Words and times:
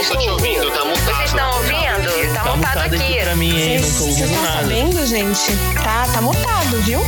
Não 0.00 0.08
tô 0.08 0.16
te 0.16 0.30
ouvindo, 0.30 0.70
tá 0.70 0.82
mutado. 0.82 1.04
Vocês 1.04 1.24
estão 1.26 1.56
ouvindo? 1.56 2.34
Tá, 2.34 2.56
mutado, 2.56 2.94
aqui. 2.94 3.20
pra 3.20 3.36
mim, 3.36 3.60
hein? 3.60 3.80
Não 3.80 3.88
tô 3.90 3.94
Vocês 3.96 4.20
estão 4.20 4.44
sabendo, 4.46 5.06
gente? 5.06 5.56
Tá, 5.74 6.06
tá 6.10 6.22
mutado, 6.22 6.80
viu? 6.82 7.00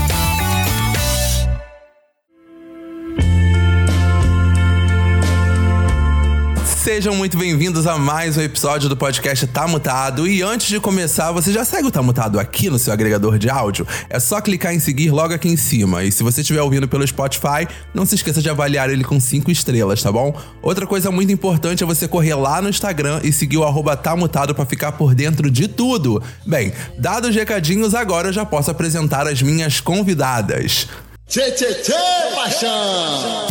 Sejam 6.83 7.15
muito 7.15 7.39
bem-vindos 7.39 7.87
a 7.87 7.97
mais 7.97 8.37
um 8.37 8.41
episódio 8.41 8.89
do 8.89 8.97
podcast 8.97 9.47
Tá 9.47 9.69
Mutado. 9.69 10.27
E 10.27 10.43
antes 10.43 10.67
de 10.67 10.81
começar, 10.81 11.31
você 11.31 11.53
já 11.53 11.65
segue 11.65 11.87
o 11.87 11.93
Tá 11.93 12.03
Mutado 12.03 12.41
aqui 12.41 12.69
no 12.69 12.77
seu 12.77 12.93
agregador 12.93 13.39
de 13.39 13.49
áudio? 13.49 13.87
É 14.11 14.19
só 14.19 14.41
clicar 14.41 14.75
em 14.75 14.81
seguir 14.81 15.13
logo 15.13 15.33
aqui 15.33 15.49
em 15.49 15.57
cima. 15.57 16.03
E 16.03 16.11
se 16.11 16.25
você 16.25 16.41
estiver 16.41 16.61
ouvindo 16.61 16.89
pelo 16.89 17.07
Spotify, 17.07 17.69
não 17.95 18.05
se 18.05 18.17
esqueça 18.17 18.43
de 18.43 18.51
avaliar 18.51 18.91
ele 18.91 19.05
com 19.05 19.21
5 19.21 19.49
estrelas, 19.49 20.03
tá 20.03 20.11
bom? 20.11 20.37
Outra 20.61 20.85
coisa 20.85 21.09
muito 21.13 21.33
importante 21.33 21.85
é 21.85 21.87
você 21.87 22.09
correr 22.09 22.35
lá 22.35 22.61
no 22.61 22.69
Instagram 22.69 23.21
e 23.23 23.33
seguir 23.33 23.59
o 23.59 23.65
arroba 23.65 23.97
Tá 23.97 24.17
Mutado 24.17 24.53
pra 24.53 24.67
ficar 24.67 24.91
por 24.91 25.15
dentro 25.15 25.49
de 25.53 25.69
tudo. 25.69 26.21
Bem, 26.45 26.73
dados 26.99 27.31
os 27.31 27.37
recadinhos, 27.37 27.95
agora 27.95 28.31
eu 28.31 28.33
já 28.33 28.45
posso 28.45 28.73
apresentar 28.73 29.29
as 29.29 29.41
minhas 29.41 29.79
convidadas. 29.79 30.89
Tchê, 31.29 31.49
tchê, 31.53 31.75
tchê, 31.75 31.95
paixão! 32.35 33.47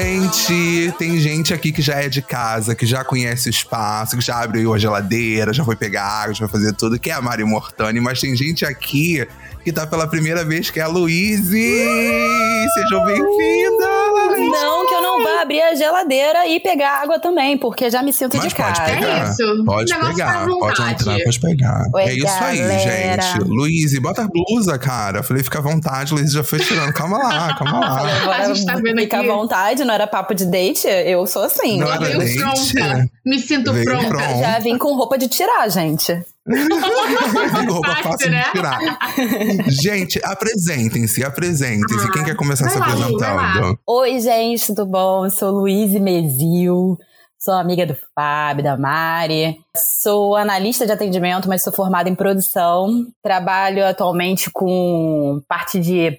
Gente, 0.00 0.94
tem 0.96 1.18
gente 1.18 1.52
aqui 1.52 1.72
que 1.72 1.82
já 1.82 1.94
é 1.94 2.08
de 2.08 2.22
casa, 2.22 2.72
que 2.72 2.86
já 2.86 3.02
conhece 3.02 3.48
o 3.48 3.50
espaço, 3.50 4.16
que 4.16 4.24
já 4.24 4.40
abriu 4.40 4.72
a 4.72 4.78
geladeira, 4.78 5.52
já 5.52 5.64
foi 5.64 5.74
pegar 5.74 6.04
água, 6.04 6.32
já 6.32 6.46
vai 6.46 6.48
fazer 6.48 6.72
tudo, 6.74 7.00
que 7.00 7.10
é 7.10 7.14
a 7.14 7.20
Mari 7.20 7.42
Mortani, 7.42 7.98
mas 7.98 8.20
tem 8.20 8.36
gente 8.36 8.64
aqui 8.64 9.26
que 9.68 9.72
tá 9.74 9.86
pela 9.86 10.06
primeira 10.06 10.46
vez, 10.46 10.70
que 10.70 10.80
é 10.80 10.82
a 10.82 10.86
Luíse! 10.86 11.84
Sejam 12.72 13.04
bem-vindas! 13.04 13.88
Não, 14.50 14.86
que 14.86 14.94
eu 14.94 15.02
não 15.02 15.22
vá 15.22 15.42
abrir 15.42 15.60
a 15.60 15.74
geladeira 15.74 16.46
e 16.46 16.58
pegar 16.58 17.02
água 17.02 17.18
também, 17.18 17.58
porque 17.58 17.90
já 17.90 18.02
me 18.02 18.10
sinto 18.10 18.38
Mas 18.38 18.48
de 18.48 18.54
pode 18.54 18.78
casa. 18.78 18.82
pegar. 18.94 19.26
É 19.26 19.30
isso. 19.30 19.64
Pode 19.66 19.94
pegar, 19.94 20.16
tá 20.16 20.42
à 20.44 20.46
pode 20.46 20.82
entrar, 20.90 21.18
pode 21.22 21.40
pegar. 21.40 21.82
Oi, 21.94 22.02
é 22.02 22.12
isso 22.14 22.26
aí, 22.44 22.58
galera. 22.58 23.22
gente. 23.22 23.44
Luíse, 23.44 24.00
bota 24.00 24.22
a 24.22 24.28
blusa, 24.28 24.78
cara. 24.78 25.22
Falei, 25.22 25.42
fica 25.42 25.58
à 25.58 25.62
vontade, 25.62 26.14
Luíse 26.14 26.32
já 26.32 26.42
foi 26.42 26.60
tirando. 26.60 26.92
Calma 26.94 27.18
lá, 27.18 27.54
calma 27.58 27.78
lá. 27.80 28.22
Agora, 28.22 28.44
A 28.44 28.54
gente 28.54 28.64
tá 28.64 28.74
vendo 28.76 29.00
fica 29.00 29.18
aqui. 29.18 29.28
à 29.28 29.34
vontade, 29.34 29.84
não 29.84 29.92
era 29.92 30.06
papo 30.06 30.34
de 30.34 30.46
date, 30.46 30.86
eu 30.86 31.26
sou 31.26 31.42
assim. 31.42 31.78
Não 31.78 31.92
era 31.92 32.08
date. 32.08 32.36
pronta. 32.38 33.10
Me 33.26 33.38
sinto 33.38 33.70
Veio 33.74 33.84
pronta. 33.84 34.08
pronto. 34.08 34.40
Já 34.40 34.58
vim 34.60 34.78
com 34.78 34.94
roupa 34.94 35.18
de 35.18 35.28
tirar, 35.28 35.68
gente. 35.68 36.18
Roupa 37.70 37.88
Fácil, 37.88 38.02
fácil 38.02 38.30
né? 38.30 38.44
de 38.44 38.52
tirar. 38.52 38.78
Gente, 39.68 40.20
apresentem-se, 40.24 41.24
apresentem-se. 41.24 42.10
Quem 42.12 42.24
quer 42.24 42.36
começar 42.36 42.68
se 42.68 42.78
lá, 42.78 42.86
apresentando? 42.86 43.78
Oi, 43.86 44.20
gente, 44.20 44.66
tudo 44.66 44.86
bom? 44.86 45.26
Eu 45.26 45.30
sou 45.30 45.50
Luíse 45.50 46.00
Mesil, 46.00 46.96
sou 47.38 47.54
amiga 47.54 47.86
do 47.86 47.96
Fábio, 48.14 48.64
da 48.64 48.76
Mari. 48.76 49.58
Sou 50.02 50.36
analista 50.36 50.86
de 50.86 50.92
atendimento, 50.92 51.48
mas 51.48 51.62
sou 51.62 51.72
formada 51.72 52.08
em 52.08 52.14
produção. 52.14 53.06
Trabalho 53.22 53.86
atualmente 53.86 54.50
com 54.50 55.40
parte 55.48 55.78
de 55.78 56.18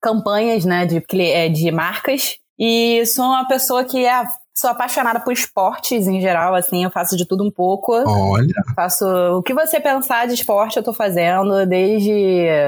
campanhas, 0.00 0.64
né, 0.64 0.86
de, 0.86 1.02
eh, 1.20 1.48
de 1.48 1.70
marcas. 1.70 2.36
E 2.58 3.04
sou 3.06 3.24
uma 3.24 3.46
pessoa 3.46 3.84
que 3.84 4.04
é, 4.04 4.24
sou 4.58 4.70
apaixonada 4.70 5.20
por 5.20 5.32
esportes 5.32 6.06
em 6.06 6.20
geral, 6.20 6.54
assim, 6.54 6.84
eu 6.84 6.90
faço 6.90 7.16
de 7.16 7.26
tudo 7.26 7.44
um 7.44 7.50
pouco. 7.50 7.92
Olha, 7.92 8.54
Faço 8.74 9.04
o 9.36 9.42
que 9.42 9.54
você 9.54 9.78
pensar 9.80 10.26
de 10.26 10.34
esporte, 10.34 10.76
eu 10.76 10.82
tô 10.82 10.92
fazendo, 10.92 11.64
desde 11.66 12.58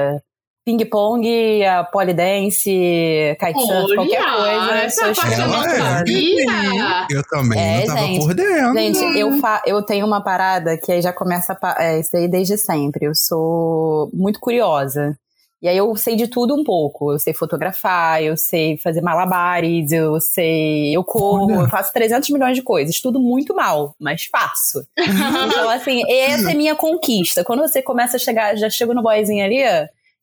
ping-pong, 0.65 1.65
a 1.65 1.83
polidense, 1.83 3.35
kitesurf, 3.39 3.95
qualquer 3.95 4.23
coisa. 4.23 4.71
essa 4.75 5.13
sou 5.13 5.31
eu 5.31 5.37
não 5.47 5.63
Ela 5.63 5.65
é. 5.73 5.79
sabia. 5.97 7.07
eu 7.09 7.23
também 7.27 7.59
É, 7.59 7.79
não 7.79 7.95
tava 7.95 7.99
gente. 8.07 8.19
por 8.25 8.33
dentro. 8.33 8.73
Gente, 8.75 9.19
eu, 9.19 9.33
fa 9.39 9.61
eu 9.65 9.81
tenho 9.83 10.05
uma 10.05 10.21
parada 10.23 10.77
que 10.77 10.91
aí 10.91 11.01
já 11.01 11.11
começa 11.11 11.57
é, 11.77 11.99
isso 11.99 12.15
aí 12.15 12.27
desde 12.27 12.57
sempre. 12.57 13.05
Eu 13.07 13.15
sou 13.15 14.09
muito 14.13 14.39
curiosa. 14.39 15.15
E 15.61 15.67
aí 15.67 15.77
eu 15.77 15.95
sei 15.95 16.15
de 16.15 16.27
tudo 16.27 16.55
um 16.55 16.63
pouco. 16.63 17.11
Eu 17.11 17.19
sei 17.19 17.33
fotografar, 17.33 18.23
eu 18.23 18.35
sei 18.35 18.77
fazer 18.77 19.01
malabares, 19.01 19.91
eu 19.91 20.19
sei. 20.19 20.95
Eu 20.95 21.03
corro, 21.03 21.53
Olha. 21.53 21.65
eu 21.65 21.69
faço 21.69 21.93
300 21.93 22.29
milhões 22.31 22.55
de 22.55 22.63
coisas. 22.63 22.99
Tudo 22.99 23.19
muito 23.19 23.53
mal, 23.53 23.95
mas 23.99 24.25
faço. 24.25 24.85
Então, 25.51 25.69
assim, 25.69 26.01
essa 26.09 26.51
é 26.51 26.55
minha 26.55 26.75
conquista. 26.75 27.43
Quando 27.43 27.59
você 27.59 27.81
começa 27.81 28.15
a 28.15 28.19
chegar, 28.19 28.55
já 28.55 28.69
chego 28.69 28.93
no 28.93 29.03
boyzinho 29.03 29.43
ali, 29.43 29.61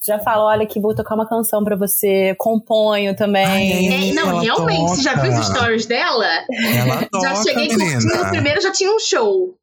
já 0.05 0.19
falo: 0.19 0.45
olha, 0.45 0.67
que 0.67 0.81
vou 0.81 0.95
tocar 0.95 1.15
uma 1.15 1.29
canção 1.29 1.65
pra 1.65 1.77
você, 1.77 2.35
componho 2.39 3.15
também. 3.17 4.11
É, 4.11 4.15
não, 4.15 4.39
realmente, 4.39 4.91
você 4.91 5.03
já 5.03 5.15
viu 5.15 5.33
os 5.33 5.47
toca. 5.49 5.59
stories 5.59 5.87
dela? 5.87 6.27
Ela 6.77 7.07
toca, 7.11 7.29
já 7.29 7.35
cheguei 7.43 7.69
curtindo, 7.69 8.07
menina. 8.07 8.31
primeiro 8.31 8.61
já 8.61 8.73
tinha 8.73 8.93
um 8.95 8.99
show. 9.01 9.55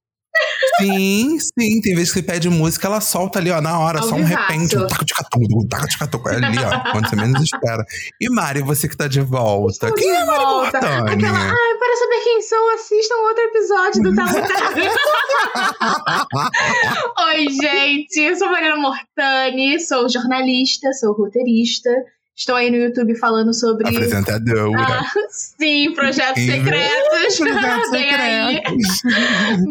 Sim, 0.80 1.38
sim. 1.40 1.82
Tem 1.82 1.96
vezes 1.96 2.12
que 2.12 2.20
você 2.20 2.26
pede 2.26 2.50
música, 2.50 2.88
ela 2.88 3.00
solta 3.00 3.40
ali, 3.40 3.50
ó, 3.52 3.62
na 3.62 3.80
hora, 3.80 4.00
Ao 4.00 4.08
só 4.08 4.16
um 4.16 4.26
vivaço. 4.26 4.52
repente, 4.52 4.78
um 4.78 4.88
taco 4.88 5.06
de 5.06 5.14
catudo, 5.14 5.58
um 5.58 5.68
taco 5.68 5.88
de 5.88 5.98
catudo. 5.98 6.30
É 6.30 6.36
ali, 6.36 6.58
ó, 6.60 6.92
quando 6.92 7.10
você 7.10 7.16
menos 7.16 7.42
espera. 7.42 7.86
E 8.20 8.30
Mari, 8.30 8.62
você 8.62 8.88
que 8.88 8.98
tá 8.98 9.08
de 9.08 9.22
volta. 9.22 9.92
Quem 9.94 10.10
é 10.10 10.26
Mari 10.26 10.44
Volta. 10.44 10.78
Aquela, 10.78 11.38
ai, 11.38 11.76
para 11.80 11.96
saber 11.98 12.20
quem 12.24 12.42
sou, 12.42 12.70
assistam 12.74 13.16
outro 13.16 13.44
episódio 13.44 14.04
do 14.04 14.16
Tá 14.16 14.26
Oi, 17.28 17.48
gente, 17.50 18.20
eu 18.20 18.36
sou 18.36 18.50
Mariana 18.50 18.78
Mortani, 18.78 19.80
sou 19.80 20.10
jornalista, 20.10 20.92
sou 20.94 21.14
roteirista. 21.14 21.90
Estou 22.38 22.56
aí 22.56 22.70
no 22.70 22.76
YouTube 22.78 23.16
falando 23.16 23.54
sobre. 23.54 23.88
Apresentadora. 23.88 24.78
Ah, 25.00 25.06
sim, 25.30 25.94
projetos 25.94 26.44
Sim. 26.44 26.52
secretos. 26.52 27.38
Projetos 27.38 27.92
Vem 27.92 28.10
aí. 28.14 28.56
secretos. 28.56 29.02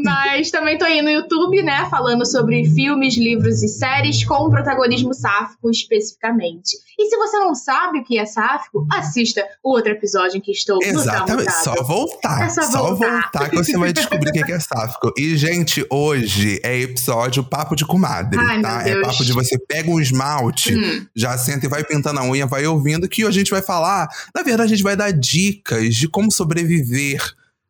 Mas 0.03 0.51
também 0.51 0.79
tô 0.79 0.85
aí 0.87 1.03
no 1.03 1.11
YouTube, 1.11 1.63
né? 1.63 1.87
Falando 1.91 2.25
sobre 2.27 2.65
filmes, 2.65 3.17
livros 3.19 3.63
e 3.63 3.69
séries 3.69 4.25
com 4.25 4.49
protagonismo 4.49 5.13
sáfico 5.13 5.71
especificamente. 5.71 6.77
E 6.99 7.09
se 7.11 7.17
você 7.17 7.37
não 7.39 7.55
sabe 7.55 7.99
o 7.99 8.05
que 8.05 8.19
é 8.19 8.25
sáfico, 8.25 8.87
assista 8.93 9.45
o 9.63 9.73
outro 9.75 9.93
episódio 9.93 10.39
em 10.39 10.41
que 10.41 10.53
estou 10.53 10.79
Exatamente, 10.83 11.53
só 11.53 11.75
voltar. 11.83 12.47
É 12.47 12.49
só 12.49 12.63
só 12.63 12.95
voltar. 12.95 13.21
voltar. 13.21 13.51
que 13.51 13.57
você 13.57 13.77
vai 13.77 13.93
descobrir 13.93 14.31
o 14.31 14.33
que 14.47 14.53
é 14.53 14.61
sáfico. 14.61 15.13
E, 15.19 15.37
gente, 15.37 15.85
hoje 15.91 16.61
é 16.63 16.79
episódio 16.81 17.43
Papo 17.43 17.75
de 17.75 17.85
Comadre, 17.85 18.39
Ai, 18.41 18.63
tá? 18.63 18.83
meu 18.85 18.99
É 18.99 19.03
papo 19.03 19.25
de 19.25 19.33
você 19.33 19.59
pega 19.59 19.91
um 19.91 20.01
esmalte, 20.01 20.75
Hum. 20.75 21.05
já 21.15 21.37
senta 21.37 21.67
e 21.67 21.69
vai 21.69 21.83
pintando 21.85 22.21
a 22.21 22.25
unha, 22.25 22.47
vai 22.55 22.67
ouvindo, 22.67 23.09
que 23.09 23.25
a 23.25 23.31
gente 23.31 23.51
vai 23.51 23.61
falar. 23.61 24.09
Na 24.35 24.43
verdade, 24.43 24.73
a 24.73 24.77
gente 24.77 24.83
vai 24.85 24.97
dar 24.97 25.11
dicas 25.11 25.95
de 25.95 26.09
como 26.09 26.31
sobreviver 26.31 27.21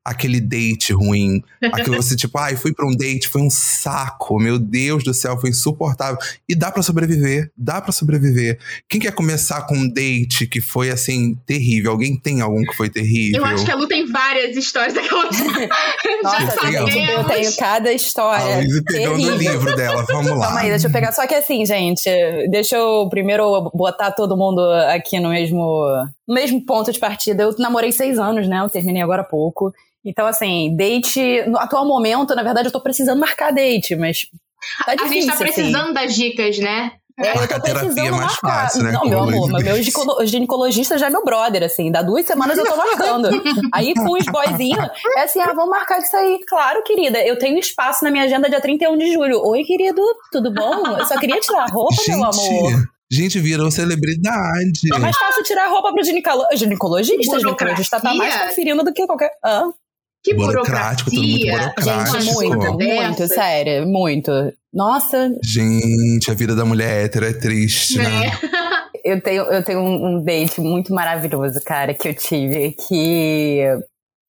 àquele 0.04 0.41
date 0.41 0.92
ruim. 0.92 1.42
Aquilo 1.72 1.97
você, 1.97 2.15
tipo, 2.15 2.37
ai, 2.38 2.56
fui 2.56 2.75
pra 2.75 2.87
um 2.87 2.94
date, 2.94 3.28
foi 3.28 3.41
um 3.41 3.48
saco, 3.48 4.38
meu 4.38 4.59
Deus 4.59 5.03
do 5.03 5.15
céu, 5.15 5.41
foi 5.41 5.50
insuportável. 5.50 6.19
E 6.48 6.54
dá 6.54 6.70
pra 6.70 6.82
sobreviver, 6.82 7.50
dá 7.56 7.81
pra 7.81 7.91
sobreviver. 7.91 8.59
Quem 8.88 9.00
quer 9.00 9.12
começar 9.12 9.62
com 9.62 9.75
um 9.75 9.88
date 9.88 10.47
que 10.47 10.60
foi, 10.60 10.91
assim, 10.91 11.34
terrível? 11.47 11.92
Alguém 11.92 12.16
tem 12.19 12.42
algum 12.42 12.62
que 12.62 12.76
foi 12.76 12.91
terrível? 12.91 13.41
Eu 13.41 13.47
acho 13.47 13.65
que 13.65 13.70
a 13.70 13.76
Lu 13.76 13.88
tem 13.88 14.06
várias 14.06 14.56
histórias 14.56 14.92
daquela. 14.92 15.25
Nossa, 16.22 16.71
Já 16.71 16.86
Sim, 16.86 16.91
gente, 16.91 17.10
eu 17.10 17.25
tenho 17.25 17.56
cada 17.56 17.88
A 17.88 17.92
história. 17.92 18.56
Luísa 18.56 18.82
pegando 18.86 19.15
o 19.15 19.16
terrível. 19.16 19.53
livro 19.53 19.76
dela, 19.76 20.04
vamos 20.06 20.31
lá. 20.32 20.47
Calma 20.47 20.60
aí, 20.60 20.69
deixa 20.69 20.86
eu 20.86 20.92
pegar. 20.92 21.12
Só 21.12 21.26
que 21.26 21.34
assim, 21.34 21.65
gente, 21.65 22.04
deixa 22.50 22.76
eu 22.76 23.09
primeiro 23.09 23.71
botar 23.75 24.10
todo 24.12 24.36
mundo 24.36 24.60
aqui 24.91 25.19
no 25.19 25.31
mesmo, 25.31 25.86
no 26.26 26.34
mesmo 26.34 26.65
ponto 26.65 26.92
de 26.92 26.98
partida. 26.98 27.44
Eu 27.44 27.54
namorei 27.59 27.92
seis 27.92 28.19
anos, 28.19 28.47
né? 28.47 28.60
Eu 28.60 28.69
terminei 28.69 29.03
agora 29.03 29.22
há 29.22 29.25
pouco. 29.25 29.72
Então, 30.04 30.26
assim, 30.26 30.77
date. 30.77 31.42
No 31.48 31.59
atual 31.59 31.86
momento, 31.86 32.34
na 32.34 32.42
verdade, 32.42 32.68
eu 32.68 32.72
tô 32.72 32.80
precisando 32.80 33.18
marcar 33.18 33.53
date, 33.53 33.97
mas. 33.97 34.27
Tá 34.84 34.92
A 34.92 34.95
difícil, 34.95 35.15
gente 35.15 35.27
tá 35.27 35.33
assim. 35.34 35.45
precisando 35.45 35.95
das 35.95 36.15
dicas, 36.15 36.59
né? 36.59 36.92
É, 37.16 37.30
eu 37.30 37.36
Marcar 37.36 37.60
tô 37.60 37.68
é 37.68 37.74
precisando 37.74 38.10
mais 38.10 38.21
marcar. 38.33 38.62
fácil, 38.62 38.83
né, 38.83 38.91
Não, 38.91 39.04
meu 39.04 39.21
amor, 39.21 39.48
meu 39.62 39.77
ginecolo- 39.77 40.27
ginecologista 40.27 40.98
já 40.98 41.06
é 41.06 41.10
meu 41.10 41.22
brother, 41.22 41.62
assim. 41.62 41.92
Dá 41.92 42.03
duas 42.03 42.27
semanas 42.27 42.59
eu 42.59 42.65
tô 42.66 42.74
marcando. 42.77 43.28
aí 43.72 43.95
com 43.95 44.15
os 44.18 44.24
boyzinhos, 44.27 44.84
é 45.16 45.21
assim, 45.22 45.39
ah, 45.41 45.53
vamos 45.54 45.71
marcar 45.71 46.01
isso 46.01 46.16
aí. 46.16 46.41
Claro, 46.48 46.83
querida, 46.83 47.24
eu 47.24 47.39
tenho 47.39 47.56
espaço 47.56 48.03
na 48.04 48.10
minha 48.10 48.24
agenda 48.24 48.51
dia 48.51 48.60
31 48.60 48.98
de 48.98 49.12
julho. 49.12 49.41
Oi, 49.47 49.62
querido, 49.62 50.03
tudo 50.33 50.53
bom? 50.53 50.84
Eu 50.98 51.06
só 51.06 51.16
queria 51.21 51.39
tirar 51.39 51.62
a 51.62 51.66
roupa, 51.72 51.95
meu 52.09 52.24
amor. 52.24 52.33
Gente, 52.72 52.89
gente 53.12 53.39
virou 53.39 53.71
celebridade. 53.71 54.92
É 54.92 54.98
mais 54.98 55.16
fácil 55.16 55.45
tirar 55.45 55.66
a 55.66 55.68
roupa 55.68 55.92
pro 55.92 56.03
ginecolo... 56.03 56.42
ginecologista. 56.54 57.36
O 57.36 57.39
ginecologista 57.39 58.01
tá 58.01 58.12
mais 58.12 58.34
conferindo 58.48 58.83
do 58.83 58.92
que 58.92 59.06
qualquer. 59.06 59.30
Ah, 59.45 59.68
Que 60.24 60.32
Burocrático, 60.32 61.10
tudo 61.10 61.22
muito 61.22 61.47
burocrático. 61.47 62.21
gente, 62.21 62.34
muito, 62.34 62.72
muito, 62.72 63.28
sério, 63.28 63.86
muito. 63.86 64.32
Nossa, 64.72 65.30
Gente, 65.44 66.30
a 66.30 66.34
vida 66.34 66.56
da 66.56 66.65
mulher 66.65 67.04
hétero 67.04 67.26
é 67.26 67.34
triste, 67.34 67.98
né? 67.98 68.28
É. 68.28 68.30
eu 69.04 69.21
tenho, 69.21 69.42
eu 69.42 69.62
tenho 69.62 69.80
um, 69.80 70.16
um 70.16 70.24
date 70.24 70.62
muito 70.62 70.94
maravilhoso, 70.94 71.60
cara, 71.62 71.92
que 71.92 72.09
eu 72.09 72.15
tive, 72.15 72.72
que 72.72 73.59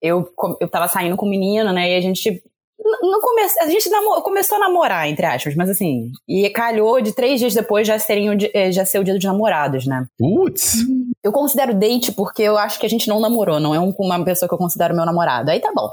eu, 0.02 0.29
eu 0.61 0.69
tava 0.69 0.88
saindo 0.88 1.17
com 1.17 1.25
o 1.25 1.31
menino, 1.31 1.73
né? 1.73 1.91
E 1.91 1.96
a 1.96 2.00
gente. 2.02 2.43
Não 2.81 3.21
come, 3.21 3.43
a 3.61 3.67
gente 3.67 3.91
namo- 3.91 4.23
começou 4.23 4.57
a 4.57 4.61
namorar, 4.61 5.09
entre 5.09 5.27
aspas, 5.27 5.55
mas 5.57 5.69
assim. 5.69 6.11
E 6.29 6.49
calhou 6.51 7.01
de 7.01 7.13
três 7.13 7.41
dias 7.41 7.53
depois 7.53 7.87
já, 7.87 7.99
serem 7.99 8.29
eh, 8.55 8.71
já 8.73 8.85
ser 8.85 8.99
o 9.01 9.05
dia 9.05 9.15
dos 9.15 9.25
namorados, 9.25 9.85
né? 9.87 10.05
Putz. 10.19 10.77
Eu 11.23 11.33
considero 11.33 11.75
date 11.75 12.13
porque 12.13 12.43
eu 12.43 12.57
acho 12.57 12.79
que 12.79 12.87
a 12.87 12.89
gente 12.89 13.09
não 13.09 13.21
namorou, 13.21 13.59
não 13.61 13.75
é 13.75 13.81
um- 13.81 13.93
uma 13.99 14.25
pessoa 14.25 14.49
que 14.49 14.55
eu 14.55 14.59
considero 14.59 14.95
meu 14.95 15.05
namorado. 15.05 15.51
Aí 15.51 15.61
tá 15.61 15.73
bom. 15.75 15.89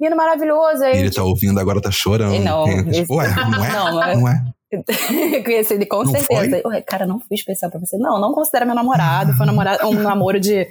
Menino 0.00 0.16
maravilhoso, 0.16 0.82
aí. 0.82 0.98
Ele 0.98 1.10
tá 1.10 1.22
ouvindo, 1.22 1.60
agora 1.60 1.80
tá 1.80 1.90
chorando. 1.90 2.38
Não, 2.42 2.66
gente. 2.66 3.00
esse- 3.00 3.12
Ué, 3.12 3.26
não 3.50 3.64
é? 3.64 3.72
Não, 3.72 3.94
mas- 3.96 4.18
Não 4.18 4.28
é? 4.28 4.42
Conheci 5.44 5.74
ele 5.74 5.84
com 5.84 6.04
Não 6.04 6.12
certeza. 6.12 6.62
Ué, 6.64 6.80
cara, 6.80 7.04
não 7.06 7.18
fui 7.18 7.34
especial 7.34 7.70
pra 7.70 7.80
você. 7.80 7.98
Não, 7.98 8.20
não 8.20 8.32
considera 8.32 8.64
meu 8.64 8.74
namorado. 8.74 9.32
Foi 9.34 9.44
um, 9.44 9.46
namorado, 9.48 9.86
um 9.88 9.92
namoro 9.94 10.38
de, 10.40 10.66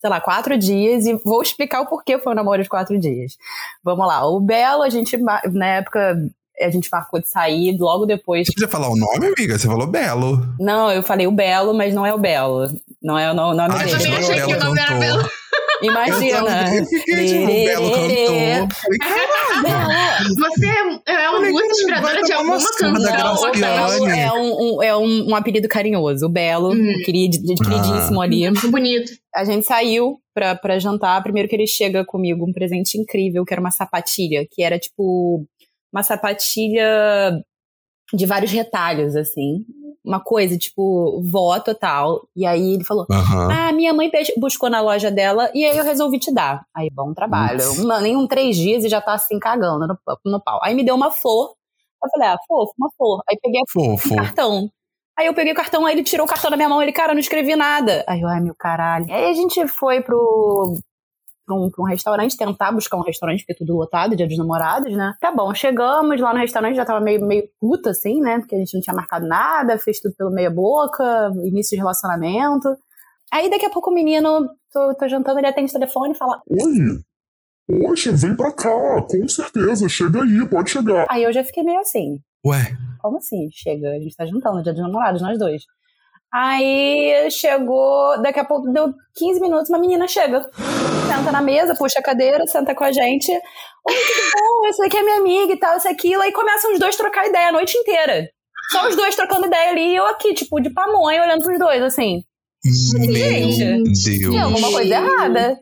sei 0.00 0.10
lá, 0.10 0.20
quatro 0.20 0.56
dias. 0.58 1.06
E 1.06 1.14
vou 1.24 1.42
explicar 1.42 1.80
o 1.82 1.86
porquê 1.86 2.18
foi 2.18 2.32
um 2.32 2.36
namoro 2.36 2.62
de 2.62 2.68
quatro 2.68 2.98
dias. 2.98 3.36
Vamos 3.84 4.06
lá. 4.06 4.26
O 4.26 4.40
Belo, 4.40 4.82
a 4.82 4.88
gente, 4.88 5.16
na 5.16 5.66
época, 5.66 6.16
a 6.60 6.70
gente 6.70 6.88
marcou 6.92 7.20
de 7.20 7.28
sair 7.28 7.76
logo 7.78 8.04
depois. 8.06 8.46
Você 8.46 8.52
podia 8.52 8.68
falar 8.68 8.88
o 8.90 8.96
nome, 8.96 9.26
amiga? 9.26 9.58
Você 9.58 9.66
falou 9.66 9.86
Belo. 9.86 10.40
Não, 10.58 10.90
eu 10.90 11.02
falei 11.02 11.26
o 11.26 11.32
Belo, 11.32 11.72
mas 11.74 11.94
não 11.94 12.04
é 12.04 12.12
o 12.14 12.18
Belo. 12.18 12.66
Não 13.02 13.18
é 13.18 13.30
o 13.30 13.34
no- 13.34 13.54
nome 13.54 13.74
Ai, 13.74 13.84
Eu 13.92 13.98
dele. 13.98 14.02
também 14.04 14.22
gente, 14.22 14.30
achei 14.32 14.42
o 14.42 14.46
que 14.46 14.52
o 14.54 14.58
Belo 14.58 14.64
nome 14.74 14.80
era. 14.80 14.94
Belo. 14.98 15.30
Imagina. 15.82 16.74
Eu 16.76 16.84
fiquei 16.84 17.26
tipo, 17.26 17.42
o 17.42 17.46
Belo 17.46 17.90
cantor. 17.90 18.68
Falei. 18.82 20.34
Você 20.36 20.66
é 21.06 21.30
um 21.30 21.40
muito 21.50 21.70
inspiradora 21.70 22.14
vai 22.14 22.22
de 22.22 22.32
alguma 22.32 22.56
uma 22.56 22.70
canção. 22.70 23.52
Belo 23.52 24.06
é, 24.08 24.32
um, 24.32 24.76
um- 24.76 24.82
é 24.82 24.96
um, 24.96 25.30
um 25.30 25.34
apelido 25.34 25.68
carinhoso. 25.68 26.26
O 26.26 26.28
Belo, 26.28 26.72
Hum. 26.74 26.92
querid, 27.04 27.38
queridíssimo 27.56 28.20
ali. 28.20 28.50
Bonito. 28.70 29.12
A 29.34 29.44
gente 29.44 29.66
saiu 29.66 30.20
pra, 30.34 30.54
pra 30.54 30.78
jantar. 30.78 31.22
Primeiro 31.22 31.48
que 31.48 31.54
ele 31.54 31.66
chega 31.66 32.04
comigo 32.04 32.44
um 32.44 32.52
presente 32.52 32.98
incrível, 32.98 33.44
que 33.44 33.54
era 33.54 33.60
uma 33.60 33.70
sapatilha, 33.70 34.46
que 34.50 34.62
era 34.62 34.78
tipo 34.78 35.46
uma 35.92 36.02
sapatilha 36.02 37.42
de 38.12 38.26
vários 38.26 38.50
retalhos, 38.50 39.16
assim. 39.16 39.64
Uma 40.04 40.18
coisa, 40.18 40.56
tipo, 40.56 41.22
vó 41.30 41.60
total. 41.60 42.26
E 42.34 42.46
aí 42.46 42.74
ele 42.74 42.84
falou: 42.84 43.06
Aham. 43.10 43.48
Ah, 43.52 43.72
minha 43.72 43.92
mãe 43.92 44.10
buscou 44.38 44.70
na 44.70 44.80
loja 44.80 45.10
dela 45.10 45.50
e 45.54 45.64
aí 45.64 45.76
eu 45.76 45.84
resolvi 45.84 46.18
te 46.18 46.32
dar. 46.32 46.64
Aí, 46.74 46.88
bom 46.90 47.12
trabalho. 47.12 47.60
Uma, 47.78 48.00
nem 48.00 48.16
um 48.16 48.26
três 48.26 48.56
dias 48.56 48.84
e 48.84 48.88
já 48.88 49.00
tá 49.00 49.14
assim 49.14 49.38
cagando 49.38 49.86
no, 49.86 49.98
no 50.24 50.42
pau. 50.42 50.58
Aí 50.62 50.74
me 50.74 50.84
deu 50.84 50.94
uma 50.94 51.10
flor. 51.10 51.54
Eu 52.02 52.10
falei, 52.10 52.28
ah, 52.28 52.38
fofo, 52.48 52.72
uma 52.78 52.90
flor. 52.96 53.22
Aí 53.28 53.38
peguei 53.42 53.60
Fofo. 53.70 54.14
o 54.14 54.16
cartão. 54.16 54.70
Aí 55.20 55.26
eu 55.26 55.34
peguei 55.34 55.52
o 55.52 55.56
cartão, 55.56 55.84
aí 55.84 55.94
ele 55.94 56.02
tirou 56.02 56.24
o 56.24 56.28
cartão 56.28 56.50
da 56.50 56.56
minha 56.56 56.68
mão. 56.68 56.80
Ele, 56.80 56.92
cara, 56.92 57.10
eu 57.10 57.14
não 57.14 57.20
escrevi 57.20 57.54
nada. 57.54 58.02
Aí 58.08 58.22
eu, 58.22 58.28
ai, 58.28 58.40
meu 58.40 58.54
caralho. 58.54 59.04
Aí 59.10 59.28
a 59.28 59.34
gente 59.34 59.68
foi 59.68 60.00
pro. 60.00 60.78
Pra 61.44 61.56
um, 61.56 61.70
pra 61.70 61.82
um 61.82 61.86
restaurante, 61.86 62.38
tentar 62.38 62.72
buscar 62.72 62.96
um 62.96 63.02
restaurante, 63.02 63.40
porque 63.40 63.58
tudo 63.58 63.76
lotado, 63.76 64.16
dia 64.16 64.26
dos 64.26 64.38
namorados, 64.38 64.96
né? 64.96 65.14
Tá 65.20 65.30
bom, 65.30 65.52
chegamos 65.52 66.18
lá 66.20 66.32
no 66.32 66.38
restaurante, 66.38 66.76
já 66.76 66.86
tava 66.86 67.00
meio, 67.00 67.26
meio 67.26 67.42
puta, 67.60 67.90
assim, 67.90 68.20
né? 68.20 68.38
Porque 68.38 68.54
a 68.54 68.58
gente 68.58 68.72
não 68.72 68.80
tinha 68.80 68.94
marcado 68.94 69.26
nada, 69.26 69.76
fez 69.76 70.00
tudo 70.00 70.14
pelo 70.16 70.30
meia 70.30 70.50
boca, 70.50 71.30
início 71.44 71.76
de 71.76 71.82
relacionamento. 71.82 72.74
Aí 73.30 73.50
daqui 73.50 73.66
a 73.66 73.70
pouco 73.70 73.90
o 73.90 73.94
menino, 73.94 74.48
tô, 74.72 74.94
tô 74.94 75.06
jantando, 75.08 75.38
ele 75.38 75.48
atende 75.48 75.70
o 75.70 75.74
telefone 75.74 76.14
e 76.14 76.16
fala. 76.16 76.40
Oi. 76.48 77.82
Poxa, 77.82 78.12
vem 78.12 78.34
pra 78.34 78.52
cá, 78.52 79.02
com 79.02 79.28
certeza. 79.28 79.88
Chega 79.88 80.22
aí, 80.22 80.48
pode 80.48 80.70
chegar. 80.70 81.06
Aí 81.10 81.24
eu 81.24 81.32
já 81.32 81.44
fiquei 81.44 81.62
meio 81.62 81.80
assim. 81.80 82.20
Ué, 82.46 82.76
Como 83.00 83.18
assim? 83.18 83.48
Chega, 83.52 83.90
a 83.90 83.98
gente 84.00 84.16
tá 84.16 84.26
juntando, 84.26 84.62
dia 84.62 84.72
dos 84.72 84.82
namorados, 84.82 85.20
nós 85.22 85.38
dois. 85.38 85.62
Aí 86.32 87.28
chegou, 87.30 88.20
daqui 88.22 88.38
a 88.38 88.44
pouco 88.44 88.70
deu 88.72 88.92
15 89.16 89.40
minutos, 89.40 89.68
uma 89.68 89.78
menina 89.78 90.06
chega. 90.06 90.48
Senta 91.08 91.32
na 91.32 91.42
mesa, 91.42 91.74
puxa 91.74 91.98
a 91.98 92.02
cadeira, 92.02 92.46
senta 92.46 92.74
com 92.74 92.84
a 92.84 92.92
gente. 92.92 93.32
Oi, 93.32 93.40
tudo 93.94 94.30
bom? 94.34 94.66
Essa 94.70 94.82
daqui 94.84 94.96
é 94.96 95.02
minha 95.02 95.16
amiga 95.18 95.52
e 95.52 95.58
tal, 95.58 95.76
isso 95.76 95.88
aquilo. 95.88 96.22
Aí 96.22 96.32
começam 96.32 96.72
os 96.72 96.78
dois 96.78 96.94
a 96.94 96.98
trocar 96.98 97.26
ideia 97.26 97.48
a 97.48 97.52
noite 97.52 97.76
inteira. 97.76 98.28
Só 98.70 98.88
os 98.88 98.94
dois 98.94 99.16
trocando 99.16 99.46
ideia 99.46 99.70
ali 99.70 99.92
e 99.92 99.96
eu 99.96 100.06
aqui, 100.06 100.32
tipo, 100.32 100.60
de 100.60 100.70
pamonha, 100.70 101.22
olhando 101.22 101.42
pros 101.42 101.58
dois, 101.58 101.82
assim. 101.82 102.22
meu 102.94 103.12
Tem 103.12 103.58
Deus. 104.20 104.36
alguma 104.40 104.70
coisa 104.70 104.94
errada. 104.94 105.58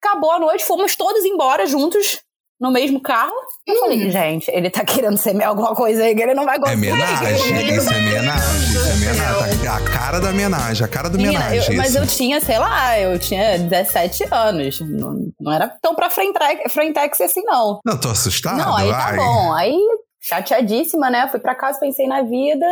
Acabou 0.00 0.30
a 0.30 0.38
noite, 0.38 0.64
fomos 0.64 0.94
todos 0.94 1.24
embora 1.24 1.66
juntos, 1.66 2.20
no 2.60 2.70
mesmo 2.72 3.00
carro. 3.00 3.32
Eu 3.66 3.76
falei, 3.80 4.10
gente, 4.10 4.50
ele 4.50 4.68
tá 4.70 4.84
querendo 4.84 5.16
ser 5.16 5.40
alguma 5.42 5.74
coisa 5.74 6.02
aí 6.04 6.14
que 6.14 6.22
ele 6.22 6.34
não 6.34 6.44
vai 6.44 6.56
É 6.56 6.58
gostar. 6.58 6.74
homenagem, 6.74 7.34
isso 7.76 7.90
é 7.92 7.96
homenagem, 7.98 8.68
isso 8.68 8.78
é 8.78 8.92
homenagem. 8.94 9.58
Tá 9.64 9.76
A 9.76 9.80
cara 9.84 10.20
da 10.20 10.30
homenagem, 10.30 10.84
a 10.84 10.88
cara 10.88 11.08
do 11.10 11.18
homenagem. 11.18 11.76
mas 11.76 11.94
eu 11.94 12.06
tinha, 12.06 12.40
sei 12.40 12.58
lá, 12.58 12.98
eu 12.98 13.18
tinha 13.18 13.58
17 13.58 14.24
anos. 14.32 14.80
Não, 14.80 15.14
não 15.40 15.52
era 15.52 15.68
tão 15.80 15.94
pra 15.94 16.08
frentex 16.10 17.20
assim, 17.20 17.42
não. 17.44 17.80
Não, 17.84 17.98
tô 18.00 18.08
assustado. 18.08 18.56
não, 18.58 18.76
aí 18.76 18.90
tá 18.90 19.06
ai. 19.10 19.16
bom. 19.16 19.52
Aí, 19.54 19.78
chateadíssima, 20.20 21.10
né? 21.10 21.28
Fui 21.28 21.40
pra 21.40 21.54
casa, 21.54 21.78
pensei 21.78 22.06
na 22.06 22.22
vida. 22.22 22.66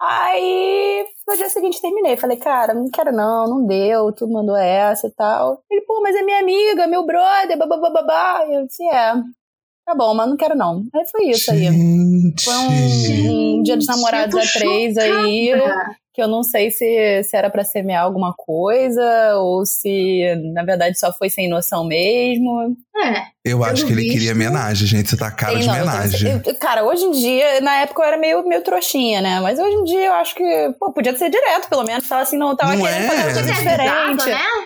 Aí, 0.00 1.04
no 1.28 1.36
dia 1.36 1.48
seguinte 1.50 1.80
terminei. 1.80 2.16
Falei, 2.16 2.38
cara, 2.38 2.72
não 2.72 2.88
quero 2.90 3.12
não, 3.12 3.46
não 3.46 3.66
deu, 3.66 4.10
tu 4.12 4.26
mandou 4.26 4.56
essa 4.56 5.08
e 5.08 5.10
tal. 5.10 5.62
Ele, 5.70 5.82
pô, 5.82 6.00
mas 6.02 6.16
é 6.16 6.22
minha 6.22 6.40
amiga, 6.40 6.86
meu 6.86 7.04
brother, 7.04 7.58
babá. 7.58 8.46
Eu 8.48 8.66
disse, 8.66 8.82
é. 8.84 9.12
Tá 9.84 9.94
bom, 9.94 10.14
mas 10.14 10.28
não 10.28 10.36
quero 10.36 10.56
não. 10.56 10.84
Aí 10.94 11.04
foi 11.10 11.30
isso 11.30 11.50
aí. 11.50 11.64
Gente. 11.64 12.44
Foi 12.44 12.54
um, 12.54 13.58
um 13.58 13.62
dia 13.62 13.76
dos 13.76 13.86
namorados 13.86 14.36
a 14.36 14.58
três 14.58 14.96
aí 14.96 15.50
chocada. 15.50 15.96
Que 16.12 16.20
eu 16.22 16.26
não 16.28 16.42
sei 16.42 16.70
se, 16.70 17.22
se 17.22 17.36
era 17.36 17.48
pra 17.48 17.62
semear 17.64 18.02
alguma 18.04 18.34
coisa 18.36 19.36
ou 19.36 19.64
se 19.64 20.22
na 20.54 20.64
verdade 20.64 20.98
só 20.98 21.12
foi 21.12 21.30
sem 21.30 21.48
noção 21.48 21.84
mesmo. 21.86 22.76
É. 23.02 23.22
Eu 23.44 23.64
acho 23.64 23.86
que 23.86 23.92
ele 23.92 24.02
visto- 24.02 24.12
queria 24.14 24.32
homenagem, 24.32 24.86
gente. 24.86 25.08
Você 25.08 25.16
tá 25.16 25.30
cara 25.30 25.52
Sei 25.52 25.60
de 25.62 25.66
não, 25.68 25.74
homenagem. 25.74 26.42
eu- 26.44 26.54
cara, 26.56 26.84
hoje 26.84 27.04
em 27.04 27.12
dia, 27.12 27.60
na 27.62 27.76
época 27.76 28.02
eu 28.02 28.06
era 28.08 28.16
meio, 28.18 28.46
meio 28.46 28.62
trouxinha, 28.62 29.22
né? 29.22 29.40
Mas 29.40 29.58
hoje 29.58 29.74
em 29.74 29.84
dia 29.84 30.06
eu 30.06 30.12
acho 30.14 30.34
que, 30.34 30.74
pô, 30.78 30.92
podia 30.92 31.16
ser 31.16 31.30
direto, 31.30 31.68
pelo 31.68 31.84
menos. 31.84 32.06
Falar 32.06 32.22
assim, 32.22 32.36
não, 32.36 32.50
eu 32.50 32.56
tava 32.56 32.74
Não 32.76 32.84
querendo 32.84 33.04
é? 33.04 33.06
fazer 33.08 33.22
uma 33.22 33.32
coisa 33.32 33.52
diferente. 33.52 34.26
né? 34.30 34.59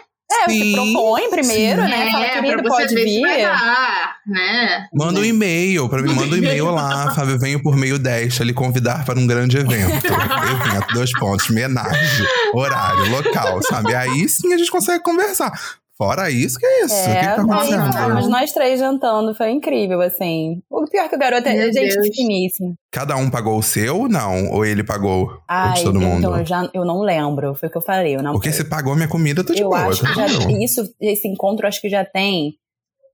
É, 0.44 0.52
você 0.52 0.58
Sim, 0.58 0.72
propõe 0.72 1.30
primeiro, 1.30 1.82
né? 1.82 2.10
Fala, 2.10 2.26
é, 2.26 2.28
querido, 2.30 2.62
pra 2.62 2.62
você 2.62 2.82
pode 2.82 2.94
ver 2.94 3.08
se 3.08 3.20
vai 3.20 3.36
vir. 3.36 3.42
dar, 3.42 4.16
né? 4.26 4.86
Manda 4.94 5.20
um 5.20 5.24
e-mail 5.24 5.88
pra 5.88 6.02
mim, 6.02 6.14
manda 6.14 6.34
um 6.34 6.38
e-mail 6.38 6.70
lá, 6.70 7.12
Fábio. 7.14 7.38
Venho 7.38 7.62
por 7.62 7.76
meio 7.76 7.98
desta 7.98 8.44
lhe 8.44 8.52
convidar 8.52 9.04
para 9.04 9.18
um 9.18 9.26
grande 9.26 9.56
evento. 9.56 10.06
evento, 10.06 10.94
dois 10.94 11.10
pontos, 11.12 11.48
homenagem, 11.50 12.26
horário, 12.54 13.10
local, 13.10 13.60
sabe? 13.62 13.94
Aí 13.94 14.28
sim 14.28 14.52
a 14.52 14.58
gente 14.58 14.70
consegue 14.70 15.02
conversar. 15.02 15.52
Fora 15.96 16.28
isso, 16.28 16.58
que 16.58 16.66
é 16.66 16.84
isso? 16.84 16.94
o 16.94 17.04
que, 17.04 17.18
que 17.20 17.24
tá 17.24 17.30
ficamos 17.30 18.28
nós 18.28 18.52
três 18.52 18.80
jantando, 18.80 19.32
foi 19.34 19.50
incrível, 19.50 20.00
assim. 20.00 20.60
O 20.68 20.84
pior 20.86 21.08
que 21.08 21.14
o 21.14 21.18
garoto 21.18 21.48
é 21.48 21.54
Meu 21.54 21.72
gente 21.72 21.94
Deus. 21.94 22.08
finíssima. 22.16 22.74
Cada 22.90 23.16
um 23.16 23.30
pagou 23.30 23.56
o 23.56 23.62
seu, 23.62 24.08
não? 24.08 24.50
Ou 24.50 24.64
ele 24.66 24.82
pagou 24.82 25.26
o 25.26 25.40
Ai, 25.48 25.74
de 25.74 25.84
todo 25.84 26.00
mundo? 26.00 26.18
então 26.18 26.36
eu 26.38 26.44
já 26.44 26.68
eu 26.74 26.84
não 26.84 27.00
lembro, 27.02 27.54
foi 27.54 27.68
o 27.68 27.72
que 27.72 27.78
eu 27.78 27.82
falei, 27.82 28.16
eu 28.16 28.22
não 28.22 28.32
Porque 28.32 28.52
se 28.52 28.64
pagou 28.64 28.96
minha 28.96 29.06
comida, 29.08 29.40
eu 29.42 29.46
tô 29.46 29.54
de 29.54 29.62
eu 29.62 29.68
boa. 29.68 29.86
acho 29.88 30.00
tô 30.00 30.06
que 30.08 30.14
já, 30.14 30.26
isso, 30.60 30.92
esse 31.00 31.28
encontro 31.28 31.66
acho 31.66 31.80
que 31.80 31.88
já 31.88 32.04
tem 32.04 32.54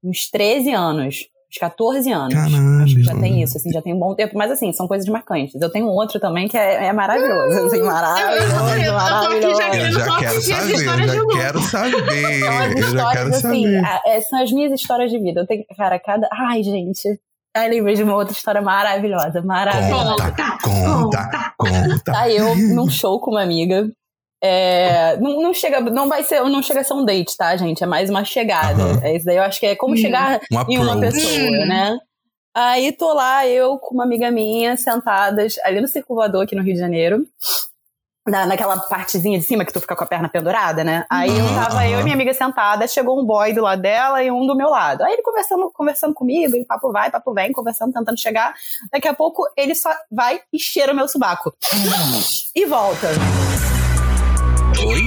uns 0.02 0.30
13 0.30 0.70
anos, 0.72 1.26
uns 1.50 1.58
14 1.58 2.12
anos. 2.12 2.34
Caralho. 2.34 2.82
Acho 2.84 2.94
que 2.94 3.02
já 3.02 3.14
tem 3.18 3.42
isso, 3.42 3.56
assim, 3.56 3.70
já 3.70 3.82
tem 3.82 3.92
um 3.94 3.98
bom 3.98 4.14
tempo. 4.14 4.36
Mas 4.38 4.50
assim, 4.50 4.72
são 4.72 4.86
coisas 4.86 5.08
marcantes. 5.08 5.60
Eu 5.60 5.70
tenho 5.70 5.86
um 5.86 5.90
outro 5.90 6.20
também 6.20 6.46
que 6.48 6.56
é, 6.56 6.86
é 6.86 6.92
maravilhoso, 6.92 7.66
assim, 7.66 7.82
maravilhoso, 7.82 8.44
eu 8.44 8.58
tô 8.58 8.66
aqui 8.66 8.84
já 8.84 8.92
maravilhoso. 8.92 9.60
Eu 9.62 9.70
querendo 9.70 9.92
já 9.92 10.04
só 10.06 10.18
quero 10.18 10.40
saber, 10.42 10.70
eu 10.70 10.76
histórias 10.76 11.10
de 11.10 11.16
já 11.16 11.26
quero 11.26 11.60
saber. 11.60 12.40
São 12.40 12.58
as 12.58 12.70
Eu 12.72 12.90
já 12.98 13.10
quero 13.10 13.28
assim, 13.30 13.40
saber. 13.40 13.84
a- 13.84 14.02
é, 14.06 14.20
são 14.20 14.42
as 14.42 14.52
minhas 14.52 14.72
histórias 14.72 15.10
de 15.10 15.18
vida. 15.18 15.40
Eu 15.40 15.46
tenho, 15.46 15.64
cara, 15.76 15.98
cada. 15.98 16.28
Ai, 16.32 16.62
gente. 16.62 17.08
Ai, 17.56 17.68
lembrei 17.68 17.96
de 17.96 18.04
uma 18.04 18.14
outra 18.14 18.32
história 18.32 18.62
maravilhosa, 18.62 19.42
maravilhosa. 19.42 20.14
Conta, 20.22 20.58
conta, 20.62 21.52
conta. 21.58 22.12
Tá 22.12 22.30
eu 22.30 22.54
num 22.74 22.88
show 22.88 23.18
com 23.20 23.32
uma 23.32 23.42
amiga. 23.42 23.90
É, 24.42 25.16
não, 25.18 25.42
não 25.42 25.52
chega, 25.54 25.80
não 25.80 26.08
vai 26.08 26.22
ser, 26.22 26.42
não 26.44 26.62
chega 26.62 26.80
a 26.80 26.84
ser 26.84 26.94
um 26.94 27.04
date, 27.04 27.36
tá, 27.36 27.54
gente? 27.56 27.84
É 27.84 27.86
mais 27.86 28.08
uma 28.08 28.24
chegada. 28.24 28.82
Aham. 28.82 29.00
É 29.02 29.14
isso 29.16 29.26
daí, 29.26 29.36
eu 29.36 29.42
acho 29.42 29.60
que 29.60 29.66
é 29.66 29.76
como 29.76 29.94
Hum. 29.94 29.98
chegar 29.98 30.40
Um 30.50 30.64
em 30.68 30.78
uma 30.78 30.98
pessoa, 30.98 31.56
Hum. 31.58 31.66
né? 31.66 31.98
Aí 32.54 32.90
tô 32.92 33.12
lá, 33.12 33.46
eu 33.46 33.78
com 33.78 33.94
uma 33.94 34.04
amiga 34.04 34.30
minha, 34.30 34.76
sentadas 34.76 35.56
ali 35.62 35.80
no 35.80 35.86
circulador 35.86 36.42
aqui 36.42 36.56
no 36.56 36.62
Rio 36.62 36.74
de 36.74 36.80
Janeiro. 36.80 37.24
Na, 38.26 38.44
naquela 38.44 38.76
partezinha 38.78 39.38
de 39.38 39.44
cima 39.46 39.64
que 39.64 39.72
tu 39.72 39.80
fica 39.80 39.96
com 39.96 40.04
a 40.04 40.06
perna 40.06 40.28
pendurada, 40.28 40.84
né? 40.84 41.06
Aí 41.10 41.36
eu 41.36 41.46
Aham, 41.46 41.54
tava 41.54 41.86
eu 41.88 42.00
e 42.00 42.02
minha 42.02 42.14
amiga 42.14 42.34
sentada, 42.34 42.86
chegou 42.86 43.18
um 43.20 43.24
boy 43.24 43.52
do 43.54 43.62
lado 43.62 43.80
dela 43.80 44.22
e 44.22 44.30
um 44.30 44.46
do 44.46 44.54
meu 44.54 44.68
lado. 44.68 45.02
Aí 45.02 45.14
ele 45.14 45.22
conversando, 45.22 45.70
conversando 45.72 46.12
comigo, 46.14 46.54
e 46.56 46.64
papo 46.64 46.92
vai, 46.92 47.10
papo 47.10 47.32
vem, 47.32 47.50
conversando, 47.50 47.92
tentando 47.92 48.18
chegar. 48.20 48.54
Daqui 48.92 49.08
a 49.08 49.14
pouco 49.14 49.42
ele 49.56 49.74
só 49.74 49.90
vai 50.10 50.40
e 50.52 50.58
cheira 50.58 50.92
o 50.92 50.96
meu 50.96 51.08
subaco. 51.08 51.52
E 52.54 52.66
volta. 52.66 53.08
Oi? 54.86 55.02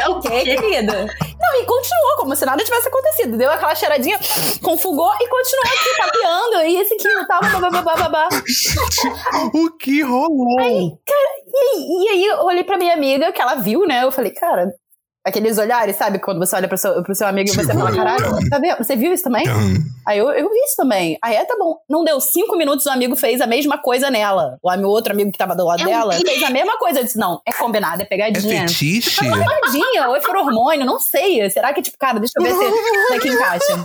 É 0.00 0.08
o 0.08 0.12
Ok, 0.16 0.44
querida? 0.44 1.06
Não, 1.40 1.54
e 1.60 1.64
continuou, 1.64 2.16
como 2.16 2.34
se 2.36 2.44
nada 2.44 2.64
tivesse 2.64 2.88
acontecido. 2.88 3.36
Deu 3.36 3.50
aquela 3.50 3.74
cheiradinha, 3.74 4.18
confugou 4.62 5.12
e 5.20 5.28
continuou 5.28 5.66
aqui 5.66 5.96
tapeando. 5.96 6.62
E 6.66 6.76
esse 6.76 6.94
aqui 6.94 7.08
e 7.08 7.26
tal, 7.26 7.40
babá. 7.82 8.28
O 9.54 9.70
que 9.78 10.02
rolou? 10.02 10.60
E, 10.60 12.04
e 12.04 12.08
aí 12.08 12.26
eu 12.26 12.38
olhei 12.44 12.64
pra 12.64 12.76
minha 12.78 12.94
amiga, 12.94 13.32
que 13.32 13.40
ela 13.40 13.54
viu, 13.54 13.86
né? 13.86 14.02
Eu 14.04 14.10
falei, 14.12 14.32
cara, 14.32 14.72
Aqueles 15.26 15.56
olhares, 15.56 15.96
sabe? 15.96 16.18
Quando 16.18 16.38
você 16.38 16.54
olha 16.54 16.68
pro 16.68 16.76
seu, 16.76 17.02
pro 17.02 17.14
seu 17.14 17.26
amigo 17.26 17.48
e 17.48 17.54
você 17.54 17.72
fala, 17.72 17.90
caralho, 17.96 18.48
tá 18.50 18.58
vendo? 18.58 18.76
Você 18.76 18.94
viu 18.94 19.10
isso 19.14 19.24
também? 19.24 19.48
Hum. 19.48 19.82
Aí 20.06 20.18
eu, 20.18 20.28
eu 20.30 20.50
vi 20.50 20.58
isso 20.66 20.76
também. 20.76 21.18
Aí 21.22 21.34
é, 21.34 21.44
tá 21.46 21.56
bom. 21.58 21.78
Não 21.88 22.04
deu 22.04 22.20
cinco 22.20 22.54
minutos, 22.56 22.84
o 22.84 22.90
amigo 22.90 23.16
fez 23.16 23.40
a 23.40 23.46
mesma 23.46 23.78
coisa 23.78 24.10
nela. 24.10 24.58
O 24.62 24.70
outro 24.86 25.14
amigo 25.14 25.32
que 25.32 25.38
tava 25.38 25.56
do 25.56 25.64
lado 25.64 25.80
É 25.80 25.84
um 25.84 25.86
dela 25.88 26.12
bicho. 26.14 26.26
fez 26.26 26.42
a 26.42 26.50
mesma 26.50 26.76
coisa. 26.76 27.00
Eu 27.00 27.04
disse, 27.04 27.18
não, 27.18 27.40
é 27.46 27.52
combinado, 27.52 28.02
é 28.02 28.04
É 28.04 28.06
pegadinha. 28.06 28.68
fetiche? 28.68 29.16
pegadinha, 29.18 30.08
ou 30.08 30.14
é 30.16 30.20
for 30.20 30.36
hormônio, 30.36 30.84
não 30.84 31.00
sei. 31.00 31.48
Será 31.48 31.72
que, 31.72 31.80
tipo, 31.80 31.96
cara, 31.96 32.18
deixa 32.18 32.34
eu 32.36 32.42
ver 32.42 32.52
se 32.52 32.64
isso 32.64 33.12
aqui 33.14 33.28
encaixa. 33.28 33.82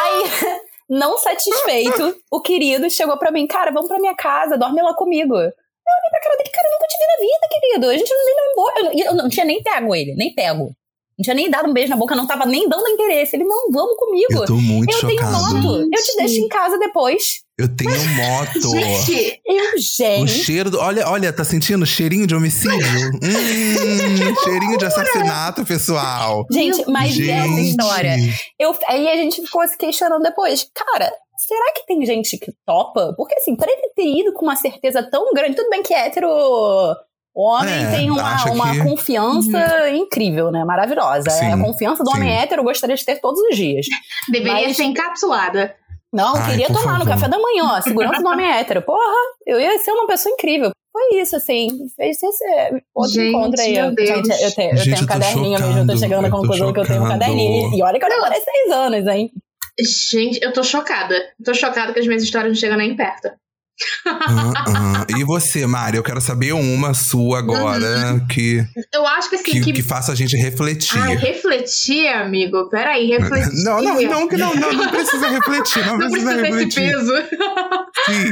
Aí, 0.00 0.58
não 0.90 1.16
satisfeito, 1.18 2.16
o 2.30 2.40
querido 2.40 2.90
chegou 2.90 3.16
pra 3.16 3.30
mim, 3.30 3.46
cara, 3.46 3.70
vamos 3.70 3.88
pra 3.88 4.00
minha 4.00 4.16
casa, 4.16 4.58
dorme 4.58 4.82
lá 4.82 4.94
comigo. 4.94 5.34
Eu 5.86 5.92
olhei 5.98 6.10
pra 6.10 6.20
cara 6.20 6.36
dele, 6.36 6.50
cara, 6.50 6.68
eu 6.68 6.72
nunca 6.72 6.86
te 6.86 6.96
vi 6.98 7.06
na 7.06 7.16
vida, 7.26 7.48
querido. 7.50 7.88
A 7.88 7.96
gente 7.96 8.14
não 8.14 8.24
nem. 8.24 8.34
Eu, 8.34 8.84
não- 8.84 9.10
eu 9.10 9.22
não 9.24 9.28
tinha 9.28 9.44
nem 9.46 9.62
pego 9.62 9.94
ele, 9.94 10.14
nem 10.14 10.34
pego. 10.34 10.70
Não 11.18 11.22
tinha 11.24 11.34
nem 11.34 11.50
dado 11.50 11.68
um 11.68 11.74
beijo 11.74 11.90
na 11.90 11.96
boca, 11.96 12.16
não 12.16 12.26
tava 12.26 12.46
nem 12.46 12.66
dando 12.68 12.88
interesse. 12.88 13.36
Ele, 13.36 13.44
não, 13.44 13.70
vamos 13.70 13.96
comigo. 13.98 14.32
Eu 14.32 14.44
tô 14.46 14.56
muito 14.56 14.90
Eu 14.92 15.00
tenho 15.06 15.20
chocado. 15.20 15.54
moto, 15.62 15.82
eu 15.92 16.02
te 16.02 16.16
deixo 16.16 16.40
em 16.40 16.48
casa 16.48 16.78
depois. 16.78 17.42
Eu 17.58 17.68
tenho 17.76 17.90
moto. 18.16 18.70
Gente, 18.70 19.40
Eu, 19.46 19.74
O 19.74 19.78
gente. 19.78 20.30
cheiro 20.32 20.70
do. 20.70 20.80
Olha, 20.80 21.06
olha, 21.08 21.30
tá 21.32 21.44
sentindo 21.44 21.84
cheirinho 21.84 22.26
de 22.26 22.34
homicídio? 22.34 22.78
hum, 23.22 24.34
cheirinho 24.42 24.78
de 24.78 24.84
assassinato, 24.86 25.64
pessoal. 25.66 26.46
Gente, 26.50 26.84
mas 26.88 27.12
Gente. 27.12 27.30
essa 27.30 27.60
história. 27.60 28.16
Eu, 28.58 28.74
aí 28.88 29.08
a 29.08 29.16
gente 29.16 29.42
ficou 29.42 29.66
se 29.68 29.76
questionando 29.76 30.22
depois. 30.22 30.66
Cara, 30.74 31.12
será 31.46 31.72
que 31.74 31.86
tem 31.86 32.04
gente 32.04 32.38
que 32.38 32.52
topa? 32.66 33.14
Porque 33.16 33.34
assim, 33.34 33.54
pra 33.56 33.70
ele 33.70 33.88
ter 33.94 34.06
ido 34.06 34.32
com 34.32 34.44
uma 34.44 34.56
certeza 34.56 35.02
tão 35.10 35.32
grande, 35.32 35.56
tudo 35.56 35.70
bem 35.70 35.82
que 35.82 35.94
hétero. 35.94 36.28
Homem 37.34 37.72
É, 37.72 37.90
tem 37.96 38.10
uma, 38.10 38.44
uma 38.52 38.72
que- 38.72 38.82
confiança 38.84 39.88
incrível, 39.90 40.50
né? 40.50 40.64
Maravilhosa. 40.66 41.28
É, 41.28 41.30
Sim, 41.30 41.52
a 41.52 41.58
confiança 41.64 42.04
do 42.04 42.10
homem 42.10 42.28
sim. 42.28 42.36
hétero 42.36 42.60
eu 42.60 42.64
gostaria 42.66 42.94
de 42.94 43.04
ter 43.04 43.16
todos 43.20 43.40
os 43.40 43.56
dias. 43.56 43.86
deveria 44.30 44.66
Mas- 44.68 44.76
ser 44.76 44.84
encapsulada. 44.84 45.74
Não, 46.12 46.36
Ai, 46.36 46.50
queria 46.50 46.66
tomar 46.66 46.98
no 46.98 47.06
favor. 47.06 47.06
café 47.08 47.28
da 47.28 47.38
manhã, 47.38 47.64
ó. 47.74 47.80
Segurança 47.80 48.20
do 48.22 48.28
homem 48.28 48.46
hétero. 48.46 48.82
Porra, 48.82 49.00
eu 49.46 49.58
ia 49.58 49.78
ser 49.78 49.92
uma 49.92 50.06
pessoa 50.06 50.30
incrível. 50.34 50.70
Foi 50.92 51.18
isso, 51.22 51.34
assim. 51.34 51.68
Fez 51.96 52.22
esse 52.22 52.44
outro 52.94 53.14
Gente, 53.14 53.28
encontro 53.34 53.62
aí. 53.62 53.72
meu 53.72 53.84
Eu- 53.86 53.94
Deus. 53.94 54.08
Gente, 54.10 54.42
eu 54.42 54.54
tenho, 54.54 54.70
eu 54.72 54.76
Gente, 54.76 54.90
tenho 54.92 55.04
um 55.04 55.06
caderninho 55.06 55.58
mesmo, 55.58 55.78
eu 55.78 55.86
tô 55.86 55.96
chegando 55.96 56.26
à 56.26 56.30
conclusão 56.30 56.70
que 56.70 56.80
eu 56.80 56.84
tenho 56.86 57.02
um 57.02 57.08
caderninho. 57.08 57.74
E 57.74 57.82
olha 57.82 57.98
que 57.98 58.04
eu 58.04 58.08
demorei 58.10 58.40
seis 58.42 58.70
anos, 58.76 59.06
hein? 59.06 59.30
Gente, 59.80 60.38
eu 60.42 60.52
tô 60.52 60.62
chocada. 60.62 61.14
Tô 61.44 61.54
chocada 61.54 61.92
que 61.92 62.00
as 62.00 62.06
minhas 62.06 62.22
histórias 62.22 62.52
não 62.52 62.58
chegam 62.60 62.76
nem 62.76 62.94
perto. 62.96 63.30
Ah, 64.06 64.52
ah. 64.68 65.06
E 65.18 65.24
você, 65.24 65.66
Mari? 65.66 65.96
Eu 65.96 66.02
quero 66.02 66.20
saber 66.20 66.52
uma 66.52 66.92
sua 66.92 67.38
agora 67.38 68.20
que, 68.30 68.62
Eu 68.92 69.04
acho 69.06 69.30
que 69.30 69.36
assim, 69.36 69.44
que, 69.44 69.60
que. 69.62 69.72
que 69.72 69.82
faça 69.82 70.12
a 70.12 70.14
gente 70.14 70.36
refletir. 70.36 70.98
Ai, 71.00 71.16
refletir, 71.16 72.06
amigo. 72.08 72.68
Peraí, 72.68 73.08
refletir. 73.08 73.64
Não, 73.64 73.82
não, 73.82 74.00
não, 74.00 74.26
não, 74.28 74.54
não, 74.54 74.72
não 74.74 74.88
precisa 74.92 75.26
refletir, 75.28 75.86
não, 75.86 75.98
Não 75.98 76.10
precisa, 76.10 76.32
precisa 76.34 76.42
ter 76.42 76.48
esse 76.48 76.58
refletir. 76.58 76.92
peso. 76.92 77.12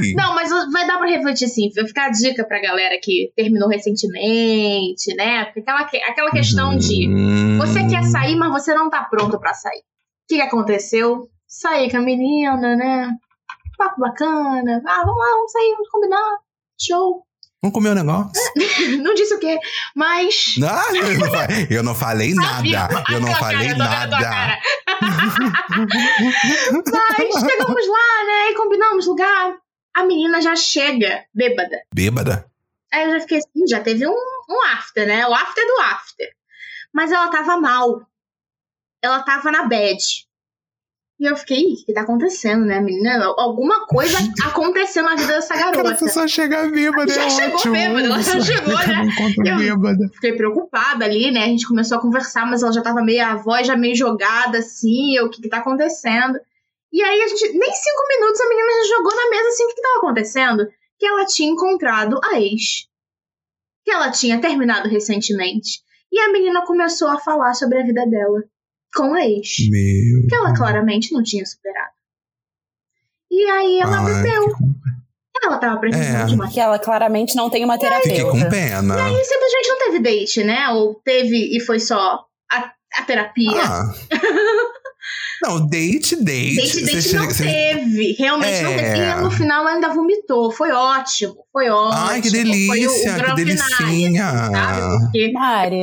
Sim. 0.02 0.14
Não, 0.14 0.34
mas 0.34 0.50
vai 0.72 0.86
dar 0.86 0.98
pra 0.98 1.08
refletir 1.08 1.48
sim. 1.48 1.70
Vai 1.74 1.86
ficar 1.86 2.06
a 2.06 2.10
dica 2.10 2.44
pra 2.44 2.60
galera 2.60 2.96
que 3.02 3.32
terminou 3.34 3.68
recentemente, 3.68 5.14
né? 5.16 5.40
Aquela, 5.56 5.84
que- 5.84 5.96
aquela 6.02 6.30
questão 6.30 6.76
de 6.76 7.08
Hum. 7.08 7.56
você 7.58 7.84
quer 7.88 8.04
sair, 8.04 8.36
mas 8.36 8.52
você 8.52 8.74
não 8.74 8.90
tá 8.90 9.02
pronto 9.04 9.40
pra 9.40 9.54
sair. 9.54 9.82
O 10.30 10.32
que, 10.32 10.36
que 10.36 10.42
aconteceu? 10.42 11.28
Saí 11.48 11.90
com 11.90 11.96
a 11.96 12.00
menina, 12.00 12.76
né? 12.76 13.10
Papo 13.76 14.00
bacana. 14.00 14.80
Ah, 14.86 15.02
vamos 15.04 15.18
lá, 15.18 15.30
vamos 15.32 15.50
sair, 15.50 15.72
vamos 15.72 15.88
combinar. 15.90 16.38
Show. 16.80 17.24
Vamos 17.60 17.74
comer 17.74 17.90
um 17.90 17.94
negócio? 17.94 18.30
Não 19.02 19.12
disse 19.14 19.34
o 19.34 19.40
quê, 19.40 19.58
mas. 19.96 20.54
Ah, 20.62 20.84
eu, 20.94 21.18
não, 21.18 21.30
fa- 21.30 21.46
eu 21.68 21.82
não 21.82 21.94
falei 21.96 22.32
nada. 22.34 22.88
Eu 23.12 23.20
não 23.20 23.34
falei 23.34 23.74
cara, 23.76 24.06
nada. 24.06 24.58
Mas 27.18 27.40
chegamos 27.40 27.88
lá, 27.88 28.24
né? 28.26 28.50
E 28.50 28.54
combinamos 28.54 29.06
lugar. 29.08 29.56
A 29.96 30.04
menina 30.04 30.40
já 30.40 30.54
chega 30.54 31.24
bêbada. 31.34 31.82
Bêbada? 31.92 32.46
Aí 32.92 33.04
eu 33.04 33.10
já 33.14 33.20
fiquei 33.20 33.38
assim, 33.38 33.66
já 33.68 33.80
teve 33.80 34.06
um, 34.06 34.12
um 34.12 34.62
after, 34.74 35.06
né? 35.06 35.26
O 35.26 35.34
after 35.34 35.66
do 35.66 35.80
after. 35.82 36.28
Mas 36.94 37.10
ela 37.12 37.28
tava 37.30 37.56
mal. 37.60 38.00
Ela 39.02 39.22
tava 39.22 39.50
na 39.50 39.64
bad. 39.66 39.98
E 41.18 41.26
eu 41.30 41.36
fiquei, 41.36 41.58
"Ih, 41.58 41.74
o 41.82 41.84
que 41.84 41.92
tá 41.92 42.00
acontecendo, 42.00 42.64
né, 42.64 42.80
menina? 42.80 43.22
Alguma 43.36 43.86
coisa 43.86 44.16
aconteceu 44.46 45.02
na 45.02 45.14
vida 45.16 45.34
dessa 45.34 45.52
Cara, 45.52 45.70
garota. 45.70 45.96
você 45.98 46.08
só 46.08 46.26
chegar 46.26 46.70
bêbada 46.70 47.12
Já 47.12 47.26
é 47.26 47.30
chegou 47.30 47.56
ótimo. 47.56 47.72
bêbada, 47.74 48.06
ela 48.06 48.22
já 48.22 48.40
chegou, 48.40 48.78
né? 48.78 49.06
Eu 49.44 49.56
bêbada. 49.58 50.08
Fiquei 50.14 50.32
preocupada 50.34 51.04
ali, 51.04 51.30
né? 51.30 51.44
A 51.44 51.48
gente 51.48 51.68
começou 51.68 51.98
a 51.98 52.00
conversar, 52.00 52.46
mas 52.46 52.62
ela 52.62 52.72
já 52.72 52.80
tava 52.80 53.02
meio, 53.02 53.22
a 53.22 53.36
voz 53.36 53.66
já 53.66 53.76
meio 53.76 53.94
jogada, 53.94 54.58
assim, 54.58 55.14
eu, 55.14 55.26
o 55.26 55.30
que 55.30 55.42
que 55.42 55.48
tá 55.50 55.58
acontecendo? 55.58 56.38
E 56.90 57.02
aí 57.02 57.20
a 57.22 57.28
gente, 57.28 57.52
nem 57.52 57.72
cinco 57.74 58.08
minutos, 58.08 58.40
a 58.40 58.48
menina 58.48 58.68
já 58.82 58.96
jogou 58.96 59.14
na 59.14 59.30
mesa, 59.30 59.48
assim, 59.48 59.64
o 59.64 59.68
que 59.68 59.74
que 59.74 59.82
tava 59.82 59.98
acontecendo? 59.98 60.66
Que 60.98 61.06
ela 61.06 61.26
tinha 61.26 61.50
encontrado 61.50 62.18
a 62.24 62.40
ex. 62.40 62.86
Que 63.84 63.90
ela 63.90 64.10
tinha 64.10 64.40
terminado 64.40 64.88
recentemente. 64.88 65.82
E 66.10 66.18
a 66.18 66.32
menina 66.32 66.64
começou 66.64 67.08
a 67.08 67.18
falar 67.18 67.52
sobre 67.52 67.78
a 67.78 67.84
vida 67.84 68.06
dela 68.06 68.42
com 68.94 69.14
a 69.14 69.24
ex. 69.26 69.48
Meu. 69.70 70.26
Que 70.28 70.34
ela 70.34 70.54
claramente 70.54 71.12
não 71.12 71.22
tinha 71.22 71.44
superado. 71.46 71.90
E 73.30 73.44
aí 73.44 73.80
ela 73.80 73.98
Ai, 74.00 74.14
bebeu. 74.22 74.48
que- 74.56 74.80
Ela 75.42 75.56
tava 75.58 75.78
precisando 75.78 76.22
É. 76.22 76.26
de 76.26 76.34
uma 76.34 76.50
Que 76.50 76.60
ela 76.60 76.78
claramente 76.78 77.34
não 77.34 77.48
tem 77.48 77.64
uma 77.64 77.78
terapeuta. 77.78 78.08
Fiquei 78.10 78.24
com 78.24 78.48
pena. 78.50 78.94
e 79.10 79.24
simplesmente 79.24 79.68
não 79.68 79.78
teve 79.78 79.98
date, 80.00 80.44
né? 80.44 80.68
Ou 80.70 80.94
teve 81.02 81.56
e 81.56 81.60
foi 81.60 81.80
só 81.80 82.24
a, 82.52 82.72
a 82.98 83.02
terapia. 83.04 83.50
Ah. 83.62 83.94
Não, 85.42 85.66
date, 85.66 86.16
date. 86.16 86.56
date, 86.56 86.68
Você 86.68 86.84
date 86.84 87.02
chega- 87.02 87.18
não 87.22 87.30
você- 87.30 87.44
teve. 87.44 88.12
Realmente 88.18 88.62
não 88.62 88.70
É. 88.72 88.76
teve. 88.76 88.98
E 88.98 89.14
no 89.22 89.30
final 89.30 89.62
ela 89.62 89.70
ainda 89.74 89.88
vomitou. 89.88 90.50
Foi 90.52 90.70
ótimo. 90.70 91.36
Foi 91.50 91.70
ótimo. 91.70 92.02
Ai, 92.02 92.20
que 92.20 92.28
Foi 92.28 92.38
o- 92.38 92.42
o 92.42 92.44
delícia, 92.44 93.14
que 93.14 93.20
finale, 93.20 93.34
delicinha. 93.44 94.30
sabe? 94.30 94.98
Porque 95.00 95.32
Mari, 95.32 95.76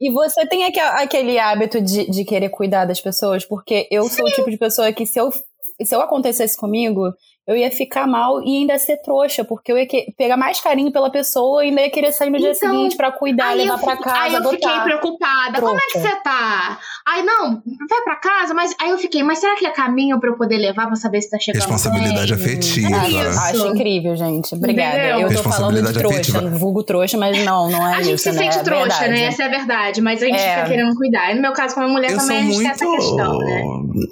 e 0.00 0.10
você 0.10 0.46
tem 0.46 0.64
aque- 0.64 0.80
aquele 0.80 1.38
hábito 1.38 1.80
de, 1.80 2.10
de 2.10 2.24
querer 2.24 2.48
cuidar 2.50 2.84
das 2.84 3.00
pessoas? 3.00 3.44
Porque 3.44 3.86
eu 3.90 4.08
sou 4.08 4.26
o 4.26 4.30
tipo 4.32 4.50
de 4.50 4.56
pessoa 4.56 4.92
que 4.92 5.06
se 5.06 5.18
eu, 5.20 5.30
se 5.32 5.94
eu 5.94 6.00
acontecesse 6.00 6.56
comigo, 6.56 7.12
eu 7.46 7.56
ia 7.56 7.70
ficar 7.70 8.06
mal 8.06 8.42
e 8.42 8.58
ainda 8.58 8.78
ser 8.78 8.96
trouxa, 9.02 9.44
porque 9.44 9.70
eu 9.70 9.76
ia 9.78 9.86
que- 9.86 10.12
pegar 10.16 10.36
mais 10.36 10.60
carinho 10.60 10.90
pela 10.90 11.10
pessoa 11.10 11.64
e 11.64 11.68
ainda 11.68 11.82
ia 11.82 11.90
querer 11.90 12.12
sair 12.12 12.30
no 12.30 12.38
dia 12.38 12.52
Então, 12.52 12.70
seguinte 12.70 12.96
pra 12.96 13.12
cuidar, 13.12 13.52
levar 13.54 13.78
fi- 13.78 13.84
casa, 14.02 14.18
aí 14.20 14.34
eu 14.34 14.50
fiquei 14.50 14.80
preocupada. 14.80 15.60
Como 15.60 15.76
é 15.76 15.80
que 15.86 15.92
Trouxa. 15.98 16.08
você 16.08 16.22
tá? 16.22 16.78
Aí, 17.06 17.22
não, 17.22 17.62
vai 17.88 18.00
pra 18.02 18.16
casa, 18.16 18.54
mas 18.54 18.74
aí 18.80 18.90
eu 18.90 18.98
fiquei, 18.98 19.22
mas 19.22 19.38
será 19.40 19.56
que 19.56 19.66
é 19.66 19.70
caminho 19.70 20.18
pra 20.18 20.30
eu 20.30 20.36
poder 20.36 20.56
levar 20.56 20.86
pra 20.86 20.96
saber 20.96 21.20
se 21.20 21.30
tá 21.30 21.38
chegando 21.38 21.60
Responsabilidade 21.60 22.34
bem? 22.34 22.44
afetiva. 22.44 22.88
É 23.04 23.08
isso. 23.10 23.38
Acho 23.40 23.66
incrível, 23.68 24.16
gente. 24.16 24.54
Obrigada. 24.54 24.96
Entendeu? 24.98 25.28
Eu 25.28 25.36
tô 25.42 25.42
falando 25.50 25.82
de 25.82 25.92
trouxa, 25.92 26.18
afetiva. 26.20 26.50
vulgo 26.50 26.82
trouxa, 26.82 27.18
mas 27.18 27.44
não, 27.44 27.70
não 27.70 27.86
é 27.86 27.96
A 27.96 28.00
isso, 28.00 28.10
gente 28.10 28.20
se 28.22 28.32
né? 28.32 28.38
sente 28.38 28.58
É 28.58 28.62
trouxa, 28.62 28.84
verdade. 28.88 29.08
né? 29.10 29.22
Essa 29.24 29.42
é 29.42 29.46
a 29.46 29.48
verdade, 29.50 30.00
mas 30.00 30.22
a 30.22 30.26
gente 30.26 30.38
É. 30.38 30.54
fica 30.56 30.68
querendo 30.68 30.94
cuidar. 30.96 31.30
E 31.30 31.34
no 31.34 31.42
meu 31.42 31.52
caso, 31.52 31.74
como 31.74 31.88
mulher, 31.88 32.10
Eu 32.12 32.18
sou 32.20 32.28
também 32.28 32.38
a 32.38 32.42
gente 32.46 32.54
muito. 32.54 32.78
tem 32.78 32.88
essa 32.88 32.96
questão, 32.96 33.38
né? 33.38 33.62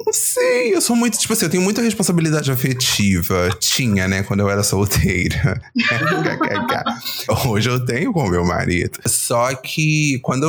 Não 0.06 0.12
sei, 0.12 0.74
eu 0.74 0.80
sou 0.80 0.94
muito. 0.94 1.18
Tipo 1.18 1.32
assim, 1.32 1.46
eu 1.46 1.50
tenho 1.50 1.62
muita 1.62 1.80
responsabilidade 1.80 2.50
afetiva. 2.52 3.21
Tinha, 3.60 4.08
né, 4.08 4.22
quando 4.22 4.40
eu 4.40 4.50
era 4.50 4.62
solteira. 4.62 5.60
Hoje 7.46 7.68
eu 7.68 7.84
tenho 7.84 8.12
com 8.12 8.28
meu 8.28 8.44
marido. 8.44 8.98
Só 9.06 9.54
que 9.54 10.18
quando 10.22 10.46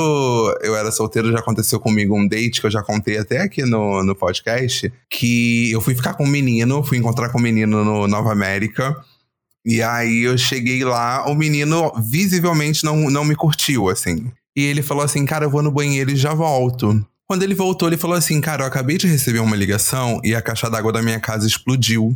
eu 0.61 0.75
era 0.75 0.91
solteiro, 0.91 1.31
já 1.31 1.39
aconteceu 1.39 1.79
comigo 1.79 2.17
um 2.17 2.27
date 2.27 2.59
que 2.59 2.67
eu 2.67 2.71
já 2.71 2.81
contei 2.81 3.17
até 3.17 3.41
aqui 3.41 3.63
no, 3.63 4.03
no 4.03 4.15
podcast. 4.15 4.91
Que 5.09 5.71
eu 5.71 5.81
fui 5.81 5.95
ficar 5.95 6.13
com 6.13 6.23
um 6.23 6.27
menino, 6.27 6.83
fui 6.83 6.97
encontrar 6.97 7.29
com 7.29 7.39
um 7.39 7.41
menino 7.41 7.83
no 7.83 8.07
Nova 8.07 8.31
América. 8.31 8.95
E 9.65 9.81
aí 9.81 10.23
eu 10.23 10.37
cheguei 10.37 10.83
lá, 10.83 11.25
o 11.27 11.33
menino 11.33 11.93
visivelmente 12.01 12.83
não, 12.83 13.09
não 13.09 13.23
me 13.23 13.35
curtiu, 13.35 13.89
assim. 13.89 14.29
E 14.55 14.63
ele 14.65 14.81
falou 14.83 15.03
assim, 15.03 15.25
cara, 15.25 15.45
eu 15.45 15.49
vou 15.49 15.63
no 15.63 15.71
banheiro 15.71 16.11
e 16.11 16.15
já 16.15 16.33
volto. 16.33 17.03
Quando 17.27 17.43
ele 17.43 17.55
voltou, 17.55 17.87
ele 17.87 17.97
falou 17.97 18.17
assim, 18.17 18.41
cara, 18.41 18.63
eu 18.63 18.67
acabei 18.67 18.97
de 18.97 19.07
receber 19.07 19.39
uma 19.39 19.55
ligação 19.55 20.19
e 20.23 20.35
a 20.35 20.41
caixa 20.41 20.69
d'água 20.69 20.91
da 20.91 21.01
minha 21.01 21.19
casa 21.19 21.47
explodiu. 21.47 22.15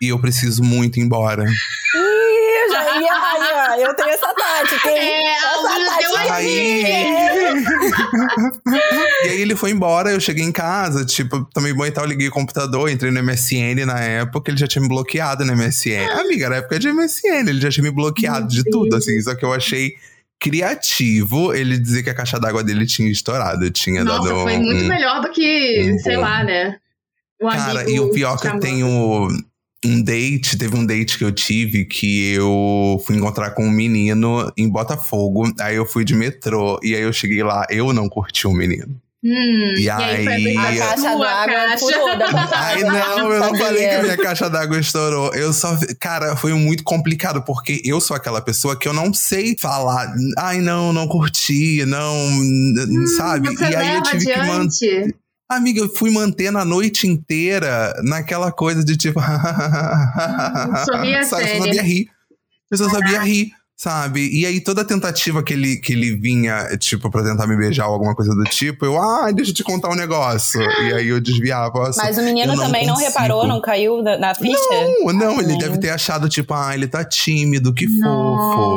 E 0.00 0.08
eu 0.08 0.18
preciso 0.18 0.62
muito 0.62 0.98
ir 0.98 1.02
embora. 1.02 1.44
Ih, 1.44 1.48
eu 1.96 2.70
já 2.70 3.00
ia, 3.00 3.12
aí, 3.14 3.80
ó, 3.80 3.88
eu 3.88 3.96
tenho 3.96 4.10
essa 4.10 4.34
tática? 4.34 4.90
É, 4.90 5.32
essa 5.32 5.68
tática. 5.86 6.34
Aí. 6.34 6.74
e 9.24 9.28
aí 9.30 9.40
ele 9.40 9.56
foi 9.56 9.70
embora, 9.70 10.12
eu 10.12 10.20
cheguei 10.20 10.44
em 10.44 10.52
casa, 10.52 11.06
tipo, 11.06 11.48
tomei 11.54 11.72
banho 11.72 11.88
e 11.88 11.92
tal, 11.92 12.04
liguei 12.04 12.28
o 12.28 12.32
computador, 12.32 12.90
entrei 12.90 13.10
no 13.10 13.22
MSN 13.22 13.86
na 13.86 13.98
época, 14.00 14.50
ele 14.50 14.58
já 14.58 14.66
tinha 14.66 14.82
me 14.82 14.88
bloqueado 14.88 15.46
no 15.46 15.56
MSN. 15.56 16.10
Amiga, 16.20 16.46
era 16.46 16.56
época 16.56 16.78
de 16.78 16.92
MSN, 16.92 17.48
ele 17.48 17.60
já 17.60 17.70
tinha 17.70 17.84
me 17.84 17.90
bloqueado 17.90 18.48
de 18.48 18.62
tudo, 18.64 18.94
assim, 18.94 19.18
só 19.22 19.34
que 19.34 19.44
eu 19.46 19.52
achei 19.54 19.96
criativo 20.42 21.54
ele 21.54 21.78
dizer 21.78 22.02
que 22.02 22.10
a 22.10 22.14
caixa 22.14 22.38
d'água 22.38 22.64
dele 22.64 22.84
tinha 22.86 23.10
estourado. 23.10 23.70
Tinha 23.70 24.02
Nossa, 24.04 24.28
dado 24.28 24.40
foi 24.42 24.58
muito 24.58 24.84
um- 24.84 24.88
melhor 24.88 25.20
do 25.22 25.30
que, 25.30 25.92
um 25.94 25.98
sei 25.98 26.16
lá, 26.16 26.42
né? 26.44 26.76
O 27.40 27.48
Cara, 27.48 27.88
e 27.90 27.98
o 27.98 28.10
pior 28.10 28.38
que 28.40 28.46
eu 28.46 28.58
tenho. 28.60 29.28
um 29.84 30.00
date, 30.00 30.56
teve 30.56 30.76
um 30.76 30.86
date 30.86 31.18
que 31.18 31.24
eu 31.24 31.32
tive 31.32 31.84
que 31.84 32.32
eu 32.34 33.02
fui 33.04 33.16
encontrar 33.16 33.50
com 33.50 33.64
um 33.66 33.70
menino 33.70 34.48
em 34.56 34.68
Botafogo. 34.68 35.52
Aí 35.58 35.74
eu 35.74 35.84
fui 35.84 36.04
de 36.04 36.14
metrô 36.14 36.78
e 36.84 36.94
aí 36.94 37.02
eu 37.02 37.12
cheguei 37.12 37.42
lá, 37.42 37.66
eu 37.68 37.92
não 37.92 38.08
curti 38.08 38.46
o 38.46 38.52
menino. 38.52 39.01
Hum, 39.24 39.74
E 39.78 39.88
aí- 39.88 40.24
foi 40.24 40.56
A 40.56 40.76
caixa 40.76 41.02
d'água 41.02 41.26
caixa. 41.46 41.78
furou 41.78 42.18
da 42.18 42.26
vontade. 42.26 42.52
Ai, 42.54 42.82
não, 42.82 43.32
eu 43.32 43.40
não 43.40 43.56
falei 43.56 43.88
que 43.88 43.94
a 43.94 44.02
minha 44.02 44.16
caixa 44.16 44.50
d'água 44.50 44.80
estourou. 44.80 45.32
Eu 45.34 45.52
só. 45.52 45.78
Cara, 46.00 46.34
foi 46.34 46.52
muito 46.54 46.82
complicado, 46.82 47.40
porque 47.44 47.80
eu 47.84 48.00
sou 48.00 48.16
aquela 48.16 48.40
pessoa 48.40 48.76
que 48.76 48.88
eu 48.88 48.92
não 48.92 49.14
sei 49.14 49.54
falar. 49.60 50.12
Ai, 50.38 50.58
não, 50.60 50.92
não 50.92 51.06
curti, 51.06 51.84
não. 51.86 52.12
sabe? 53.16 53.48
Hum, 53.50 53.54
Você 53.56 53.64
e 53.70 53.76
aí 53.76 53.94
eu 53.94 54.02
tive 54.02 54.24
que 54.26 54.36
manter. 54.38 54.50
adiante. 54.98 55.14
Amiga, 55.48 55.80
eu 55.82 55.94
fui 55.94 56.10
mantendo 56.10 56.58
a 56.58 56.64
noite 56.64 57.06
inteira 57.06 57.94
naquela 58.02 58.50
coisa 58.50 58.82
de 58.84 58.96
tipo. 58.96 59.20
sorria 60.84 60.84
Sabe, 60.84 61.12
Eu 61.18 61.24
só 61.24 61.36
séria. 61.36 61.58
sabia 61.64 61.82
rir. 61.82 62.08
Eu 62.70 62.78
só 62.78 62.88
sabia 62.88 63.20
rir, 63.20 63.52
sabe? 63.82 64.28
E 64.32 64.46
aí 64.46 64.60
toda 64.60 64.84
tentativa 64.84 65.42
que 65.42 65.52
ele, 65.52 65.76
que 65.76 65.92
ele 65.92 66.14
vinha, 66.14 66.68
tipo, 66.78 67.10
pra 67.10 67.24
tentar 67.24 67.48
me 67.48 67.56
beijar 67.56 67.88
ou 67.88 67.94
alguma 67.94 68.14
coisa 68.14 68.32
do 68.32 68.44
tipo, 68.44 68.84
eu, 68.86 68.96
ah, 68.96 69.28
deixa 69.32 69.50
eu 69.50 69.54
te 69.56 69.64
contar 69.64 69.88
um 69.90 69.96
negócio. 69.96 70.60
E 70.62 70.92
aí 70.94 71.08
eu 71.08 71.20
desviava. 71.20 71.88
assim, 71.88 72.00
Mas 72.00 72.16
o 72.16 72.22
menino 72.22 72.54
não 72.54 72.62
também 72.64 72.86
não 72.86 72.94
consigo. 72.94 73.10
reparou, 73.10 73.44
não 73.48 73.60
caiu 73.60 74.00
na, 74.00 74.16
na 74.16 74.34
ficha? 74.36 74.56
Não, 75.04 75.12
não, 75.12 75.40
ele 75.40 75.54
Ai, 75.54 75.58
deve 75.58 75.78
ter 75.78 75.90
achado, 75.90 76.28
tipo, 76.28 76.54
ah, 76.54 76.72
ele 76.74 76.86
tá 76.86 77.04
tímido, 77.04 77.74
que 77.74 77.88
fofo. 77.88 78.00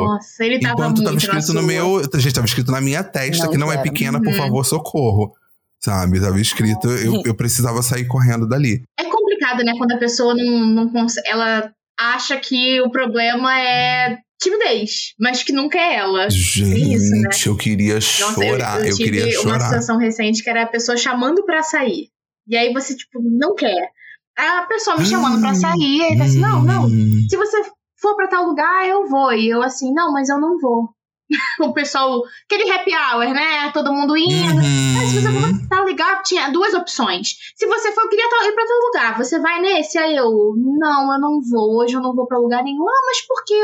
Nossa, 0.06 0.44
ele 0.44 0.58
tava 0.58 0.74
Enquanto 0.74 0.96
muito 0.96 1.04
tava 1.04 1.16
escrito 1.18 1.54
no 1.54 1.62
meu. 1.62 2.02
Gente, 2.16 2.34
tava 2.34 2.46
escrito 2.46 2.72
na 2.72 2.80
minha 2.80 3.04
testa, 3.04 3.44
Não 3.44 3.52
que 3.52 3.58
não 3.58 3.70
é 3.70 3.76
quero. 3.76 3.92
pequena, 3.92 4.18
por 4.20 4.32
Uhum. 4.32 4.34
favor, 4.36 4.64
socorro. 4.64 5.32
Sabe? 5.80 6.20
Tava 6.20 6.40
escrito, 6.40 6.88
eu, 6.88 7.22
eu 7.26 7.34
precisava 7.34 7.80
sair 7.80 8.06
correndo 8.06 8.48
dali. 8.48 8.82
É 8.98 9.04
complicado, 9.04 9.62
né? 9.62 9.72
Quando 9.78 9.92
a 9.92 9.98
pessoa 9.98 10.34
não, 10.34 10.66
não 10.66 10.88
consegue. 10.90 11.28
Ela 11.28 11.70
acha 11.96 12.36
que 12.38 12.80
o 12.80 12.90
problema 12.90 13.56
é 13.60 14.18
timidez, 14.38 15.14
mas 15.18 15.42
que 15.42 15.52
nunca 15.52 15.78
é 15.78 15.96
ela. 15.96 16.28
Gente, 16.30 16.94
isso, 16.94 17.10
né? 17.10 17.28
eu 17.46 17.56
queria 17.56 17.94
Nossa, 17.94 18.24
eu- 18.24 18.32
chorar. 18.50 18.80
eu, 18.80 18.86
eu, 18.90 18.96
queria 18.96 19.24
uma 19.24 19.32
chorar. 19.54 19.60
situação 19.60 19.98
recente 19.98 20.42
que 20.42 20.50
era 20.50 20.62
a 20.62 20.66
pessoa 20.68 20.96
chamando 20.96 21.44
pra 21.44 21.62
sair. 21.62 22.08
E 22.48 22.56
aí 22.56 22.72
você, 22.72 22.96
tipo, 22.96 23.20
não 23.22 23.54
quer. 23.54 23.90
A 24.38 24.62
pessoa 24.66 24.98
me 24.98 25.06
chamando 25.06 25.40
pra 25.40 25.54
sair, 25.54 26.02
aí 26.02 26.18
tá 26.18 26.24
assim, 26.24 26.38
não, 26.38 26.62
não. 26.62 26.84
Hum. 26.86 27.26
Se 27.28 27.36
você 27.36 27.62
for 28.00 28.14
pra 28.16 28.28
tal 28.28 28.44
lugar, 28.44 28.86
eu 28.86 29.08
vou. 29.08 29.32
E 29.32 29.48
eu 29.48 29.62
assim, 29.62 29.92
não, 29.94 30.12
mas 30.12 30.28
eu 30.28 30.38
não 30.38 30.58
vou. 30.58 30.90
o 31.60 31.72
pessoal, 31.72 32.22
aquele 32.44 32.70
happy 32.70 32.92
hour, 32.94 33.24
né? 33.34 33.70
Todo 33.72 33.92
mundo 33.92 34.16
indo. 34.16 34.54
Mas 34.54 35.08
se 35.10 35.20
você 35.20 35.32
for 35.32 35.42
Uhum. 35.48 35.66
pra 35.66 35.76
tal 35.78 35.86
lugar, 35.88 36.22
tinha 36.22 36.50
duas 36.50 36.72
opções. 36.74 37.30
Se 37.56 37.66
você 37.66 37.90
for, 37.92 38.02
eu 38.04 38.08
queria 38.10 38.26
ir 38.26 38.52
pra 38.54 38.64
tal 38.66 38.78
lugar. 38.86 39.18
Você 39.18 39.38
vai 39.40 39.60
nesse? 39.60 39.98
Aí 39.98 40.14
eu, 40.14 40.30
não, 40.56 41.12
eu 41.14 41.18
não 41.20 41.40
vou. 41.50 41.82
Hoje 41.82 41.94
eu 41.94 42.00
não 42.02 42.14
vou 42.14 42.26
pra 42.28 42.38
lugar 42.38 42.62
nenhum. 42.62 42.86
Ah, 42.88 43.02
mas 43.06 43.26
por 43.26 43.42
quê? 43.44 43.54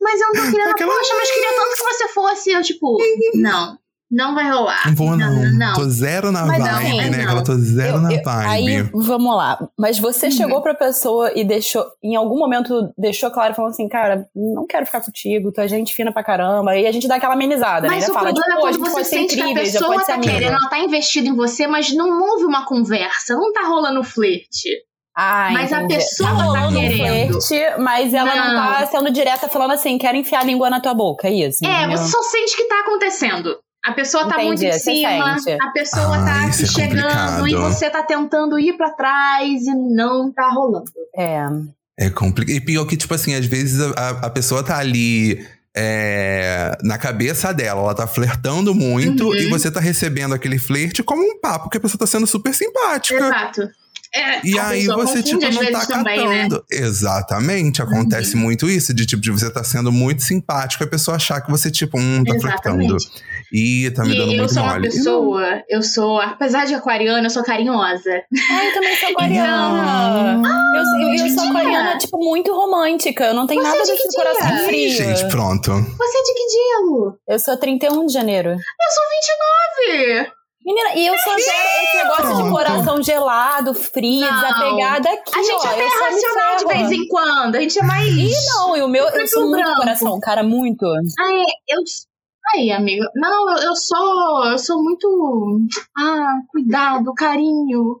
Mas 0.00 0.20
eu 0.20 0.26
não 0.34 0.50
queria. 0.50 0.70
Aquela- 0.70 0.94
Poxa, 0.94 1.14
mas 1.16 1.30
queria 1.30 1.50
tanto 1.54 1.76
que 1.76 1.82
você 1.84 2.08
fosse. 2.08 2.50
Eu, 2.50 2.62
tipo, 2.62 2.96
não. 3.34 3.78
Não 4.08 4.36
vai 4.36 4.48
rolar. 4.48 4.86
Não 4.86 4.94
vou, 4.94 5.16
não. 5.16 5.52
não. 5.58 5.74
Tô 5.74 5.84
zero 5.90 6.30
na 6.30 6.46
Mas 6.46 6.60
não, 6.60 6.66
vibe, 6.74 6.96
mas 6.96 7.10
né? 7.10 7.16
não. 7.16 7.24
Aquela 7.24 7.42
tô 7.42 7.54
zero 7.58 7.96
Eu- 7.96 8.00
na 8.00 8.12
eu- 8.14 8.22
vibe. 8.22 8.48
aí, 8.48 8.82
vamos 8.94 9.36
lá. 9.36 9.68
Mas 9.76 9.98
você 9.98 10.26
Uhum. 10.26 10.30
chegou 10.32 10.62
pra 10.62 10.74
pessoa 10.74 11.32
e 11.34 11.42
deixou, 11.42 11.84
em 12.04 12.14
algum 12.14 12.38
momento, 12.38 12.88
deixou 12.96 13.32
claro, 13.32 13.52
falando 13.52 13.72
assim, 13.72 13.88
cara, 13.88 14.24
não 14.32 14.64
quero 14.64 14.86
ficar 14.86 15.00
contigo, 15.00 15.50
tu 15.50 15.60
é 15.60 15.66
gente 15.66 15.92
fina 15.92 16.12
pra 16.12 16.22
caramba. 16.22 16.70
Aí 16.70 16.86
a 16.86 16.92
gente 16.92 17.08
dá 17.08 17.16
aquela 17.16 17.34
amenizada, 17.34 17.88
Mas 17.88 18.04
né? 18.04 18.10
o 18.10 18.14
Fala, 18.14 18.32
problema 18.32 18.44
tipo, 18.44 18.58
é 18.58 18.60
quando 18.60 18.78
você 18.78 18.92
pode 18.92 19.08
ser 19.08 19.16
sente 19.16 19.34
que 19.34 19.40
a 19.42 19.50
incrível, 19.50 19.72
pessoa 19.72 19.90
pode 19.94 20.00
ser 20.06 20.12
tá 20.12 20.14
amiga. 20.18 20.32
querendo, 20.34 20.52
ela 20.52 20.70
tá 20.70 20.78
investida 20.78 21.28
em 21.28 21.34
você, 21.34 21.66
mas 21.66 21.92
não 21.92 22.22
houve 22.22 22.44
uma 22.44 22.64
conversa. 22.64 23.34
Não 23.34 23.52
tá 23.52 23.62
rolando 23.66 24.04
flerte. 24.04 24.68
Ah, 25.18 25.48
Mas 25.50 25.72
a 25.72 25.82
entendi. 25.82 25.94
pessoa 25.94 26.28
tá 26.30 26.36
tá 26.36 26.42
rolando 26.44 26.78
um 26.78 26.80
querendo. 26.82 27.40
flerte, 27.42 27.80
mas 27.80 28.12
ela 28.12 28.36
não. 28.36 28.54
Não. 28.54 28.72
tá 28.74 28.86
sendo 28.86 29.10
direta 29.10 29.48
falando 29.48 29.70
assim, 29.72 29.96
quero 29.96 30.16
enfiar 30.18 30.40
a 30.40 30.44
língua 30.44 30.68
na 30.68 30.78
tua 30.78 30.92
boca, 30.92 31.26
é 31.26 31.32
isso? 31.32 31.64
É, 31.64 31.68
entendeu? 31.84 31.96
você 31.98 32.10
só 32.10 32.22
sente 32.22 32.54
que 32.54 32.64
tá 32.64 32.80
acontecendo. 32.80 33.56
A 33.84 33.92
pessoa 33.92 34.24
tá 34.28 34.34
Entendi, 34.42 34.46
muito 34.48 34.64
em 34.64 34.78
cima, 34.78 35.38
sente. 35.38 35.58
a 35.62 35.70
pessoa 35.70 36.16
Ah, 36.18 36.24
tá 36.24 36.48
isso 36.48 36.64
é 36.64 36.66
chegando 36.66 37.48
e 37.48 37.54
você 37.54 37.88
tá 37.88 38.02
tentando 38.02 38.58
ir 38.58 38.76
pra 38.76 38.90
trás 38.90 39.62
e 39.62 39.74
não 39.94 40.30
tá 40.32 40.50
rolando. 40.50 40.90
É. 41.16 41.46
É 41.98 42.10
complicado. 42.10 42.54
E 42.54 42.60
pior 42.60 42.84
que, 42.84 42.96
tipo 42.96 43.14
assim, 43.14 43.34
às 43.34 43.46
vezes 43.46 43.80
a, 43.96 44.08
a 44.26 44.28
pessoa 44.28 44.62
tá 44.62 44.76
ali 44.76 45.46
é, 45.74 46.72
na 46.82 46.98
cabeça 46.98 47.54
dela, 47.54 47.80
ela 47.80 47.94
tá 47.94 48.06
flertando 48.06 48.74
muito 48.74 49.28
Uhum. 49.28 49.34
e 49.34 49.46
você 49.46 49.70
tá 49.70 49.78
recebendo 49.80 50.34
aquele 50.34 50.58
flerte 50.58 51.02
como 51.02 51.22
um 51.22 51.38
papo, 51.40 51.70
que 51.70 51.78
a 51.78 51.80
pessoa 51.80 51.98
tá 51.98 52.06
sendo 52.06 52.26
super 52.26 52.52
simpática. 52.52 53.24
Exato. 53.24 53.70
É, 54.16 54.40
E 54.44 54.58
aí 54.58 54.86
você, 54.86 55.22
tipo, 55.22 55.40
não 55.40 55.72
tá 55.72 55.86
também, 55.86 56.26
né? 56.28 56.48
Exatamente. 56.70 57.82
Acontece 57.82 58.36
muito 58.36 58.68
isso, 58.68 58.94
de 58.94 59.04
tipo, 59.06 59.20
de 59.22 59.30
você 59.30 59.50
tá 59.50 59.62
sendo 59.62 59.92
muito 59.92 60.22
simpático 60.22 60.82
e 60.82 60.86
a 60.86 60.88
pessoa 60.88 61.16
achar 61.16 61.40
que 61.40 61.50
você, 61.50 61.70
tipo, 61.70 61.98
hum, 61.98 62.24
tá 62.24 62.34
flertando. 62.40 62.82
Exatamente. 62.96 63.36
E 63.52 63.90
tá 63.90 64.04
me 64.04 64.16
dando 64.16 64.32
E 64.32 64.34
eu 64.34 64.38
muito 64.38 64.54
sou 64.54 64.62
uma 64.62 64.72
mole. 64.72 64.88
pessoa, 64.88 65.62
eu 65.68 65.82
sou, 65.82 66.20
apesar 66.20 66.64
de 66.66 66.74
aquariana, 66.74 67.26
eu 67.26 67.30
sou 67.30 67.44
carinhosa. 67.44 68.10
Ai, 68.50 68.68
eu 68.70 68.74
também 68.74 68.96
sou 68.96 69.08
aquariana. 69.12 70.42
eu, 70.42 71.02
eu, 71.02 71.08
eu 71.08 71.24
de 71.24 71.30
sou 71.34 71.42
dia. 71.42 71.50
aquariana, 71.50 71.98
tipo, 71.98 72.18
muito 72.18 72.52
romântica. 72.52 73.24
Eu 73.24 73.34
não 73.34 73.46
tenho 73.46 73.62
Você 73.62 73.68
nada 73.68 73.78
é 73.80 73.84
de 73.84 73.90
desse 73.92 74.08
que 74.08 74.16
coração 74.16 74.48
dia? 74.56 74.66
frio. 74.66 74.90
Gente, 74.90 75.28
pronto. 75.28 75.70
Você 75.72 76.18
é 76.18 76.22
de 76.22 76.34
que 76.34 76.46
dia, 76.48 76.78
Lu? 76.86 77.14
Eu 77.28 77.38
sou 77.38 77.56
31 77.56 78.06
de 78.06 78.12
janeiro. 78.12 78.50
Eu 78.50 78.56
sou 78.56 79.04
29! 79.92 80.30
Menina, 80.66 80.94
e 80.96 81.06
eu 81.06 81.16
só 81.18 81.36
quero 81.36 81.68
esse 81.84 81.96
negócio 81.96 82.42
de 82.44 82.50
coração 82.50 83.00
gelado, 83.02 83.72
frio, 83.72 84.20
Não. 84.20 84.34
desapegada 84.34 85.10
aqui, 85.10 85.30
A 85.38 85.42
gente 85.42 85.64
ó. 85.64 85.70
é 85.70 85.76
bem 85.76 85.88
racional 85.88 86.56
de 86.56 86.64
vez 86.66 86.90
em 86.90 87.06
quando. 87.06 87.54
A 87.54 87.60
gente 87.60 87.78
é 87.78 87.82
mais. 87.84 88.08
Ih, 88.08 88.32
não, 88.56 88.76
e 88.76 88.82
o 88.82 88.88
meu, 88.88 89.04
eu 89.08 89.28
sou 89.28 89.42
muito 89.48 89.62
branco. 89.62 89.80
coração, 89.80 90.18
cara, 90.20 90.42
muito. 90.42 90.84
Ai, 90.86 91.44
eu. 91.68 91.78
Aí, 92.54 92.70
amiga. 92.70 93.10
Não, 93.16 93.50
eu, 93.50 93.56
eu 93.64 93.76
sou. 93.76 94.44
Eu 94.46 94.58
sou 94.58 94.82
muito. 94.82 95.06
Ah, 95.98 96.34
cuidado, 96.50 97.12
carinho. 97.14 98.00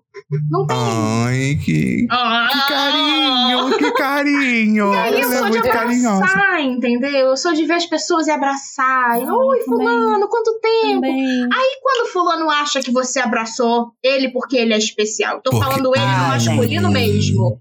Não 0.50 0.66
tem. 0.66 0.76
Ai, 0.76 1.58
que, 1.64 2.06
Ah, 2.10 2.48
que 2.50 2.58
carinho, 2.72 3.78
que 3.78 3.92
carinho. 3.92 4.94
E 4.94 4.96
aí 4.96 5.20
eu 5.20 5.32
é 5.32 5.36
sou 5.38 5.46
de 5.50 5.58
muito 5.58 5.68
carinhosa. 5.70 6.24
abraçar, 6.24 6.60
entendeu? 6.62 7.10
Eu 7.10 7.36
sou 7.36 7.52
de 7.52 7.64
ver 7.66 7.74
as 7.74 7.86
pessoas 7.86 8.26
e 8.28 8.30
abraçar. 8.30 9.18
Oi, 9.18 9.60
fulano, 9.64 10.28
quanto 10.28 10.58
tempo? 10.60 11.00
Também. 11.00 11.42
Aí 11.52 11.78
quando 11.82 12.08
fulano 12.12 12.48
acha 12.48 12.80
que 12.80 12.92
você 12.92 13.18
abraçou 13.20 13.90
ele 14.02 14.30
porque 14.30 14.56
ele 14.56 14.72
é 14.72 14.78
especial. 14.78 15.40
Tô 15.42 15.50
Porque- 15.50 15.64
falando 15.66 15.92
ele 15.94 16.04
no 16.04 16.10
Ah, 16.12 16.28
masculino 16.28 16.88
gente. 16.88 16.92
mesmo. 16.94 17.60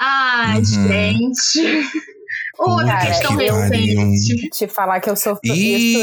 Ai, 0.00 0.58
Uhum. 0.58 0.64
gente. 0.64 1.60
Outra 2.58 2.86
Cara, 2.86 3.06
questão 3.06 3.40
eu- 3.40 3.54
recente. 3.56 4.48
Te 4.50 4.68
falar 4.68 5.00
que 5.00 5.10
eu 5.10 5.16
sofro 5.16 5.40
isso 5.44 5.98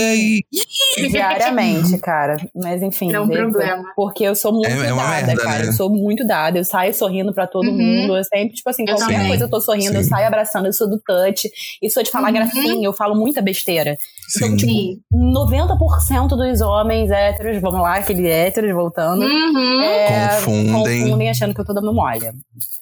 E 0.97 1.07
diariamente, 1.09 1.97
cara. 1.99 2.37
Mas 2.55 2.81
enfim. 2.81 3.11
Não, 3.11 3.27
devo- 3.27 3.51
problema. 3.51 3.83
Porque 3.95 4.23
eu 4.23 4.35
sou 4.35 4.51
muito 4.51 4.67
É- 4.69 4.71
é 4.87 4.93
dada, 4.95 5.09
merda, 5.27 5.35
cara. 5.37 5.59
né? 5.63 5.67
Eu 5.69 5.73
sou 5.73 5.89
muito 5.89 6.25
dada. 6.27 6.57
Eu 6.57 6.65
saio 6.65 6.93
sorrindo 6.93 7.33
pra 7.33 7.47
todo 7.47 7.67
Uhum. 7.69 7.77
mundo. 7.77 8.17
Eu 8.17 8.23
sempre, 8.23 8.55
tipo 8.55 8.69
assim, 8.69 8.83
Eu 8.87 8.95
qualquer 8.95 9.27
coisa 9.27 9.45
eu 9.45 9.49
tô 9.49 9.61
sorrindo, 9.61 9.95
eu 9.97 10.03
Sim. 10.03 10.09
saio 10.09 10.27
abraçando. 10.27 10.65
Eu 10.65 10.73
sou 10.73 10.89
do 10.89 10.99
touch. 10.99 11.49
E 11.81 11.89
sou 11.89 12.03
de 12.03 12.11
falar 12.11 12.27
Uhum. 12.27 12.33
gracinha, 12.35 12.85
eu 12.85 12.93
falo 12.93 13.15
muita 13.15 13.41
besteira. 13.41 13.97
sim. 14.27 14.57
Sim. 14.57 14.99
90% 15.11 16.37
dos 16.37 16.61
homens 16.61 17.11
héteros, 17.11 17.59
vamos 17.61 17.81
lá, 17.81 17.95
aquele 17.95 18.29
héteros 18.29 18.71
voltando. 18.73 19.23
Uhum. 19.25 19.81
é, 19.81 20.27
Confundem. 20.45 21.03
confundem 21.03 21.29
achando 21.29 21.53
que 21.53 21.59
eu 21.59 21.65
tô 21.65 21.73
dando 21.73 21.93
mole. 21.93 22.31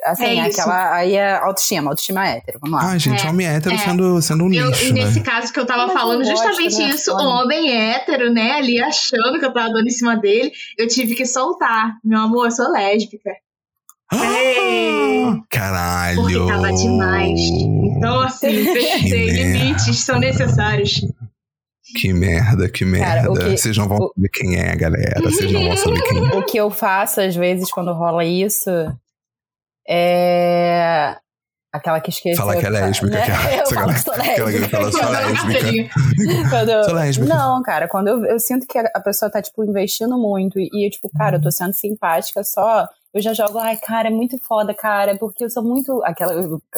Assim, 0.06 0.26
É 0.26 0.48
isso. 0.48 0.62
aquela. 0.62 0.94
Aí 0.96 1.16
é 1.16 1.34
autoestima, 1.38 1.90
autoestima 1.90 2.28
hétero. 2.28 2.60
Vamos 2.62 2.80
lá. 2.80 2.92
Ai, 2.92 3.00
gente, 3.00 3.26
É, 3.26 3.30
homem 3.30 3.48
hétero 3.48 3.59
é. 3.67 3.78
sendo, 3.78 4.22
sendo 4.22 4.43
um 4.45 4.54
Eu, 4.54 4.67
lixo, 4.67 4.93
nesse 4.93 5.19
né? 5.19 5.26
caso 5.26 5.52
que 5.52 5.60
eu 5.60 5.65
tava 5.65 5.84
eu 5.84 5.89
falando, 5.89 6.19
gosto, 6.24 6.32
justamente 6.32 6.78
né? 6.78 6.89
isso, 6.89 7.12
Foda. 7.12 7.24
homem 7.24 7.69
hétero, 7.76 8.32
né, 8.32 8.52
ali 8.54 8.80
achando 8.82 9.38
que 9.39 9.45
eu 9.45 9.54
tava 9.54 9.74
dando 9.74 9.88
em 9.88 9.91
cima 9.91 10.15
dele, 10.15 10.52
eu 10.78 10.88
tive 10.88 11.15
que 11.15 11.26
soltar. 11.26 11.98
Meu 12.04 12.19
amor, 12.19 12.45
eu 12.45 12.52
sou 12.52 12.72
lésbica. 12.72 13.32
Ei. 14.13 15.24
Caralho. 15.50 16.22
Porque 16.22 16.38
tava 16.48 16.72
demais. 16.74 17.39
Então, 17.39 18.19
assim, 18.22 18.48
limites 18.50 20.00
são 20.00 20.17
necessários. 20.19 21.02
Que 21.95 22.13
merda, 22.13 22.69
que 22.69 22.86
merda. 22.86 23.28
Cara, 23.32 23.50
que- 23.52 23.58
Vocês 23.58 23.76
não 23.78 23.88
vão 23.88 23.98
o- 23.98 24.12
saber 24.15 24.30
quem 24.30 24.56
é, 24.60 24.76
galera. 24.76 25.22
Vocês 25.24 25.52
não 25.52 25.63
vão 25.63 25.76
saber 25.78 26.02
quem 26.04 26.17
é. 26.19 26.22
O 26.38 26.43
que 26.43 26.58
eu 26.58 26.69
faço, 26.69 27.19
às 27.22 27.36
vezes, 27.36 27.72
quando 27.72 27.91
rola 27.93 28.24
isso, 28.24 28.69
é. 29.88 31.15
Aquela 31.72 32.00
que 32.02 32.10
esqueceu. 32.10 32.38
Falar 32.38 32.56
que 32.58 32.66
é 32.66 32.70
lésbica, 32.70 33.16
né? 33.16 33.26
que 33.26 33.32
é- 33.32 33.36
Eu 33.60 33.62
essa 33.62 33.76
falo 33.76 33.88
galera- 33.88 33.94
que 33.94 34.04
sou 34.04 34.14
aquela 34.14 34.52
que 34.52 34.58
lésbica. 34.58 34.78
fala, 34.78 34.92
sou 35.38 35.48
lésbica. 35.48 35.90
Quando 36.50 36.70
eu- 36.70 36.84
Sou 36.84 36.94
lésbica. 36.96 37.36
Não, 37.36 37.62
cara, 37.64 37.88
quando 37.88 38.08
eu, 38.08 38.26
eu 38.26 38.40
sinto 38.40 38.66
que 38.68 38.78
a 38.80 39.00
pessoa 39.00 39.30
tá, 39.30 39.40
tipo, 39.42 39.64
investindo 39.64 40.18
muito 40.18 40.60
e, 40.60 40.70
eu, 40.88 40.90
tipo, 40.90 41.10
cara, 41.16 41.38
eu 41.38 41.42
tô 41.42 41.52
sendo 41.52 41.74
simpática 41.74 42.44
só. 42.44 42.88
Eu 43.13 43.22
já 43.22 43.34
jogo, 43.34 43.58
ai, 43.58 43.76
cara, 43.78 44.08
é 44.08 44.12
muito 44.12 44.38
foda, 44.39 44.74
cara, 44.74 45.17
porque 45.17 45.43
eu 45.43 45.50
sou 45.50 45.63
muito. 45.63 46.02
Aquela. 46.04 46.34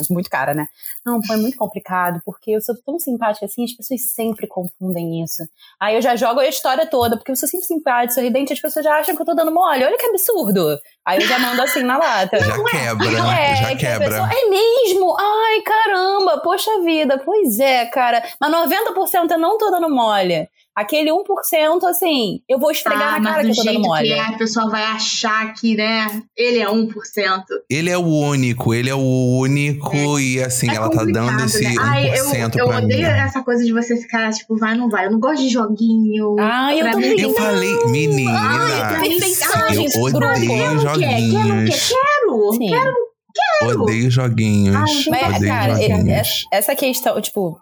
Muito 0.09 0.29
cara, 0.29 0.53
né? 0.53 0.67
Não, 1.05 1.19
pô, 1.21 1.33
é 1.33 1.37
muito 1.37 1.57
complicado, 1.57 2.21
porque 2.25 2.51
eu 2.51 2.61
sou 2.61 2.75
tão 2.85 2.97
simpática 2.99 3.45
assim, 3.45 3.63
as 3.65 3.73
pessoas 3.73 4.01
sempre 4.11 4.47
confundem 4.47 5.23
isso. 5.23 5.43
Aí 5.79 5.95
eu 5.95 6.01
já 6.01 6.15
jogo 6.15 6.39
a 6.39 6.47
história 6.47 6.85
toda, 6.85 7.17
porque 7.17 7.31
eu 7.31 7.35
sou 7.35 7.49
sempre 7.49 7.65
simpática, 7.65 8.13
sorridente, 8.15 8.53
as 8.53 8.59
pessoas 8.61 8.85
já 8.85 8.95
acham 8.99 9.15
que 9.15 9.21
eu 9.21 9.25
tô 9.25 9.33
dando 9.33 9.51
mole. 9.51 9.83
Olha 9.83 9.97
que 9.97 10.05
absurdo. 10.05 10.79
Aí 11.05 11.19
eu 11.21 11.27
já 11.27 11.39
mando 11.39 11.61
assim 11.61 11.83
na 11.83 11.97
lata. 11.97 12.39
Já 12.39 12.63
quebra, 12.63 13.07
É, 13.37 13.55
já 13.55 13.67
que 13.69 13.75
quebra. 13.77 14.07
pessoa, 14.07 14.29
é 14.31 14.49
mesmo? 14.49 15.15
Ai, 15.19 15.61
caramba, 15.61 16.37
poxa 16.39 16.81
vida. 16.81 17.17
Pois 17.25 17.59
é, 17.59 17.85
cara. 17.87 18.23
Mas 18.39 18.51
90% 18.51 19.31
eu 19.31 19.37
não 19.39 19.57
tô 19.57 19.69
dando 19.71 19.89
mole. 19.89 20.47
Aquele 20.73 21.11
1%, 21.11 21.83
assim, 21.89 22.39
eu 22.47 22.57
vou 22.57 22.71
esfregar 22.71 23.15
Ah, 23.15 23.19
na 23.19 23.31
cara 23.31 23.43
que 23.43 23.49
eu 23.51 23.55
tô 23.55 23.63
dando 23.63 23.73
jeito 23.73 23.87
mole. 23.87 24.07
que 24.07 24.13
é, 24.13 24.19
a 24.21 24.31
pessoa 24.37 24.69
vai 24.69 24.83
achar 24.83 25.53
que, 25.53 25.75
né, 25.75 26.23
ele 26.35 26.59
é 26.59 26.69
1%. 26.69 27.43
Ele 27.69 27.89
é 27.89 27.97
o 27.97 28.05
único, 28.05 28.73
ele 28.73 28.89
é 28.89 28.95
o 28.95 29.37
único 29.39 30.17
e 30.17 30.41
assim, 30.41 30.69
É 30.71 30.75
ela 30.75 30.89
tá 30.89 31.03
dando 31.03 31.43
esse 31.43 31.61
né? 31.61 31.75
Ai, 31.77 32.17
eu, 32.17 32.25
1% 32.25 32.55
eu 32.57 32.67
pra 32.67 32.77
mim. 32.79 32.85
odeio 32.85 33.05
essa 33.05 33.43
coisa 33.43 33.65
de 33.65 33.73
você 33.73 33.97
ficar, 33.97 34.31
tipo, 34.31 34.55
vai, 34.57 34.75
não 34.77 34.89
vai. 34.89 35.07
Eu 35.07 35.11
não 35.11 35.19
gosto 35.19 35.41
de 35.43 35.49
joguinho. 35.49 36.37
Ai, 36.39 36.79
eu 36.81 36.89
também 36.91 37.19
Eu 37.19 37.27
não. 37.29 37.35
falei, 37.35 37.85
menina, 37.87 38.31
Ai, 38.31 39.07
eu 39.07 39.19
gente, 39.19 39.97
odeio 39.99 40.13
grupo. 40.13 40.39
Quer, 40.39 40.73
não 40.73 40.77
quer? 40.77 40.89
joguinhos. 40.89 41.89
Quero, 41.89 42.51
Sim. 42.53 42.69
quero. 42.69 43.81
Odeio 43.83 44.09
joguinhos. 44.09 44.75
Ai, 44.75 44.83
Mas, 45.21 45.35
odeio 45.37 45.51
cara, 45.53 45.75
joguinhos. 45.75 46.45
é- 46.51 46.57
essa 46.57 46.75
questão, 46.75 47.21
tipo. 47.21 47.59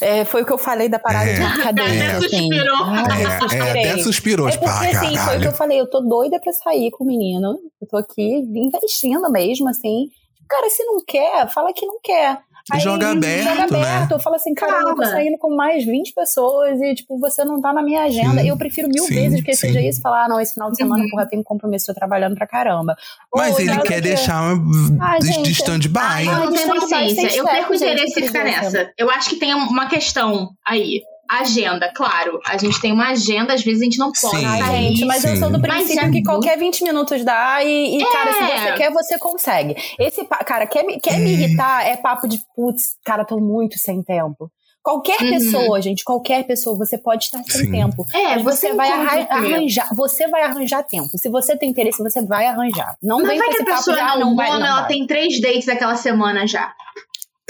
É, 0.00 0.24
foi 0.24 0.42
o 0.42 0.46
que 0.46 0.52
eu 0.52 0.58
falei 0.58 0.88
da 0.88 0.98
parada 0.98 1.30
É. 1.30 1.34
de 1.34 1.40
mercadoria. 1.40 2.02
É. 2.04 2.10
assim. 2.16 2.28
Suspirou. 2.28 2.78
Eu 2.78 2.94
É, 2.94 3.68
é, 3.68 3.70
até 3.92 4.02
suspirou, 4.02 4.48
É 4.48 4.56
porque, 4.56 4.68
ah, 4.68 4.80
assim, 5.00 5.16
foi 5.16 5.36
o 5.36 5.40
que 5.40 5.46
eu 5.48 5.52
falei, 5.52 5.80
eu 5.80 5.88
tô 5.88 6.00
doida 6.00 6.40
pra 6.40 6.52
sair 6.52 6.90
com 6.90 7.04
o 7.04 7.06
menino. 7.06 7.58
Eu 7.80 7.88
tô 7.88 7.96
aqui 7.96 8.22
investindo 8.22 9.30
mesmo, 9.30 9.68
assim. 9.68 10.08
Cara, 10.48 10.68
se 10.68 10.82
não 10.84 11.04
quer, 11.04 11.48
fala 11.48 11.72
que 11.72 11.86
não 11.86 12.00
quer. 12.02 12.38
Joga 12.78 13.10
aberto, 13.10 13.42
Joga 13.48 13.64
aberto. 13.64 13.80
né? 13.80 14.08
Eu 14.12 14.18
falo 14.20 14.36
assim, 14.36 14.54
cara, 14.54 14.80
eu 14.90 14.94
tô 14.94 15.04
saindo 15.04 15.38
com 15.38 15.54
mais 15.56 15.84
20 15.84 16.12
pessoas 16.12 16.80
e, 16.80 16.94
tipo, 16.94 17.18
você 17.18 17.44
não 17.44 17.60
tá 17.60 17.72
na 17.72 17.82
minha 17.82 18.02
agenda. 18.02 18.40
Sim. 18.42 18.48
Eu 18.48 18.56
prefiro 18.56 18.88
mil 18.88 19.04
Sim, 19.04 19.14
vezes 19.14 19.42
que 19.42 19.52
sim. 19.54 19.66
seja 19.68 19.80
isso 19.80 20.00
falar, 20.00 20.24
ah, 20.24 20.28
não, 20.28 20.40
esse 20.40 20.54
final 20.54 20.70
de 20.70 20.76
semana, 20.76 21.02
Uhum. 21.04 21.10
porra, 21.10 21.26
tenho 21.26 21.40
um 21.40 21.44
compromisso, 21.44 21.86
tô 21.86 21.94
trabalhando 21.94 22.34
pra 22.36 22.46
caramba. 22.46 22.94
Mas 23.34 23.54
Ou 23.54 23.60
ele 23.60 23.78
quer 23.80 23.94
que- 23.94 24.00
deixar 24.02 24.40
Ai, 25.00 25.18
de, 25.18 25.50
stand-by. 25.52 25.98
Ai, 26.00 26.26
eu 26.26 26.32
não 26.32 26.42
Ai, 26.46 26.52
tenho 26.52 26.68
paciência. 26.80 27.36
Eu 27.36 27.44
perco 27.44 27.72
o 27.72 27.76
interesse 27.76 28.20
em 28.20 28.26
ficar 28.26 28.44
nessa. 28.44 28.92
Eu 28.98 29.10
acho 29.10 29.30
que 29.30 29.36
tem 29.36 29.54
uma 29.54 29.86
questão 29.88 30.50
aí. 30.66 31.00
Agenda, 31.30 31.92
claro. 31.94 32.40
A 32.46 32.56
gente 32.58 32.80
tem 32.80 32.92
uma 32.92 33.10
agenda, 33.10 33.54
às 33.54 33.62
vezes 33.62 33.80
a 33.82 33.84
gente 33.84 33.98
não 33.98 34.10
pode 34.12 34.36
Sim. 34.38 34.64
Gente, 34.72 35.04
mas 35.04 35.24
eu 35.24 35.36
sou 35.36 35.50
do 35.50 35.60
Mas 35.60 35.72
princípio 35.84 36.04
é 36.08 36.10
que 36.10 36.22
qualquer 36.24 36.58
20 36.58 36.82
minutos 36.82 37.24
dá 37.24 37.62
e, 37.62 37.96
e, 38.00 38.04
cara, 38.10 38.32
se 38.32 38.38
É. 38.42 38.58
você 38.58 38.72
quer, 38.76 38.90
você 38.92 39.18
consegue. 39.18 39.76
Esse, 39.98 40.24
cara, 40.24 40.66
quer, 40.66 40.82
me- 40.84 40.98
quer 41.00 41.18
me 41.20 41.30
irritar 41.32 41.86
é 41.86 41.96
papo 41.96 42.26
de, 42.26 42.40
putz, 42.56 42.96
cara, 43.04 43.24
tô 43.24 43.38
muito 43.38 43.78
sem 43.78 44.02
tempo. 44.02 44.50
Qualquer 44.82 45.20
Uhum. 45.20 45.30
pessoa, 45.30 45.80
gente, 45.82 46.02
qualquer 46.02 46.42
pessoa, 46.44 46.76
você 46.76 46.96
pode 46.96 47.24
estar 47.24 47.42
sem 47.44 47.66
Sim. 47.66 47.70
tempo. 47.70 48.04
É, 48.14 48.34
Mas 48.36 48.42
você, 48.42 48.68
você 48.68 48.74
vai 48.74 48.90
arran- 48.90 49.16
tempo. 49.26 49.32
arranjar, 49.34 49.88
você 49.94 50.26
vai 50.28 50.42
arranjar 50.42 50.82
tempo. 50.82 51.10
Se 51.18 51.28
você 51.28 51.54
tem 51.56 51.68
interesse, 51.70 52.02
você 52.02 52.24
vai 52.24 52.46
arranjar. 52.46 52.96
Não, 53.02 53.18
Não 53.18 53.26
vem 53.26 53.36
vai 53.38 53.46
com 53.48 53.52
que 53.54 53.62
esse 53.62 53.70
a 53.70 53.74
papo 53.74 53.78
pessoa 53.84 53.96
de, 53.96 54.02
ah, 54.02 54.18
não, 54.18 54.30
não 54.30 54.36
vai, 54.36 54.48
não 54.48 54.56
ela 54.66 54.80
vai. 54.80 54.88
tem 54.88 55.06
três 55.06 55.38
dates 55.40 55.68
aquela 55.68 55.94
semana 55.96 56.46
já. 56.46 56.72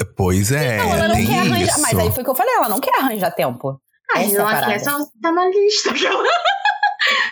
Pois 0.03 0.51
é, 0.51 0.77
Não, 0.77 0.93
ela 0.93 1.07
não 1.07 1.15
tem 1.15 1.27
quer 1.27 1.39
arranjar. 1.39 1.61
isso. 1.61 1.81
Mas 1.81 1.99
aí 1.99 2.11
foi 2.11 2.21
o 2.21 2.23
que 2.25 2.29
eu 2.31 2.35
falei, 2.35 2.53
ela 2.55 2.69
não 2.69 2.79
quer 2.79 2.97
arranjar 2.99 3.31
tempo. 3.31 3.79
Ah, 4.13 4.21
Essa 4.21 4.35
é 4.35 4.37
a 4.37 4.41
ela 4.41 4.51
parada. 4.51 4.71
quer, 4.73 4.79
só 4.79 4.97
tá 5.21 5.31
na 5.31 5.45
lista. 5.47 5.89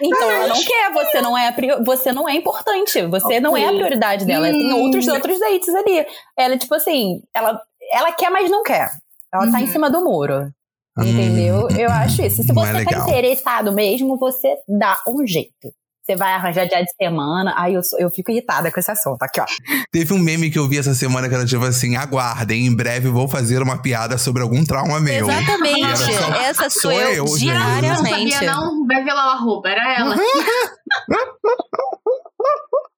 Então 0.02 0.32
ela 0.32 0.48
não 0.48 0.64
quer, 0.64 0.92
você 0.92 1.22
não 1.22 1.38
é, 1.38 1.48
a 1.50 1.54
você 1.84 2.12
não 2.12 2.28
é 2.28 2.34
importante, 2.34 3.02
você 3.06 3.40
não 3.40 3.56
é 3.56 3.66
a 3.68 3.74
prioridade 3.74 4.26
dela. 4.26 4.48
Tem 4.48 4.74
Hum. 4.74 4.84
outros 4.84 5.08
outros 5.08 5.40
dates 5.40 5.70
ali. 5.74 6.06
Ela 6.38 6.58
tipo 6.58 6.74
assim, 6.74 7.22
ela 7.36 7.60
ela 7.92 8.12
quer, 8.12 8.30
mas 8.30 8.50
não 8.50 8.64
quer. 8.64 8.90
Ela 9.34 9.52
tá 9.52 9.60
em 9.60 9.66
Uhum. 9.66 9.72
cima 9.72 9.90
do 9.90 10.04
muro. 10.04 10.52
Hum, 10.98 11.04
Entendeu? 11.04 11.68
Eu 11.78 11.92
acho 11.92 12.22
isso. 12.24 12.42
Se 12.44 12.52
não 12.54 12.64
você 12.64 12.82
é 12.82 12.84
tá 12.86 12.98
interessado 13.00 13.72
mesmo, 13.72 14.18
você 14.18 14.56
dá 14.68 14.98
um 15.08 15.26
jeito. 15.26 15.72
Você 16.10 16.16
vai 16.16 16.34
arranjar 16.34 16.66
dia 16.66 16.82
de 16.84 16.92
semana. 17.00 17.54
Aí 17.56 17.76
eu, 17.76 17.82
eu 18.00 18.10
fico 18.10 18.32
irritada 18.32 18.72
com 18.72 18.80
esse 18.80 18.90
assunto. 18.90 19.22
Aqui, 19.22 19.40
ó. 19.40 19.46
Teve 19.92 20.12
um 20.12 20.18
meme 20.18 20.50
que 20.50 20.58
eu 20.58 20.68
vi 20.68 20.80
essa 20.80 20.96
semana 20.96 21.30
que 21.30 21.36
era 21.36 21.46
tipo 21.46 21.64
assim: 21.64 21.96
aguardem, 21.98 22.66
em 22.66 22.76
breve 22.76 23.10
vou 23.10 23.28
fazer 23.28 23.62
uma 23.62 23.80
piada 23.80 24.18
sobre 24.18 24.42
algum 24.42 24.66
trauma 24.66 25.00
meu. 25.00 25.30
Exatamente. 25.30 25.98
Só- 25.98 26.34
Essa 26.34 26.68
sou, 26.72 26.82
sou 26.82 26.92
eu, 26.92 27.14
eu, 27.14 27.28
gente. 27.38 27.54
Não 27.54 27.80
diariamente. 27.80 28.32
sabia, 28.34 28.52
não. 28.52 28.88
Vai 28.88 29.04
ver 29.04 29.14
lá 29.14 29.28
o 29.28 29.30
arroba, 29.38 29.70
era 29.70 30.00
ela. 30.00 30.16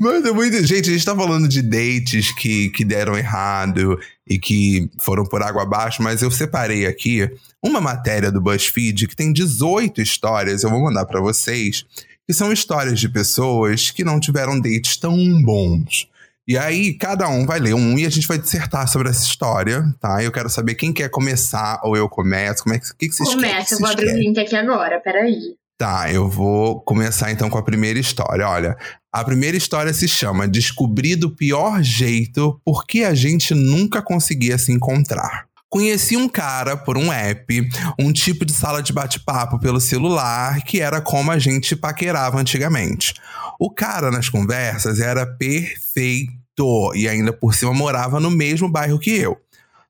Mas 0.00 0.24
é 0.24 0.32
muito. 0.32 0.66
Gente, 0.66 0.90
a 0.90 0.92
gente 0.92 1.04
tá 1.04 1.14
falando 1.14 1.48
de 1.48 1.62
dates 1.62 2.32
que, 2.32 2.68
que 2.70 2.84
deram 2.84 3.16
errado 3.16 3.98
e 4.26 4.38
que 4.38 4.90
foram 4.98 5.24
por 5.24 5.42
água 5.42 5.62
abaixo, 5.62 6.02
mas 6.02 6.22
eu 6.22 6.30
separei 6.30 6.86
aqui 6.86 7.30
uma 7.62 7.80
matéria 7.80 8.32
do 8.32 8.40
BuzzFeed 8.40 9.06
que 9.06 9.16
tem 9.16 9.32
18 9.32 10.00
histórias, 10.00 10.62
eu 10.62 10.70
vou 10.70 10.82
mandar 10.82 11.04
pra 11.06 11.20
vocês, 11.20 11.84
que 12.26 12.34
são 12.34 12.52
histórias 12.52 12.98
de 12.98 13.08
pessoas 13.08 13.90
que 13.90 14.04
não 14.04 14.18
tiveram 14.18 14.58
dates 14.58 14.96
tão 14.96 15.16
bons. 15.42 16.08
E 16.48 16.58
aí, 16.58 16.94
cada 16.94 17.28
um 17.28 17.46
vai 17.46 17.60
ler 17.60 17.74
um 17.74 17.96
e 17.96 18.04
a 18.04 18.10
gente 18.10 18.26
vai 18.26 18.36
dissertar 18.36 18.88
sobre 18.88 19.08
essa 19.08 19.22
história, 19.22 19.84
tá? 20.00 20.20
Eu 20.20 20.32
quero 20.32 20.50
saber 20.50 20.74
quem 20.74 20.92
quer 20.92 21.08
começar 21.08 21.80
ou 21.84 21.96
eu 21.96 22.08
começo. 22.08 22.64
Como 22.64 22.74
é 22.74 22.78
que, 22.80 22.86
o 22.86 22.96
que, 22.96 23.08
que 23.08 23.14
vocês? 23.14 23.28
Começa, 23.28 23.74
eu 23.74 23.78
vou 23.78 23.88
abrir 23.88 24.12
o 24.12 24.18
link 24.18 24.36
aqui 24.36 24.56
agora, 24.56 24.98
peraí. 24.98 25.54
Tá, 25.80 26.12
eu 26.12 26.28
vou 26.28 26.78
começar 26.82 27.32
então 27.32 27.48
com 27.48 27.56
a 27.56 27.62
primeira 27.62 27.98
história. 27.98 28.46
Olha, 28.46 28.76
a 29.10 29.24
primeira 29.24 29.56
história 29.56 29.94
se 29.94 30.06
chama 30.06 30.46
Descobri 30.46 31.16
do 31.16 31.34
pior 31.34 31.82
jeito 31.82 32.60
porque 32.62 33.02
a 33.02 33.14
gente 33.14 33.54
nunca 33.54 34.02
conseguia 34.02 34.58
se 34.58 34.72
encontrar. 34.72 35.46
Conheci 35.70 36.18
um 36.18 36.28
cara 36.28 36.76
por 36.76 36.98
um 36.98 37.10
app, 37.10 37.66
um 37.98 38.12
tipo 38.12 38.44
de 38.44 38.52
sala 38.52 38.82
de 38.82 38.92
bate-papo 38.92 39.58
pelo 39.58 39.80
celular, 39.80 40.60
que 40.64 40.82
era 40.82 41.00
como 41.00 41.30
a 41.30 41.38
gente 41.38 41.74
paquerava 41.74 42.38
antigamente. 42.38 43.14
O 43.58 43.70
cara 43.70 44.10
nas 44.10 44.28
conversas 44.28 45.00
era 45.00 45.24
perfeito 45.24 46.92
e 46.94 47.08
ainda 47.08 47.32
por 47.32 47.54
cima 47.54 47.72
morava 47.72 48.20
no 48.20 48.30
mesmo 48.30 48.68
bairro 48.68 48.98
que 48.98 49.12
eu. 49.12 49.34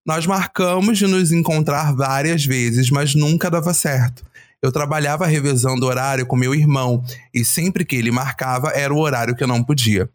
Nós 0.07 0.25
marcamos 0.25 0.99
de 0.99 1.09
nos 1.09 1.33
encontrar 1.33 1.93
várias 1.93 2.45
vezes, 2.45 2.91
mas 2.91 3.17
nunca 3.17 3.51
dava 3.51 3.75
certo. 3.75 4.30
Eu 4.63 4.71
trabalhava 4.71 5.27
revezando 5.27 5.87
horário 5.87 6.27
com 6.27 6.37
meu 6.37 6.55
irmão 6.55 7.03
e 7.33 7.45
sempre 7.45 7.85
que 7.85 7.97
ele 7.97 8.11
marcava 8.11 8.71
era 8.71 8.93
o 8.93 8.99
horário 8.99 9.35
que 9.35 9.43
eu 9.43 9.49
não 9.49 9.65
podia. 9.65 10.09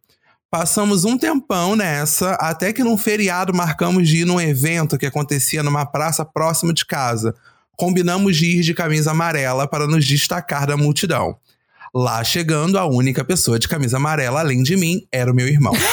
Passamos 0.52 1.04
um 1.04 1.18
tempão 1.18 1.76
nessa, 1.76 2.34
até 2.36 2.72
que 2.72 2.84
num 2.84 2.98
feriado 2.98 3.54
marcamos 3.54 4.08
de 4.08 4.18
ir 4.18 4.26
num 4.26 4.40
evento 4.40 4.98
que 4.98 5.06
acontecia 5.06 5.64
numa 5.64 5.86
praça 5.86 6.24
próxima 6.24 6.74
de 6.74 6.86
casa. 6.86 7.34
Combinamos 7.76 8.38
de 8.38 8.60
ir 8.60 8.62
de 8.62 8.74
camisa 8.74 9.12
amarela 9.12 9.68
para 9.68 9.88
nos 9.88 10.06
destacar 10.06 10.68
da 10.68 10.78
multidão. 10.78 11.38
Lá 11.94 12.24
chegando, 12.24 12.78
a 12.78 12.86
única 12.86 13.26
pessoa 13.26 13.58
de 13.58 13.68
camisa 13.68 13.98
amarela, 13.98 14.42
além 14.42 14.62
de 14.62 14.78
mim, 14.78 15.08
era 15.12 15.32
o 15.32 15.36
meu 15.36 15.48
irmão. 15.48 15.74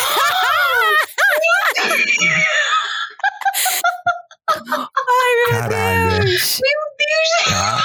Caralho. 5.51 6.39
Caralho. 7.45 7.82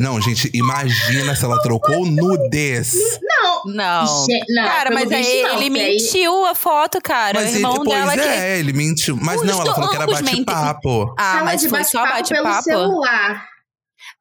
Não, 0.00 0.20
gente, 0.20 0.50
imagina 0.54 1.34
se 1.34 1.44
ela 1.44 1.60
trocou 1.62 2.06
nudez. 2.06 2.94
Não. 3.22 3.62
Não. 3.64 4.26
Ge- 4.26 4.40
não, 4.48 4.64
Cara, 4.64 4.90
mas 4.90 5.10
aí 5.12 5.42
não, 5.42 5.56
ele 5.56 5.70
mentiu 5.70 6.46
a 6.46 6.54
foto, 6.54 7.00
cara. 7.00 7.40
Mas 7.40 7.44
o 7.44 7.48
ele, 7.50 7.56
irmão 7.58 7.76
pois 7.84 7.88
dela 7.88 8.12
que. 8.14 8.20
é, 8.28 8.58
ele 8.58 8.72
mentiu. 8.72 9.16
Mas 9.20 9.40
Os 9.40 9.46
não, 9.46 9.60
ela 9.60 9.74
falou 9.74 9.90
que 9.90 9.96
era 9.96 10.06
bate-papo. 10.06 11.14
Ah, 11.18 11.42
mas 11.44 11.64
foi 11.64 11.84
só 11.84 12.02
bate-papo 12.02 12.28
pelo 12.28 12.44
bate-papo? 12.44 12.62
celular. 12.64 13.51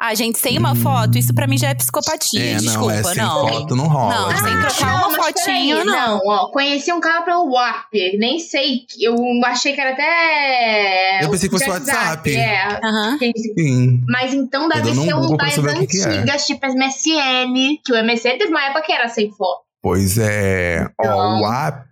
Ah, 0.04 0.16
gente, 0.16 0.40
sem 0.40 0.58
uma 0.58 0.76
foto, 0.76 1.16
isso 1.16 1.32
pra 1.32 1.46
mim 1.46 1.60
já 1.60 1.70
é 1.70 1.76
psicopatia. 1.76 2.42
É, 2.44 2.54
não, 2.54 2.60
desculpa, 2.62 2.94
é 2.94 3.04
sem 3.04 3.18
não. 3.18 3.48
foto 3.48 3.76
não 3.76 3.88
rola. 3.88 4.16
Não, 4.16 4.38
sem 4.38 4.52
gente. 4.52 4.76
trocar 4.76 4.96
uma 4.96 5.18
Ah, 5.20 5.24
fotinho, 5.24 5.78
peraí, 5.78 5.86
não. 5.86 6.20
ó, 6.26 6.48
conheci 6.52 6.92
um 6.92 7.00
cara 7.00 7.22
pelo 7.22 7.52
Warp. 7.52 7.94
Nem 8.18 8.40
sei. 8.40 8.80
Eu 9.00 9.16
achei 9.46 9.74
que 9.74 9.80
era 9.80 9.92
até. 9.92 11.20
Eu 11.24 11.30
pensei 11.30 11.48
que 11.48 11.54
fosse 11.54 11.66
de 11.66 11.72
WhatsApp. 11.72 12.36
É. 12.36 12.80
Aham. 12.84 13.20
Sim. 13.56 14.02
Mas 14.08 14.34
então 14.34 14.68
deve 14.68 14.92
ser 14.92 15.14
um 15.14 15.38
das 15.38 15.58
o 15.60 15.64
que 15.68 15.86
que 15.86 16.02
é. 16.02 16.06
antigas, 16.08 16.48
tipo 16.48 16.66
MSN. 16.66 17.78
Que 17.86 17.94
o 17.94 18.04
MSN 18.04 18.40
teve 18.40 18.48
uma 18.48 18.64
época 18.66 18.82
que 18.82 18.92
era 18.92 19.08
sem 19.08 19.30
foto. 19.30 19.62
Pois 19.84 20.16
é. 20.20 20.88
Ó, 21.00 21.04
Então. 21.04 21.42
o 21.42 21.52
app 21.52 21.90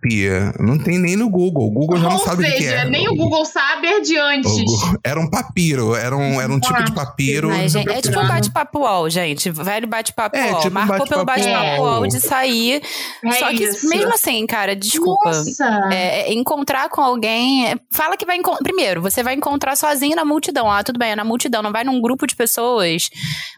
não 0.60 0.78
tem 0.78 0.96
nem 0.96 1.16
no 1.16 1.28
Google. 1.28 1.66
O 1.66 1.70
Google 1.72 1.98
já 1.98 2.08
não 2.08 2.18
sabe 2.18 2.44
o 2.44 2.46
que 2.46 2.58
seja, 2.58 2.70
é. 2.76 2.84
nem 2.88 3.08
o 3.08 3.16
Google 3.16 3.44
sabe 3.44 3.88
é 3.88 4.00
de 4.00 4.16
antes. 4.16 4.48
Google- 4.52 4.96
Era 5.02 5.18
um 5.18 5.28
papiro, 5.28 5.96
era 5.96 6.16
um, 6.16 6.40
era 6.40 6.52
um 6.52 6.60
tipo 6.60 6.80
de 6.84 6.92
Ah, 6.92 6.94
papiro. 6.94 7.50
Ai, 7.50 7.68
gente, 7.68 7.90
é 7.90 8.00
tipo 8.00 8.20
um 8.20 8.28
bate-papo 8.28 8.78
UOL, 8.78 9.10
gente. 9.10 9.50
Velho 9.50 9.88
bate-papo 9.88 10.36
É, 10.36 10.52
UOL. 10.52 10.60
tipo 10.60 10.74
Marcou 10.74 11.04
pelo 11.04 11.24
bate-papo 11.24 11.82
UOL. 11.82 12.06
De 12.06 12.20
sair. 12.20 12.80
É 13.24 13.32
Só 13.32 13.48
que, 13.48 13.64
isso. 13.64 13.88
mesmo 13.88 14.14
assim, 14.14 14.46
cara, 14.46 14.76
desculpa. 14.76 15.26
Nossa. 15.32 15.88
É, 15.92 16.30
é, 16.30 16.32
encontrar 16.32 16.88
com 16.90 17.00
alguém. 17.00 17.66
é, 17.72 17.74
Fala 17.90 18.16
que 18.16 18.24
vai 18.24 18.36
encontrar. 18.36 18.62
Primeiro, 18.62 19.02
você 19.02 19.20
vai 19.22 19.34
encontrar 19.34 19.74
sozinho 19.76 20.14
na 20.14 20.24
multidão. 20.24 20.70
Ah, 20.70 20.84
tudo 20.84 20.96
bem, 20.98 21.10
é 21.10 21.16
na 21.16 21.24
multidão, 21.24 21.60
não 21.60 21.72
vai 21.72 21.82
num 21.82 22.00
grupo 22.00 22.24
de 22.24 22.36
pessoas. 22.36 23.10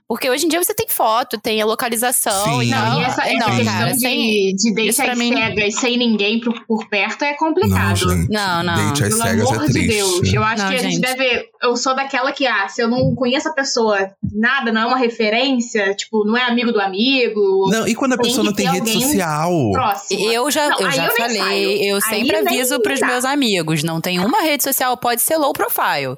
Porque 0.08 0.28
hoje 0.30 0.46
em 0.46 0.48
dia 0.48 0.62
você 0.62 0.74
tem 0.74 0.86
foto, 0.88 1.38
tem 1.38 1.60
a 1.60 1.66
localização. 1.66 2.60
Sim. 2.60 2.68
Então, 2.68 2.90
Não, 2.92 3.00
e 3.00 3.04
essa, 3.04 3.22
essa 3.28 3.48
não, 3.48 3.64
cara, 3.64 3.92
de, 3.92 4.00
sem. 4.00 4.21
De 4.56 4.74
deixar 4.74 5.04
pra 5.04 5.16
mim- 5.16 5.32
cegas 5.34 5.74
sem 5.76 5.96
ninguém 5.96 6.40
por, 6.40 6.64
por 6.66 6.88
perto 6.88 7.24
é 7.24 7.30
Não, 7.32 7.36
complicado. 7.38 7.96
gente. 7.96 8.30
Não, 8.30 8.62
não. 8.62 8.74
Date 8.88 9.02
às 9.04 9.08
Pelo 9.10 9.22
cegas 9.22 9.50
amor 9.50 9.62
é 9.62 9.66
de 9.66 9.72
triste. 9.72 9.88
Deus. 9.96 10.32
Eu 10.34 10.42
acho 10.44 10.62
Não, 10.62 10.70
que 10.70 10.76
a 10.76 10.78
gente 10.82 10.92
gente. 10.94 11.00
deve. 11.02 11.48
Eu 11.62 11.76
sou 11.76 11.94
daquela 11.94 12.32
que, 12.32 12.46
ah, 12.46 12.68
se 12.68 12.82
eu 12.82 12.88
não 12.88 13.14
conheço 13.14 13.48
a 13.48 13.52
pessoa, 13.52 14.10
nada, 14.34 14.72
não 14.72 14.80
é 14.82 14.86
uma 14.86 14.98
referência, 14.98 15.94
tipo, 15.94 16.24
não 16.24 16.36
é 16.36 16.42
amigo 16.42 16.72
do 16.72 16.80
amigo, 16.80 17.70
Não, 17.70 17.86
e 17.86 17.94
quando 17.94 18.14
a 18.14 18.18
pessoa 18.18 18.44
não 18.44 18.52
tem 18.52 18.68
rede 18.70 18.92
social? 18.92 19.70
próximo. 19.72 20.20
Eu 20.30 20.50
já, 20.50 20.68
Não, 20.68 20.80
eu 20.80 20.86
aí 20.86 20.92
já 20.96 21.06
eu 21.06 21.16
falei, 21.16 21.36
saio. 21.38 21.84
eu 21.84 21.96
Aí 21.96 22.02
sempre 22.02 22.42
nem 22.42 22.48
aviso 22.60 22.80
pros 22.80 22.98
dá. 23.00 23.06
meus 23.06 23.24
amigos, 23.24 23.82
não 23.84 24.00
tem 24.00 24.18
uma 24.18 24.42
rede 24.42 24.62
social, 24.64 24.96
pode 24.96 25.22
ser 25.22 25.36
low 25.36 25.52
profile. 25.52 26.16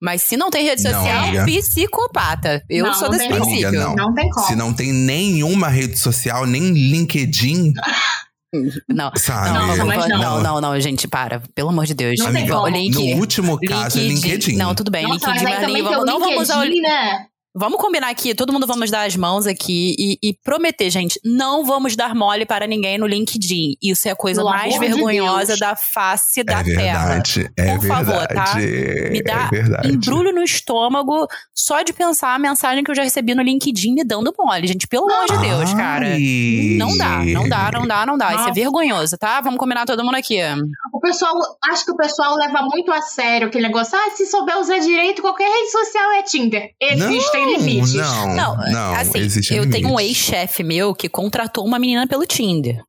Mas 0.00 0.22
se 0.22 0.36
não 0.36 0.50
tem 0.50 0.64
rede 0.64 0.82
Não, 0.82 0.92
social, 0.92 1.24
amiga. 1.24 1.44
psicopata. 1.46 2.62
Eu 2.68 2.86
Não, 2.86 2.94
sou 2.94 3.08
não 3.10 3.18
desse 3.18 3.28
princípio. 3.28 3.68
Amiga, 3.68 3.84
não. 3.84 3.94
Não 3.96 4.14
tem 4.14 4.28
como. 4.30 4.46
Se 4.46 4.56
não 4.56 4.72
tem 4.72 4.92
nenhuma 4.92 5.68
rede 5.68 5.98
social, 5.98 6.46
nem 6.46 6.70
LinkedIn, 6.72 7.41
Não. 8.86 9.10
sabe? 9.16 9.48
Não, 9.50 9.76
não, 9.76 10.08
não. 10.18 10.42
não, 10.42 10.60
não, 10.60 10.80
gente, 10.80 11.08
para. 11.08 11.40
Pelo 11.54 11.70
amor 11.70 11.86
de 11.86 11.94
Deus. 11.94 12.18
Não 12.18 12.30
tem 12.32 12.46
como. 12.46 12.68
No 12.68 13.16
último 13.16 13.58
caso 13.58 13.98
é 13.98 14.02
LinkedIn. 14.02 14.56
Não, 14.56 14.74
tudo 14.74 14.90
bem, 14.90 15.08
Nossa, 15.08 15.26
mas 15.26 15.42
LinkedIn, 15.42 15.64
aí 15.64 15.72
mas 15.72 15.82
vamos, 15.82 16.06
não 16.06 16.20
vamos 16.20 16.42
usar 16.42 16.58
o 16.58 16.62
LinkedIn, 16.62 16.82
né? 16.82 17.26
Vamos 17.54 17.78
combinar 17.78 18.08
aqui, 18.08 18.34
todo 18.34 18.52
mundo 18.52 18.66
vamos 18.66 18.90
dar 18.90 19.06
as 19.06 19.14
mãos 19.14 19.46
aqui 19.46 19.94
e, 19.98 20.18
e 20.22 20.34
prometer, 20.42 20.88
gente, 20.90 21.20
não 21.22 21.64
vamos 21.66 21.94
dar 21.94 22.14
mole 22.14 22.46
para 22.46 22.66
ninguém 22.66 22.96
no 22.96 23.06
LinkedIn. 23.06 23.76
Isso 23.82 24.08
é 24.08 24.12
a 24.12 24.16
coisa 24.16 24.40
Pelo 24.40 24.50
mais 24.50 24.72
de 24.72 24.78
vergonhosa 24.80 25.48
Deus. 25.48 25.60
da 25.60 25.76
face 25.76 26.42
da 26.42 26.60
É 26.60 26.64
terra. 26.64 27.06
verdade, 27.08 27.50
é 27.58 27.76
Por 27.76 27.86
favor, 27.86 28.26
tá? 28.26 28.54
verdade. 28.54 29.10
Me 29.10 29.22
dá 29.22 29.44
é 29.44 29.48
verdade. 29.50 29.88
embrulho 29.92 30.32
no 30.32 30.42
estômago 30.42 31.26
só 31.54 31.82
de 31.82 31.92
pensar 31.92 32.34
a 32.34 32.38
mensagem 32.38 32.82
que 32.82 32.90
eu 32.90 32.94
já 32.94 33.02
recebi 33.02 33.34
no 33.34 33.42
LinkedIn 33.42 33.94
me 33.94 34.04
dando 34.04 34.32
mole, 34.38 34.66
gente. 34.66 34.86
Pelo 34.88 35.12
amor 35.12 35.26
de 35.26 35.38
Deus, 35.46 35.74
cara. 35.74 36.06
Não 36.78 36.96
dá, 36.96 37.18
não 37.24 37.48
dá, 37.48 37.70
não 37.72 37.86
dá, 37.86 38.06
não 38.06 38.16
dá. 38.18 38.34
Isso 38.34 38.48
é 38.48 38.52
vergonhoso, 38.52 39.18
tá? 39.18 39.40
Vamos 39.42 39.58
combinar 39.58 39.84
todo 39.84 40.02
mundo 40.04 40.14
aqui. 40.16 40.38
O 40.92 41.00
pessoal, 41.00 41.34
acho 41.70 41.84
que 41.84 41.90
o 41.92 41.96
pessoal 41.96 42.34
leva 42.36 42.62
muito 42.62 42.90
a 42.90 43.02
sério 43.02 43.48
aquele 43.48 43.66
negócio. 43.66 43.96
Ah, 43.98 44.10
se 44.16 44.24
souber 44.26 44.58
usar 44.58 44.78
direito, 44.78 45.20
qualquer 45.20 45.44
rede 45.48 45.70
social 45.70 46.12
é 46.12 46.22
Tinder. 46.22 46.70
Existem 46.80 47.41
não, 47.41 47.41
limites. 47.46 47.94
Não, 47.94 48.34
Não, 48.34 48.56
não, 48.56 48.94
assim, 48.94 49.18
existem 49.18 49.56
eu 49.56 49.68
tenho 49.70 49.88
um 49.88 50.00
ex-chefe 50.00 50.62
meu 50.62 50.94
que 50.94 51.08
contratou 51.08 51.64
uma 51.64 51.78
menina 51.78 52.06
pelo 52.06 52.26
Tinder. 52.26 52.82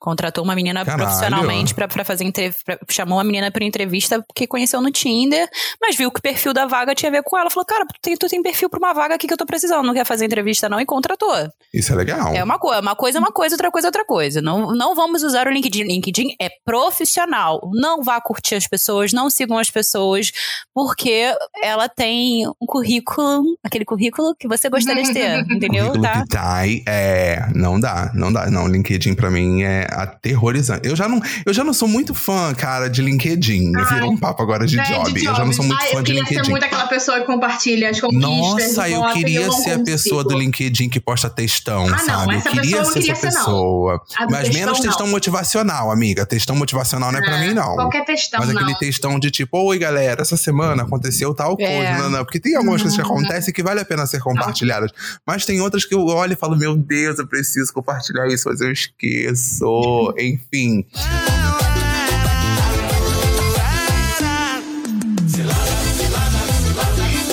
Contratou 0.00 0.42
uma 0.42 0.54
menina 0.54 0.84
Caralho. 0.84 1.04
profissionalmente 1.04 1.74
pra, 1.74 1.86
pra 1.86 2.04
fazer 2.04 2.24
entrevista. 2.24 2.78
Chamou 2.88 3.18
uma 3.18 3.24
menina 3.24 3.50
pra 3.50 3.64
entrevista 3.64 4.22
porque 4.26 4.46
conheceu 4.46 4.80
no 4.80 4.90
Tinder, 4.90 5.46
mas 5.80 5.94
viu 5.94 6.10
que 6.10 6.18
o 6.18 6.22
perfil 6.22 6.54
da 6.54 6.66
vaga 6.66 6.94
tinha 6.94 7.10
a 7.10 7.12
ver 7.12 7.22
com 7.22 7.36
ela. 7.38 7.50
Falou, 7.50 7.66
cara, 7.66 7.84
tu 7.84 7.94
tem, 8.00 8.16
tu 8.16 8.26
tem 8.26 8.42
perfil 8.42 8.70
pra 8.70 8.78
uma 8.78 8.94
vaga 8.94 9.14
aqui 9.14 9.26
que 9.26 9.32
eu 9.34 9.36
tô 9.36 9.44
precisando, 9.44 9.84
não 9.86 9.92
quer 9.94 10.06
fazer 10.06 10.24
entrevista 10.24 10.68
não, 10.68 10.80
e 10.80 10.86
contratou. 10.86 11.34
Isso 11.72 11.92
é 11.92 11.96
legal. 11.96 12.34
É 12.34 12.42
uma 12.42 12.58
coisa, 12.58 12.80
uma 12.80 12.96
coisa 12.96 13.18
é 13.18 13.20
uma 13.20 13.30
coisa, 13.32 13.54
outra 13.54 13.70
coisa 13.70 13.86
é 13.86 13.90
outra 13.90 14.04
coisa. 14.06 14.40
Não, 14.40 14.74
não 14.74 14.94
vamos 14.94 15.22
usar 15.22 15.46
o 15.46 15.50
LinkedIn. 15.50 15.82
LinkedIn 15.84 16.34
é 16.40 16.48
profissional. 16.64 17.60
Não 17.74 18.02
vá 18.02 18.20
curtir 18.20 18.54
as 18.54 18.66
pessoas, 18.66 19.12
não 19.12 19.28
sigam 19.28 19.58
as 19.58 19.70
pessoas, 19.70 20.32
porque 20.74 21.34
ela 21.62 21.88
tem 21.88 22.46
um 22.48 22.66
currículo, 22.66 23.42
aquele 23.62 23.84
currículo 23.84 24.34
que 24.38 24.48
você 24.48 24.68
gostaria 24.70 25.02
de 25.02 25.12
ter, 25.12 25.40
entendeu? 25.50 25.86
Currículo 25.88 26.02
Tá? 26.02 26.20
Vitae, 26.20 26.82
é, 26.88 27.46
não 27.54 27.78
dá, 27.78 28.10
não 28.14 28.32
dá. 28.32 28.50
Não, 28.50 28.66
LinkedIn 28.66 29.14
pra 29.14 29.30
mim 29.30 29.62
é 29.62 29.86
aterrorizante. 29.92 30.86
Eu 30.88 30.96
já 30.96 31.08
não, 31.08 31.20
eu 31.46 31.52
já 31.52 31.64
não 31.64 31.72
sou 31.72 31.88
muito 31.88 32.14
fã, 32.14 32.54
cara, 32.54 32.88
de 32.88 33.02
LinkedIn. 33.02 33.72
Ai. 33.76 33.94
Virou 33.94 34.10
um 34.12 34.16
papo 34.16 34.42
agora 34.42 34.66
de 34.66 34.78
É, 34.78 34.82
job. 34.84 35.12
de 35.12 35.24
Eu 35.24 35.34
já 35.34 35.44
não 35.44 35.52
sou 35.52 35.64
muito 35.64 35.80
Ah, 35.82 35.86
fã 35.86 35.96
eu 35.98 36.02
de 36.02 36.06
queria 36.06 36.24
ser 36.24 36.30
LinkedIn. 36.34 36.50
muito 36.50 36.64
aquela 36.64 36.86
pessoa 36.86 37.20
que 37.20 37.26
compartilha 37.26 37.90
as 37.90 38.00
conquistas. 38.00 38.30
Nossa, 38.30 38.88
eu 38.88 39.04
queria 39.12 39.46
não 39.46 39.52
ser 39.52 39.72
a 39.72 39.78
pessoa 39.80 40.22
do 40.22 40.30
consigo. 40.30 40.40
LinkedIn 40.40 40.88
que 40.88 41.00
posta 41.00 41.28
textão, 41.30 41.86
Ah, 41.86 41.90
não, 41.90 41.98
sabe? 41.98 42.36
essa 42.36 42.48
eu 42.48 42.52
queria 42.52 42.76
eu 42.76 42.82
não 42.82 42.92
ser 42.92 42.98
queria 43.00 43.12
essa 43.12 43.20
ser, 43.30 43.36
não. 43.36 43.44
pessoa. 43.44 44.00
Mas 44.30 44.40
textão, 44.42 44.52
menos 44.60 44.78
não. 44.78 44.84
textão 44.86 45.06
motivacional, 45.08 45.90
amiga. 45.90 46.26
Textão 46.26 46.56
motivacional 46.56 47.12
não 47.12 47.18
é 47.18 47.22
pra 47.22 47.36
Ah, 47.36 47.40
mim, 47.40 47.54
não. 47.54 47.74
Qualquer 47.74 48.04
textão, 48.04 48.40
Mas 48.40 48.50
aquele 48.50 48.72
não. 48.72 48.78
textão 48.78 49.18
de 49.18 49.30
tipo, 49.30 49.58
oi 49.58 49.78
galera, 49.78 50.22
essa 50.22 50.36
semana 50.36 50.82
aconteceu 50.82 51.34
tal 51.34 51.56
coisa. 51.56 51.70
É. 51.72 51.98
Não, 51.98 52.10
não, 52.10 52.24
porque 52.24 52.40
tem 52.40 52.54
algumas 52.56 52.82
coisas 52.82 52.98
que 52.98 53.04
Uhum. 53.06 53.18
acontecem 53.18 53.52
que 53.52 53.62
vale 53.62 53.80
a 53.80 53.84
pena 53.84 54.06
ser 54.06 54.20
compartilhadas. 54.20 54.90
Mas 55.26 55.44
tem 55.44 55.60
outras 55.60 55.84
que 55.84 55.94
eu 55.94 56.04
olho 56.06 56.32
e 56.32 56.36
falo, 56.36 56.56
meu 56.56 56.76
Deus, 56.76 57.18
eu 57.18 57.26
preciso 57.26 57.72
compartilhar 57.72 58.26
isso, 58.28 58.48
mas 58.48 58.60
eu 58.60 58.70
esqueço. 58.72 59.64
Enfim. 60.18 60.86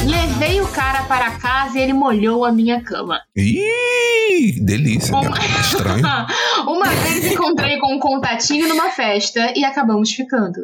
Levei 0.06 0.62
o 0.62 0.68
cara 0.68 1.04
para 1.04 1.32
casa 1.40 1.78
e 1.78 1.82
ele 1.82 1.94
molhou 1.94 2.46
a 2.46 2.52
minha 2.52 2.82
cama. 2.82 3.20
Ih, 3.36 4.60
delícia, 4.62 5.12
cara. 5.14 5.62
Estranho. 5.62 6.04
Uma 6.68 6.88
vez 6.88 7.32
encontrei 7.32 7.78
com 7.80 7.94
um 7.94 8.00
contatinho 8.00 8.68
numa 8.68 8.90
festa 8.92 9.54
e 9.56 9.64
acabamos 9.66 10.12
ficando. 10.12 10.62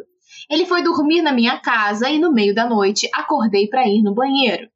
Ele 0.50 0.66
foi 0.66 0.82
dormir 0.82 1.22
na 1.22 1.32
minha 1.32 1.58
casa 1.58 2.08
e 2.08 2.18
no 2.18 2.32
meio 2.32 2.54
da 2.54 2.68
noite 2.68 3.08
acordei 3.12 3.68
para 3.68 3.86
ir 3.88 4.02
no 4.02 4.14
banheiro. 4.14 4.68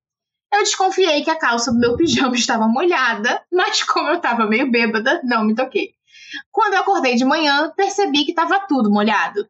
Eu 0.52 0.60
desconfiei 0.60 1.22
que 1.22 1.30
a 1.30 1.36
calça 1.36 1.70
do 1.70 1.78
meu 1.78 1.96
pijama 1.96 2.34
estava 2.36 2.66
molhada, 2.66 3.42
mas 3.52 3.82
como 3.82 4.08
eu 4.08 4.16
estava 4.16 4.46
meio 4.46 4.70
bêbada, 4.70 5.20
não 5.24 5.44
me 5.44 5.54
toquei. 5.54 5.97
Quando 6.50 6.74
eu 6.74 6.80
acordei 6.80 7.14
de 7.14 7.24
manhã, 7.24 7.72
percebi 7.76 8.24
que 8.24 8.32
estava 8.32 8.60
tudo 8.68 8.90
molhado. 8.90 9.46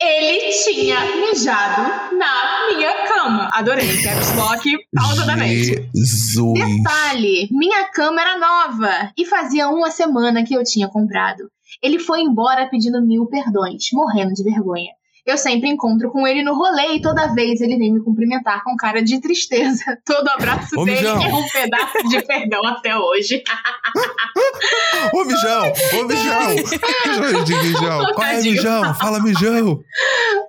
Ele 0.00 0.52
tinha 0.52 1.00
mijado 1.16 2.16
na 2.16 2.66
minha 2.68 3.06
cama. 3.06 3.48
Adorei, 3.52 3.86
caps 4.02 4.36
lock, 4.36 4.70
pausadamente. 4.94 5.88
Jesus. 5.94 6.52
Detalhe: 6.52 7.48
minha 7.50 7.88
cama 7.90 8.20
era 8.20 8.36
nova 8.36 9.12
e 9.16 9.24
fazia 9.24 9.70
uma 9.70 9.90
semana 9.90 10.44
que 10.44 10.54
eu 10.54 10.62
tinha 10.62 10.86
comprado. 10.86 11.50
Ele 11.82 11.98
foi 11.98 12.20
embora 12.20 12.68
pedindo 12.68 13.00
mil 13.00 13.26
perdões, 13.26 13.84
morrendo 13.92 14.34
de 14.34 14.44
vergonha. 14.44 14.92
Eu 15.26 15.36
sempre 15.36 15.68
encontro 15.68 16.08
com 16.12 16.24
ele 16.24 16.40
no 16.42 16.54
rolê 16.54 16.94
e 16.94 17.02
toda 17.02 17.34
vez 17.34 17.60
ele 17.60 17.76
vem 17.76 17.92
me 17.92 18.00
cumprimentar 18.00 18.62
com 18.62 18.76
cara 18.76 19.02
de 19.02 19.20
tristeza. 19.20 19.98
Todo 20.06 20.28
abraço 20.28 20.78
Ô, 20.78 20.84
dele 20.84 20.98
Mijão. 20.98 21.20
é 21.20 21.34
um 21.34 21.48
pedaço 21.48 22.08
de 22.08 22.22
perdão 22.22 22.64
até 22.64 22.96
hoje. 22.96 23.42
Ô, 25.12 25.24
mijão! 25.24 25.72
Ô, 25.98 26.04
mijão! 26.04 26.46
Mijão 27.06 27.44
de 27.44 27.54
mijão. 27.54 28.02
Ô, 28.02 28.14
Qual 28.14 28.26
é, 28.26 28.40
mijão? 28.40 28.94
Fala, 28.94 29.20
mijão! 29.20 29.82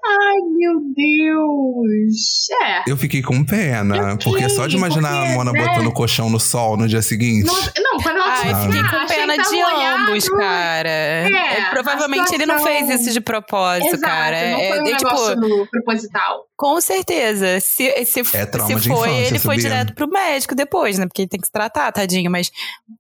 Ai, 0.06 0.36
meu 0.56 0.80
Deus. 0.96 2.48
É. 2.64 2.84
Eu 2.92 2.98
fiquei 2.98 3.22
com 3.22 3.44
pena, 3.44 3.96
Eu 3.96 4.18
porque 4.20 4.48
só 4.50 4.68
de 4.68 4.74
fiquei, 4.74 4.78
imaginar 4.78 5.10
porque, 5.10 5.32
a 5.32 5.36
Mona 5.36 5.52
né? 5.52 5.66
botando 5.66 5.88
o 5.88 5.92
colchão 5.92 6.30
no 6.30 6.40
sol 6.40 6.78
no 6.78 6.88
dia 6.88 7.02
seguinte. 7.02 7.46
Não, 7.46 7.54
não, 7.54 8.00
quando 8.02 8.18
ela 8.18 8.30
Ai, 8.30 8.52
falou, 8.52 8.66
fiquei 8.66 8.82
ah, 8.82 8.90
com 8.90 9.08
pena 9.08 9.36
tava 9.36 9.50
de 9.50 9.62
ambos, 9.62 10.30
cara. 10.30 10.90
É, 10.90 11.62
a 11.62 11.70
provavelmente 11.72 12.34
ele 12.34 12.46
não 12.46 12.60
fez 12.60 12.90
isso 12.90 13.12
de 13.12 13.22
propósito, 13.22 13.96
Exato, 13.96 14.02
cara. 14.02 14.52
não 14.52 14.67
É, 14.68 14.74
foi 14.76 14.80
um 14.84 14.88
é, 14.88 14.96
tipo, 14.98 15.10
negócio 15.12 15.36
no- 15.38 15.68
proposital. 15.68 16.44
com 16.56 16.82
certeza. 16.82 17.60
Se, 17.60 18.06
se, 18.06 18.22
É 18.36 18.46
trauma 18.46 18.76
se 18.76 18.82
de 18.82 18.90
foi, 18.90 19.10
infância, 19.10 19.28
ele 19.28 19.40
foi 19.40 19.58
direto 19.58 19.94
pro 19.94 20.08
médico 20.10 20.54
depois, 20.56 20.98
né? 20.98 21.06
Porque 21.08 21.24
ele 21.24 21.30
tem 21.30 21.40
que 21.40 21.48
se 21.48 21.52
tratar, 21.52 21.92
tadinho. 21.92 22.30
Mas. 22.32 22.52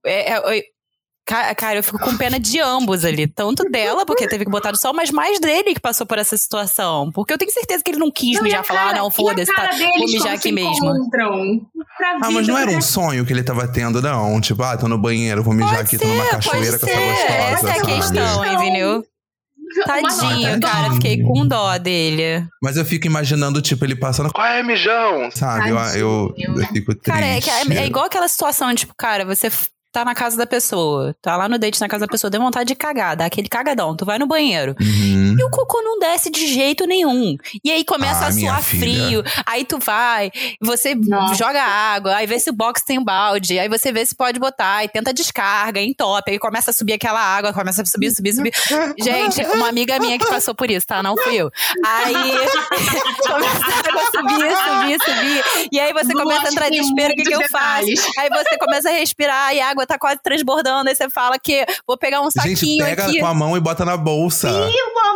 é, 0.05 0.33
é, 0.33 0.57
é, 0.57 0.61
ca- 1.25 1.53
Cara, 1.55 1.79
eu 1.79 1.83
fico 1.83 1.99
com 1.99 2.15
pena 2.17 2.39
de 2.39 2.59
ambos 2.59 3.03
ali. 3.03 3.27
Tanto 3.27 3.63
dela, 3.69 4.05
porque 4.05 4.27
teve 4.27 4.45
que 4.45 4.51
botar 4.51 4.71
no 4.71 4.77
sol, 4.77 4.93
mas 4.93 5.11
mais 5.11 5.39
dele 5.39 5.73
que 5.73 5.79
passou 5.81 6.07
por 6.07 6.17
essa 6.17 6.37
situação. 6.37 7.11
Porque 7.13 7.33
eu 7.33 7.37
tenho 7.37 7.51
certeza 7.51 7.83
que 7.83 7.91
ele 7.91 7.99
não 7.99 8.09
quis 8.11 8.37
Não, 8.37 8.43
mijar 8.43 8.61
a 8.61 8.63
falar, 8.63 8.89
ah, 8.89 8.93
não, 8.93 9.11
foda-se, 9.11 9.51
a 9.51 9.55
tá, 9.55 9.69
vou 9.75 10.05
mijar 10.07 10.33
aqui 10.33 10.51
mesmo. 10.51 10.89
Ah, 12.21 12.31
mas 12.31 12.47
não 12.47 12.57
era 12.57 12.71
um 12.71 12.75
né? 12.75 12.81
sonho 12.81 13.25
que 13.25 13.33
ele 13.33 13.43
tava 13.43 13.67
tendo, 13.67 14.01
não. 14.01 14.39
Tipo, 14.39 14.63
ah, 14.63 14.77
tô 14.77 14.87
no 14.87 14.97
banheiro, 14.97 15.43
vou 15.43 15.53
mijar 15.53 15.77
Pode 15.77 15.87
aqui, 15.87 15.97
tô 15.97 16.07
numa 16.07 16.23
ser, 16.25 16.29
cachoeira 16.31 16.79
com 16.79 16.85
essa 16.87 16.95
ser. 16.95 17.07
gostosa. 17.11 17.33
Essa 17.33 17.67
é 17.67 17.71
a 17.71 17.85
questão, 17.85 18.45
entendeu? 18.45 19.03
Tadinho, 19.85 20.53
nota. 20.53 20.67
cara. 20.67 20.93
Fiquei 20.93 21.21
com 21.21 21.47
dó 21.47 21.77
dele. 21.77 22.47
Mas 22.61 22.77
eu 22.77 22.85
fico 22.85 23.07
imaginando, 23.07 23.61
tipo, 23.61 23.83
ele 23.85 23.95
passando. 23.95 24.31
Qual 24.31 24.47
é, 24.47 24.63
mijão? 24.63 25.29
Sabe? 25.31 25.69
Eu, 25.69 25.77
eu, 25.95 26.35
eu 26.37 26.67
fico 26.67 26.95
triste. 26.95 27.05
Cara, 27.05 27.25
é, 27.25 27.39
é, 27.39 27.83
é 27.83 27.85
igual 27.85 28.05
aquela 28.05 28.27
situação, 28.27 28.73
tipo, 28.73 28.93
cara, 28.97 29.25
você 29.25 29.49
tá 29.97 30.05
na 30.05 30.13
casa 30.13 30.37
da 30.37 30.45
pessoa, 30.45 31.15
tá 31.23 31.35
lá 31.35 31.49
no 31.49 31.57
date 31.57 31.81
na 31.81 31.87
casa 31.87 32.05
da 32.05 32.11
pessoa, 32.11 32.29
deu 32.29 32.39
vontade 32.39 32.67
de 32.67 32.75
cagar, 32.75 33.15
dá 33.15 33.25
aquele 33.25 33.49
cagadão, 33.49 33.95
tu 33.95 34.05
vai 34.05 34.19
no 34.19 34.27
banheiro. 34.27 34.75
Uhum. 34.79 35.35
E 35.39 35.43
o 35.43 35.49
cocô 35.49 35.81
não 35.81 35.97
desce 35.97 36.29
de 36.29 36.45
jeito 36.45 36.85
nenhum. 36.85 37.35
E 37.63 37.71
aí 37.71 37.83
começa 37.83 38.25
Ah, 38.25 38.27
a 38.27 38.31
suar 38.31 38.61
frio. 38.61 39.23
Aí 39.43 39.65
tu 39.65 39.79
vai, 39.79 40.31
você 40.61 40.93
Nossa. 40.93 41.33
joga 41.33 41.63
água, 41.63 42.15
aí 42.15 42.27
vê 42.27 42.37
se 42.39 42.51
o 42.51 42.53
box 42.53 42.83
tem 42.85 42.99
um 42.99 43.03
balde, 43.03 43.57
aí 43.57 43.67
você 43.67 43.91
vê 43.91 44.05
se 44.05 44.13
pode 44.13 44.39
botar, 44.39 44.83
e 44.83 44.87
tenta 44.87 45.11
descarga, 45.11 45.81
entope, 45.81 46.29
aí 46.29 46.37
começa 46.37 46.69
a 46.69 46.73
subir 46.73 46.93
aquela 46.93 47.19
água, 47.19 47.51
começa 47.51 47.81
a 47.81 47.85
subir, 47.85 48.11
subir, 48.11 48.33
subir. 48.33 48.53
Gente, 48.99 49.43
uma 49.47 49.67
amiga 49.67 49.97
minha 49.97 50.19
que 50.19 50.27
passou 50.27 50.53
por 50.53 50.69
isso, 50.69 50.85
tá? 50.85 51.01
Não 51.01 51.17
fui 51.17 51.37
eu. 51.37 51.49
Aí 51.83 52.13
começa 53.25 53.65
a 53.65 53.89
água 53.89 54.05
subir, 54.11 54.55
subir, 54.55 55.03
subir. 55.03 55.67
E 55.71 55.79
aí 55.79 55.91
você 55.91 56.13
começa 56.13 56.49
a 56.49 56.51
entrar 56.51 56.67
em 56.67 56.71
desespero, 56.71 57.13
o 57.13 57.15
que, 57.15 57.23
que 57.23 57.33
eu 57.33 57.49
faço? 57.49 57.87
Aí 58.19 58.29
você 58.29 58.57
começa 58.59 58.89
a 58.89 58.93
respirar 58.93 59.55
e 59.55 59.59
a 59.59 59.69
água 59.69 59.86
tá 59.87 59.97
quase 59.99 60.19
transbordando, 60.21 60.89
aí 60.89 60.95
você 60.95 61.09
fala 61.09 61.39
que 61.39 61.65
vou 61.85 61.97
pegar 61.97 62.21
um 62.21 62.29
Gente, 62.29 62.55
saquinho 62.55 62.85
pega 62.85 63.05
aqui. 63.05 63.19
com 63.19 63.25
a 63.25 63.33
mão 63.33 63.57
e 63.57 63.59
bota 63.59 63.83
na 63.85 63.97
bolsa. 63.97 64.49
Pelo 64.49 64.65
amor 64.65 65.15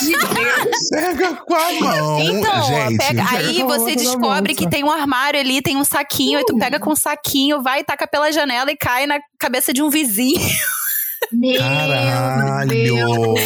de 0.00 0.06
Deus. 0.06 0.88
Pega 0.90 1.34
com 1.34 1.54
a 1.54 1.72
mão. 1.80 2.20
Então, 2.20 2.62
gente. 2.62 2.98
pega, 2.98 3.24
aí 3.30 3.62
você 3.62 3.96
descobre 3.96 4.54
que 4.54 4.68
tem 4.68 4.84
um 4.84 4.90
armário 4.90 5.40
ali, 5.40 5.62
tem 5.62 5.76
um 5.76 5.84
saquinho, 5.84 6.38
aí 6.38 6.44
tu 6.44 6.56
pega 6.58 6.78
com 6.78 6.92
um 6.92 6.96
saquinho, 6.96 7.62
vai 7.62 7.80
e 7.80 7.84
taca 7.84 8.06
pela 8.06 8.30
janela 8.30 8.70
e 8.70 8.76
cai 8.76 9.06
na 9.06 9.18
cabeça 9.38 9.72
de 9.72 9.82
um 9.82 9.90
vizinho. 9.90 10.40
Meu 11.32 11.58
Caralho! 11.58 12.68
Deus. 12.70 13.40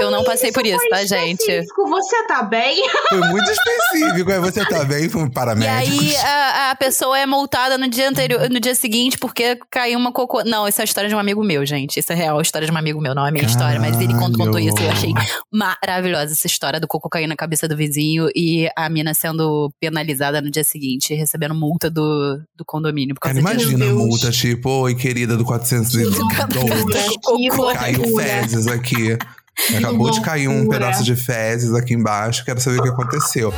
Eu 0.00 0.10
não 0.10 0.24
passei 0.24 0.52
por 0.52 0.64
isso, 0.66 0.78
tá, 0.90 1.04
gente? 1.04 1.44
Você 1.88 2.26
tá 2.26 2.42
bem? 2.42 2.82
Foi 3.08 3.18
muito 3.30 3.50
específico. 3.50 4.30
Aí 4.32 4.40
você 4.40 4.64
tá 4.66 4.84
bem, 4.84 5.08
foi 5.08 5.22
um 5.22 5.26
E 5.26 5.30
paramédico. 5.30 6.00
aí 6.02 6.16
a, 6.16 6.70
a 6.70 6.76
pessoa 6.76 7.18
é 7.18 7.26
multada 7.26 7.78
no 7.78 7.88
dia 7.88 8.08
anterior, 8.08 8.48
no 8.50 8.60
dia 8.60 8.74
seguinte 8.74 9.18
porque 9.18 9.58
caiu 9.70 9.98
uma 9.98 10.12
cocô. 10.12 10.42
Não, 10.44 10.66
isso 10.68 10.80
é 10.80 10.82
a 10.82 10.84
história 10.84 11.08
de 11.08 11.14
um 11.14 11.18
amigo 11.18 11.42
meu, 11.42 11.64
gente. 11.64 11.98
Isso 11.98 12.12
é 12.12 12.14
real, 12.14 12.38
a 12.38 12.42
história 12.42 12.66
de 12.66 12.72
um 12.72 12.76
amigo 12.76 13.00
meu, 13.00 13.14
não 13.14 13.24
é 13.24 13.28
a 13.28 13.32
minha 13.32 13.44
história, 13.46 13.80
mas 13.80 13.98
ele 14.00 14.14
contou, 14.14 14.44
contou 14.46 14.60
isso 14.60 14.78
e 14.80 14.84
eu 14.84 14.90
achei 14.90 15.12
maravilhosa 15.52 16.32
essa 16.32 16.46
história 16.46 16.78
do 16.80 16.86
cocô 16.86 17.08
cair 17.08 17.26
na 17.26 17.36
cabeça 17.36 17.66
do 17.66 17.76
vizinho 17.76 18.28
e 18.34 18.68
a 18.76 18.88
mina 18.88 19.14
sendo 19.14 19.70
penalizada 19.80 20.40
no 20.40 20.50
dia 20.50 20.64
seguinte, 20.64 21.14
recebendo 21.14 21.54
multa 21.54 21.90
do, 21.90 22.38
do 22.56 22.64
condomínio 22.64 23.14
por 23.14 23.20
Cara, 23.20 23.34
causa 23.42 23.56
disso. 23.56 23.70
imagina 23.72 23.90
a 23.90 23.94
multa, 23.94 24.30
tipo, 24.30 24.68
oi, 24.70 24.94
querida 24.94 25.36
do 25.36 25.44
412. 25.44 26.18
Que 27.08 27.18
Caiu 27.78 28.16
fezes 28.16 28.66
aqui. 28.66 29.18
Acabou 29.78 30.10
de 30.10 30.20
cair 30.20 30.48
um 30.48 30.68
pedaço 30.68 31.02
de 31.02 31.16
fezes 31.16 31.72
aqui 31.74 31.94
embaixo. 31.94 32.44
Quero 32.44 32.60
saber 32.60 32.80
o 32.80 32.82
que 32.82 32.88
aconteceu. 32.88 33.52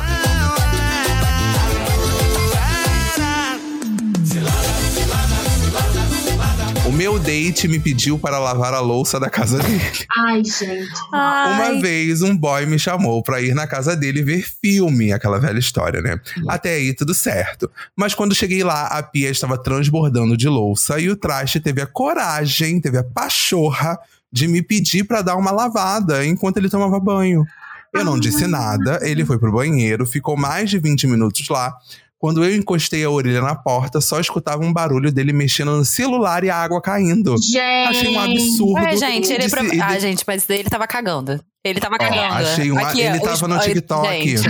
Meu 6.99 7.17
date 7.17 7.65
me 7.65 7.79
pediu 7.79 8.19
para 8.19 8.37
lavar 8.39 8.73
a 8.73 8.81
louça 8.81 9.17
da 9.21 9.29
casa 9.29 9.57
dele. 9.63 10.05
Ai, 10.17 10.43
gente. 10.43 10.91
Ai. 11.13 11.53
Uma 11.53 11.81
vez 11.81 12.21
um 12.21 12.35
boy 12.35 12.65
me 12.65 12.77
chamou 12.77 13.23
pra 13.23 13.41
ir 13.41 13.55
na 13.55 13.65
casa 13.65 13.95
dele 13.95 14.21
ver 14.21 14.45
filme, 14.61 15.13
aquela 15.13 15.39
velha 15.39 15.57
história, 15.57 16.01
né? 16.01 16.19
Até 16.45 16.73
aí 16.73 16.93
tudo 16.93 17.13
certo. 17.13 17.71
Mas 17.95 18.13
quando 18.13 18.35
cheguei 18.35 18.65
lá, 18.65 18.87
a 18.87 19.01
pia 19.01 19.29
estava 19.29 19.57
transbordando 19.57 20.35
de 20.35 20.49
louça 20.49 20.99
e 20.99 21.09
o 21.09 21.15
traste 21.15 21.61
teve 21.61 21.81
a 21.81 21.87
coragem, 21.87 22.81
teve 22.81 22.97
a 22.97 23.03
pachorra 23.03 23.97
de 24.29 24.45
me 24.49 24.61
pedir 24.61 25.05
pra 25.05 25.21
dar 25.21 25.37
uma 25.37 25.51
lavada 25.51 26.25
enquanto 26.25 26.57
ele 26.57 26.69
tomava 26.69 26.99
banho. 26.99 27.45
Eu 27.93 28.03
não 28.03 28.19
disse 28.19 28.45
nada, 28.45 28.99
ele 29.03 29.23
foi 29.23 29.39
pro 29.39 29.53
banheiro, 29.53 30.05
ficou 30.05 30.35
mais 30.35 30.69
de 30.69 30.77
20 30.77 31.07
minutos 31.07 31.47
lá. 31.47 31.73
Quando 32.19 32.43
eu 32.43 32.53
encostei 32.53 33.01
a 33.05 33.09
orelha 33.09 33.39
na 33.41 33.55
porta, 33.55 34.01
só 34.01 34.19
escutava 34.19 34.61
um 34.61 34.73
barulho 34.73 35.09
dele 35.09 35.31
mexendo 35.31 35.71
no 35.77 35.85
celular 35.85 36.43
e 36.43 36.49
a 36.49 36.55
água 36.57 36.81
caindo. 36.81 37.33
Gente. 37.41 37.57
Achei 37.87 38.09
um 38.13 38.19
absurdo. 38.19 38.73
Ué, 38.73 38.97
gente, 38.97 39.25
ele 39.31 39.43
é 39.43 39.45
Disse- 39.45 39.55
pro... 39.55 39.65
ele- 39.65 39.81
Ah, 39.81 39.97
gente, 39.99 40.23
mas 40.27 40.45
daí 40.45 40.59
ele 40.59 40.69
tava 40.69 40.85
cagando. 40.85 41.39
Ele 41.63 41.79
tava 41.79 41.95
Ó, 41.95 41.97
cagando. 41.97 42.33
achei 42.35 42.71
um- 42.73 42.77
Aqui, 42.77 43.01
ele 43.01 43.17
ó, 43.19 43.21
tava 43.21 43.47
no 43.47 43.55
ó, 43.55 43.59
TikTok. 43.59 44.37
Gente, 44.37 44.49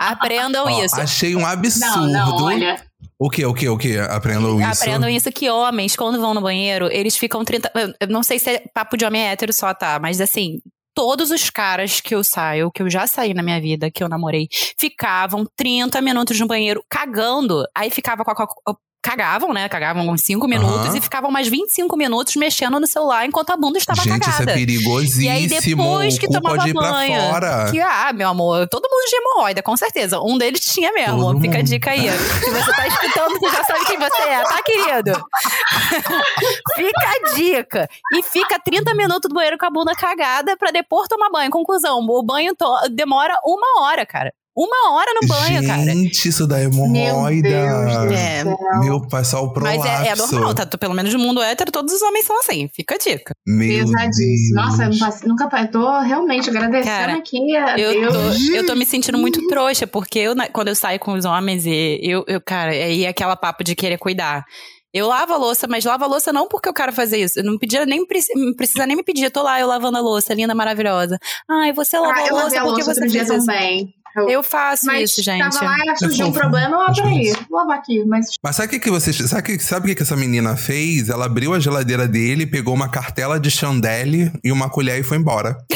aprendam 0.00 0.66
Ó, 0.66 0.84
isso. 0.84 1.00
Achei 1.00 1.36
um 1.36 1.46
absurdo. 1.46 2.08
Não, 2.12 2.26
não, 2.30 2.44
olha. 2.44 2.80
O 3.18 3.30
que, 3.30 3.44
o 3.46 3.54
que, 3.54 3.68
o 3.68 3.78
que? 3.78 3.96
Aprendam 3.98 4.60
isso. 4.60 4.82
Aprendam 4.82 5.08
isso 5.08 5.30
que 5.30 5.48
homens, 5.48 5.94
quando 5.94 6.20
vão 6.20 6.34
no 6.34 6.40
banheiro, 6.40 6.88
eles 6.90 7.16
ficam 7.16 7.44
30. 7.44 7.70
eu- 7.74 7.94
Eu 8.00 8.08
não 8.08 8.22
sei 8.24 8.38
se 8.40 8.50
é 8.50 8.62
papo 8.74 8.96
de 8.96 9.04
homem 9.04 9.22
hétero 9.22 9.52
só, 9.52 9.72
tá? 9.72 9.98
Mas 10.00 10.20
assim. 10.20 10.58
Todos 10.94 11.30
os 11.30 11.50
caras 11.50 12.00
que 12.00 12.14
eu 12.14 12.22
saio, 12.22 12.70
que 12.70 12.82
eu 12.82 12.88
já 12.88 13.06
saí 13.06 13.34
na 13.34 13.42
minha 13.42 13.60
vida, 13.60 13.90
que 13.90 14.02
eu 14.02 14.08
namorei, 14.08 14.48
ficavam 14.78 15.44
30 15.56 16.00
minutos 16.00 16.38
no 16.38 16.46
banheiro 16.46 16.84
cagando. 16.88 17.64
Aí 17.74 17.90
ficava 17.90 18.24
com 18.24 18.30
a. 18.30 18.76
Cagavam, 19.04 19.52
né? 19.52 19.68
Cagavam 19.68 20.08
uns 20.08 20.22
5 20.22 20.48
minutos 20.48 20.86
Aham. 20.86 20.96
e 20.96 21.00
ficavam 21.02 21.30
mais 21.30 21.46
25 21.46 21.94
minutos 21.94 22.34
mexendo 22.36 22.80
no 22.80 22.86
celular 22.86 23.26
enquanto 23.26 23.50
a 23.50 23.56
bunda 23.56 23.76
estava 23.76 24.00
Gente, 24.02 24.22
isso 24.22 24.30
cagada. 24.30 24.52
é 24.52 24.54
perigosíssimo. 24.54 25.22
E 25.22 25.28
aí 25.28 25.46
depois 25.46 26.18
que 26.18 26.26
tomava 26.26 26.56
pode 26.56 26.70
ir 26.70 26.72
pra 26.72 26.90
banho. 26.90 27.20
fora. 27.30 27.68
Que, 27.70 27.80
ah, 27.80 28.12
meu 28.14 28.28
amor, 28.30 28.66
todo 28.66 28.88
mundo 28.90 29.04
tinha 29.06 29.20
hemorroida, 29.20 29.62
com 29.62 29.76
certeza. 29.76 30.18
Um 30.22 30.38
deles 30.38 30.60
tinha 30.60 30.90
mesmo. 30.92 31.20
Todo 31.20 31.38
Fica 31.38 31.54
a 31.54 31.58
mundo. 31.58 31.66
dica 31.68 31.90
aí. 31.90 32.10
Se 32.10 32.50
você 32.50 32.72
tá 32.72 32.86
escutando, 32.86 33.38
você 33.38 33.50
já 33.54 33.64
sabe 33.64 33.84
quem 33.84 33.98
você 33.98 34.22
é, 34.22 34.42
tá, 34.42 34.62
querido? 34.62 35.12
fica 36.74 37.06
a 37.06 37.34
dica. 37.34 37.88
E 38.14 38.22
fica 38.22 38.58
30 38.58 38.94
minutos 38.94 39.28
do 39.28 39.34
banheiro 39.34 39.58
com 39.58 39.66
a 39.66 39.70
bunda 39.70 39.94
cagada 39.94 40.56
pra 40.56 40.70
depois 40.70 41.08
tomar 41.08 41.28
banho. 41.30 41.50
Conclusão, 41.50 41.98
o 42.00 42.22
banho 42.22 42.54
demora 42.90 43.34
uma 43.44 43.82
hora, 43.82 44.06
cara. 44.06 44.32
Uma 44.56 44.92
hora 44.92 45.10
no 45.20 45.26
banho, 45.26 45.66
cara. 45.66 45.82
Gente, 45.82 46.28
isso 46.28 46.46
Meu 46.46 46.58
hemorroida. 46.60 47.48
Deus 47.48 48.06
do 48.06 48.14
É. 48.14 48.44
Meu 48.80 49.00
pai, 49.08 49.24
só 49.24 49.42
o 49.44 49.52
prolapso. 49.52 49.78
Mas 49.80 50.06
é, 50.06 50.10
é 50.10 50.14
normal, 50.14 50.54
tá? 50.54 50.64
Pelo 50.64 50.94
menos 50.94 51.12
no 51.12 51.18
mundo 51.18 51.42
hétero, 51.42 51.72
todos 51.72 51.92
os 51.92 52.00
homens 52.02 52.24
são 52.24 52.38
assim. 52.38 52.68
Fica 52.74 52.94
a 52.94 52.98
dica. 52.98 53.34
Meu 53.46 53.84
Pesadíssimo. 53.84 54.54
Deus. 54.54 54.78
Nossa, 54.78 54.84
eu 55.24 55.28
nunca 55.28 55.48
eu 55.60 55.70
tô 55.70 56.00
realmente 56.00 56.50
agradecendo 56.50 56.84
Cara, 56.96 57.14
aqui 57.16 57.56
a 57.56 57.78
Eu 57.78 57.92
Deus. 58.12 58.46
tô, 58.46 58.52
eu 58.54 58.66
tô 58.66 58.74
me 58.76 58.86
sentindo 58.86 59.18
muito 59.18 59.44
trouxa, 59.48 59.86
porque 59.88 60.20
eu, 60.20 60.34
na- 60.36 60.48
quando 60.48 60.68
eu 60.68 60.74
saio 60.76 61.00
com 61.00 61.12
os 61.14 61.24
homens, 61.24 61.66
e 61.66 61.98
eu, 62.02 62.24
eu 62.28 62.40
cara, 62.40 62.70
aí 62.70 63.04
é 63.04 63.08
aquela 63.08 63.34
papo 63.36 63.64
de 63.64 63.74
querer 63.74 63.98
cuidar. 63.98 64.44
Eu 64.92 65.08
lavo 65.08 65.32
a 65.32 65.36
louça, 65.36 65.66
mas 65.68 65.84
lavo 65.84 66.04
a 66.04 66.06
louça 66.06 66.32
não 66.32 66.46
porque 66.46 66.68
eu 66.68 66.72
quero 66.72 66.92
fazer 66.92 67.16
isso. 67.18 67.40
Eu 67.40 67.44
não 67.44 67.58
pedia 67.58 67.84
nem 67.84 68.06
precisa 68.06 68.86
nem 68.86 68.96
me 68.96 69.02
pedir. 69.02 69.24
Eu 69.24 69.30
tô 69.32 69.42
lá, 69.42 69.58
eu 69.58 69.66
lavando 69.66 69.98
a 69.98 70.00
louça, 70.00 70.32
linda, 70.32 70.54
maravilhosa. 70.54 71.18
Ai, 71.50 71.72
você 71.72 71.98
lavou 71.98 72.14
Ah, 72.14 72.28
a 72.28 72.30
louça 72.30 72.44
lavei 72.44 72.58
a 72.58 72.62
porque 72.62 72.82
louça 72.84 72.94
você 72.94 73.00
outro 73.00 73.08
dia 73.12 73.26
também. 73.26 73.92
Eu, 74.16 74.28
Eu 74.28 74.42
faço 74.42 74.86
mas 74.86 75.10
isso, 75.10 75.22
gente. 75.22 75.40
tava 75.50 75.64
lá, 75.64 75.96
surgiu 75.96 76.26
um 76.26 76.32
problema, 76.32 76.86
eu 76.96 77.08
isso. 77.18 77.38
Vou 77.50 77.58
lavar 77.58 77.78
aqui, 77.78 78.04
mas 78.06 78.26
Mas 78.42 78.56
sabe 78.56 78.68
o 78.68 78.70
que, 78.70 78.78
que 78.78 78.90
vocês. 78.90 79.16
Sabe, 79.16 79.40
o 79.40 79.44
que- 79.44 79.58
sabe 79.58 79.86
o 79.86 79.88
que, 79.88 79.94
que 79.96 80.02
essa 80.02 80.16
menina 80.16 80.56
fez? 80.56 81.08
Ela 81.08 81.26
abriu 81.26 81.52
a 81.54 81.58
geladeira 81.60 82.06
dele, 82.06 82.46
pegou 82.46 82.72
uma 82.74 82.88
cartela 82.88 83.40
de 83.40 83.50
chandelle 83.50 84.30
e 84.44 84.52
uma 84.52 84.70
colher 84.70 85.00
e 85.00 85.02
foi 85.02 85.16
embora. 85.18 85.56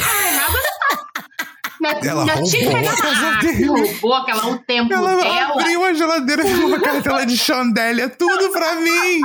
Ela 2.02 2.24
roubou 2.24 2.88
a 2.88 2.96
casa 2.96 3.36
dele. 3.40 3.64
roubou 3.66 4.14
aquela 4.14 4.46
o 4.48 4.58
tempo 4.58 4.92
Ela 4.92 5.16
dela. 5.16 5.52
abriu 5.62 5.84
a 5.84 5.94
geladeira 5.94 6.42
e 6.42 6.52
pegou 6.52 6.66
uma 6.68 6.80
cartela 6.80 7.24
de 7.24 7.36
chandelle. 7.36 8.00
É 8.02 8.08
tudo 8.08 8.50
pra 8.50 8.74
mim. 8.76 9.20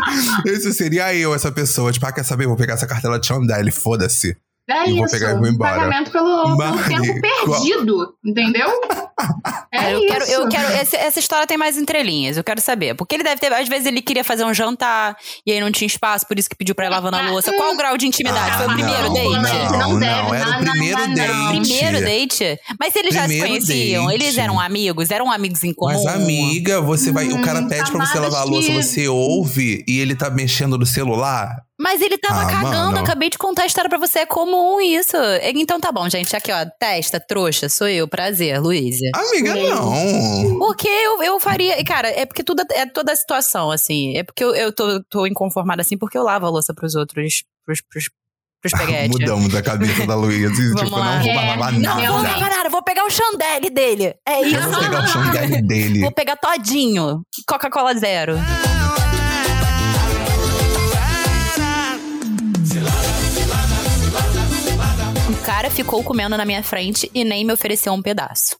Isso 0.45 0.71
seria 0.71 1.13
eu, 1.15 1.33
essa 1.33 1.51
pessoa. 1.51 1.91
Tipo, 1.91 2.05
ah, 2.05 2.11
quer 2.11 2.23
saber? 2.23 2.47
Vou 2.47 2.55
pegar 2.55 2.75
essa 2.75 2.85
cartela 2.87 3.19
de 3.19 3.25
chandelle, 3.27 3.71
foda-se. 3.71 4.37
É 4.69 4.89
E 4.89 4.93
vou 4.93 5.05
isso. 5.05 5.13
pegar 5.13 5.31
e 5.31 5.37
vou 5.39 5.47
embora. 5.47 5.75
Pagamento 5.75 6.09
pelo, 6.11 6.43
pelo 6.43 6.57
Mari, 6.57 6.83
tempo 6.87 7.19
qual- 7.45 7.61
perdido, 7.61 8.13
entendeu? 8.25 8.69
É 9.73 9.93
eu 9.93 9.99
isso. 9.99 10.07
quero, 10.07 10.25
eu 10.25 10.47
quero 10.49 10.73
esse- 10.81 10.95
essa 10.95 11.19
história 11.19 11.45
tem 11.45 11.57
mais 11.57 11.77
entrelinhas, 11.77 12.37
eu 12.37 12.43
quero 12.43 12.61
saber. 12.61 12.95
Porque 12.95 13.15
ele 13.15 13.23
deve 13.23 13.41
ter, 13.41 13.51
às 13.51 13.67
vezes 13.67 13.85
ele 13.85 14.01
queria 14.01 14.23
fazer 14.23 14.45
um 14.45 14.53
jantar 14.53 15.17
e 15.45 15.51
aí 15.51 15.59
não 15.59 15.71
tinha 15.71 15.85
espaço, 15.85 16.25
por 16.27 16.39
isso 16.39 16.49
que 16.49 16.55
pediu 16.55 16.73
pra 16.73 16.85
ir 16.85 16.89
lavando 16.89 17.17
a 17.17 17.29
louça. 17.29 17.51
Qual 17.53 17.73
o 17.73 17.77
grau 17.77 17.97
de 17.97 18.07
intimidade? 18.07 18.55
Foi 18.57 18.67
o 18.67 18.69
Ah, 18.69 18.73
primeiro 18.73 19.03
não, 19.03 19.13
date? 19.13 19.25
Não, 19.71 19.79
Não 19.79 19.89
não, 19.93 19.99
deve, 19.99 20.35
era 20.35 20.45
não, 20.45 20.55
o 20.55 20.59
primeiro 20.63 20.99
não, 20.99 21.07
não, 21.07 21.13
date. 21.15 21.33
não. 21.33 21.61
Primeiro 21.61 22.01
date? 22.05 22.59
Mas 22.79 22.93
se 22.93 22.99
eles 22.99 23.13
já 23.13 23.21
se 23.23 23.27
Primeiro 23.27 23.47
conheciam, 23.49 24.05
date. 24.07 24.15
eles 24.23 24.37
eram 24.37 24.59
amigos, 24.59 25.11
eram 25.11 25.31
amigos 25.31 25.63
em 25.65 25.73
comum. 25.73 25.91
Mas, 25.93 26.05
amiga, 26.05 26.79
você 26.79 27.11
vai. 27.11 27.27
o 27.27 27.41
cara 27.41 27.59
Hum, 27.59 27.67
pede 27.67 27.91
pra 27.91 28.05
você 28.05 28.17
lavar 28.19 28.41
a 28.41 28.45
louça, 28.45 28.67
camadas 28.67 28.85
você 28.87 29.07
ouve 29.09 29.83
e 29.87 29.99
ele 29.99 30.15
tá 30.15 30.29
mexendo 30.29 30.77
no 30.77 30.85
celular. 30.85 31.49
Mas 31.83 31.99
ele 32.01 32.17
tava 32.17 32.43
Ah, 32.43 32.45
cagando, 32.45 32.91
mano. 32.93 32.97
acabei 32.99 33.29
de 33.29 33.37
contar 33.37 33.63
a 33.63 33.65
história 33.65 33.89
pra 33.89 33.99
você, 33.99 34.19
é 34.19 34.25
comum 34.25 34.79
isso. 34.79 35.17
Então 35.53 35.81
tá 35.81 35.91
bom, 35.91 36.07
gente, 36.09 36.33
aqui 36.33 36.49
ó, 36.49 36.65
testa, 36.79 37.19
trouxa, 37.19 37.67
sou 37.67 37.89
eu, 37.89 38.07
prazer, 38.07 38.61
Luísa. 38.61 39.03
Amiga, 39.13 39.53
Sim. 39.53 39.69
não. 39.69 40.59
Porque 40.59 40.87
eu, 40.87 41.21
eu 41.21 41.39
faria, 41.41 41.83
cara, 41.83 42.07
é 42.07 42.25
porque 42.25 42.41
tudo 42.41 42.63
é 42.71 42.85
toda 42.85 43.11
a 43.11 43.15
situação, 43.17 43.69
assim. 43.69 44.15
É 44.17 44.23
porque 44.23 44.41
eu, 44.41 44.55
eu 44.55 44.71
tô, 44.71 45.03
tô 45.09 45.27
inconformada 45.27 45.81
assim, 45.81 45.97
porque 45.97 46.17
eu 46.17 46.23
lavo 46.23 46.45
a 46.45 46.49
louça 46.49 46.73
pros 46.73 46.95
outros, 46.95 47.43
pros, 47.65 47.81
pros, 47.81 48.09
pros 48.61 48.71
peguete. 48.79 49.09
Mudamos 49.19 49.53
a 49.53 49.61
cabeça 49.61 50.07
da 50.07 50.15
Luísa. 50.15 50.53
Tipo, 50.55 50.75
Vamos 50.89 50.91
lá. 50.99 51.15
não 51.17 51.21
vou 51.23 51.31
É, 51.31 51.35
lavar 51.35 51.71
não, 51.73 51.79
Não, 51.81 51.95
nada. 51.97 52.11
vou 52.13 52.21
lavar 52.23 52.49
nada, 52.49 52.69
vou 52.69 52.81
pegar 52.83 53.05
o 53.05 53.09
chandelle 53.09 53.69
dele. 53.69 54.15
É 54.25 54.39
Eu 54.39 54.45
isso. 54.45 54.69
vou 54.71 54.79
pegar 54.79 55.03
o 55.03 55.07
chandelle 55.07 55.61
dele. 55.67 55.99
Vou 55.99 56.11
pegar 56.13 56.37
todinho. 56.37 57.23
Coca-Cola 57.45 57.93
zero. 57.95 58.35
O 58.35 58.82
cara 65.53 65.69
ficou 65.69 66.03
comendo 66.03 66.35
na 66.35 66.45
minha 66.45 66.63
frente 66.63 67.11
e 67.13 67.23
nem 67.23 67.45
me 67.45 67.53
ofereceu 67.53 67.93
um 67.93 68.01
pedaço. 68.01 68.57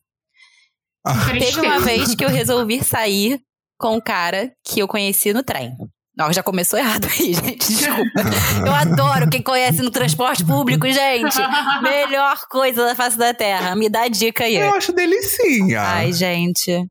Teve 1.40 1.62
uma 1.62 1.80
vez 1.80 2.14
que 2.14 2.24
eu 2.24 2.30
resolvi 2.30 2.84
sair 2.84 3.40
com 3.80 3.96
um 3.96 4.00
cara 4.00 4.52
que 4.64 4.80
eu 4.80 4.88
conheci 4.88 5.34
no 5.34 5.42
trem. 5.42 5.76
Não, 6.16 6.32
já 6.32 6.44
começou 6.44 6.78
errado 6.78 7.08
aí, 7.08 7.34
gente. 7.34 7.68
Desculpa. 7.68 8.22
Eu 8.64 8.72
adoro 8.72 9.28
quem 9.28 9.42
conhece 9.42 9.82
no 9.82 9.90
transporte 9.90 10.46
público, 10.46 10.86
gente. 10.92 11.36
Melhor 11.82 12.46
coisa 12.48 12.86
da 12.86 12.94
face 12.94 13.18
da 13.18 13.34
terra. 13.34 13.76
Me 13.76 13.90
dá 13.90 14.08
dica 14.08 14.44
aí. 14.44 14.56
Eu 14.58 14.76
acho 14.76 14.94
delicinha. 14.94 15.82
Ai, 15.82 16.14
gente. 16.14 16.86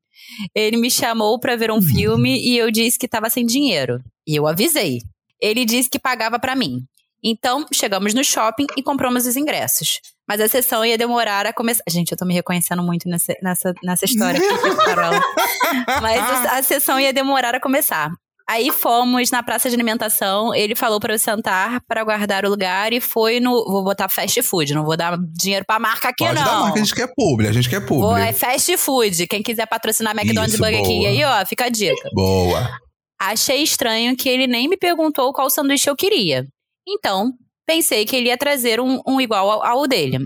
Ele 0.52 0.78
me 0.78 0.90
chamou 0.90 1.38
pra 1.38 1.54
ver 1.54 1.70
um 1.70 1.80
filme 1.80 2.40
e 2.44 2.58
eu 2.58 2.72
disse 2.72 2.98
que 2.98 3.06
tava 3.06 3.30
sem 3.30 3.46
dinheiro. 3.46 4.02
E 4.26 4.34
eu 4.34 4.48
avisei. 4.48 4.98
Ele 5.40 5.64
disse 5.64 5.88
que 5.88 5.98
pagava 6.00 6.40
pra 6.40 6.56
mim. 6.56 6.80
Então, 7.22 7.66
chegamos 7.72 8.14
no 8.14 8.24
shopping 8.24 8.66
e 8.76 8.82
compramos 8.82 9.26
os 9.26 9.37
ingressos. 9.37 10.00
Mas 10.28 10.40
a 10.40 10.48
sessão 10.48 10.85
ia 10.85 10.96
demorar 10.98 11.46
a 11.46 11.52
começar. 11.52 11.82
Gente, 11.88 12.12
eu 12.12 12.18
tô 12.18 12.24
me 12.24 12.35
reconhecendo 12.35 12.82
muito 12.82 13.08
nessa, 13.08 13.35
nessa, 13.42 13.72
nessa 13.82 14.04
história 14.04 14.40
aqui, 14.40 14.77
Carol. 14.77 15.12
Mas 16.00 16.46
a 16.46 16.62
sessão 16.62 16.98
ia 16.98 17.12
demorar 17.12 17.54
a 17.54 17.60
começar. 17.60 18.10
Aí 18.48 18.70
fomos 18.70 19.31
na 19.31 19.42
praça 19.42 19.68
de 19.68 19.75
alimentação, 19.75 20.54
ele 20.54 20.75
falou 20.75 20.98
pra 20.98 21.14
eu 21.14 21.18
sentar 21.18 21.81
para 21.87 22.02
guardar 22.02 22.44
o 22.44 22.50
lugar 22.50 22.92
e 22.92 23.00
foi 23.00 23.40
no. 23.40 23.64
Vou 23.64 23.85
botar 23.85 24.08
fast 24.08 24.42
food, 24.42 24.75
não 24.75 24.85
vou 24.85 24.96
dar 24.96 25.16
dinheiro 25.33 25.64
pra 25.64 25.79
marca 25.79 26.08
aqui, 26.08 26.25
Pode 26.25 26.35
não. 26.35 26.44
dar 26.44 26.60
marca, 26.60 26.75
a 26.81 26.83
gente 26.83 26.94
quer 26.94 27.12
publi, 27.14 27.46
a 27.46 27.52
gente 27.52 27.70
quer 27.70 27.81
publi. 27.87 28.20
É 28.20 28.33
fast 28.33 28.77
food. 28.77 29.27
Quem 29.27 29.42
quiser 29.42 29.66
patrocinar 29.66 30.12
McDonald's 30.12 30.54
Isso, 30.54 30.62
Burger 30.62 30.83
King 30.83 31.06
aí, 31.06 31.25
ó, 31.25 31.46
fica 31.46 31.66
a 31.66 31.68
dica. 31.68 32.10
Boa. 32.14 32.79
Achei 33.20 33.62
estranho 33.62 34.16
que 34.16 34.29
ele 34.29 34.46
nem 34.46 34.68
me 34.68 34.77
perguntou 34.77 35.33
qual 35.33 35.48
sanduíche 35.48 35.88
eu 35.88 35.96
queria. 35.96 36.46
Então, 36.87 37.33
pensei 37.66 38.04
que 38.04 38.16
ele 38.16 38.28
ia 38.28 38.37
trazer 38.37 38.80
um, 38.80 39.00
um 39.06 39.20
igual 39.20 39.50
ao, 39.50 39.64
ao 39.64 39.87
dele. 39.87 40.18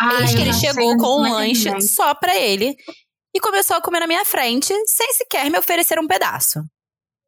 Ai, 0.00 0.22
Eis 0.22 0.34
que 0.34 0.40
ele 0.40 0.52
chegou 0.52 0.96
com 0.96 1.20
um 1.20 1.32
lanche 1.32 1.70
vem. 1.70 1.80
só 1.80 2.14
pra 2.14 2.36
ele 2.36 2.76
e 3.34 3.40
começou 3.40 3.76
a 3.76 3.80
comer 3.80 4.00
na 4.00 4.06
minha 4.06 4.24
frente, 4.24 4.72
sem 4.86 5.12
sequer 5.12 5.50
me 5.50 5.58
oferecer 5.58 5.98
um 5.98 6.06
pedaço. 6.06 6.60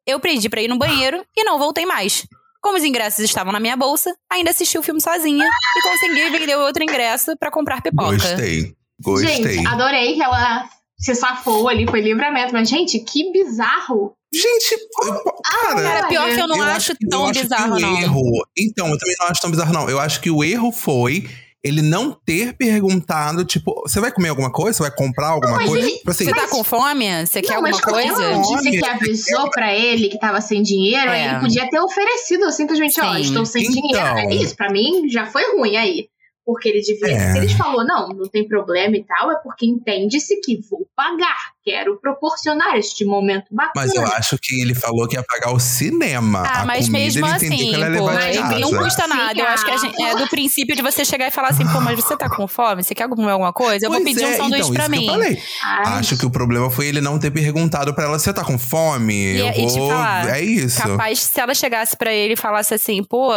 Eu 0.07 0.19
pedi 0.19 0.49
pra 0.49 0.61
ir 0.61 0.67
no 0.67 0.77
banheiro 0.77 1.23
e 1.35 1.43
não 1.43 1.59
voltei 1.59 1.85
mais. 1.85 2.25
Como 2.61 2.77
os 2.77 2.83
ingressos 2.83 3.25
estavam 3.25 3.51
na 3.51 3.59
minha 3.59 3.75
bolsa, 3.75 4.15
ainda 4.31 4.51
assisti 4.51 4.77
o 4.77 4.83
filme 4.83 5.01
sozinha 5.01 5.45
e 5.77 5.81
consegui 5.81 6.29
vender 6.29 6.55
outro 6.55 6.83
ingresso 6.83 7.35
pra 7.37 7.51
comprar 7.51 7.81
pipoca. 7.81 8.11
Gostei. 8.11 8.75
Gostei. 9.03 9.35
Gente, 9.43 9.67
adorei 9.67 10.13
que 10.13 10.21
ela 10.21 10.69
se 10.97 11.15
safou 11.15 11.67
ali, 11.67 11.87
foi 11.87 12.01
livramento. 12.01 12.53
Mas, 12.53 12.69
gente, 12.69 12.99
que 12.99 13.31
bizarro. 13.31 14.15
Gente, 14.33 14.75
eu- 15.03 15.23
cara. 15.43 15.81
Cara, 15.81 16.07
pior 16.07 16.29
que 16.33 16.39
eu 16.39 16.47
não 16.47 16.57
eu 16.57 16.63
acho 16.63 16.95
que- 16.95 17.07
tão 17.07 17.23
eu 17.23 17.29
acho 17.31 17.41
bizarro, 17.41 17.75
que 17.75 17.83
o 17.83 17.87
não. 17.87 17.97
erro. 18.01 18.21
Então, 18.57 18.87
eu 18.87 18.97
também 18.97 19.15
não 19.19 19.27
acho 19.27 19.41
tão 19.41 19.51
bizarro, 19.51 19.73
não. 19.73 19.89
Eu 19.89 19.99
acho 19.99 20.21
que 20.21 20.29
o 20.31 20.43
erro 20.43 20.71
foi 20.71 21.29
ele 21.63 21.81
não 21.83 22.11
ter 22.25 22.53
perguntado, 22.57 23.45
tipo, 23.45 23.83
você 23.85 23.99
vai 23.99 24.11
comer 24.11 24.29
alguma 24.29 24.51
coisa? 24.51 24.77
Você 24.77 24.83
vai 24.83 24.95
comprar 24.95 25.27
alguma 25.27 25.57
mas 25.57 25.67
coisa? 25.69 25.85
ele- 25.87 25.97
Tipo 25.97 26.09
assim, 26.11 26.25
Você 26.25 26.33
tá 26.33 26.47
com 26.47 26.63
fome? 26.63 27.25
Você 27.25 27.39
quer 27.41 27.49
não, 27.49 27.55
alguma 27.57 27.71
mas 27.71 27.81
quando 27.81 27.93
coisa? 28.03 28.23
ela 28.23 28.41
disse 28.41 28.71
que 28.71 28.85
avisou 28.85 29.49
pra 29.51 29.75
ele 29.75 30.09
que 30.09 30.17
tava 30.19 30.41
sem 30.41 30.63
dinheiro, 30.63 31.11
É. 31.11 31.25
ele 31.29 31.39
podia 31.39 31.69
ter 31.69 31.79
oferecido 31.79 32.51
simplesmente, 32.51 32.99
ó, 32.99 33.13
Sim. 33.13 33.21
estou 33.21 33.45
sem 33.45 33.61
Então. 33.63 33.73
dinheiro. 33.75 34.17
É 34.17 34.35
isso, 34.35 34.55
pra 34.55 34.71
mim 34.71 35.07
já 35.07 35.27
foi 35.27 35.55
ruim 35.55 35.77
aí. 35.77 36.07
Porque 36.43 36.69
ele 36.69 36.81
devia. 36.81 37.11
É. 37.15 37.31
Se 37.33 37.37
ele 37.37 37.49
falou, 37.49 37.85
não, 37.85 38.09
não 38.09 38.27
tem 38.27 38.47
problema 38.47 38.97
e 38.97 39.03
tal, 39.03 39.31
é 39.31 39.35
porque 39.43 39.65
entende-se 39.65 40.41
que 40.41 40.59
vou 40.69 40.87
pagar. 40.95 41.51
Quero 41.63 41.99
proporcionar 42.01 42.75
este 42.77 43.05
momento 43.05 43.45
bacana. 43.51 43.73
mas 43.75 43.93
eu 43.93 44.03
acho 44.03 44.35
que 44.41 44.59
ele 44.59 44.73
falou 44.73 45.07
que 45.07 45.15
ia 45.15 45.23
pagar 45.23 45.53
o 45.53 45.59
cinema. 45.59 46.39
Ah, 46.43 46.61
a 46.61 46.65
mas 46.65 46.87
comida 46.87 47.03
mesmo 47.05 47.25
assim, 47.27 47.49
que 47.49 47.75
ela 47.75 47.89
ia 47.91 47.97
pô, 47.99 48.05
mas 48.05 48.59
não 48.59 48.73
custa 48.79 49.07
nada. 49.07 49.39
Eu 49.39 49.45
acho 49.45 49.63
que 49.63 49.71
a 49.71 49.77
gente, 49.77 50.01
é 50.01 50.15
do 50.15 50.27
princípio 50.27 50.75
de 50.75 50.81
você 50.81 51.05
chegar 51.05 51.27
e 51.27 51.31
falar 51.31 51.49
assim, 51.49 51.63
pô, 51.71 51.79
mas 51.79 51.95
você 52.03 52.17
tá 52.17 52.27
com 52.27 52.47
fome? 52.47 52.83
Você 52.83 52.95
quer 52.95 53.07
comer 53.07 53.29
alguma 53.31 53.53
coisa? 53.53 53.85
Eu 53.85 53.91
vou 53.91 54.01
Pois 54.01 54.11
pedir 54.15 54.25
um 54.25 54.29
é, 54.29 54.37
sanduíche 54.37 54.71
então, 54.71 54.73
pra 54.73 54.83
isso 54.85 54.91
que 54.91 54.97
mim. 54.99 55.05
eu 55.05 55.11
falei. 55.13 55.43
Ai, 55.63 55.99
Acho 55.99 56.17
que 56.17 56.25
o 56.25 56.31
problema 56.31 56.71
foi 56.71 56.87
ele 56.87 57.01
não 57.01 57.19
ter 57.19 57.29
perguntado 57.29 57.93
pra 57.93 58.05
ela, 58.05 58.17
você 58.17 58.33
tá 58.33 58.43
com 58.43 58.57
fome? 58.57 59.13
E- 59.13 59.39
eu 59.39 59.47
e 59.49 59.67
te 59.67 59.77
vou... 59.77 59.89
falar, 59.89 60.27
é 60.35 60.41
isso. 60.41 60.81
Capaz, 60.81 61.19
se 61.19 61.39
ela 61.39 61.53
chegasse 61.53 61.95
pra 61.95 62.11
ele 62.11 62.33
e 62.33 62.37
falasse 62.37 62.73
assim, 62.73 63.03
pô, 63.03 63.31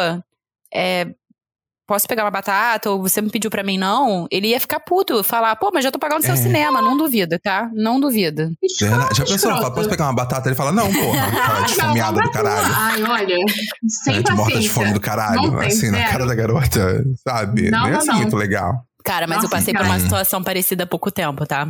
é, 0.72 1.06
posso 1.86 2.06
pegar 2.08 2.24
uma 2.24 2.30
batata? 2.30 2.90
Ou 2.90 3.02
você 3.02 3.20
me 3.20 3.30
pediu 3.30 3.50
pra 3.50 3.62
mim 3.62 3.76
não? 3.78 4.26
Ele 4.30 4.48
ia 4.48 4.60
ficar 4.60 4.80
puto, 4.80 5.22
falar, 5.22 5.54
pô, 5.56 5.70
mas 5.72 5.84
já 5.84 5.90
tô 5.90 5.98
pagando 5.98 6.22
seu 6.22 6.34
É. 6.34 6.36
cinema. 6.36 6.80
Não 6.82 6.96
duvido, 6.96 7.38
tá? 7.42 7.70
Não 7.74 7.98
duvido. 8.00 8.50
escroto, 8.62 8.90
Verdade. 8.96 9.14
Já 9.18 9.24
pensou? 9.24 9.50
Fala, 9.52 9.74
posso 9.74 9.88
pegar 9.88 10.04
uma 10.04 10.14
batata? 10.14 10.48
Ele 10.48 10.56
fala, 10.56 10.72
não, 10.72 10.92
porra. 10.92 11.30
Cara, 11.30 11.54
Não, 11.60 11.66
desfomeado 11.66 12.20
do 12.20 12.30
caralho. 12.30 12.74
Ai, 12.74 13.02
olha, 13.02 13.36
sem 13.88 14.14
Gente, 14.14 14.32
morta 14.32 14.58
de 14.60 14.68
fome 14.68 14.92
do 14.92 15.00
caralho. 15.00 15.42
Não 15.42 15.58
tem, 15.58 15.68
assim, 15.68 15.90
na 15.90 15.98
zero. 15.98 16.10
cara 16.10 16.26
da 16.26 16.34
garota, 16.34 17.04
sabe? 17.26 17.70
Não, 17.70 17.80
Não, 17.80 17.86
é 17.88 17.90
não, 17.92 17.98
assim 17.98 18.06
não. 18.08 18.16
muito 18.18 18.36
legal. 18.36 18.84
Cara, 19.04 19.26
mas 19.26 19.36
eu 19.36 19.42
Nossa, 19.42 19.56
passei 19.56 19.74
por 19.74 19.82
uma 19.82 19.88
cara. 19.90 20.00
situação 20.00 20.42
parecida 20.42 20.84
há 20.84 20.86
pouco 20.86 21.10
tempo, 21.10 21.44
tá? 21.44 21.68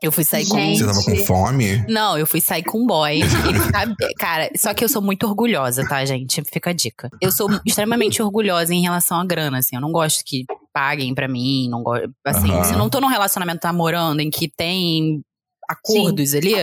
Eu 0.00 0.12
fui 0.12 0.22
sair 0.22 0.46
com. 0.46 0.74
Você 0.74 0.86
tava 0.86 1.02
com 1.02 1.16
fome? 1.24 1.84
Não, 1.88 2.16
eu 2.16 2.26
fui 2.26 2.40
sair 2.40 2.62
com 2.62 2.82
um 2.82 2.86
boy. 2.86 3.20
Cara, 4.18 4.48
só 4.56 4.72
que 4.72 4.84
eu 4.84 4.88
sou 4.88 5.02
muito 5.02 5.26
orgulhosa, 5.26 5.86
tá, 5.88 6.04
gente? 6.04 6.40
Fica 6.44 6.70
a 6.70 6.72
dica. 6.72 7.10
Eu 7.20 7.32
sou 7.32 7.48
extremamente 7.66 8.22
orgulhosa 8.22 8.72
em 8.72 8.82
relação 8.82 9.18
à 9.18 9.24
grana, 9.24 9.58
assim. 9.58 9.74
Eu 9.74 9.82
não 9.82 9.90
gosto 9.90 10.22
que 10.24 10.44
paguem 10.72 11.14
pra 11.14 11.26
mim, 11.26 11.68
não 11.68 11.82
gosto. 11.82 12.10
Assim, 12.24 12.64
se 12.64 12.74
eu 12.74 12.78
não 12.78 12.88
tô 12.88 13.00
num 13.00 13.08
relacionamento 13.08 13.66
namorando 13.66 14.20
em 14.20 14.30
que 14.30 14.48
tem 14.48 15.20
acordos 15.68 16.32
ali, 16.32 16.54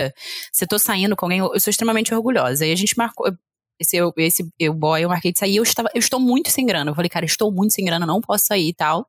se 0.52 0.64
eu 0.64 0.68
tô 0.68 0.78
saindo 0.78 1.14
com 1.14 1.26
alguém, 1.26 1.38
eu 1.38 1.52
eu 1.52 1.60
sou 1.60 1.70
extremamente 1.70 2.14
orgulhosa. 2.14 2.64
E 2.64 2.72
a 2.72 2.76
gente 2.76 2.96
marcou. 2.96 3.30
Esse, 3.78 3.94
eu, 3.94 4.10
esse 4.16 4.48
eu, 4.58 4.72
boy, 4.72 5.04
eu 5.04 5.10
marquei 5.10 5.30
de 5.30 5.38
sair. 5.38 5.56
Eu, 5.56 5.62
estava, 5.62 5.90
eu 5.94 5.98
estou 5.98 6.18
muito 6.18 6.50
sem 6.50 6.64
grana. 6.64 6.90
Eu 6.90 6.94
falei, 6.94 7.10
cara, 7.10 7.26
estou 7.26 7.52
muito 7.52 7.74
sem 7.74 7.84
grana, 7.84 8.06
não 8.06 8.22
posso 8.22 8.46
sair 8.46 8.68
e 8.68 8.74
tal. 8.74 9.06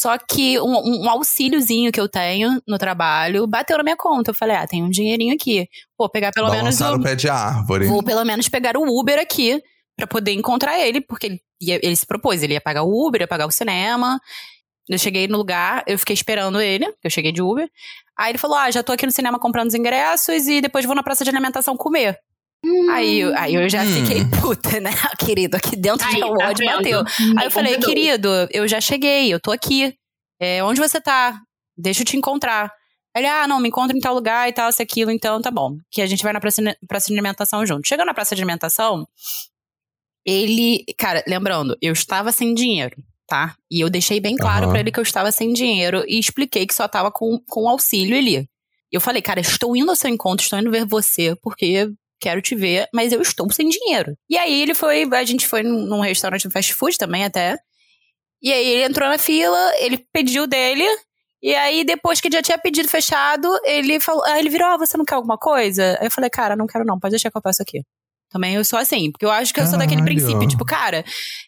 Só 0.00 0.16
que 0.16 0.58
um, 0.60 1.02
um 1.04 1.10
auxíliozinho 1.10 1.92
que 1.92 2.00
eu 2.00 2.08
tenho 2.08 2.62
no 2.66 2.78
trabalho 2.78 3.46
bateu 3.46 3.76
na 3.76 3.82
minha 3.82 3.96
conta. 3.96 4.30
Eu 4.30 4.34
falei, 4.34 4.56
ah, 4.56 4.66
tem 4.66 4.82
um 4.82 4.88
dinheirinho 4.88 5.34
aqui. 5.34 5.68
Vou 5.98 6.08
pegar 6.08 6.30
pelo 6.32 6.48
menos 6.50 6.78
Balançar 6.78 6.92
o, 6.92 7.00
o 7.00 7.02
pé 7.02 7.14
de 7.16 7.28
árvore. 7.28 7.86
Vou 7.86 8.02
pelo 8.02 8.24
menos 8.24 8.48
pegar 8.48 8.76
o 8.78 8.82
Uber 9.00 9.18
aqui 9.18 9.60
pra 9.96 10.06
poder 10.06 10.32
encontrar 10.32 10.78
ele, 10.78 11.00
porque 11.02 11.26
ele, 11.26 11.40
ia- 11.60 11.80
ele 11.82 11.94
se 11.96 12.06
propôs, 12.06 12.42
ele 12.42 12.54
ia 12.54 12.60
pagar 12.60 12.82
o 12.82 13.06
Uber, 13.06 13.20
ia 13.20 13.28
pagar 13.28 13.46
o 13.46 13.50
cinema. 13.50 14.18
Eu 14.88 14.96
cheguei 14.98 15.28
no 15.28 15.36
lugar, 15.36 15.84
eu 15.86 15.98
fiquei 15.98 16.14
esperando 16.14 16.60
ele, 16.60 16.86
eu 17.04 17.10
cheguei 17.10 17.30
de 17.32 17.42
Uber. 17.42 17.68
Aí 18.18 18.30
ele 18.32 18.38
falou: 18.38 18.56
Ah, 18.56 18.70
já 18.70 18.82
tô 18.82 18.92
aqui 18.92 19.04
no 19.04 19.12
cinema 19.12 19.38
comprando 19.38 19.68
os 19.68 19.74
ingressos 19.74 20.46
e 20.48 20.60
depois 20.62 20.84
vou 20.86 20.94
na 20.94 21.02
praça 21.02 21.24
de 21.24 21.30
alimentação 21.30 21.76
comer. 21.76 22.18
Aí, 22.90 23.20
eu- 23.20 23.36
aí 23.38 23.54
eu 23.54 23.68
já 23.68 23.82
Hum. 23.82 23.86
fiquei 23.86 24.24
puta, 24.40 24.80
né, 24.80 24.90
querido? 25.18 25.56
Aqui 25.56 25.76
dentro 25.76 26.06
Aí, 26.06 26.18
já 26.18 26.26
o 26.26 26.36
tá 26.36 26.48
ódio 26.48 26.66
vendo? 26.66 26.76
bateu. 26.76 27.02
Me 27.34 27.40
Aí 27.40 27.46
eu 27.46 27.50
falei, 27.50 27.74
convidou. 27.74 27.94
querido, 27.94 28.28
eu 28.52 28.68
já 28.68 28.80
cheguei, 28.80 29.32
eu 29.32 29.40
tô 29.40 29.50
aqui. 29.50 29.94
É, 30.40 30.62
onde 30.64 30.80
você 30.80 31.00
tá? 31.00 31.40
Deixa 31.76 32.02
eu 32.02 32.06
te 32.06 32.16
encontrar. 32.16 32.70
Ele, 33.16 33.26
ah, 33.26 33.46
não, 33.48 33.58
me 33.60 33.68
encontra 33.68 33.96
em 33.96 34.00
tal 34.00 34.14
lugar 34.14 34.48
e 34.48 34.52
tal, 34.52 34.70
se 34.72 34.82
aquilo, 34.82 35.10
então 35.10 35.40
tá 35.40 35.50
bom. 35.50 35.76
Que 35.90 36.00
a 36.02 36.06
gente 36.06 36.22
vai 36.22 36.32
na 36.32 36.40
praça, 36.40 36.62
praça 36.86 37.06
de 37.08 37.12
alimentação 37.14 37.64
junto. 37.66 37.88
Chegando 37.88 38.06
na 38.06 38.14
praça 38.14 38.34
de 38.36 38.42
alimentação, 38.42 39.06
ele. 40.24 40.84
Cara, 40.98 41.22
lembrando, 41.26 41.76
eu 41.80 41.92
estava 41.92 42.30
sem 42.32 42.54
dinheiro, 42.54 42.96
tá? 43.26 43.54
E 43.70 43.80
eu 43.80 43.90
deixei 43.90 44.20
bem 44.20 44.36
claro 44.36 44.64
Aham. 44.64 44.70
pra 44.72 44.80
ele 44.80 44.92
que 44.92 44.98
eu 45.00 45.02
estava 45.02 45.32
sem 45.32 45.52
dinheiro 45.52 46.04
e 46.06 46.18
expliquei 46.18 46.66
que 46.66 46.74
só 46.74 46.86
tava 46.86 47.10
com, 47.10 47.38
com 47.48 47.68
auxílio 47.68 48.16
ali. 48.16 48.36
E 48.92 48.96
eu 48.96 49.00
falei, 49.00 49.22
cara, 49.22 49.40
estou 49.40 49.76
indo 49.76 49.90
ao 49.90 49.96
seu 49.96 50.10
encontro, 50.10 50.42
estou 50.44 50.58
indo 50.58 50.70
ver 50.70 50.84
você, 50.84 51.34
porque 51.42 51.88
quero 52.20 52.42
te 52.42 52.54
ver, 52.54 52.88
mas 52.92 53.12
eu 53.12 53.20
estou 53.20 53.50
sem 53.50 53.68
dinheiro. 53.68 54.16
E 54.28 54.36
aí 54.36 54.62
ele 54.62 54.74
foi, 54.74 55.08
a 55.12 55.24
gente 55.24 55.46
foi 55.46 55.62
num 55.62 56.00
restaurante 56.00 56.46
de 56.46 56.52
fast 56.52 56.74
food 56.74 56.98
também 56.98 57.24
até. 57.24 57.56
E 58.42 58.52
aí 58.52 58.66
ele 58.66 58.84
entrou 58.84 59.08
na 59.08 59.18
fila, 59.18 59.72
ele 59.78 60.04
pediu 60.12 60.46
dele, 60.46 60.84
e 61.42 61.54
aí 61.54 61.84
depois 61.84 62.20
que 62.20 62.30
já 62.30 62.42
tinha 62.42 62.58
pedido 62.58 62.88
fechado, 62.88 63.48
ele 63.64 63.98
falou, 64.00 64.24
aí 64.24 64.40
ele 64.40 64.50
virou, 64.50 64.68
ah, 64.68 64.76
você 64.76 64.96
não 64.96 65.04
quer 65.04 65.14
alguma 65.14 65.38
coisa? 65.38 65.98
Aí 66.00 66.06
eu 66.06 66.10
falei, 66.10 66.30
cara, 66.30 66.56
não 66.56 66.66
quero 66.66 66.84
não, 66.84 66.98
pode 66.98 67.12
deixar 67.12 67.30
que 67.30 67.36
eu 67.36 67.42
passo 67.42 67.62
aqui. 67.62 67.82
Também 68.30 68.54
eu 68.54 68.64
sou 68.64 68.78
assim, 68.78 69.10
porque 69.10 69.24
eu 69.24 69.30
acho 69.30 69.52
que 69.52 69.60
eu 69.60 69.66
sou 69.66 69.78
daquele 69.78 70.02
Caralho. 70.02 70.16
princípio, 70.16 70.48
tipo, 70.48 70.64
cara, 70.64 71.04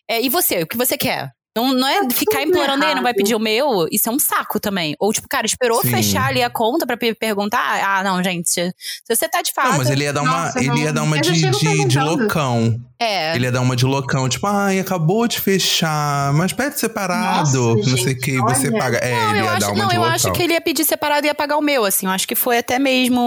é, 0.09 0.21
e 0.21 0.29
você, 0.29 0.63
o 0.63 0.67
que 0.67 0.77
você 0.77 0.99
quer? 0.99 1.31
Não, 1.55 1.75
não 1.75 1.87
é 1.87 2.09
ficar 2.11 2.39
tudo 2.39 2.49
implorando, 2.49 2.83
ele 2.85 2.95
não 2.95 3.03
vai 3.03 3.13
pedir 3.13 3.35
o 3.35 3.39
meu, 3.39 3.87
isso 3.93 4.09
é 4.09 4.13
um 4.13 4.19
saco 4.19 4.59
também. 4.59 4.97
Ou, 4.99 5.13
tipo, 5.13 5.29
cara, 5.29 5.45
esperou 5.47 5.83
Sim. 5.83 5.91
fechar 5.91 6.29
ali 6.29 6.43
a 6.43 6.49
conta 6.49 6.87
pra 6.87 6.97
pe- 6.97 7.15
perguntar, 7.15 7.61
ah, 7.85 8.03
não, 8.03 8.23
gente, 8.25 8.51
se 8.51 8.73
você 9.07 9.29
tá 9.29 9.43
de 9.43 9.53
fato... 9.53 9.69
Não, 9.73 9.77
mas 9.79 9.91
ele 9.91 10.05
ia 10.05 10.13
dar 10.15 10.23
uma, 10.23 10.45
Nossa, 10.47 10.59
ele 10.59 10.79
ia 10.79 10.87
não. 10.87 10.95
dar 10.95 11.03
uma 11.03 11.17
Eu 11.19 11.21
de, 11.23 11.51
de, 11.51 11.85
de 11.85 11.99
loucão. 12.01 12.81
É, 12.99 13.35
Ele 13.37 13.45
ia 13.47 13.53
dar 13.53 13.61
uma 13.61 13.77
de 13.77 13.85
loucão, 13.85 14.29
tipo, 14.29 14.47
ai, 14.47 14.79
acabou 14.79 15.27
de 15.29 15.41
fechar, 15.41 16.33
mas 16.35 16.53
pede 16.53 16.79
separado, 16.79 17.75
Nossa, 17.77 17.91
não 17.91 17.97
sei 17.99 18.05
o 18.05 18.09
gente, 18.09 18.21
que, 18.21 18.39
você 18.41 18.71
paga. 18.71 18.97
É, 18.99 19.11
Não, 19.13 19.31
ele 19.31 19.41
eu 19.41 19.45
ia 19.45 19.51
acho, 19.51 19.61
dar 19.61 19.73
uma 19.73 19.77
não, 19.83 19.89
de 19.89 19.95
eu 19.97 20.01
loucão. 20.01 20.15
acho 20.17 20.33
que 20.33 20.43
ele 20.43 20.53
ia 20.55 20.61
pedir 20.61 20.85
separado 20.85 21.27
e 21.27 21.29
ia 21.29 21.35
pagar 21.35 21.57
o 21.59 21.61
meu, 21.61 21.85
assim. 21.85 22.07
Eu 22.07 22.13
acho 22.13 22.27
que 22.29 22.35
foi 22.37 22.57
até 22.59 22.79
mesmo. 22.79 23.19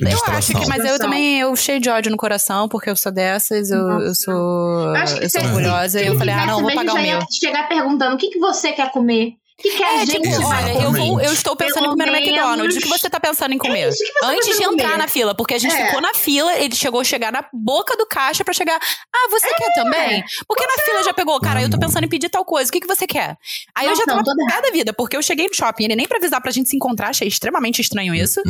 Eu 0.00 0.18
acho 0.34 0.52
que, 0.52 0.66
mas 0.68 0.84
eu 0.84 0.98
também, 0.98 1.40
eu 1.40 1.56
cheio 1.56 1.80
de 1.80 1.88
ódio 1.88 2.10
no 2.10 2.16
coração, 2.18 2.68
porque 2.68 2.90
eu 2.90 2.96
sou 2.96 3.10
dessas, 3.10 3.70
eu, 3.70 3.80
eu 4.00 4.14
sou. 4.14 4.34
Eu 4.34 4.96
acho 4.96 5.16
que 5.18 5.24
Eu 5.24 5.30
sou 5.30 5.40
se- 5.40 5.46
orgulhosa. 5.46 5.98
se 5.98 6.04
E 6.04 6.08
eu 6.08 6.18
falei, 6.18 6.34
ah, 6.34 6.46
não, 6.46 6.60
vou 6.60 6.74
pagar 6.74 6.94
o 6.94 6.98
meu. 7.02 7.18
chegar 7.40 7.66
perguntando 7.68 8.14
o 8.14 8.18
que, 8.18 8.28
que 8.28 8.38
você 8.38 8.72
quer 8.72 8.90
comer. 8.92 9.34
O 9.58 9.62
que, 9.62 9.70
que 9.74 9.82
a 9.82 9.94
É, 10.02 10.04
gente 10.04 10.20
tipo, 10.20 10.46
olha, 10.46 10.82
eu, 10.82 10.92
vou, 10.92 11.18
eu 11.18 11.32
estou 11.32 11.56
pensando 11.56 11.78
em 11.78 11.82
Pelo 11.84 11.92
comer 11.96 12.10
no 12.10 12.16
McDonald's. 12.18 12.58
O 12.60 12.68
menos- 12.68 12.76
que 12.76 12.88
você 12.90 13.08
tá 13.08 13.18
pensando 13.18 13.54
em 13.54 13.56
comer? 13.58 13.84
É 13.84 13.88
isso 13.88 13.96
que 14.04 14.12
você 14.12 14.20
tá 14.20 14.26
Antes 14.28 14.56
de 14.58 14.62
em 14.62 14.66
entrar 14.66 14.84
comer. 14.90 14.98
na 14.98 15.08
fila, 15.08 15.34
porque 15.34 15.54
a 15.54 15.58
gente 15.58 15.74
É. 15.74 15.86
ficou 15.86 16.02
na 16.02 16.12
fila, 16.12 16.52
ele 16.58 16.74
chegou 16.76 17.00
a 17.00 17.04
chegar 17.04 17.32
na 17.32 17.42
boca 17.54 17.96
do 17.96 18.04
caixa 18.04 18.44
pra 18.44 18.52
chegar. 18.52 18.78
Ah, 18.78 19.28
você 19.30 19.48
quer 19.54 19.72
também? 19.72 20.22
Porque 20.46 20.62
na 20.66 20.84
fila 20.84 21.02
já 21.04 21.14
pegou, 21.14 21.40
cara, 21.40 21.62
eu 21.62 21.70
tô 21.70 21.78
pensando 21.78 22.04
em 22.04 22.08
pedir 22.08 22.28
tal 22.28 22.44
coisa, 22.44 22.68
o 22.68 22.72
que, 22.72 22.80
que 22.80 22.86
você 22.86 23.06
quer? 23.06 23.38
Aí 23.74 23.86
eu 23.86 23.92
Nossa, 23.92 24.02
já 24.02 24.04
tava 24.06 24.18
não, 24.18 24.24
toda 24.24 24.44
pé 24.44 24.60
da 24.60 24.70
vida, 24.70 24.92
porque 24.92 25.16
eu 25.16 25.22
cheguei 25.22 25.46
no 25.46 25.54
shopping, 25.54 25.84
ele 25.84 25.96
nem 25.96 26.06
pra 26.06 26.18
avisar 26.18 26.42
pra 26.42 26.52
gente 26.52 26.68
se 26.68 26.76
encontrar, 26.76 27.08
achei 27.08 27.26
extremamente 27.26 27.80
estranho 27.80 28.14
isso. 28.14 28.42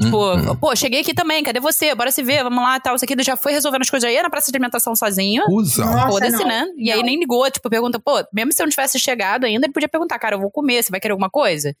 Tipo, 0.00 0.16
Uhum. 0.34 0.56
pô, 0.56 0.74
cheguei 0.74 1.00
aqui 1.00 1.14
também, 1.14 1.42
cadê 1.44 1.60
você? 1.60 1.94
Bora 1.94 2.10
se 2.10 2.22
ver, 2.22 2.42
vamos 2.42 2.62
lá, 2.62 2.80
tal, 2.80 2.96
isso 2.96 3.04
aqui. 3.04 3.14
Já 3.22 3.36
foi 3.36 3.52
resolvendo 3.52 3.82
as 3.82 3.90
coisas 3.90 4.08
aí 4.08 4.20
na 4.20 4.28
praça 4.30 4.50
de 4.50 4.56
alimentação 4.56 4.94
sozinho. 4.96 5.44
Nossa, 5.48 6.08
Foda-se, 6.08 6.38
não. 6.38 6.46
né? 6.48 6.66
E 6.76 6.90
aí 6.90 7.02
nem 7.02 7.18
ligou, 7.18 7.48
tipo, 7.50 7.70
pergunta, 7.70 8.00
pô, 8.00 8.24
mesmo 8.32 8.52
se 8.52 8.60
eu 8.60 8.66
não 8.66 8.70
tivesse 8.70 8.98
chegado 8.98 9.44
ainda, 9.44 9.66
ele 9.66 9.72
podia 9.72 9.88
perguntar, 9.88 10.18
cara, 10.18 10.34
eu 10.36 10.40
vou 10.40 10.50
comer, 10.50 10.82
você 10.82 10.90
vai 10.90 10.98
querer 11.00 11.12
alguma 11.12 11.30
coisa? 11.30 11.74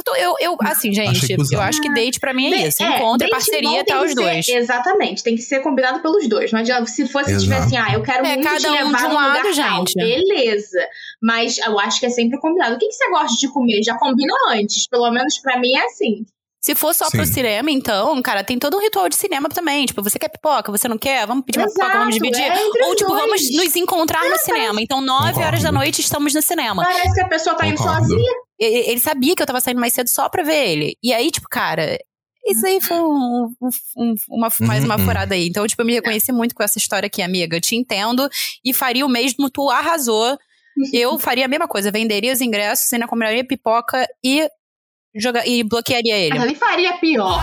Então, 0.00 0.14
eu, 0.16 0.34
eu 0.40 0.56
assim, 0.60 0.92
gente, 0.92 1.34
eu 1.52 1.60
acho 1.60 1.80
que 1.82 1.92
date 1.92 2.20
pra 2.20 2.32
mim 2.32 2.52
é 2.54 2.68
isso. 2.68 2.80
Encontro, 2.84 3.18
date 3.18 3.30
parceria, 3.30 3.84
tá 3.84 4.00
os 4.00 4.10
ser- 4.10 4.14
dois. 4.14 4.48
Exatamente, 4.48 5.24
tem 5.24 5.34
que 5.34 5.42
ser 5.42 5.58
combinado 5.60 6.00
pelos 6.00 6.28
dois. 6.28 6.52
Não 6.52 6.60
adianta, 6.60 6.86
se 6.86 7.06
fosse 7.08 7.32
Exato. 7.32 7.44
tipo 7.44 7.54
assim, 7.56 7.76
ah, 7.76 7.94
eu 7.94 8.02
quero 8.02 8.24
É, 8.24 8.34
muito 8.36 8.44
cada 8.44 8.60
te 8.60 8.68
um 8.68 8.70
levar 8.72 8.98
de 8.98 9.06
um 9.06 9.12
lado, 9.14 9.42
tal. 9.42 9.52
gente. 9.52 9.94
Beleza. 9.96 10.78
Mas 11.20 11.58
eu 11.58 11.76
acho 11.80 11.98
que 11.98 12.06
é 12.06 12.10
sempre 12.10 12.38
combinado. 12.40 12.76
O 12.76 12.78
que, 12.78 12.86
que 12.86 12.92
você 12.94 13.10
gosta 13.10 13.36
de 13.38 13.48
comer? 13.52 13.82
Já 13.82 13.96
combina 13.98 14.32
antes. 14.50 14.86
Pelo 14.88 15.10
menos 15.10 15.36
pra 15.40 15.58
mim 15.58 15.74
é 15.76 15.84
assim. 15.86 16.24
Se 16.60 16.74
for 16.74 16.92
só 16.94 17.08
pro 17.08 17.24
Sim. 17.24 17.32
cinema, 17.34 17.70
então, 17.70 18.20
cara, 18.20 18.42
tem 18.42 18.58
todo 18.58 18.76
um 18.76 18.80
ritual 18.80 19.08
de 19.08 19.14
cinema 19.14 19.48
também. 19.48 19.86
Tipo, 19.86 20.02
você 20.02 20.18
quer 20.18 20.28
pipoca, 20.28 20.72
você 20.72 20.88
não 20.88 20.98
quer? 20.98 21.24
Vamos 21.26 21.44
pedir 21.44 21.60
uma 21.60 21.68
pipoca, 21.68 21.98
vamos 21.98 22.14
dividir. 22.16 22.42
é 22.42 22.58
Ou, 22.84 22.96
tipo, 22.96 23.10
dois. 23.10 23.22
vamos 23.22 23.40
nos 23.56 23.76
encontrar 23.76 24.28
no 24.28 24.36
cinema. 24.38 24.82
Então, 24.82 25.00
nove 25.00 25.28
Concordo. 25.28 25.46
horas 25.46 25.62
da 25.62 25.70
noite 25.72 26.00
estamos 26.00 26.34
no 26.34 26.42
cinema. 26.42 26.82
Parece 26.82 27.14
que 27.14 27.20
a 27.20 27.28
pessoa 27.28 27.56
tá 27.56 27.66
indo 27.66 27.76
Concordo. 27.78 28.00
sozinha. 28.08 28.32
E- 28.60 28.64
e- 28.66 28.90
Ele 28.90 29.00
sabia 29.00 29.36
que 29.36 29.42
eu 29.42 29.46
tava 29.46 29.60
saindo 29.60 29.80
mais 29.80 29.92
cedo 29.94 30.08
só 30.08 30.28
pra 30.28 30.42
ver 30.42 30.68
ele. 30.68 30.96
E 31.00 31.14
aí, 31.14 31.30
tipo, 31.30 31.46
cara, 31.48 31.96
isso 32.44 32.66
aí 32.66 32.80
foi 32.80 32.98
um- 32.98 33.54
um- 33.62 33.68
um- 33.96 34.14
uma, 34.30 34.48
mais 34.62 34.82
uma 34.84 34.96
Uhum. 34.96 35.04
furada 35.04 35.34
aí. 35.36 35.46
Então, 35.46 35.64
tipo, 35.66 35.80
eu 35.80 35.86
me 35.86 35.94
reconheci 35.94 36.32
muito 36.32 36.56
com 36.56 36.62
essa 36.64 36.76
história 36.78 37.06
aqui, 37.06 37.22
amiga. 37.22 37.56
Eu 37.56 37.60
te 37.60 37.76
entendo 37.76 38.28
e 38.64 38.74
faria 38.74 39.06
o 39.06 39.08
mesmo, 39.08 39.48
tu 39.48 39.70
arrasou. 39.70 40.36
Eu 40.92 41.18
faria 41.18 41.44
a 41.44 41.48
mesma 41.48 41.66
coisa, 41.68 41.90
venderia 41.90 42.32
os 42.32 42.40
ingressos, 42.40 42.92
ainda 42.92 43.06
compraria 43.08 43.44
pipoca 43.46 44.06
e, 44.24 44.48
joga, 45.18 45.46
e 45.46 45.62
bloquearia 45.62 46.16
ele. 46.16 46.34
Mas 46.38 46.42
ele 46.44 46.54
faria 46.54 46.92
pior. 46.94 47.42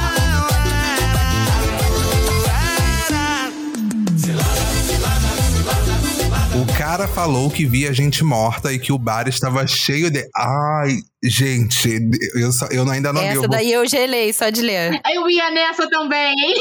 O 6.55 6.77
cara 6.77 7.07
falou 7.07 7.49
que 7.49 7.65
via 7.65 7.93
gente 7.93 8.23
morta 8.23 8.71
e 8.71 8.79
que 8.79 8.91
o 8.91 8.97
bar 8.97 9.27
estava 9.27 9.65
cheio 9.67 10.09
de. 10.09 10.25
Ai, 10.35 10.97
gente, 11.23 11.99
eu, 12.35 12.51
só- 12.51 12.67
eu 12.67 12.89
ainda 12.89 13.11
não 13.11 13.21
vi. 13.21 13.27
eu 13.27 13.39
Essa 13.41 13.47
daí 13.47 13.71
eu 13.71 13.87
gelei 13.87 14.31
só 14.31 14.49
de 14.49 14.61
ler. 14.61 15.01
Eu 15.13 15.29
ia 15.29 15.51
nessa 15.51 15.89
também, 15.89 16.33
hein? 16.39 16.55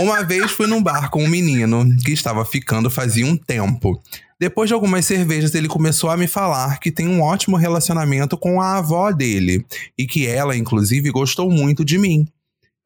Uma 0.00 0.22
vez 0.24 0.50
fui 0.50 0.66
num 0.66 0.82
bar 0.82 1.10
com 1.10 1.22
um 1.24 1.28
menino 1.28 1.84
que 2.04 2.12
estava 2.12 2.44
ficando 2.44 2.90
fazia 2.90 3.26
um 3.26 3.36
tempo. 3.36 4.00
Depois 4.40 4.68
de 4.68 4.74
algumas 4.74 5.04
cervejas, 5.04 5.54
ele 5.54 5.66
começou 5.66 6.10
a 6.10 6.16
me 6.16 6.28
falar 6.28 6.78
que 6.78 6.92
tem 6.92 7.08
um 7.08 7.20
ótimo 7.20 7.56
relacionamento 7.56 8.38
com 8.38 8.60
a 8.60 8.76
avó 8.76 9.10
dele 9.10 9.66
e 9.96 10.06
que 10.06 10.26
ela, 10.28 10.56
inclusive, 10.56 11.10
gostou 11.10 11.50
muito 11.50 11.84
de 11.84 11.98
mim. 11.98 12.26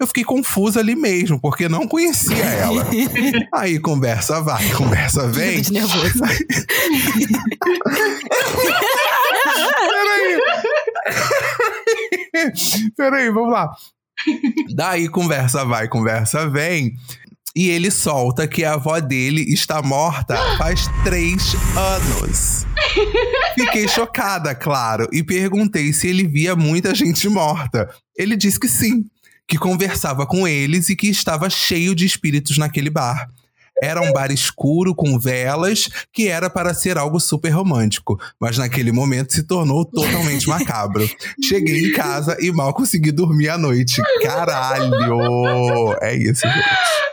Eu 0.01 0.07
fiquei 0.07 0.25
confusa 0.25 0.81
ali 0.81 0.97
mesmo, 0.97 1.39
porque 1.39 1.69
não 1.69 1.87
conhecia 1.87 2.45
ela. 2.45 2.85
Aí 3.55 3.79
conversa 3.79 4.41
vai, 4.41 4.69
conversa 4.71 5.29
vem. 5.29 5.61
De 5.61 5.73
nervoso. 5.75 6.19
Peraí. 9.93 10.41
Peraí, 12.97 13.31
vamos 13.31 13.53
lá. 13.53 13.71
Daí 14.75 15.09
conversa 15.09 15.65
vai, 15.65 15.87
conversa 15.87 16.49
vem. 16.49 16.97
E 17.55 17.69
ele 17.69 17.91
solta 17.91 18.49
que 18.49 18.65
a 18.65 18.75
avó 18.75 18.99
dele 18.99 19.43
está 19.53 19.83
morta 19.83 20.37
faz 20.57 20.89
três 21.05 21.55
anos. 21.77 22.67
Fiquei 23.55 23.87
chocada, 23.87 24.55
claro, 24.55 25.07
e 25.13 25.23
perguntei 25.23 25.93
se 25.93 26.09
ele 26.09 26.27
via 26.27 26.57
muita 26.57 26.95
gente 26.95 27.29
morta. 27.29 27.91
Ele 28.17 28.37
disse 28.37 28.59
que 28.59 28.69
sim, 28.69 29.05
que 29.47 29.59
conversava 29.59 30.27
com 30.27 30.49
eles 30.49 30.89
e 30.89 30.97
que 30.97 31.09
estava 31.09 31.51
cheio 31.51 31.95
de 31.95 32.07
espíritos 32.07 32.57
naquele 32.57 32.89
bar. 32.89 33.29
Era 33.83 34.01
um 34.01 34.13
bar 34.13 34.31
escuro 34.31 34.95
com 34.95 35.19
velas, 35.19 35.89
que 36.13 36.29
era 36.29 36.49
para 36.49 36.73
ser 36.73 36.97
algo 36.97 37.19
super 37.19 37.51
romântico, 37.51 38.19
mas 38.41 38.57
naquele 38.57 38.93
momento 38.93 39.33
se 39.33 39.43
tornou 39.43 39.85
totalmente 39.85 40.49
macabro. 40.49 41.09
Cheguei 41.43 41.89
em 41.89 41.93
casa 41.93 42.37
e 42.41 42.53
mal 42.53 42.73
consegui 42.73 43.11
dormir 43.11 43.49
à 43.49 43.59
noite. 43.59 44.01
Caralho! 44.23 45.97
É 46.01 46.15
isso, 46.15 46.43
gente. 46.43 47.12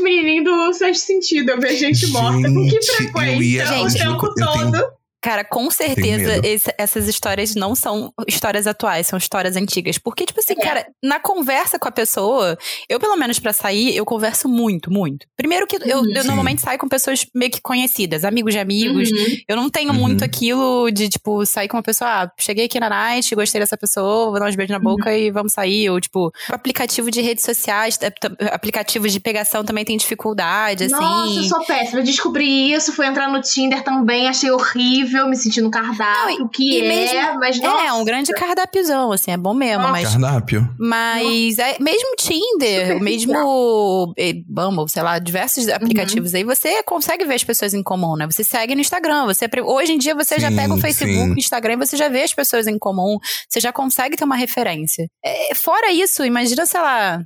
o 0.00 0.02
menininho 0.02 0.44
do 0.44 0.72
sexto 0.74 1.06
sentido. 1.06 1.50
Eu 1.50 1.60
vejo 1.60 1.78
gente 1.78 2.06
morta 2.08 2.48
com 2.48 2.64
que 2.64 2.70
Gente, 2.70 2.92
frequência 2.92 3.34
eu 3.34 3.42
ia- 3.42 3.64
o 3.84 3.88
Gente, 3.88 3.98
tempo 4.02 4.26
eu 4.26 4.34
tenho- 4.34 4.52
todo. 4.72 5.01
Cara, 5.22 5.44
com 5.44 5.70
certeza 5.70 6.40
esse- 6.44 6.74
essas 6.76 7.06
histórias 7.06 7.54
não 7.54 7.74
são 7.76 8.12
histórias 8.26 8.66
atuais, 8.66 9.06
são 9.06 9.16
histórias 9.16 9.54
antigas. 9.56 9.96
Porque, 9.96 10.26
tipo 10.26 10.40
assim, 10.40 10.54
É. 10.58 10.62
cara, 10.62 10.86
na 11.02 11.20
conversa 11.20 11.78
com 11.78 11.86
a 11.88 11.92
pessoa, 11.92 12.58
eu, 12.88 12.98
pelo 12.98 13.16
menos 13.16 13.38
pra 13.38 13.52
sair, 13.52 13.96
eu 13.96 14.04
converso 14.04 14.48
muito, 14.48 14.90
muito. 14.92 15.24
Primeiro 15.36 15.64
que 15.66 15.76
eu, 15.76 15.98
Uhum. 16.00 16.12
eu 16.14 16.24
normalmente 16.24 16.60
saio 16.60 16.78
com 16.78 16.88
pessoas 16.88 17.24
meio 17.34 17.52
que 17.52 17.60
conhecidas, 17.60 18.24
amigos 18.24 18.52
de 18.52 18.58
amigos. 18.58 19.10
Uhum. 19.12 19.26
Eu 19.48 19.54
não 19.56 19.70
tenho 19.70 19.92
Uhum. 19.92 19.98
muito 19.98 20.24
aquilo 20.24 20.90
de, 20.90 21.08
tipo, 21.08 21.46
sair 21.46 21.68
com 21.68 21.76
uma 21.76 21.82
pessoa, 21.84 22.10
ah, 22.24 22.30
cheguei 22.40 22.64
aqui 22.64 22.80
na 22.80 22.88
night, 22.90 23.32
gostei 23.36 23.60
dessa 23.60 23.76
pessoa, 23.76 24.30
vou 24.30 24.40
dar 24.40 24.48
uns 24.48 24.56
beijos 24.56 24.72
na 24.72 24.80
boca 24.80 25.08
Uhum. 25.08 25.16
e 25.16 25.30
vamos 25.30 25.52
sair. 25.52 25.88
Ou, 25.88 26.00
tipo, 26.00 26.32
aplicativo 26.48 27.12
de 27.12 27.20
redes 27.20 27.44
sociais, 27.44 27.96
t- 27.96 28.12
aplicativos 28.52 29.12
de 29.12 29.20
pegação 29.20 29.64
também 29.64 29.84
tem 29.84 29.96
dificuldade, 29.96 30.84
assim. 30.84 30.94
Nossa, 30.94 31.38
eu 31.38 31.44
sou 31.44 31.64
péssima. 31.64 32.02
Descobri 32.02 32.72
isso, 32.72 32.92
fui 32.92 33.06
entrar 33.06 33.28
no 33.30 33.40
Tinder 33.40 33.82
também, 33.84 34.28
achei 34.28 34.50
horrível, 34.50 35.11
me 35.28 35.36
senti 35.36 35.60
no 35.60 35.70
cardápio, 35.70 36.38
Não, 36.40 36.48
que 36.48 36.62
e 36.78 36.80
é, 36.80 36.88
mesmo- 36.88 37.38
mas 37.40 37.58
É, 37.58 37.62
nossa. 37.62 37.86
é 37.86 37.92
um 37.92 38.04
grande 38.04 38.32
cardápiozão, 38.32 39.12
assim, 39.12 39.30
é 39.30 39.36
bom 39.36 39.54
mesmo, 39.54 39.78
Nossa. 39.82 39.92
mas 39.92 40.10
Cardápio. 40.12 40.68
Mas 40.78 41.58
é, 41.58 41.76
mesmo 41.80 42.14
Tinder, 42.16 43.00
mesmo 43.00 44.12
eh, 44.16 44.34
Bumble, 44.46 44.88
sei 44.88 45.02
lá, 45.02 45.18
diversos 45.18 45.66
Uhum. 45.66 45.74
aplicativos 45.74 46.34
aí, 46.34 46.44
você 46.44 46.82
consegue 46.82 47.24
ver 47.24 47.34
as 47.34 47.44
pessoas 47.44 47.74
em 47.74 47.82
comum, 47.82 48.16
né? 48.16 48.26
Você 48.30 48.44
segue 48.44 48.74
no 48.74 48.80
Instagram, 48.80 49.26
você 49.26 49.48
hoje 49.64 49.92
em 49.92 49.98
dia 49.98 50.14
você 50.14 50.38
já 50.38 50.48
Sim, 50.50 50.56
pega 50.56 50.74
o 50.74 50.78
Facebook, 50.78 51.28
sim. 51.28 51.32
o 51.34 51.38
Instagram, 51.38 51.74
e 51.74 51.76
você 51.76 51.96
já 51.96 52.08
vê 52.08 52.22
as 52.22 52.34
pessoas 52.34 52.66
em 52.66 52.78
comum, 52.78 53.18
você 53.48 53.60
já 53.60 53.72
consegue 53.72 54.16
ter 54.16 54.24
uma 54.24 54.36
referência. 54.36 55.06
É, 55.24 55.54
fora 55.54 55.90
isso, 55.92 56.24
imagina, 56.24 56.64
sei 56.66 56.80
lá, 56.80 57.20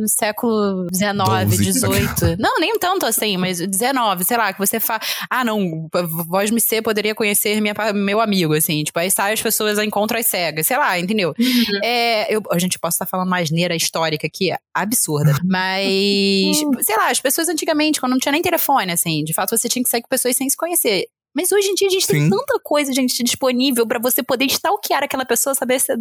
no 0.00 0.08
século 0.08 0.86
XIX. 0.94 1.54
XVIII. 1.54 2.36
Não, 2.38 2.58
nem 2.58 2.78
tanto 2.78 3.06
assim, 3.06 3.36
mas 3.36 3.58
XIX, 3.58 4.26
sei 4.26 4.36
lá, 4.36 4.52
que 4.52 4.58
você 4.58 4.80
fala. 4.80 5.00
Ah, 5.28 5.44
não, 5.44 5.88
voz 6.26 6.50
me 6.50 6.60
ser 6.60 6.82
poderia 6.82 7.14
conhecer 7.14 7.60
minha, 7.60 7.74
meu 7.94 8.20
amigo, 8.20 8.54
assim. 8.54 8.82
Tipo, 8.82 8.98
aí 8.98 9.10
sai 9.10 9.32
as 9.32 9.42
pessoas 9.42 9.78
encontram 9.78 10.18
as 10.18 10.26
cegas, 10.26 10.66
sei 10.66 10.76
lá, 10.76 10.98
entendeu? 10.98 11.34
Uhum. 11.38 11.80
É, 11.84 12.34
eu, 12.34 12.42
a 12.50 12.58
gente 12.58 12.78
pode 12.78 12.94
estar 12.94 13.06
falando 13.06 13.28
mais 13.28 13.50
neira 13.50 13.76
histórica 13.76 14.26
aqui, 14.26 14.50
é 14.50 14.58
absurda. 14.74 15.38
Mas, 15.44 16.58
sei 16.80 16.96
lá, 16.96 17.10
as 17.10 17.20
pessoas 17.20 17.48
antigamente, 17.48 18.00
quando 18.00 18.12
não 18.12 18.18
tinha 18.18 18.32
nem 18.32 18.42
telefone, 18.42 18.92
assim, 18.92 19.22
de 19.24 19.32
fato 19.32 19.56
você 19.56 19.68
tinha 19.68 19.82
que 19.82 19.90
sair 19.90 20.02
com 20.02 20.08
pessoas 20.08 20.36
sem 20.36 20.48
se 20.48 20.56
conhecer. 20.56 21.06
Mas 21.34 21.52
hoje 21.52 21.68
em 21.68 21.74
dia 21.74 21.86
a 21.86 21.90
gente 21.90 22.06
tem 22.06 22.22
Sim. 22.22 22.30
tanta 22.30 22.58
coisa, 22.62 22.92
gente, 22.92 23.22
disponível 23.22 23.86
pra 23.86 24.00
você 24.00 24.22
poder 24.22 24.46
stalkear 24.46 25.02
aquela 25.04 25.24
pessoa, 25.24 25.54
saber 25.54 25.78
se. 25.80 25.92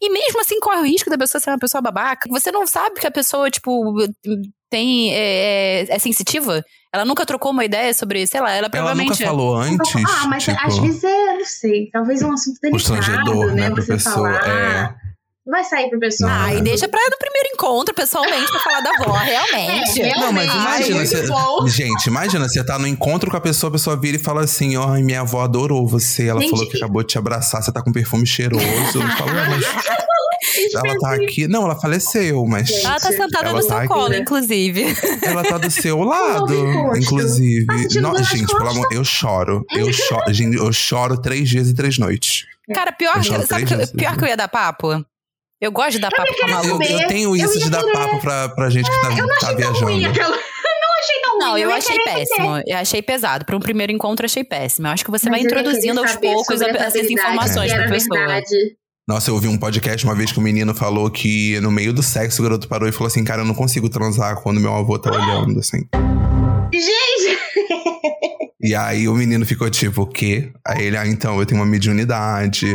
E 0.00 0.10
mesmo 0.10 0.40
assim 0.40 0.58
corre 0.60 0.80
o 0.80 0.84
risco 0.86 1.10
da 1.10 1.18
pessoa 1.18 1.40
ser 1.40 1.50
uma 1.50 1.58
pessoa 1.58 1.80
babaca. 1.82 2.28
Você 2.30 2.50
não 2.50 2.66
sabe 2.66 2.98
que 3.00 3.06
a 3.06 3.10
pessoa, 3.10 3.50
tipo, 3.50 3.94
tem. 4.70 5.12
É, 5.12 5.82
é- 5.82 5.86
é 5.94 5.98
sensitiva. 5.98 6.64
Ela 6.92 7.04
nunca 7.04 7.26
trocou 7.26 7.50
uma 7.52 7.64
ideia 7.66 7.92
sobre, 7.92 8.26
sei 8.26 8.40
lá, 8.40 8.48
ela 8.50 8.58
Ela 8.60 8.70
provavelmente. 8.70 9.10
nunca 9.10 9.24
falou 9.26 9.56
antes. 9.56 9.94
Ah, 10.08 10.26
mas 10.26 10.44
tipo, 10.44 10.56
às 10.58 10.78
vezes 10.78 11.04
é, 11.04 11.36
não 11.36 11.44
sei, 11.44 11.90
talvez 11.92 12.22
um 12.22 12.32
assunto 12.32 12.58
delicado, 12.62 12.70
Constrangedor, 12.96 13.54
né, 13.54 13.70
pra 13.70 13.82
Você 13.82 13.92
pessoa, 13.92 14.14
falar. 14.14 14.48
é. 14.48 15.07
Vai 15.50 15.64
sair 15.64 15.88
pro 15.88 15.98
pessoal. 15.98 16.30
Ah, 16.30 16.54
e 16.54 16.60
deixa 16.60 16.86
pra 16.86 17.00
no 17.10 17.16
primeiro 17.18 17.48
encontro, 17.54 17.94
pessoalmente, 17.94 18.50
pra 18.50 18.60
falar 18.60 18.80
da 18.80 18.90
avó, 18.90 19.12
realmente. 19.16 20.02
É, 20.02 20.18
Não, 20.20 20.30
mas 20.30 20.52
imagina, 20.52 20.96
muito 20.96 21.08
você, 21.10 21.70
gente, 21.70 22.06
imagina, 22.06 22.46
você 22.46 22.62
tá 22.62 22.78
no 22.78 22.86
encontro 22.86 23.30
com 23.30 23.36
a 23.36 23.40
pessoa, 23.40 23.68
a 23.68 23.72
pessoa 23.72 23.96
vira 23.96 24.16
e 24.18 24.20
fala 24.20 24.42
assim, 24.42 24.76
ó, 24.76 24.88
minha 24.98 25.20
avó 25.22 25.42
adorou 25.42 25.86
você, 25.88 26.26
ela 26.26 26.40
Gente, 26.40 26.50
falou 26.50 26.68
que 26.68 26.76
acabou 26.76 27.02
de 27.02 27.08
te 27.08 27.18
abraçar, 27.18 27.62
você 27.62 27.72
tá 27.72 27.82
com 27.82 27.90
perfume 27.90 28.26
cheiroso. 28.26 28.62
Eu 28.66 29.08
falo, 29.16 29.32
"Ué, 29.32 29.48
mas 29.48 29.64
ela 30.74 30.98
tá 30.98 31.14
aqui. 31.14 31.48
Não, 31.48 31.64
ela 31.64 31.74
faleceu, 31.80 32.44
mas 32.46 32.70
Ela 32.84 33.00
tá 33.00 33.10
sentada 33.10 33.48
Ela 33.48 33.52
no 33.54 33.62
seu 33.62 33.70
tá 33.70 33.78
aqui, 33.78 33.88
colo, 33.88 34.08
né? 34.08 34.18
inclusive. 34.18 34.84
ela 35.22 35.42
tá 35.42 35.56
do 35.56 35.70
seu 35.70 35.98
lado, 36.04 36.54
inclusive. 36.96 37.66
Tá 37.66 38.00
nas 38.00 38.28
gente, 38.28 38.46
pelo 38.54 38.68
amor, 38.68 38.88
eu 38.92 39.04
choro. 39.04 39.64
Eu 39.70 39.90
choro, 39.92 40.32
gente, 40.32 40.56
eu 40.56 40.70
choro 40.72 41.20
três 41.20 41.48
dias 41.48 41.68
e 41.68 41.74
três 41.74 41.98
noites. 41.98 42.44
Cara, 42.74 42.92
pior, 42.92 43.16
Eu 43.16 43.46
sabe 43.46 43.64
que, 43.64 43.86
pior 43.96 44.16
que 44.16 44.24
eu 44.24 44.28
ia 44.28 44.36
dar 44.36 44.48
papo? 44.48 45.02
Eu 45.60 45.72
gosto 45.72 45.92
de 45.92 45.98
dar 45.98 46.10
papo 46.10 46.32
com 46.38 46.46
a 46.46 46.64
Eu, 46.64 46.80
eu 47.00 47.08
tenho 47.08 47.34
isso 47.36 47.58
Eu 47.58 47.64
de 47.64 47.70
dar 47.70 47.80
querer. 47.82 47.92
papo 47.92 48.20
pra, 48.20 48.48
pra 48.50 48.70
gente 48.70 48.88
que 48.88 49.00
tá, 49.00 49.08
tá 49.08 49.14
Achei 49.14 49.56
tão 49.56 49.72
ruim 49.72 49.98
viajando. 49.98 50.06
aquela. 50.08 50.36
Não 50.38 50.98
achei 51.00 51.20
tão 51.22 51.30
ruim. 51.32 51.38
Não, 51.40 51.58
eu 51.58 51.68
ia 51.70 51.76
achei 51.76 51.98
péssimo. 52.04 52.62
Eu 52.66 52.76
achei 52.78 53.02
pesado. 53.02 53.44
Pra 53.44 53.56
um 53.56 53.60
primeiro 53.60 53.90
encontro, 53.92 54.24
achei 54.24 54.44
péssimo. 54.44 54.86
Eu 54.86 54.92
acho 54.92 55.04
que 55.04 55.10
você 55.10 55.28
Mas 55.28 55.42
vai 55.42 55.46
eu 55.46 55.46
introduzindo 55.46 56.00
aos 56.00 56.14
poucos 56.16 56.60
essas 56.60 57.10
informações 57.10 57.72
pra 57.72 57.88
pessoa. 57.88 58.18
verdade. 58.18 58.46
Nossa, 59.08 59.30
eu 59.30 59.34
ouvi 59.34 59.48
um 59.48 59.56
podcast 59.58 60.04
uma 60.04 60.14
vez 60.14 60.30
que 60.30 60.38
o 60.38 60.42
menino 60.42 60.74
falou 60.74 61.10
que 61.10 61.58
no 61.60 61.70
meio 61.70 61.92
do 61.94 62.02
sexo 62.02 62.40
o 62.40 62.44
garoto 62.44 62.68
parou 62.68 62.88
e 62.88 62.92
falou 62.92 63.06
assim: 63.08 63.24
Cara, 63.24 63.40
eu 63.42 63.46
não 63.46 63.54
consigo 63.54 63.88
transar 63.88 64.40
quando 64.42 64.60
meu 64.60 64.72
avô 64.74 64.98
tá 64.98 65.10
olhando, 65.10 65.58
assim. 65.58 65.88
Gente, 66.72 67.38
E 68.60 68.74
aí 68.74 69.08
o 69.08 69.14
menino 69.14 69.46
ficou 69.46 69.70
tipo, 69.70 70.02
o 70.02 70.06
quê? 70.06 70.52
Aí 70.66 70.84
ele, 70.84 70.96
ah, 70.96 71.06
então, 71.06 71.38
eu 71.38 71.46
tenho 71.46 71.60
uma 71.60 71.66
mediunidade. 71.66 72.66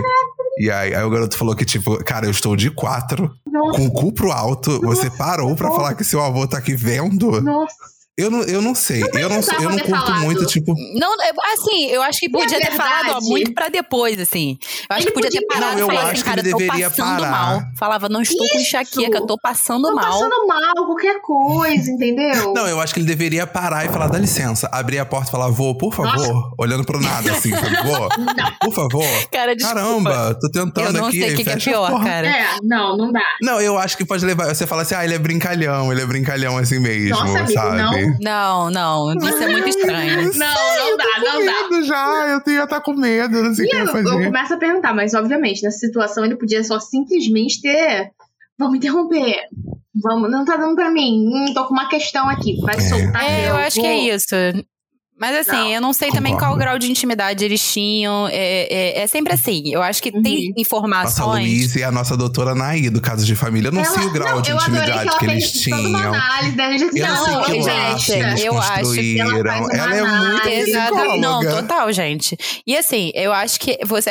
E 0.57 0.69
aí, 0.69 0.93
aí 0.93 1.03
o 1.03 1.09
garoto 1.09 1.37
falou 1.37 1.55
que, 1.55 1.65
tipo, 1.65 1.97
cara, 2.03 2.25
eu 2.27 2.31
estou 2.31 2.55
de 2.55 2.69
quatro. 2.69 3.31
Nossa, 3.45 3.77
com 3.77 3.85
o 3.87 3.91
cu 3.91 4.13
pro 4.13 4.31
alto, 4.31 4.79
você 4.81 5.09
parou 5.09 5.55
pra 5.55 5.69
falar 5.71 5.95
que 5.95 6.03
seu 6.03 6.21
avô 6.21 6.47
tá 6.47 6.57
aqui 6.57 6.75
vendo? 6.75 7.41
nossa. 7.41 7.92
Eu 8.15 8.29
não, 8.29 8.43
eu 8.43 8.61
não 8.61 8.75
sei. 8.75 9.01
eu 9.01 9.07
não, 9.27 9.37
eu 9.37 9.69
não 9.71 9.75
ter 9.75 9.85
curto 9.85 10.05
falado. 10.05 10.21
muito, 10.21 10.45
tipo. 10.45 10.75
Não, 10.99 11.13
é- 11.19 11.31
assim, 11.55 11.87
eu 11.87 11.99
acho 12.03 12.19
que 12.19 12.29
podia 12.29 12.59
ter 12.59 12.71
falado 12.71 13.17
ó, 13.17 13.21
muito 13.21 13.51
pra 13.55 13.69
depois, 13.69 14.19
assim. 14.19 14.55
Eu 14.87 14.95
acho 14.95 15.07
Ele 15.07 15.11
que 15.11 15.13
podia 15.13 15.31
ter 15.31 15.41
podia- 15.41 15.47
parado 15.59 15.73
Não, 15.73 15.79
eu 15.79 15.87
falar 15.87 15.99
acho 16.01 16.11
assim, 16.11 16.21
que 16.21 16.29
cara, 16.29 16.43
tô 16.51 16.57
deveria 16.57 16.89
parar. 16.91 17.31
mal. 17.31 17.61
Falava, 17.75 18.09
não 18.09 18.21
estou 18.21 18.37
com 18.37 18.45
Isso. 18.45 18.57
enxaqueca, 18.67 19.17
eu 19.17 19.25
tô 19.25 19.35
passando 19.41 19.87
Tô 19.89 19.95
mal. 19.95 20.05
passando 20.05 20.47
mal, 20.47 20.85
qualquer 20.85 21.19
coisa, 21.21 21.89
entendeu? 21.89 22.53
Não, 22.53 22.67
eu 22.67 22.79
acho 22.79 22.93
que 22.93 22.99
ele 22.99 23.07
deveria 23.07 23.47
parar 23.47 23.83
e 23.83 23.89
falar, 23.89 24.07
dá 24.07 24.19
licença. 24.19 24.69
Abrir 24.71 24.99
a 24.99 25.05
porta 25.05 25.29
e 25.29 25.31
falar, 25.31 25.47
vô, 25.49 25.73
por 25.73 25.91
favor. 25.91 26.53
Olhando 26.59 26.85
pro 26.85 27.01
nada, 27.01 27.31
assim, 27.31 27.49
sabe? 27.57 27.77
Vô, 27.83 28.09
por 28.61 28.73
favor. 28.75 29.03
Cara, 29.31 29.55
desculpa. 29.55 29.79
Caramba, 29.81 30.37
tô 30.39 30.51
tentando 30.51 30.85
Eu 30.87 30.93
não 30.93 31.05
aqui. 31.07 31.19
sei 31.19 31.33
o 31.33 31.37
que, 31.37 31.43
que 31.45 31.49
é 31.49 31.55
pior, 31.57 32.03
cara. 32.03 32.27
É, 32.27 32.45
não, 32.61 32.95
não 32.95 33.11
dá. 33.11 33.23
Não, 33.41 33.59
eu 33.59 33.75
acho 33.75 33.97
que 33.97 34.05
pode 34.05 34.23
levar. 34.23 34.53
Você 34.53 34.67
fala 34.67 34.83
assim, 34.83 34.93
ah, 34.93 35.03
ele 35.03 35.15
é 35.15 35.19
brincalhão, 35.19 35.91
ele 35.91 35.99
é 36.01 36.05
brincalhão 36.05 36.59
assim 36.59 36.77
mesmo, 36.77 37.09
Nossa, 37.09 37.39
amigo, 37.39 37.51
sabe? 37.53 37.77
Não, 37.77 38.02
não, 38.71 39.13
isso 39.17 39.43
é 39.43 39.47
muito 39.47 39.69
estranho. 39.69 40.31
Não, 40.35 40.77
não 40.87 40.97
dá, 40.97 41.05
não 41.23 41.45
dá. 41.45 41.81
já, 41.83 42.41
eu 42.45 42.53
ia 42.53 42.63
estar 42.63 42.81
com 42.81 42.93
medo, 42.93 43.43
não 43.43 43.53
sei 43.53 43.65
o 43.65 43.69
que 43.69 43.75
eu, 43.75 43.79
ia 43.79 43.85
eu 43.85 43.91
fazer. 43.91 44.25
começo 44.25 44.53
a 44.53 44.57
perguntar, 44.57 44.93
mas 44.93 45.13
obviamente, 45.13 45.63
nessa 45.63 45.77
situação 45.77 46.23
ele 46.25 46.35
podia 46.35 46.63
só 46.63 46.79
simplesmente 46.79 47.61
ter. 47.61 48.11
Vamos 48.57 48.77
interromper. 48.77 49.35
Vamos, 49.95 50.29
não 50.31 50.43
tá 50.45 50.55
dando 50.57 50.75
pra 50.75 50.91
mim. 50.91 51.27
Hum, 51.27 51.53
tô 51.53 51.65
com 51.67 51.73
uma 51.73 51.87
questão 51.87 52.27
aqui. 52.29 52.59
Vai 52.61 52.75
É. 52.75 52.79
soltar. 52.79 53.23
É, 53.23 53.49
eu 53.49 53.55
acho 53.55 53.79
que 53.79 53.85
é 53.85 53.97
isso. 54.15 54.35
Mas 55.23 55.47
assim, 55.47 55.55
Não, 55.57 55.71
eu 55.71 55.79
não 55.81 55.93
sei 55.93 56.11
também 56.11 56.33
concordo. 56.33 56.55
qual 56.55 56.59
grau 56.59 56.77
de 56.77 56.91
intimidade 56.91 57.45
eles 57.45 57.61
tinham. 57.71 58.27
É, 58.27 58.67
é, 58.69 59.01
é 59.03 59.07
sempre 59.07 59.31
assim. 59.33 59.61
Eu 59.73 59.81
acho 59.81 60.03
que 60.03 60.11
tem 60.11 60.19
Uhum. 60.21 60.47
Nossa 60.49 60.59
informações. 60.61 61.47
Luísa 61.47 61.79
e 61.79 61.83
a 61.83 61.91
nossa 61.91 62.17
doutora 62.17 62.53
Naí, 62.53 62.89
do 62.89 62.99
caso 62.99 63.25
de 63.25 63.33
família. 63.33 63.69
Eu 63.69 63.71
não 63.71 63.81
Ela- 63.83 63.93
sei 63.97 64.05
o 64.05 64.11
grau 64.11 64.35
não, 64.35 64.41
de 64.41 64.51
eu 64.51 64.57
adorei 64.57 64.79
intimidade 64.81 65.07
ela 65.07 65.19
que 65.19 65.25
fez 65.25 65.43
eles 65.43 65.63
toda 65.63 65.75
uma 65.87 65.99
tinham. 65.99 66.13
análise, 66.13 66.55
né? 66.57 66.65
A 66.65 66.77
gente 66.77 66.99
Eu 66.99 67.07
não 67.07 67.23
sei 67.25 67.33
Não, 67.33 67.43
que 67.43 67.53
gente, 67.53 67.63
laço 67.67 68.13
eles 68.13 68.43
eu 68.43 68.57
acho 68.57 68.93
que 68.93 69.19
ela 69.21 69.43
faz 69.43 69.59
uma 69.61 69.73
Ela 69.73 69.95
é 69.95 70.03
muito 70.03 70.41
psicóloga. 70.41 71.17
Não, 71.17 71.41
total, 71.61 71.93
gente. 71.93 72.37
E 72.67 72.75
assim, 72.75 73.11
eu 73.15 73.31
acho 73.31 73.59
que 73.61 73.79
você 73.85 74.09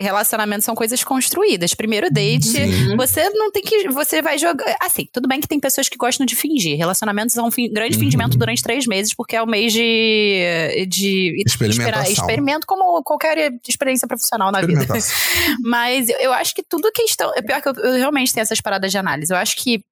relacionamentos 0.00 0.64
são 0.64 0.74
coisas 0.74 1.02
construídas. 1.04 1.74
Primeiro 1.74 2.10
date, 2.10 2.46
Sim. 2.46 2.96
você 2.96 3.28
não 3.30 3.50
tem 3.52 3.62
que. 3.62 3.88
Você 3.90 4.22
vai 4.22 4.38
jogar. 4.38 4.76
Assim, 4.80 5.06
tudo 5.12 5.28
bem 5.28 5.40
que 5.40 5.48
tem 5.48 5.60
pessoas 5.60 5.88
que 5.88 5.96
gostam 5.96 6.24
de 6.24 6.34
fingir. 6.34 6.76
Relacionamentos 6.78 7.34
são 7.34 7.48
um 7.48 7.50
fi- 7.50 7.68
grande 7.68 7.96
Uhum. 7.96 8.04
fingimento 8.04 8.38
durante 8.38 8.62
três 8.62 8.86
meses, 8.86 9.12
porque 9.14 9.36
é 9.36 9.42
o 9.42 9.46
mês 9.46 9.72
de. 9.72 10.37
De 10.86 11.42
Experimentação. 11.46 12.12
experimento 12.12 12.66
como 12.66 13.02
qualquer 13.02 13.52
experiência 13.68 14.06
profissional 14.06 14.50
na 14.50 14.60
vida. 14.60 14.86
Mas 15.62 16.08
eu, 16.08 16.16
eu 16.18 16.32
acho 16.32 16.54
que 16.54 16.62
tudo 16.62 16.90
questão. 16.92 17.32
É 17.34 17.42
pior 17.42 17.60
que 17.60 17.68
eu, 17.68 17.74
eu 17.74 17.94
realmente 17.94 18.32
tenho 18.32 18.42
essas 18.42 18.60
paradas 18.60 18.90
de 18.90 18.98
análise. 18.98 19.32
Eu 19.32 19.36
acho 19.36 19.56
que 19.56 19.82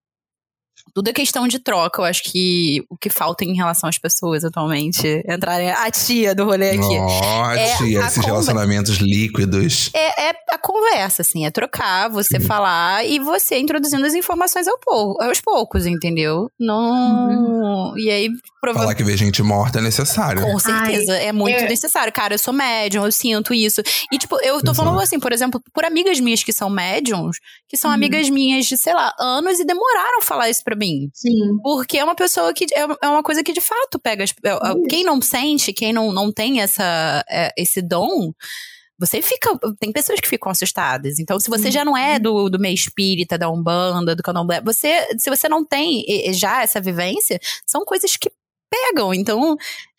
tudo 0.96 1.08
é 1.10 1.12
questão 1.12 1.46
de 1.46 1.58
troca. 1.58 2.00
Eu 2.00 2.06
acho 2.06 2.22
que 2.22 2.82
o 2.88 2.96
que 2.96 3.10
falta 3.10 3.44
em 3.44 3.54
relação 3.54 3.86
às 3.86 3.98
pessoas 3.98 4.42
atualmente 4.44 5.22
entrarem. 5.28 5.70
A 5.70 5.90
tia 5.90 6.34
do 6.34 6.46
rolê 6.46 6.70
aqui. 6.70 6.78
Ó, 6.98 7.50
É 7.50 7.76
tia, 7.76 8.02
a 8.02 8.06
esses 8.06 8.14
conver- 8.14 8.26
relacionamentos 8.30 8.96
líquidos. 8.96 9.90
É, 9.92 10.28
é 10.30 10.32
a 10.50 10.56
conversa, 10.58 11.20
assim, 11.20 11.44
é 11.44 11.50
trocar, 11.50 12.08
você 12.08 12.40
falar 12.40 13.04
e 13.06 13.18
você 13.18 13.58
introduzindo 13.58 14.06
as 14.06 14.14
informações 14.14 14.66
ao 14.66 14.78
pou- 14.78 15.20
aos 15.20 15.38
poucos, 15.42 15.84
entendeu? 15.84 16.50
Não. 16.58 17.92
E 17.98 18.10
aí, 18.10 18.28
Falar 18.28 18.40
provavelmente. 18.62 18.96
que 18.96 19.04
ver 19.04 19.16
gente 19.18 19.42
morta 19.42 19.78
é 19.78 19.82
necessário. 19.82 20.40
Com 20.42 20.58
certeza, 20.58 21.14
é 21.16 21.30
muito 21.30 21.58
é. 21.58 21.68
necessário. 21.68 22.10
Cara, 22.12 22.34
eu 22.34 22.38
sou 22.38 22.54
médium, 22.54 23.04
eu 23.04 23.12
sinto 23.12 23.52
isso. 23.52 23.82
E, 24.10 24.16
tipo, 24.18 24.38
eu 24.42 24.62
tô 24.64 24.72
falando 24.74 24.98
assim, 25.00 25.20
por 25.20 25.30
exemplo, 25.32 25.60
por 25.74 25.84
amigas 25.84 26.18
minhas 26.20 26.42
que 26.42 26.52
são 26.54 26.70
médiums, 26.70 27.36
que 27.68 27.76
são 27.76 27.90
Uhum. 27.90 27.94
amigas 27.96 28.30
minhas 28.30 28.64
de, 28.66 28.78
sei 28.78 28.94
lá, 28.94 29.12
anos 29.20 29.60
e 29.60 29.64
demoraram 29.64 30.20
a 30.20 30.22
falar 30.24 30.48
isso 30.48 30.62
pra 30.64 30.74
mim. 30.74 30.85
Sim. 31.14 31.58
Porque 31.62 31.98
é 31.98 32.04
uma 32.04 32.14
pessoa 32.14 32.52
que. 32.52 32.66
É 32.74 32.80
é 33.02 33.08
uma 33.08 33.22
coisa 33.22 33.42
que 33.42 33.52
de 33.52 33.60
fato 33.60 33.98
pega. 33.98 34.24
é- 34.24 34.26
é- 34.48 34.88
Quem 34.88 35.04
não 35.04 35.20
sente, 35.20 35.72
quem 35.72 35.92
não, 35.92 36.12
não 36.12 36.32
tem 36.32 36.60
essa, 36.60 37.24
esse 37.56 37.80
dom. 37.82 38.32
Você 38.98 39.20
fica. 39.20 39.50
Tem 39.78 39.92
pessoas 39.92 40.20
que 40.20 40.28
ficam 40.28 40.50
assustadas. 40.50 41.18
Então, 41.18 41.38
se 41.38 41.50
você 41.50 41.70
já 41.70 41.84
não 41.84 41.96
é 41.96 42.18
do, 42.18 42.48
do 42.48 42.58
meio 42.58 42.74
espírita, 42.74 43.36
da 43.36 43.50
Umbanda, 43.50 44.16
do 44.16 44.22
candomblé, 44.22 44.60
você, 44.62 45.06
se 45.18 45.28
você 45.28 45.48
não 45.48 45.64
tem 45.64 46.04
já 46.32 46.62
essa 46.62 46.80
vivência, 46.80 47.38
são 47.66 47.84
coisas 47.84 48.16
que 48.16 48.30
pegam. 48.70 49.12
Então, 49.12 49.54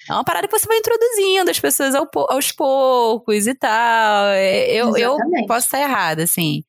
é 0.09 0.13
uma 0.13 0.23
parada 0.23 0.47
que 0.47 0.57
você 0.59 0.65
vai 0.67 0.77
introduzindo 0.77 1.49
as 1.51 1.59
pessoas 1.59 1.93
ao 1.93 2.07
aos 2.29 2.51
poucos 2.51 3.45
e 3.45 3.53
tal. 3.53 4.25
Eu, 4.69 4.87
eu 4.97 5.17
posso 5.47 5.67
estar 5.67 5.79
errada, 5.79 6.23
assim. 6.23 6.63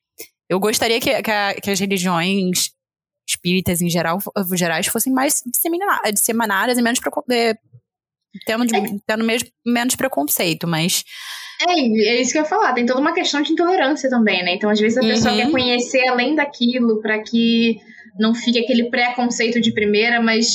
Eu 0.47 0.59
gostaria 0.59 0.99
que, 0.99 1.21
que, 1.23 1.31
a- 1.31 1.53
que 1.55 1.69
as 1.71 1.79
religiões 1.79 2.71
espíritas 3.29 3.81
em 3.81 3.89
geral, 3.89 4.19
gerais 4.55 4.87
fossem 4.87 5.13
mais 5.13 5.41
dissemina- 5.45 6.01
disseminadas 6.13 6.77
e 6.77 6.81
menos 6.81 6.99
eh, 7.31 7.55
tendo, 8.45 8.65
de- 8.65 8.99
tendo 9.07 9.23
mesmo, 9.23 9.49
menos 9.65 9.95
preconceito, 9.95 10.67
mas 10.67 11.03
É, 11.67 11.73
é 11.73 12.21
isso 12.21 12.31
que 12.31 12.37
eu 12.37 12.43
ia 12.43 12.47
falar. 12.49 12.73
Tem 12.73 12.85
toda 12.85 12.99
uma 13.01 13.13
questão 13.13 13.41
de 13.41 13.51
intolerância 13.51 14.09
também, 14.09 14.43
né? 14.43 14.53
Então, 14.55 14.69
às 14.69 14.79
vezes, 14.79 14.97
a 14.97 15.01
pessoa 15.01 15.33
Uhum. 15.33 15.39
quer 15.41 15.51
conhecer 15.51 16.07
além 16.07 16.33
daquilo 16.35 17.01
pra 17.01 17.21
que 17.21 17.77
não 18.19 18.33
fique 18.33 18.59
aquele 18.59 18.89
preconceito 18.89 19.59
de 19.59 19.73
primeira, 19.73 20.21
mas 20.21 20.47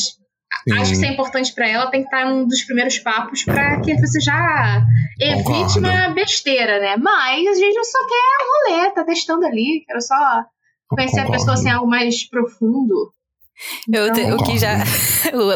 Sim. 0.67 0.73
acho 0.73 0.91
que 0.91 0.97
isso 0.97 1.05
é 1.05 1.09
importante 1.09 1.53
pra 1.55 1.69
ela, 1.69 1.91
tem 1.91 2.01
que 2.01 2.07
estar 2.07 2.23
em 2.27 2.33
um 2.33 2.47
dos 2.47 2.63
primeiros 2.65 2.99
papos 3.01 3.45
pra 3.45 3.81
que 3.83 3.95
você 4.01 4.19
já 4.21 4.83
evite 5.21 5.45
Concordo. 5.45 5.79
uma 5.81 6.09
besteira, 6.11 6.81
né? 6.81 6.97
Mas 6.97 7.47
a 7.49 7.55
gente 7.55 7.85
só 7.85 7.99
quer 8.07 8.75
um 8.75 8.77
rolê, 8.79 8.91
tá 8.93 9.05
testando 9.05 9.45
ali, 9.47 9.85
quero 9.87 10.01
só 10.01 10.43
conhecer 10.89 11.21
a 11.21 11.31
pessoa 11.31 11.55
assim, 11.55 11.71
algo 11.71 11.87
mais 11.89 12.29
profundo. 12.29 13.13
eu, 13.93 14.13
te- 14.13 14.33
o 14.33 14.43
que 14.43 14.59
já. 14.59 14.77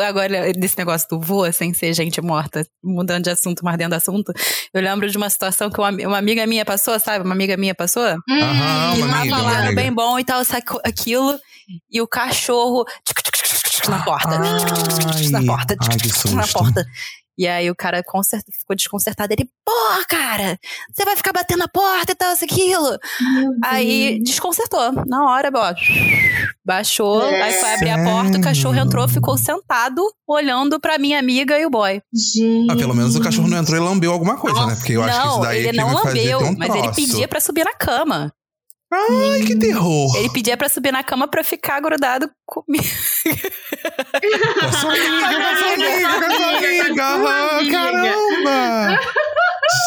Agora, 0.08 0.52
desse 0.52 0.76
negócio 0.78 1.08
do 1.10 1.20
voa 1.20 1.50
sem 1.52 1.72
ser 1.74 1.92
gente 1.94 2.20
morta, 2.20 2.64
mudando 2.82 3.24
de 3.24 3.30
assunto, 3.30 3.64
mas 3.64 3.76
dentro 3.76 3.90
do 3.90 3.96
assunto, 3.96 4.32
eu 4.72 4.80
lembro 4.80 5.10
de 5.10 5.16
uma 5.16 5.28
situação 5.28 5.70
que 5.70 5.78
uma, 5.80 5.90
uma 5.90 6.18
amiga 6.18 6.46
minha 6.46 6.64
passou, 6.64 6.98
sabe? 7.00 7.24
Uma 7.24 7.34
amiga 7.34 7.56
minha 7.56 7.74
passou. 7.74 8.02
Aham, 8.04 8.18
Hum, 8.28 9.04
uma 9.04 9.16
E 9.16 9.20
amiga, 9.20 9.42
lá, 9.42 9.72
bem 9.72 9.92
bom 9.92 10.18
e 10.18 10.24
tal, 10.24 10.42
aquilo. 10.84 11.38
E 11.90 12.00
o 12.00 12.06
cachorro 12.08 12.84
tchic, 13.04 13.22
tchic, 13.22 13.70
tchic, 13.70 13.90
na 13.90 14.02
porta. 14.04 14.38
na 15.30 15.38
Ai, 15.40 15.46
porta. 15.46 15.76
ai, 15.80 15.96
que 15.98 16.34
na 16.34 16.46
porta. 16.48 16.84
E 17.38 17.46
aí 17.46 17.70
o 17.70 17.76
cara 17.76 17.98
ficou 18.02 18.74
desconcertado. 18.74 19.32
Ele, 19.32 19.48
porra, 19.64 20.04
cara, 20.08 20.58
você 20.92 21.04
vai 21.04 21.14
ficar 21.14 21.32
batendo 21.32 21.60
na 21.60 21.68
porta 21.68 22.10
e 22.10 22.14
tal, 22.16 22.32
isso, 22.34 22.44
aquilo. 22.44 22.98
Aí 23.64 24.20
desconcertou. 24.24 24.92
Na 25.06 25.24
hora, 25.30 25.48
ó, 25.54 25.74
baixou, 26.64 27.22
É. 27.22 27.42
aí 27.42 27.52
foi 27.54 27.74
abrir 27.74 27.90
a 27.90 28.02
porta, 28.02 28.38
o 28.38 28.40
cachorro 28.40 28.76
entrou, 28.76 29.06
ficou 29.08 29.38
sentado, 29.38 30.02
olhando 30.26 30.80
pra 30.80 30.98
minha 30.98 31.18
amiga 31.18 31.56
e 31.58 31.64
o 31.64 31.70
boy. 31.70 32.02
Gente. 32.12 32.70
Ah, 32.72 32.76
pelo 32.76 32.94
menos 32.94 33.14
o 33.14 33.20
cachorro 33.20 33.46
não 33.46 33.58
entrou 33.58 33.76
e 33.76 33.80
lambeu 33.80 34.12
alguma 34.12 34.36
coisa, 34.36 34.66
né? 34.66 34.74
Porque 34.74 34.94
eu 34.94 35.02
acho 35.04 35.14
que 35.14 35.26
isso 35.26 35.36
não, 35.36 35.40
daí 35.42 35.56
é 35.58 35.60
ele 35.60 35.70
que 35.70 35.76
não 35.76 35.94
lambeu, 35.94 36.38
um 36.40 36.56
mas 36.58 36.74
ele 36.74 36.92
pedia 36.92 37.28
pra 37.28 37.40
subir 37.40 37.64
na 37.64 37.74
cama. 37.74 38.32
Ai, 38.90 39.42
que 39.46 39.56
terror. 39.58 40.16
Ele 40.16 40.30
pedia 40.30 40.56
pra 40.56 40.68
subir 40.68 40.90
na 40.92 41.02
cama 41.04 41.28
pra 41.28 41.44
ficar 41.44 41.78
grudado 41.80 42.30
comigo. 42.46 42.84
Com 44.60 44.66
a 44.66 44.72
sua 44.72 44.92
amiga, 44.94 45.28
com 45.28 45.42
a 45.42 45.56
sua 45.56 45.72
amiga, 45.74 46.08
com 46.18 46.24
a 46.24 46.30
sua 46.36 46.48
amiga. 46.56 47.04
Ah, 47.04 47.60
Caramba! 47.70 48.98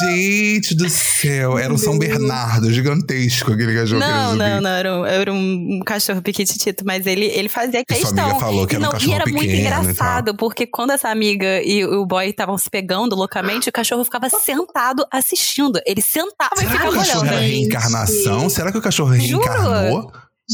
Gente 0.04 0.76
do 0.76 0.88
céu, 0.90 1.58
era 1.58 1.74
um 1.74 1.78
São 1.78 1.98
Bernardo 1.98 2.72
gigantesco 2.72 3.52
aquele 3.54 3.74
cachorro 3.74 4.00
Não, 4.00 4.36
não, 4.36 4.62
não, 4.62 4.70
era 4.70 4.96
um, 4.96 5.06
era 5.06 5.34
um 5.34 5.80
cachorro 5.86 6.22
piquititito, 6.22 6.84
mas 6.86 7.08
ele, 7.08 7.26
ele 7.26 7.50
fazia 7.50 7.82
E 7.82 7.96
sua 7.96 8.02
questão. 8.02 8.24
amiga 8.26 8.40
falou 8.40 8.68
que 8.68 8.76
E 8.76 8.78
era 8.78 8.80
um 8.80 8.86
não, 8.86 8.92
cachorro 8.92 9.12
e 9.12 9.16
era 9.16 9.26
muito 9.26 9.40
pequeno 9.42 9.70
tal. 9.70 9.82
engraçado, 9.84 10.36
porque 10.36 10.68
quando 10.68 10.92
essa 10.92 11.10
amiga 11.10 11.62
e 11.64 11.84
o 11.84 12.06
boy 12.06 12.28
estavam 12.30 12.58
se 12.60 12.70
pegando 12.70 13.16
loucamente, 13.16 13.70
o 13.70 13.72
cachorro 13.72 14.04
ficava 14.04 14.30
sentado 14.30 15.04
assistindo. 15.12 15.80
Ele 15.86 16.02
sentava 16.02 16.52
e 16.58 16.60
Será 16.60 16.70
que 16.72 16.78
ficava 16.78 16.92
o 16.92 16.96
cachorro 17.00 17.22
olhando. 17.22 17.34
era 17.34 17.42
Gente. 17.42 17.52
reencarnação? 17.56 18.50
Será 18.50 18.72
que 18.72 18.78
o 18.78 18.82
cachorro 18.82 19.16
Juro. 19.16 19.44
reencarnou? 19.44 20.12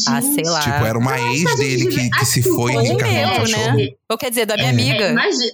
Ah, 0.07 0.21
sei 0.21 0.43
lá. 0.45 0.59
Tipo, 0.61 0.86
era 0.86 0.97
uma 0.97 1.19
ex 1.32 1.43
Nossa, 1.43 1.57
dele 1.57 1.80
gente, 1.91 1.95
que, 1.95 2.09
que 2.11 2.25
se 2.25 2.39
assim, 2.39 2.55
foi 2.55 2.71
e 2.71 2.75
ou 2.78 2.82
reencarnou 2.84 3.15
no 3.15 3.28
mesmo, 3.41 3.51
cachorro. 3.53 3.78
né? 3.78 3.88
Ou 4.09 4.17
quer 4.17 4.30
dizer, 4.30 4.45
da 4.45 4.55
minha 4.55 4.67
É. 4.67 4.69
É, 4.69 4.73
amiga. 4.73 5.07
imagina. 5.09 5.51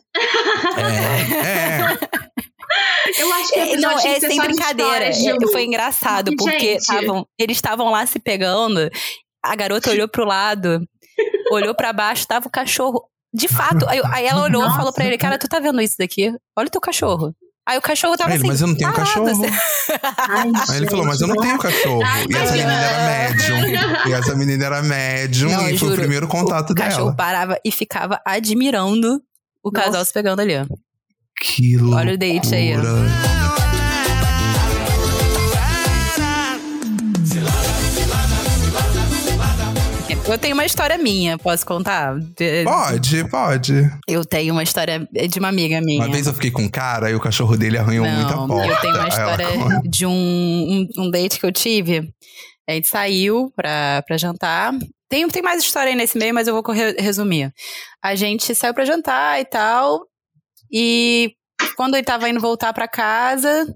É, 0.77 1.45
é. 1.47 1.99
Eu 3.19 3.33
acho 3.33 3.53
que 3.53 3.59
É, 3.59 3.75
Não, 3.77 3.97
tinha 3.99 4.17
é 4.17 4.19
sem 4.19 4.37
brincadeira. 4.39 5.11
de 5.11 5.29
É, 5.29 5.35
foi 5.51 5.63
engraçado, 5.65 6.29
Gente. 6.29 6.37
porque 6.37 6.77
tavam, 6.85 7.27
eles 7.37 7.57
estavam 7.57 7.89
lá 7.89 8.05
se 8.05 8.19
pegando. 8.19 8.89
A 9.43 9.55
garota 9.55 9.89
olhou 9.91 10.07
pro 10.07 10.25
lado, 10.25 10.81
olhou 11.51 11.75
pra 11.75 11.91
baixo, 11.93 12.25
tava 12.27 12.47
o 12.47 12.51
cachorro. 12.51 13.03
De 13.33 13.47
fato, 13.47 13.87
aí, 13.89 13.99
aí 14.11 14.25
ela 14.25 14.43
olhou 14.43 14.65
e 14.65 14.69
falou 14.75 14.93
pra 14.93 15.05
ele: 15.05 15.17
Cara, 15.17 15.37
tu 15.39 15.47
tá 15.47 15.59
vendo 15.59 15.81
isso 15.81 15.95
daqui? 15.97 16.31
Olha 16.55 16.67
o 16.67 16.71
teu 16.71 16.79
cachorro. 16.81 17.33
Aí 17.65 17.77
o 17.77 17.81
cachorro 17.81 18.17
tava 18.17 18.31
ele, 18.31 18.39
assim. 18.39 18.47
mas 18.47 18.61
eu 18.61 18.67
não 18.67 18.75
tenho 18.75 18.91
parado, 18.91 19.09
cachorro. 19.09 19.27
assim. 19.29 19.45
Ai, 20.17 20.51
Aí 20.69 20.77
ele 20.77 20.89
falou, 20.89 21.05
mas 21.05 21.21
eu 21.21 21.27
não 21.29 21.35
tenho 21.37 21.57
cachorro. 21.57 22.01
Ai, 22.03 22.25
E 22.29 22.35
essa 22.35 22.51
menina 22.51 22.73
era 22.73 23.05
médium. 23.07 23.57
E 24.09 24.13
essa 24.13 24.35
menina 24.35 24.65
era 24.65 24.81
médium 24.83 25.49
Não, 25.49 25.61
e 25.61 25.69
foi 25.69 25.77
juro, 25.77 25.93
o 25.93 25.95
primeiro 25.95 26.27
contato 26.27 26.71
O 26.71 26.75
cachorro 26.75 27.03
dela. 27.05 27.15
parava 27.15 27.57
e 27.63 27.71
ficava 27.71 28.21
admirando 28.25 29.21
o 29.63 29.71
Nossa. 29.71 29.85
casal 29.85 30.03
se 30.05 30.11
pegando 30.11 30.41
ali. 30.41 30.53
Que 31.41 31.77
loucura. 31.77 31.99
Olha 32.01 32.13
o 32.13 32.17
date 32.17 32.53
aí, 32.55 32.73
ó. 32.77 33.83
Eu 40.25 40.37
tenho 40.37 40.53
uma 40.53 40.65
história 40.65 40.97
minha, 40.97 41.37
posso 41.37 41.65
contar? 41.65 42.17
De- 42.37 42.63
Pode, 42.63 43.29
pode. 43.29 43.91
Eu 44.07 44.23
tenho 44.23 44.53
uma 44.53 44.63
história 44.63 45.05
de 45.29 45.37
uma 45.39 45.49
amiga 45.49 45.81
minha. 45.81 46.01
Uma 46.05 46.11
vez 46.11 46.27
eu 46.27 46.33
fiquei 46.33 46.49
com 46.49 46.61
um 46.61 46.69
cara 46.69 47.09
e 47.11 47.15
o 47.15 47.19
cachorro 47.19 47.57
dele 47.57 47.77
arranhou 47.77 48.05
muita 48.07 48.35
Não, 48.35 48.47
porta. 48.47 48.71
eu 48.71 48.75
tenho 48.81 48.93
uma 48.93 48.99
ela 49.01 49.09
história 49.09 49.47
de 49.83 50.05
um, 50.05 50.11
um, 50.11 50.87
um 51.03 51.11
date 51.11 51.39
que 51.39 51.45
eu 51.45 51.51
tive. 51.51 52.09
A 52.67 52.71
gente 52.73 52.87
saiu 52.87 53.51
pra, 53.55 54.01
pra 54.07 54.17
jantar. 54.17 54.73
Tem, 55.09 55.27
tem 55.27 55.43
mais 55.43 55.61
história 55.61 55.89
aí 55.89 55.95
nesse 55.95 56.17
meio, 56.17 56.33
mas 56.33 56.47
eu 56.47 56.53
vou 56.53 56.63
resumir. 56.97 57.51
A 58.01 58.15
gente 58.15 58.55
saiu 58.55 58.73
pra 58.73 58.85
jantar 58.85 59.41
e 59.41 59.45
tal. 59.45 59.99
E 60.73 61.35
quando 61.77 61.93
ele 61.95 62.03
tava 62.03 62.27
indo 62.27 62.39
voltar 62.39 62.73
pra 62.73 62.87
casa, 62.87 63.71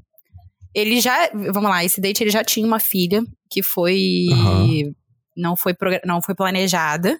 ele 0.74 1.00
já. 1.00 1.30
Vamos 1.32 1.70
lá, 1.70 1.86
esse 1.86 2.02
date 2.02 2.24
ele 2.24 2.32
já 2.32 2.44
tinha 2.44 2.66
uma 2.66 2.80
filha 2.80 3.24
que 3.50 3.62
foi. 3.62 4.26
Aham. 4.32 4.94
Não, 5.36 5.56
foi 5.56 5.76
não 6.04 6.20
foi 6.20 6.34
planejada. 6.34 7.20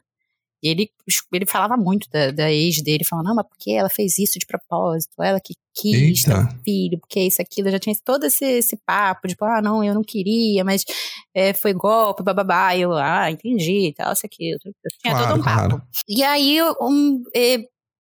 E 0.64 0.70
ele, 0.70 0.90
ele 1.32 1.46
falava 1.46 1.78
muito 1.78 2.10
da, 2.10 2.32
da 2.32 2.52
ex 2.52 2.82
dele, 2.82 3.04
falando, 3.04 3.28
não, 3.28 3.36
mas 3.36 3.46
porque 3.48 3.72
ela 3.72 3.90
fez 3.90 4.18
isso 4.18 4.40
de 4.40 4.46
propósito, 4.48 5.22
ela 5.22 5.40
que 5.40 5.54
quis 5.76 6.24
ter 6.24 6.34
um 6.34 6.64
filho, 6.64 7.00
porque 7.00 7.20
isso, 7.20 7.40
aquilo, 7.40 7.70
já 7.70 7.78
tinha 7.78 7.96
todo 8.04 8.24
esse, 8.24 8.44
esse 8.44 8.76
papo, 8.84 9.28
tipo, 9.28 9.46
ah, 9.46 9.62
não, 9.62 9.84
eu 9.84 9.94
não 9.94 10.04
queria, 10.04 10.64
mas 10.64 10.84
é, 11.32 11.54
foi 11.54 11.74
golpe, 11.74 12.24
bababá, 12.24 12.76
eu, 12.76 12.92
ah, 12.94 13.30
entendi, 13.30 13.94
tal, 13.96 14.12
isso, 14.14 14.26
aquilo. 14.26 14.58
Tinha 15.00 15.14
Claro, 15.14 15.28
todo 15.28 15.40
um 15.40 15.44
papo. 15.44 15.68
claro. 15.70 15.82
E 16.08 16.24
aí, 16.24 16.58
um, 16.82 17.22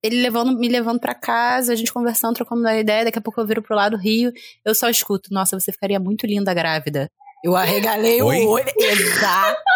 ele 0.03 0.21
levando, 0.21 0.57
me 0.57 0.67
levando 0.67 0.99
pra 0.99 1.13
casa, 1.15 1.73
a 1.73 1.75
gente 1.75 1.93
conversando, 1.93 2.35
trocando 2.35 2.61
uma 2.61 2.75
ideia, 2.75 3.05
daqui 3.05 3.19
a 3.19 3.21
pouco 3.21 3.39
eu 3.39 3.47
viro 3.47 3.61
pro 3.61 3.75
lado 3.75 3.97
Rio, 3.97 4.31
eu 4.63 4.75
só 4.75 4.89
escuto, 4.89 5.33
nossa, 5.33 5.59
você 5.59 5.71
ficaria 5.71 5.99
muito 5.99 6.25
linda 6.25 6.53
grávida. 6.53 7.09
Eu 7.43 7.55
arregalei 7.55 8.21
Oi? 8.21 8.39
o 8.45 8.49
olho. 8.49 8.65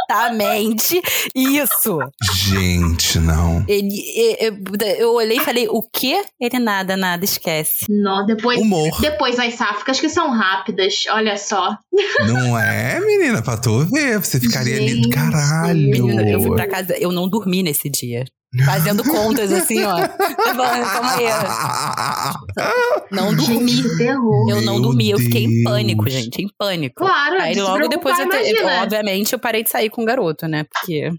Exatamente 0.09 0.99
isso. 1.35 1.99
Gente, 2.33 3.19
não. 3.19 3.63
Ele, 3.67 4.03
eu, 4.39 4.57
eu 4.97 5.13
olhei 5.13 5.37
e 5.37 5.41
falei, 5.41 5.67
o 5.69 5.81
quê? 5.81 6.23
Ele 6.39 6.57
nada, 6.59 6.97
nada, 6.97 7.23
esquece. 7.23 7.85
Não, 7.87 8.25
depois, 8.25 8.59
Humor. 8.59 8.99
depois 8.99 9.37
as 9.37 9.53
sáficas 9.53 9.99
que 9.99 10.09
são 10.09 10.31
rápidas, 10.31 11.03
olha 11.11 11.37
só. 11.37 11.77
Não 12.27 12.57
é, 12.57 12.99
menina? 12.99 13.43
Pra 13.43 13.57
tu 13.57 13.85
ver. 13.85 14.17
Você 14.17 14.39
ficaria 14.39 14.77
ali. 14.77 14.95
Gente. 14.95 15.09
Caralho. 15.09 15.77
Menina, 15.77 16.27
eu 16.27 16.41
fui 16.41 16.55
pra 16.55 16.67
casa, 16.67 16.97
eu 16.97 17.11
não 17.11 17.29
dormi 17.29 17.61
nesse 17.61 17.89
dia. 17.89 18.25
Fazendo 18.65 19.03
contas 19.03 19.51
assim, 19.51 19.81
ó. 19.83 19.95
Calma 20.43 21.11
aí. 21.13 21.25
Não 23.09 23.33
dormi. 23.33 23.71
Gente, 23.71 23.89
que 23.89 23.97
terror. 23.97 24.49
Eu 24.49 24.61
não 24.61 24.81
dormi, 24.81 25.09
eu 25.09 25.19
fiquei 25.19 25.45
em 25.45 25.49
Deus. 25.49 25.63
pânnico, 25.63 26.09
gente, 26.09 26.41
em 26.41 26.49
pânico. 26.57 26.95
Claro, 26.97 27.41
Aí 27.41 27.55
logo 27.59 27.87
depois, 27.87 28.17
eu 28.19 28.27
te- 28.29 28.35
imagina. 28.35 28.83
obviamente, 28.83 29.33
eu 29.33 29.39
parei 29.39 29.63
de 29.63 29.69
sair 29.69 29.89
com 29.89 30.01
o 30.01 30.05
garoto, 30.05 30.47
né? 30.47 30.65
Porque. 30.65 31.11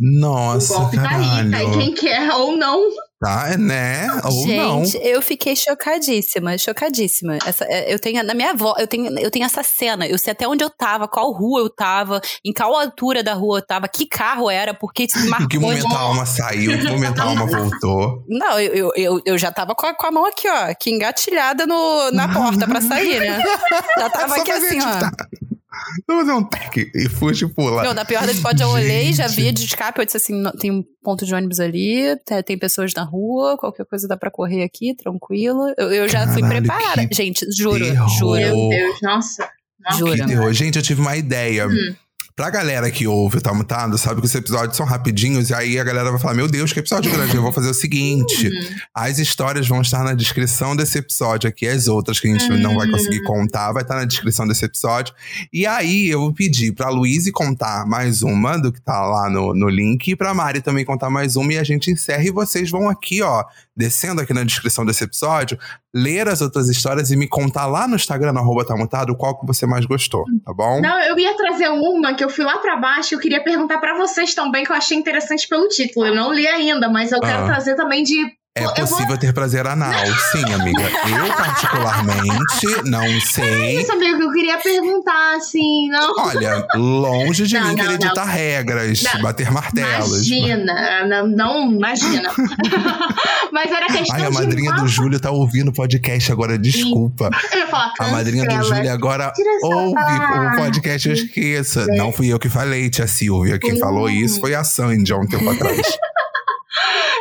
Nossa, 0.00 0.74
o 0.74 0.78
golpe 0.78 0.96
tá 0.96 1.02
aí, 1.02 1.08
caralho. 1.08 1.50
tá 1.50 1.56
aí 1.58 1.70
quem 1.72 1.94
quer 1.94 2.32
ou 2.32 2.56
não. 2.56 2.80
Tá, 3.20 3.54
né? 3.58 4.08
Ou 4.24 4.46
não. 4.46 4.82
Gente, 4.82 5.06
eu 5.06 5.20
fiquei 5.20 5.54
chocadíssima, 5.54 6.56
chocadíssima. 6.56 7.36
Essa, 7.44 7.66
é, 7.68 7.92
eu 7.92 7.98
tenho 7.98 8.24
na 8.24 8.32
minha 8.32 8.52
avó, 8.52 8.74
eu 8.78 8.86
tenho, 8.86 9.18
eu 9.18 9.30
tenho 9.30 9.44
essa 9.44 9.62
cena. 9.62 10.06
Eu 10.06 10.16
sei 10.16 10.32
até 10.32 10.48
onde 10.48 10.64
eu 10.64 10.70
tava, 10.70 11.06
qual 11.06 11.30
rua 11.30 11.60
eu 11.60 11.68
tava, 11.68 12.18
em 12.42 12.50
qual 12.50 12.74
altura 12.74 13.22
da 13.22 13.34
rua 13.34 13.58
eu 13.58 13.66
tava, 13.66 13.88
que 13.88 14.06
carro 14.06 14.48
era, 14.48 14.72
porque 14.72 15.06
se 15.06 15.18
Em 15.18 15.28
marcou. 15.28 15.48
que 15.48 15.58
momento 15.58 15.94
a 15.94 15.98
alma 15.98 16.24
saiu? 16.24 16.72
Em 16.72 16.78
que 16.78 16.88
momento 16.88 17.20
a 17.20 17.24
alma 17.24 17.44
voltou? 17.44 18.24
Não, 18.26 18.58
eu, 18.58 18.72
eu, 18.72 18.92
eu, 18.96 19.22
eu 19.26 19.36
já 19.36 19.52
tava 19.52 19.74
com 19.74 19.86
a, 19.86 19.94
com 19.94 20.06
a 20.06 20.10
mão 20.10 20.24
aqui, 20.24 20.48
ó, 20.48 20.70
aqui 20.70 20.90
engatilhada 20.90 21.66
no, 21.66 22.10
na 22.12 22.26
porta 22.32 22.66
pra 22.66 22.80
sair, 22.80 23.20
né? 23.20 23.42
Já 23.98 24.08
tava 24.08 24.36
aqui 24.36 24.50
assim, 24.50 24.78
ó. 24.80 25.59
Vou 26.08 26.18
fazer 26.18 26.32
um 26.32 26.42
tec 26.44 26.76
e 26.94 27.08
fuge 27.08 27.44
e 27.44 27.48
pula. 27.48 27.82
Não, 27.82 27.94
na 27.94 28.04
pior 28.04 28.26
das 28.26 28.38
hipóteses, 28.38 28.62
eu 28.62 28.68
olhei, 28.68 29.12
já 29.12 29.26
vi 29.26 29.50
de 29.52 29.64
escape, 29.64 29.98
eu 30.00 30.04
disse 30.04 30.16
assim, 30.16 30.42
tem 30.58 30.70
um 30.70 30.82
ponto 31.02 31.24
de 31.24 31.34
ônibus 31.34 31.60
ali, 31.60 32.16
te- 32.26 32.42
tem 32.42 32.58
pessoas 32.58 32.92
na 32.94 33.02
rua, 33.04 33.56
qualquer 33.58 33.84
coisa 33.86 34.06
dá 34.08 34.16
pra 34.16 34.30
correr 34.30 34.62
aqui, 34.62 34.94
tranquilo. 34.94 35.72
Eu, 35.78 35.90
eu 35.92 36.08
já 36.08 36.26
fui 36.28 36.42
Caralho, 36.42 36.62
preparada. 36.66 37.06
que 37.08 37.14
Gente, 37.14 37.46
juro, 37.56 37.78
terror. 37.84 38.08
juro, 38.18 38.38
Meu 38.40 38.68
Deus, 38.68 38.98
nossa. 39.02 39.48
Nossa. 39.82 39.98
juro. 39.98 40.12
Que 40.16 40.26
terror. 40.26 40.52
Gente, 40.52 40.76
eu 40.76 40.82
tive 40.82 41.00
uma 41.00 41.16
ideia. 41.16 41.66
Hum. 41.66 41.94
Pra 42.40 42.48
galera 42.48 42.90
que 42.90 43.06
ouve 43.06 43.36
o 43.36 43.40
Tá 43.42 43.52
Mutado, 43.52 43.98
sabe 43.98 44.22
que 44.22 44.26
os 44.26 44.34
episódios 44.34 44.74
são 44.74 44.86
rapidinhos 44.86 45.50
e 45.50 45.54
aí 45.54 45.78
a 45.78 45.84
galera 45.84 46.10
vai 46.10 46.18
falar: 46.18 46.32
Meu 46.32 46.48
Deus, 46.48 46.72
que 46.72 46.78
episódio 46.78 47.12
grande. 47.12 47.36
Eu 47.36 47.42
vou 47.42 47.52
fazer 47.52 47.68
o 47.68 47.74
seguinte: 47.74 48.48
Uhum. 48.48 48.76
as 48.94 49.18
histórias 49.18 49.68
vão 49.68 49.82
estar 49.82 50.02
na 50.02 50.14
descrição 50.14 50.74
desse 50.74 50.96
episódio 50.96 51.50
aqui, 51.50 51.68
as 51.68 51.86
outras 51.86 52.18
que 52.18 52.26
a 52.26 52.30
gente 52.32 52.48
não 52.62 52.76
vai 52.76 52.90
conseguir 52.90 53.22
contar, 53.24 53.70
vai 53.72 53.82
estar 53.82 53.96
na 53.96 54.06
descrição 54.06 54.48
desse 54.48 54.64
episódio. 54.64 55.14
E 55.52 55.66
aí 55.66 56.08
eu 56.08 56.20
vou 56.20 56.32
pedir 56.32 56.72
pra 56.72 56.88
Luíse 56.88 57.30
contar 57.30 57.84
mais 57.84 58.22
uma 58.22 58.56
do 58.56 58.72
que 58.72 58.80
tá 58.80 59.02
lá 59.02 59.28
no, 59.28 59.52
no 59.52 59.68
link, 59.68 60.08
e 60.08 60.16
pra 60.16 60.32
Mari 60.32 60.62
também 60.62 60.82
contar 60.82 61.10
mais 61.10 61.36
uma, 61.36 61.52
e 61.52 61.58
a 61.58 61.62
gente 61.62 61.90
encerra. 61.90 62.24
E 62.24 62.30
vocês 62.30 62.70
vão 62.70 62.88
aqui, 62.88 63.20
ó, 63.20 63.44
descendo 63.76 64.22
aqui 64.22 64.32
na 64.32 64.44
descrição 64.44 64.86
desse 64.86 65.04
episódio, 65.04 65.58
ler 65.92 66.26
as 66.28 66.40
outras 66.40 66.68
histórias 66.68 67.10
e 67.10 67.16
me 67.16 67.28
contar 67.28 67.66
lá 67.66 67.86
no 67.86 67.96
Instagram, 67.96 68.32
no 68.32 68.38
arroba 68.38 68.64
tá 68.64 68.76
mutado, 68.76 69.14
qual 69.14 69.38
que 69.38 69.46
você 69.46 69.66
mais 69.66 69.84
gostou, 69.84 70.24
tá 70.44 70.54
bom? 70.54 70.80
Não, 70.80 71.00
eu 71.02 71.18
ia 71.18 71.36
trazer 71.36 71.68
uma 71.68 72.14
que 72.14 72.24
eu 72.24 72.29
fui 72.30 72.44
lá 72.44 72.58
pra 72.58 72.76
baixo 72.76 73.12
e 73.12 73.16
eu 73.16 73.20
queria 73.20 73.42
perguntar 73.42 73.78
pra 73.78 73.94
vocês 73.96 74.34
também, 74.34 74.64
que 74.64 74.72
eu 74.72 74.76
achei 74.76 74.96
interessante 74.96 75.46
pelo 75.48 75.68
título. 75.68 76.06
Eu 76.06 76.14
não 76.14 76.32
li 76.32 76.46
ainda, 76.46 76.88
mas 76.88 77.12
eu 77.12 77.20
quero 77.20 77.42
Ah. 77.42 77.46
trazer 77.46 77.74
também 77.76 78.02
de. 78.02 78.39
É 78.56 78.62
eu 78.64 78.66
vou- 78.66 78.74
possível 78.74 79.16
ter 79.16 79.32
prazer 79.32 79.64
anal, 79.64 79.92
sim, 80.32 80.42
amiga. 80.52 80.82
Eu, 80.82 81.32
particularmente, 81.36 82.82
não 82.84 83.20
sei. 83.20 83.80
Isso, 83.80 83.92
amigo, 83.92 84.18
que 84.18 84.24
eu 84.24 84.32
queria 84.32 84.58
perguntar, 84.58 85.36
assim, 85.36 85.88
não. 85.88 86.12
Olha, 86.18 86.66
longe 86.74 87.46
de 87.46 87.54
Não, 87.54 87.68
mim 87.68 87.76
não, 87.76 87.84
querer 87.84 87.98
ditar 87.98 88.24
regras, 88.26 89.02
Não. 89.04 89.22
bater 89.22 89.52
martelos. 89.52 90.26
Imagina, 90.28 91.06
não, 91.06 91.26
não 91.28 91.70
imagina. 91.72 92.28
Mas 93.52 93.70
era 93.70 93.86
questão 93.86 94.16
Ai, 94.16 94.26
a 94.26 94.28
de. 94.30 94.34
madrinha 94.34 94.72
do 94.72 94.88
Júlio 94.88 95.20
tá 95.20 95.30
ouvindo 95.30 95.68
o 95.68 95.72
podcast 95.72 96.32
agora, 96.32 96.58
desculpa. 96.58 97.30
Eu 97.52 97.58
ia 97.60 97.66
falar, 97.68 97.92
A 98.00 98.08
madrinha 98.08 98.44
do. 98.46 98.62
Júlio 98.64 98.92
agora 98.92 99.32
ouve 99.62 99.94
o 99.94 100.56
podcast, 100.56 101.08
eu 101.08 101.14
esqueça. 101.14 101.86
Não 101.90 102.12
fui 102.12 102.26
eu 102.32 102.38
que 102.38 102.48
falei, 102.48 102.90
tia 102.90 103.06
Silvia. 103.06 103.58
Quem 103.60 103.78
falou 103.78 104.08
isso 104.10 104.40
foi 104.40 104.54
a 104.56 104.64
Sandy 104.64 105.12
há 105.12 105.16
um 105.16 105.26
tempo 105.26 105.48
atrás. 105.50 105.80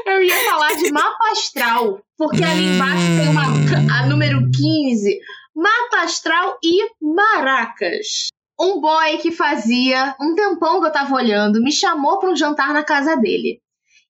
Eu 0.06 0.22
ia 0.22 0.36
falar 0.46 0.76
de 0.76 0.92
mapa 0.92 1.32
astral, 1.32 2.02
porque 2.18 2.44
ali 2.44 2.76
embaixo 2.76 3.06
tem 3.18 3.30
uma 3.30 4.00
a 4.00 4.06
número 4.08 4.40
15, 4.52 5.20
mapa 5.56 6.04
astral 6.04 6.58
e 6.64 6.90
maracas. 7.02 8.28
Um 8.60 8.82
boy 8.82 9.18
que 9.20 9.32
fazia 9.32 10.16
um 10.20 10.36
tempão 10.36 10.82
que 10.82 10.88
eu 10.88 10.92
tava 10.92 11.16
olhando 11.16 11.62
me 11.62 11.72
chamou 11.72 12.20
para 12.20 12.30
um 12.30 12.36
jantar 12.36 12.74
na 12.74 12.84
casa 12.84 13.16
dele. 13.16 13.62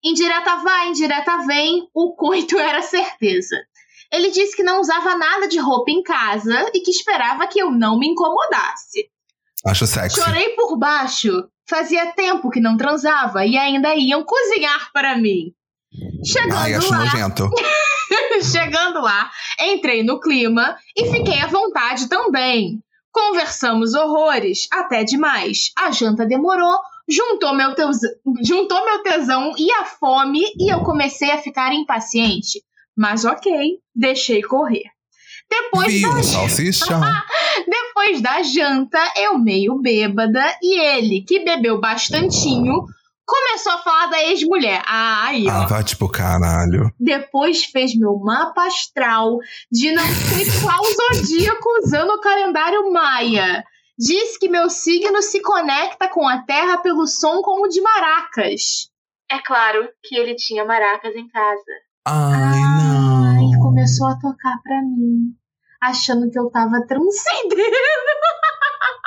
Indireta 0.02 0.56
vai, 0.56 0.88
indireta 0.88 1.38
vem, 1.46 1.88
o 1.94 2.14
coito 2.14 2.56
era 2.58 2.82
certeza. 2.82 3.56
Ele 4.12 4.30
disse 4.30 4.56
que 4.56 4.62
não 4.62 4.80
usava 4.80 5.16
nada 5.16 5.46
de 5.46 5.58
roupa 5.58 5.90
em 5.90 6.02
casa 6.02 6.68
e 6.74 6.80
que 6.80 6.90
esperava 6.90 7.46
que 7.46 7.60
eu 7.60 7.70
não 7.70 7.98
me 7.98 8.08
incomodasse. 8.08 9.08
Acho 9.66 9.86
sexy. 9.86 10.20
Chorei 10.20 10.50
por 10.50 10.76
baixo. 10.78 11.48
Fazia 11.68 12.12
tempo 12.12 12.50
que 12.50 12.60
não 12.60 12.76
transava 12.76 13.46
e 13.46 13.56
ainda 13.56 13.94
iam 13.94 14.24
cozinhar 14.24 14.90
para 14.92 15.16
mim. 15.16 15.52
Chegando 16.24 16.56
Ai, 16.56 16.74
acho 16.74 16.90
lá, 16.90 16.98
nojento. 16.98 17.50
chegando 18.42 19.00
lá, 19.00 19.30
entrei 19.60 20.02
no 20.02 20.20
clima 20.20 20.76
e 20.96 21.10
fiquei 21.10 21.40
à 21.40 21.46
vontade 21.46 22.08
também. 22.08 22.82
Conversamos 23.12 23.94
horrores, 23.94 24.68
até 24.72 25.04
demais. 25.04 25.72
A 25.76 25.90
janta 25.90 26.26
demorou, 26.26 26.78
juntou 27.08 27.54
meu, 27.54 27.74
juntou 28.44 28.84
meu 28.84 29.02
tesão 29.02 29.52
e 29.58 29.70
a 29.72 29.84
fome 29.84 30.42
e 30.58 30.72
eu 30.72 30.80
comecei 30.82 31.30
a 31.32 31.38
ficar 31.38 31.72
impaciente. 31.72 32.62
Mas 32.96 33.24
ok, 33.24 33.78
deixei 33.94 34.42
correr. 34.42 34.84
Depois 35.50 35.92
Viu, 35.92 36.14
da 36.14 36.22
salsichão. 36.22 37.00
depois 37.66 38.20
da 38.20 38.42
janta, 38.42 38.98
eu 39.16 39.38
meio 39.38 39.80
bêbada 39.80 40.44
e 40.62 40.78
ele, 40.78 41.22
que 41.22 41.44
bebeu 41.44 41.80
bastantinho, 41.80 42.84
começou 43.26 43.72
a 43.72 43.78
falar 43.78 44.06
da 44.06 44.24
ex-mulher. 44.24 44.82
Ah, 44.86 45.26
aí. 45.26 45.48
Ah, 45.48 45.66
vai 45.66 45.84
tipo 45.84 46.08
caralho. 46.08 46.92
Depois 46.98 47.64
fez 47.64 47.94
meu 47.96 48.18
mapa 48.18 48.66
astral 48.66 49.38
de 49.70 49.92
não 49.92 50.04
sei 50.04 50.46
qual 50.62 50.82
zodíaco 50.84 51.68
usando 51.82 52.10
o 52.10 52.20
calendário 52.20 52.92
maia. 52.92 53.64
Diz 53.98 54.38
que 54.38 54.48
meu 54.48 54.70
signo 54.70 55.20
se 55.20 55.42
conecta 55.42 56.08
com 56.08 56.26
a 56.26 56.38
Terra 56.38 56.78
pelo 56.78 57.06
som 57.06 57.42
como 57.42 57.68
de 57.68 57.80
maracas. 57.82 58.88
É 59.30 59.38
claro 59.38 59.88
que 60.02 60.16
ele 60.16 60.34
tinha 60.34 60.64
maracas 60.64 61.14
em 61.14 61.28
casa. 61.28 61.72
Ai, 62.06 62.58
não. 62.58 63.60
começou 63.60 64.08
a 64.08 64.18
tocar 64.18 64.56
pra 64.62 64.82
mim, 64.82 65.34
achando 65.80 66.30
que 66.30 66.38
eu 66.38 66.50
tava 66.50 66.84
transcendendo. 66.86 67.56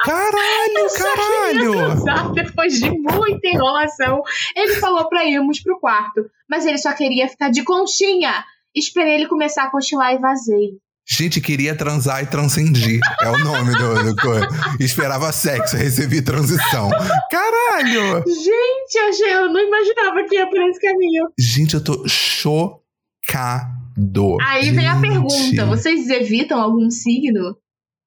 Caralho, 0.03 0.89
caralho. 0.97 1.71
Transar 1.71 2.31
Depois 2.33 2.73
de 2.73 2.89
muita 2.91 3.47
enrolação, 3.47 4.21
ele 4.55 4.75
falou 4.75 5.07
pra 5.07 5.23
irmos 5.23 5.61
pro 5.61 5.79
quarto, 5.79 6.29
mas 6.49 6.65
ele 6.65 6.77
só 6.77 6.93
queria 6.93 7.29
ficar 7.29 7.49
de 7.49 7.63
conchinha. 7.63 8.43
Esperei 8.75 9.15
ele 9.15 9.27
começar 9.27 9.63
a 9.63 9.71
cochilar 9.71 10.13
e 10.13 10.17
vazei. 10.17 10.71
Gente, 11.05 11.41
queria 11.41 11.75
transar 11.75 12.23
e 12.23 12.25
transcendir. 12.25 12.99
É 13.21 13.29
o 13.29 13.37
nome 13.39 13.73
do, 13.73 14.15
do. 14.15 14.83
Esperava 14.83 15.31
sexo, 15.31 15.75
recebi 15.75 16.21
transição. 16.21 16.89
Caralho! 17.29 18.23
Gente, 18.25 19.21
eu 19.21 19.51
não 19.51 19.59
imaginava 19.59 20.23
que 20.27 20.35
ia 20.35 20.49
por 20.49 20.61
esse 20.61 20.79
caminho. 20.79 21.25
Gente, 21.37 21.75
eu 21.75 21.83
tô 21.83 22.07
chocado. 22.07 23.82
Aí 24.41 24.71
vem 24.71 24.87
a 24.87 24.99
pergunta: 24.99 25.65
vocês 25.65 26.09
evitam 26.09 26.59
algum 26.61 26.89
signo? 26.89 27.55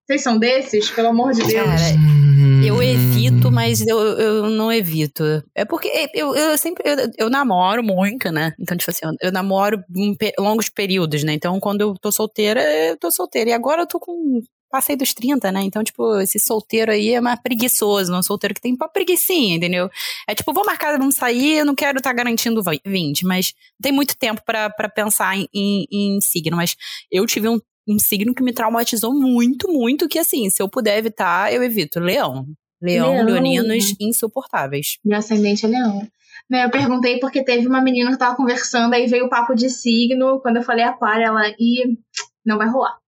Vocês 0.06 0.22
são 0.22 0.38
desses? 0.38 0.90
Pelo 0.90 1.08
amor 1.08 1.32
de 1.32 1.42
Deus. 1.42 1.52
Cara, 1.66 1.96
Hum. 1.98 2.62
eu 2.64 2.80
evito, 2.82 3.50
mas 3.50 3.84
eu, 3.86 3.98
eu 3.98 4.50
não 4.50 4.72
evito. 4.72 5.24
É 5.54 5.64
porque 5.64 5.90
eu, 6.14 6.34
eu 6.36 6.56
sempre. 6.56 6.84
Eu, 6.88 7.10
eu 7.18 7.30
namoro 7.30 7.82
muito, 7.82 8.30
né? 8.30 8.52
Então, 8.60 8.76
tipo 8.76 8.90
assim, 8.90 9.00
eu, 9.04 9.12
eu 9.20 9.32
namoro 9.32 9.82
em 9.96 10.14
pe- 10.14 10.32
longos 10.38 10.68
períodos, 10.68 11.24
né? 11.24 11.32
Então, 11.32 11.58
quando 11.58 11.80
eu 11.80 11.94
tô 12.00 12.12
solteira, 12.12 12.62
eu 12.62 12.96
tô 12.96 13.10
solteira. 13.10 13.50
E 13.50 13.52
agora 13.52 13.82
eu 13.82 13.86
tô 13.86 13.98
com. 13.98 14.40
Passei 14.70 14.96
dos 14.96 15.14
30, 15.14 15.52
né? 15.52 15.62
Então, 15.62 15.82
tipo, 15.84 16.18
esse 16.20 16.38
solteiro 16.40 16.90
aí 16.90 17.14
é 17.14 17.20
mais 17.20 17.40
preguiçoso, 17.40 18.10
não 18.10 18.22
solteiro 18.22 18.54
que 18.54 18.60
tem 18.60 18.74
uma 18.74 18.88
preguiçinha, 18.88 19.56
entendeu? 19.56 19.88
É 20.28 20.34
tipo, 20.34 20.52
vou 20.52 20.64
marcar, 20.66 20.98
vamos 20.98 21.14
sair, 21.14 21.58
eu 21.58 21.64
não 21.64 21.74
quero 21.74 21.98
estar 21.98 22.12
garantindo 22.12 22.62
vai- 22.62 22.80
20, 22.84 23.24
mas 23.24 23.54
tem 23.80 23.92
muito 23.92 24.16
tempo 24.18 24.42
pra 24.44 24.68
pra 24.68 24.88
pensar 24.88 25.36
em, 25.36 25.48
em, 25.54 25.86
em 25.90 26.20
signo. 26.20 26.56
Mas 26.56 26.76
eu 27.10 27.24
tive 27.26 27.48
um, 27.48 27.58
um 27.88 27.98
signo 27.98 28.34
que 28.34 28.42
me 28.42 28.52
traumatizou 28.52 29.14
muito, 29.14 29.68
muito, 29.72 30.08
que 30.08 30.18
assim, 30.18 30.50
se 30.50 30.60
eu 30.62 30.68
puder 30.68 30.98
evitar, 30.98 31.52
eu 31.52 31.62
evito. 31.62 32.00
Leão. 32.00 32.46
Leão, 32.82 33.12
Leão. 33.12 33.24
leoninos 33.24 33.94
insuportáveis. 34.00 34.98
Meu 35.04 35.18
ascendente 35.18 35.64
é 35.64 35.68
leão. 35.68 36.06
Eu 36.50 36.70
perguntei 36.70 37.18
porque 37.18 37.42
teve 37.42 37.66
uma 37.66 37.80
menina 37.80 38.10
que 38.10 38.18
tava 38.18 38.36
conversando, 38.36 38.92
aí 38.94 39.06
veio 39.06 39.26
o 39.26 39.30
papo 39.30 39.54
de 39.54 39.70
signo. 39.70 40.40
Quando 40.40 40.56
eu 40.56 40.62
falei 40.62 40.84
aquário, 40.84 41.24
ela, 41.24 41.48
e 41.58 41.96
não 42.44 42.58
vai 42.58 42.68
rolar. 42.68 42.98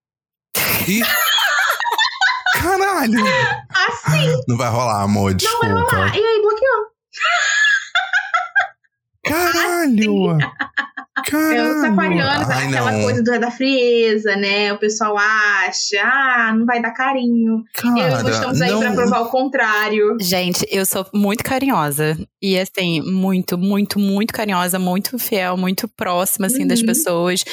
Caralho! 2.62 3.24
Assim, 3.70 4.42
Não 4.48 4.56
vai 4.56 4.68
rolar, 4.70 5.02
amor, 5.02 5.34
desculpa. 5.34 5.66
ah, 5.92 6.12
e 6.16 6.20
aí 6.20 6.40
bloqueou. 6.42 6.86
Caralho! 9.24 10.38
Caralho! 11.26 11.76
Os 11.78 11.84
aquarianos, 11.84 12.48
Ai, 12.48 12.66
aquela 12.68 12.92
não. 12.92 13.02
coisa 13.02 13.22
do, 13.22 13.40
da 13.40 13.50
frieza, 13.50 14.36
né? 14.36 14.72
O 14.72 14.78
pessoal 14.78 15.16
acha, 15.18 16.00
ah, 16.02 16.54
não 16.56 16.64
vai 16.64 16.80
dar 16.80 16.92
carinho. 16.92 17.62
eu 17.84 17.96
e 17.96 18.00
Cara, 18.00 18.22
Lu 18.22 18.30
estamos 18.30 18.60
aí 18.62 18.70
não... 18.70 18.80
pra 18.80 18.92
provar 18.92 19.20
o 19.22 19.28
contrário. 19.28 20.16
Gente, 20.20 20.64
eu 20.70 20.86
sou 20.86 21.04
muito 21.12 21.42
carinhosa. 21.44 22.16
E 22.40 22.58
assim, 22.58 23.02
muito, 23.02 23.58
muito, 23.58 23.98
muito 23.98 24.32
carinhosa, 24.32 24.78
muito 24.78 25.18
fiel, 25.18 25.56
muito 25.56 25.88
próxima, 25.88 26.46
assim, 26.46 26.66
das 26.66 26.80
Uhum. 26.80 26.86
pessoas. 26.86 27.44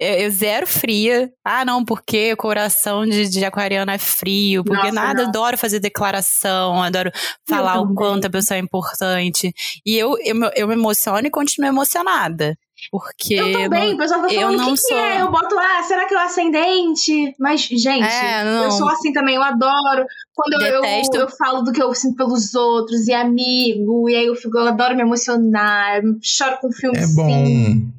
Eu, 0.00 0.14
eu 0.24 0.30
zero 0.30 0.66
fria. 0.66 1.30
Ah, 1.44 1.64
não, 1.64 1.84
porque 1.84 2.32
o 2.32 2.36
coração 2.36 3.06
de, 3.06 3.28
de 3.28 3.44
aquariano 3.44 3.90
é 3.90 3.98
frio. 3.98 4.64
Porque 4.64 4.82
Nossa, 4.88 4.92
nada, 4.94 5.22
não. 5.22 5.28
adoro 5.28 5.56
fazer 5.58 5.78
declaração, 5.80 6.82
adoro 6.82 7.10
falar 7.48 7.80
o 7.80 7.94
quanto 7.94 8.26
a 8.26 8.30
pessoa 8.30 8.56
é 8.58 8.60
importante. 8.60 9.52
E 9.86 9.96
eu, 9.96 10.16
eu, 10.24 10.34
me- 10.34 10.50
eu 10.56 10.66
me 10.68 10.74
emociono 10.74 11.26
e 11.26 11.30
continuo 11.30 11.68
emocionada. 11.68 12.56
Porque. 12.90 13.34
Eu 13.34 13.52
também, 13.52 13.94
o 13.94 13.96
pessoal 13.96 14.20
tá 14.20 14.26
eu 14.34 14.40
falando, 14.40 14.54
o 14.54 14.58
não 14.58 14.64
que, 14.74 14.80
que 14.82 14.88
sou- 14.88 14.98
é? 14.98 15.22
Eu 15.22 15.30
boto, 15.30 15.56
ah, 15.58 15.82
será 15.84 16.06
que 16.06 16.12
é 16.14 16.16
o 16.16 16.20
ascendente? 16.20 17.34
Mas, 17.38 17.62
gente, 17.62 18.02
É, 18.04 18.44
não. 18.44 18.64
eu 18.64 18.70
sou 18.72 18.88
assim 18.88 19.12
também, 19.12 19.36
eu 19.36 19.42
adoro. 19.42 20.04
Quando 20.34 20.60
eu, 20.60 20.82
eu, 20.84 21.02
eu 21.20 21.28
falo 21.28 21.62
do 21.62 21.72
que 21.72 21.80
eu 21.82 21.94
sinto 21.94 22.16
pelos 22.16 22.52
outros, 22.54 23.06
e 23.06 23.12
amigo, 23.14 24.10
e 24.10 24.16
aí 24.16 24.26
eu 24.26 24.34
fico, 24.34 24.58
eu 24.58 24.66
adoro 24.66 24.94
me 24.96 25.02
emocionar, 25.02 26.02
choro 26.20 26.58
com 26.60 26.72
filme 26.72 26.98
É 26.98 27.02
sim. 27.06 27.92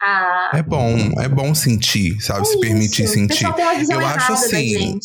Bom, 0.00 0.06
Ah, 0.06 0.50
é 0.54 0.62
bom, 0.62 1.22
é 1.22 1.28
bom 1.28 1.54
sentir, 1.54 2.20
sabe? 2.20 2.46
Se 2.46 2.56
é 2.56 2.60
permitir 2.60 3.04
isso. 3.04 3.12
O 3.12 3.14
sentir. 3.14 3.44
Eu 3.90 4.06
acho 4.06 4.32
assim. 4.32 4.98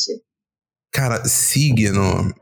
Cara, 0.92 1.26
signo. 1.26 2.34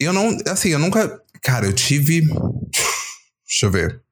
Eu 0.00 0.12
não. 0.12 0.36
Assim, 0.48 0.70
eu 0.70 0.78
nunca. 0.78 1.20
Cara, 1.42 1.66
eu 1.66 1.72
tive. 1.72 2.22
Deixa 3.46 3.66
eu 3.66 3.70
ver. 3.70 4.03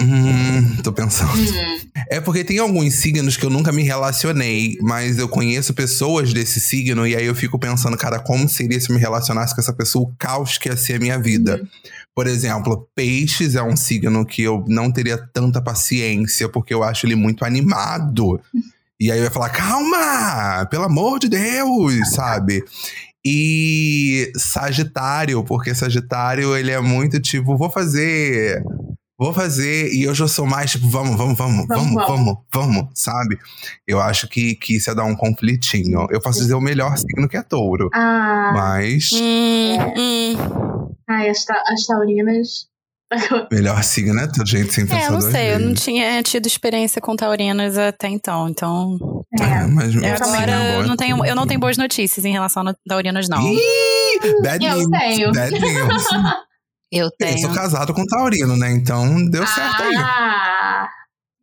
Hum, 0.00 0.76
tô 0.82 0.92
pensando. 0.92 1.32
Hum. 1.32 1.78
É 2.10 2.20
porque 2.20 2.44
tem 2.44 2.58
alguns 2.58 2.94
signos 2.94 3.36
que 3.36 3.44
eu 3.44 3.50
nunca 3.50 3.72
me 3.72 3.82
relacionei, 3.82 4.76
mas 4.80 5.18
eu 5.18 5.28
conheço 5.28 5.74
pessoas 5.74 6.32
desse 6.32 6.60
signo 6.60 7.06
e 7.06 7.16
aí 7.16 7.26
eu 7.26 7.34
fico 7.34 7.58
pensando, 7.58 7.96
cara, 7.96 8.18
como 8.20 8.48
seria 8.48 8.80
se 8.80 8.90
eu 8.90 8.94
me 8.94 9.00
relacionasse 9.00 9.54
com 9.54 9.60
essa 9.60 9.72
pessoa, 9.72 10.08
o 10.08 10.14
caos 10.16 10.56
que 10.56 10.68
ia 10.68 10.76
ser 10.76 10.94
a 10.94 11.00
minha 11.00 11.18
vida. 11.18 11.60
Por 12.14 12.26
exemplo, 12.26 12.88
peixes 12.94 13.54
é 13.54 13.62
um 13.62 13.76
signo 13.76 14.24
que 14.24 14.42
eu 14.42 14.64
não 14.66 14.90
teria 14.90 15.18
tanta 15.18 15.60
paciência, 15.60 16.48
porque 16.48 16.72
eu 16.72 16.82
acho 16.82 17.06
ele 17.06 17.14
muito 17.14 17.44
animado. 17.44 18.40
E 19.00 19.12
aí 19.12 19.18
eu 19.18 19.24
ia 19.24 19.30
falar, 19.30 19.50
calma, 19.50 20.66
pelo 20.66 20.84
amor 20.84 21.18
de 21.18 21.28
Deus, 21.28 22.10
sabe? 22.10 22.64
E 23.24 24.32
Sagitário, 24.36 25.44
porque 25.44 25.74
Sagitário 25.74 26.56
ele 26.56 26.70
é 26.70 26.80
muito 26.80 27.20
tipo, 27.20 27.56
vou 27.56 27.70
fazer, 27.70 28.62
vou 29.18 29.34
fazer, 29.34 29.92
e 29.92 30.08
hoje 30.08 30.22
eu 30.22 30.28
sou 30.28 30.46
mais 30.46 30.70
tipo, 30.70 30.88
vamos, 30.88 31.16
vamos, 31.16 31.36
vamos, 31.36 31.66
Vamos, 31.66 31.94
vamos, 31.94 32.06
vamos, 32.06 32.36
vamos, 32.52 32.88
sabe? 32.94 33.36
Eu 33.86 34.00
acho 34.00 34.28
que, 34.28 34.54
que 34.54 34.76
isso 34.76 34.88
ia 34.90 34.94
dar 34.94 35.04
um 35.04 35.16
conflitinho. 35.16 36.06
Eu 36.10 36.20
posso 36.20 36.38
dizer 36.38 36.54
o 36.54 36.60
melhor 36.60 36.96
signo 36.96 37.28
que 37.28 37.36
é 37.36 37.42
touro, 37.42 37.90
Ah, 37.92 38.52
mas 38.54 39.10
Hum, 39.12 39.76
É. 39.76 39.94
hum. 39.98 40.94
ai, 41.08 41.28
as, 41.28 41.44
ta- 41.44 41.62
as 41.66 41.84
taurinas. 41.86 42.68
melhor 43.50 43.82
signo 43.82 44.20
é 44.20 44.26
todo 44.26 44.46
gente 44.46 44.70
sem 44.72 44.84
É, 44.84 44.86
pensar 44.86 45.06
eu 45.06 45.12
não 45.12 45.20
sei, 45.22 45.54
eu 45.54 45.58
não 45.58 45.68
vezes. 45.68 45.82
tinha 45.82 46.22
tido 46.22 46.46
experiência 46.46 47.00
com 47.00 47.16
taurinas 47.16 47.78
até 47.78 48.06
então, 48.06 48.48
então 48.50 48.98
É, 49.40 49.66
mas 49.66 49.94
eu 49.94 50.04
assim, 50.04 50.22
agora 50.24 50.52
é 50.52 50.72
bom, 50.74 50.78
eu 50.80 50.84
é 50.84 50.86
não 50.86 50.96
tenho, 50.96 51.24
eu 51.24 51.34
não 51.34 51.46
tenho 51.46 51.58
boas 51.58 51.78
notícias 51.78 52.24
em 52.26 52.32
relação 52.32 52.68
a 52.68 52.74
taurinas 52.86 53.26
não. 53.26 53.42
Ih, 53.50 54.42
bad 54.42 54.62
Eu 54.64 54.74
news, 54.76 54.90
tenho. 54.90 55.32
bad 55.32 55.58
news. 55.58 56.04
Eu 56.90 57.06
Eu 57.06 57.10
tenho. 57.18 57.38
sou 57.38 57.50
casado 57.52 57.92
com 57.94 58.04
taurino, 58.06 58.56
né? 58.56 58.70
Então 58.72 59.24
deu 59.26 59.46
certo 59.46 59.82
aí. 59.82 59.94
Ah, 59.96 60.88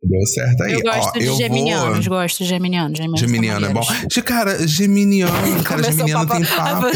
Deu 0.02 0.26
certo 0.26 0.62
aí. 0.62 0.72
Eu 0.74 0.82
gosto 0.82 1.08
Ó, 1.08 1.18
de 1.18 1.24
eu 1.24 1.36
geminianos, 1.36 2.06
vou... 2.06 2.18
gosto 2.18 2.38
de 2.38 2.44
geminianos. 2.44 2.96
Geminianos, 2.98 3.20
são 3.20 3.28
Geminiano 3.28 3.66
é 3.66 3.72
bom. 3.72 3.80
De 4.08 4.22
cara, 4.22 4.66
geminiano, 4.68 5.64
cara, 5.64 5.82
geminiano 5.82 6.24
o 6.24 6.26
papo- 6.28 6.40
tem 6.44 6.56
papo. 6.56 6.86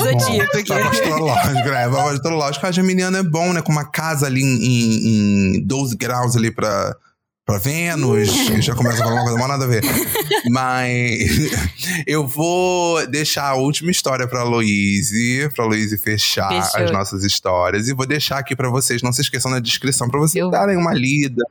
astrológico, 0.88 1.68
é. 1.68 1.88
Papo 1.88 2.08
astrológico. 2.10 2.66
A 2.66 2.72
geminiano 2.72 3.16
é 3.16 3.22
bom, 3.22 3.52
né? 3.52 3.62
Com 3.62 3.72
uma 3.72 3.84
casa 3.90 4.26
ali 4.26 4.42
em, 4.42 4.64
em, 4.64 5.56
em 5.56 5.66
12 5.66 5.96
graus 5.96 6.36
ali 6.36 6.50
pra, 6.52 6.94
pra 7.50 7.58
Vênus. 7.58 8.28
já 8.64 8.74
começa 8.74 8.96
a 9.02 9.04
falar 9.04 9.14
uma 9.16 9.22
coisa 9.24 9.38
mal 9.38 9.48
nada 9.48 9.64
a 9.64 9.68
ver. 9.68 9.82
Mas 10.50 11.28
eu 12.06 12.26
vou 12.26 13.06
deixar 13.08 13.44
a 13.48 13.54
última 13.54 13.90
história 13.90 14.26
pra 14.28 14.42
Luíse, 14.42 15.48
pra 15.54 15.64
Luíse 15.64 15.98
fechar 15.98 16.48
Fechou. 16.48 16.84
as 16.84 16.90
nossas 16.90 17.24
histórias. 17.24 17.88
E 17.88 17.94
vou 17.94 18.06
deixar 18.06 18.38
aqui 18.38 18.54
pra 18.54 18.68
vocês, 18.70 19.02
não 19.02 19.12
se 19.12 19.22
esqueçam 19.22 19.50
na 19.50 19.58
descrição, 19.60 20.08
pra 20.08 20.20
vocês 20.20 20.42
Eu- 20.42 20.50
darem 20.50 20.76
uma 20.76 20.94
lida 20.94 21.42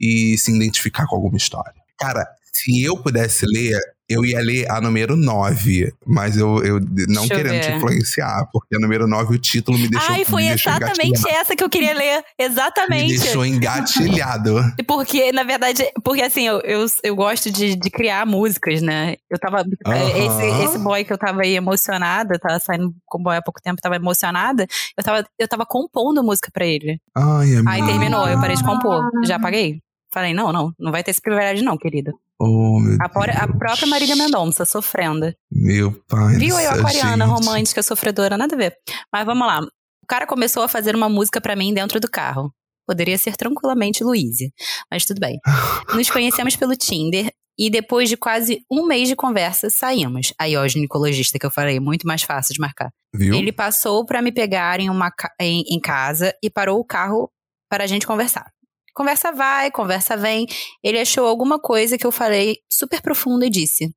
e 0.00 0.36
se 0.38 0.50
identificar 0.54 1.06
com 1.06 1.16
alguma 1.16 1.36
história. 1.36 1.74
Cara, 1.98 2.26
se 2.52 2.82
eu 2.82 2.96
pudesse 2.96 3.46
ler, 3.46 3.78
eu 4.08 4.24
ia 4.24 4.40
ler 4.40 4.70
a 4.70 4.80
número 4.80 5.16
9, 5.16 5.92
mas 6.06 6.36
eu, 6.36 6.62
eu 6.62 6.78
não 6.80 7.22
Deixa 7.22 7.22
eu 7.22 7.28
querendo 7.28 7.60
te 7.60 7.68
ver. 7.68 7.76
influenciar, 7.76 8.48
porque 8.52 8.76
a 8.76 8.78
número 8.78 9.06
9, 9.06 9.34
o 9.34 9.38
título 9.38 9.78
me 9.78 9.88
deixou 9.88 10.14
Ai, 10.14 10.24
foi 10.24 10.42
me 10.42 10.48
deixou 10.50 10.72
exatamente 10.72 11.28
essa 11.30 11.56
que 11.56 11.64
eu 11.64 11.70
queria 11.70 11.94
ler. 11.94 12.22
Me 12.38 12.44
Exatamente. 12.44 13.18
deixou 13.18 13.46
engatilhado. 13.46 14.56
Porque, 14.86 15.32
na 15.32 15.42
verdade, 15.42 15.84
porque 16.04 16.22
assim, 16.22 16.46
eu, 16.46 16.60
eu, 16.60 16.86
eu 17.02 17.16
gosto 17.16 17.50
de, 17.50 17.74
de 17.74 17.90
criar 17.90 18.26
músicas, 18.26 18.82
né? 18.82 19.16
Eu 19.30 19.38
tava. 19.38 19.64
Aham. 19.86 19.96
Esse, 19.96 20.64
esse 20.64 20.78
boy 20.78 21.04
que 21.04 21.12
eu 21.12 21.18
tava 21.18 21.42
aí 21.42 21.54
emocionada, 21.54 22.38
tava 22.38 22.58
saindo 22.58 22.94
com 23.06 23.18
o 23.18 23.22
boy 23.22 23.36
há 23.36 23.42
pouco 23.42 23.60
tempo, 23.62 23.80
tava 23.80 23.96
emocionada. 23.96 24.66
Eu 24.96 25.04
tava, 25.04 25.26
eu 25.38 25.48
tava 25.48 25.64
compondo 25.66 26.22
música 26.22 26.50
pra 26.52 26.66
ele. 26.66 27.00
Ai, 27.16 27.54
amiga. 27.56 27.70
Aí 27.70 27.84
terminou, 27.84 28.28
eu 28.28 28.38
parei 28.40 28.56
de 28.56 28.64
compor. 28.64 29.10
Já 29.26 29.36
apaguei. 29.36 29.80
Falei, 30.12 30.32
não, 30.32 30.52
não, 30.52 30.72
não 30.78 30.92
vai 30.92 31.02
ter 31.02 31.10
esse 31.10 31.20
privilégio, 31.20 31.64
não, 31.64 31.76
querida. 31.76 32.12
Oh, 32.40 32.78
A, 33.00 33.08
por- 33.08 33.30
a 33.30 33.46
própria 33.46 33.86
Marília 33.86 34.16
Mendonça, 34.16 34.64
sofrendo. 34.64 35.32
Meu 35.50 35.92
pai. 36.08 36.36
Viu 36.36 36.56
céu, 36.56 36.72
aquariana, 36.72 37.26
gente. 37.26 37.34
romântica, 37.34 37.82
sofredora, 37.82 38.36
nada 38.36 38.54
a 38.54 38.58
ver. 38.58 38.74
Mas 39.12 39.24
vamos 39.24 39.46
lá. 39.46 39.60
O 39.60 40.06
cara 40.08 40.26
começou 40.26 40.62
a 40.62 40.68
fazer 40.68 40.94
uma 40.96 41.08
música 41.08 41.40
pra 41.40 41.56
mim 41.56 41.72
dentro 41.72 41.98
do 42.00 42.10
carro. 42.10 42.52
Poderia 42.86 43.16
ser 43.16 43.36
tranquilamente 43.36 44.04
Luíse, 44.04 44.52
mas 44.90 45.06
tudo 45.06 45.18
bem. 45.20 45.38
Nos 45.94 46.10
conhecemos 46.10 46.54
pelo 46.56 46.76
Tinder 46.76 47.30
e 47.58 47.70
depois 47.70 48.08
de 48.10 48.16
quase 48.16 48.60
um 48.70 48.84
mês 48.84 49.08
de 49.08 49.16
conversa, 49.16 49.70
saímos. 49.70 50.34
Aí, 50.38 50.56
ó, 50.56 50.64
o 50.64 50.68
ginecologista 50.68 51.38
que 51.38 51.46
eu 51.46 51.50
falei, 51.50 51.78
muito 51.80 52.06
mais 52.06 52.22
fácil 52.22 52.52
de 52.52 52.60
marcar. 52.60 52.90
Viu? 53.14 53.34
Ele 53.36 53.52
passou 53.52 54.04
pra 54.04 54.20
me 54.20 54.32
pegar 54.32 54.80
em, 54.80 54.90
uma, 54.90 55.10
em, 55.40 55.62
em 55.68 55.80
casa 55.80 56.34
e 56.42 56.50
parou 56.50 56.78
o 56.80 56.84
carro 56.84 57.30
para 57.70 57.84
a 57.84 57.86
gente 57.86 58.06
conversar. 58.06 58.50
Conversa 58.94 59.32
vai, 59.32 59.70
conversa 59.72 60.16
vem. 60.16 60.46
Ele 60.82 61.00
achou 61.00 61.26
alguma 61.26 61.58
coisa 61.58 61.98
que 61.98 62.06
eu 62.06 62.12
falei 62.12 62.58
super 62.72 63.02
profundo 63.02 63.44
e 63.44 63.50
disse: 63.50 63.92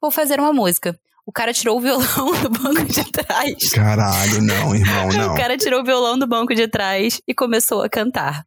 Vou 0.00 0.10
fazer 0.10 0.38
uma 0.38 0.52
música. 0.52 0.98
O 1.24 1.32
cara 1.32 1.52
tirou 1.52 1.78
o 1.78 1.80
violão 1.80 2.42
do 2.42 2.50
banco 2.50 2.84
de 2.84 3.10
trás. 3.10 3.70
Caralho, 3.70 4.42
não, 4.42 4.74
irmão, 4.74 5.08
não. 5.16 5.32
O 5.32 5.36
cara 5.36 5.56
tirou 5.56 5.80
o 5.80 5.84
violão 5.84 6.18
do 6.18 6.26
banco 6.26 6.54
de 6.54 6.68
trás 6.68 7.20
e 7.26 7.34
começou 7.34 7.82
a 7.82 7.88
cantar. 7.88 8.44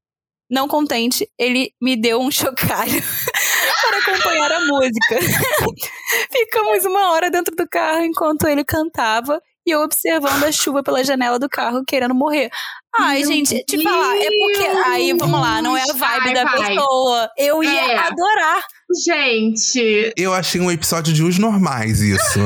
Não 0.48 0.68
contente, 0.68 1.28
ele 1.40 1.72
me 1.82 1.96
deu 2.00 2.22
um 2.22 2.30
chocalho 2.30 3.02
para 3.82 3.98
acompanhar 3.98 4.52
a 4.52 4.60
música. 4.68 5.20
Ficamos 6.32 6.86
uma 6.86 7.14
hora 7.14 7.32
dentro 7.32 7.56
do 7.56 7.68
carro 7.68 8.04
enquanto 8.04 8.48
ele 8.48 8.64
cantava 8.64 9.42
e 9.66 9.72
eu 9.72 9.82
observando 9.82 10.44
a 10.44 10.52
chuva 10.52 10.84
pela 10.84 11.04
janela 11.04 11.40
do 11.40 11.50
carro 11.50 11.84
querendo 11.86 12.14
morrer. 12.16 12.50
Ai, 12.98 13.20
Meu 13.20 13.28
gente, 13.32 13.64
te 13.66 13.82
falar, 13.84 14.16
é 14.16 14.28
porque. 14.30 14.64
Aí, 14.88 15.14
vamos 15.14 15.40
lá, 15.42 15.62
não 15.62 15.76
é 15.76 15.82
a 15.84 15.86
vibe 15.94 16.00
Vai, 16.00 16.34
da 16.34 16.44
vai. 16.46 16.68
pessoa. 16.76 17.30
Eu 17.38 17.64
ia 17.64 17.92
É. 17.94 17.98
adorar. 17.98 18.64
Gente, 19.04 20.14
Eu 20.16 20.32
achei 20.32 20.62
um 20.62 20.70
episódio 20.70 21.12
de 21.12 21.24
Os 21.24 21.40
Normais, 21.40 22.02
isso. 22.02 22.40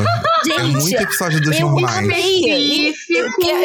é 0.57 0.63
muito 0.63 0.81
Gente, 0.87 1.03
episódio 1.03 1.41
dos 1.41 1.53
eu 1.59 1.67
Normais. 1.69 1.97
amei. 1.97 2.93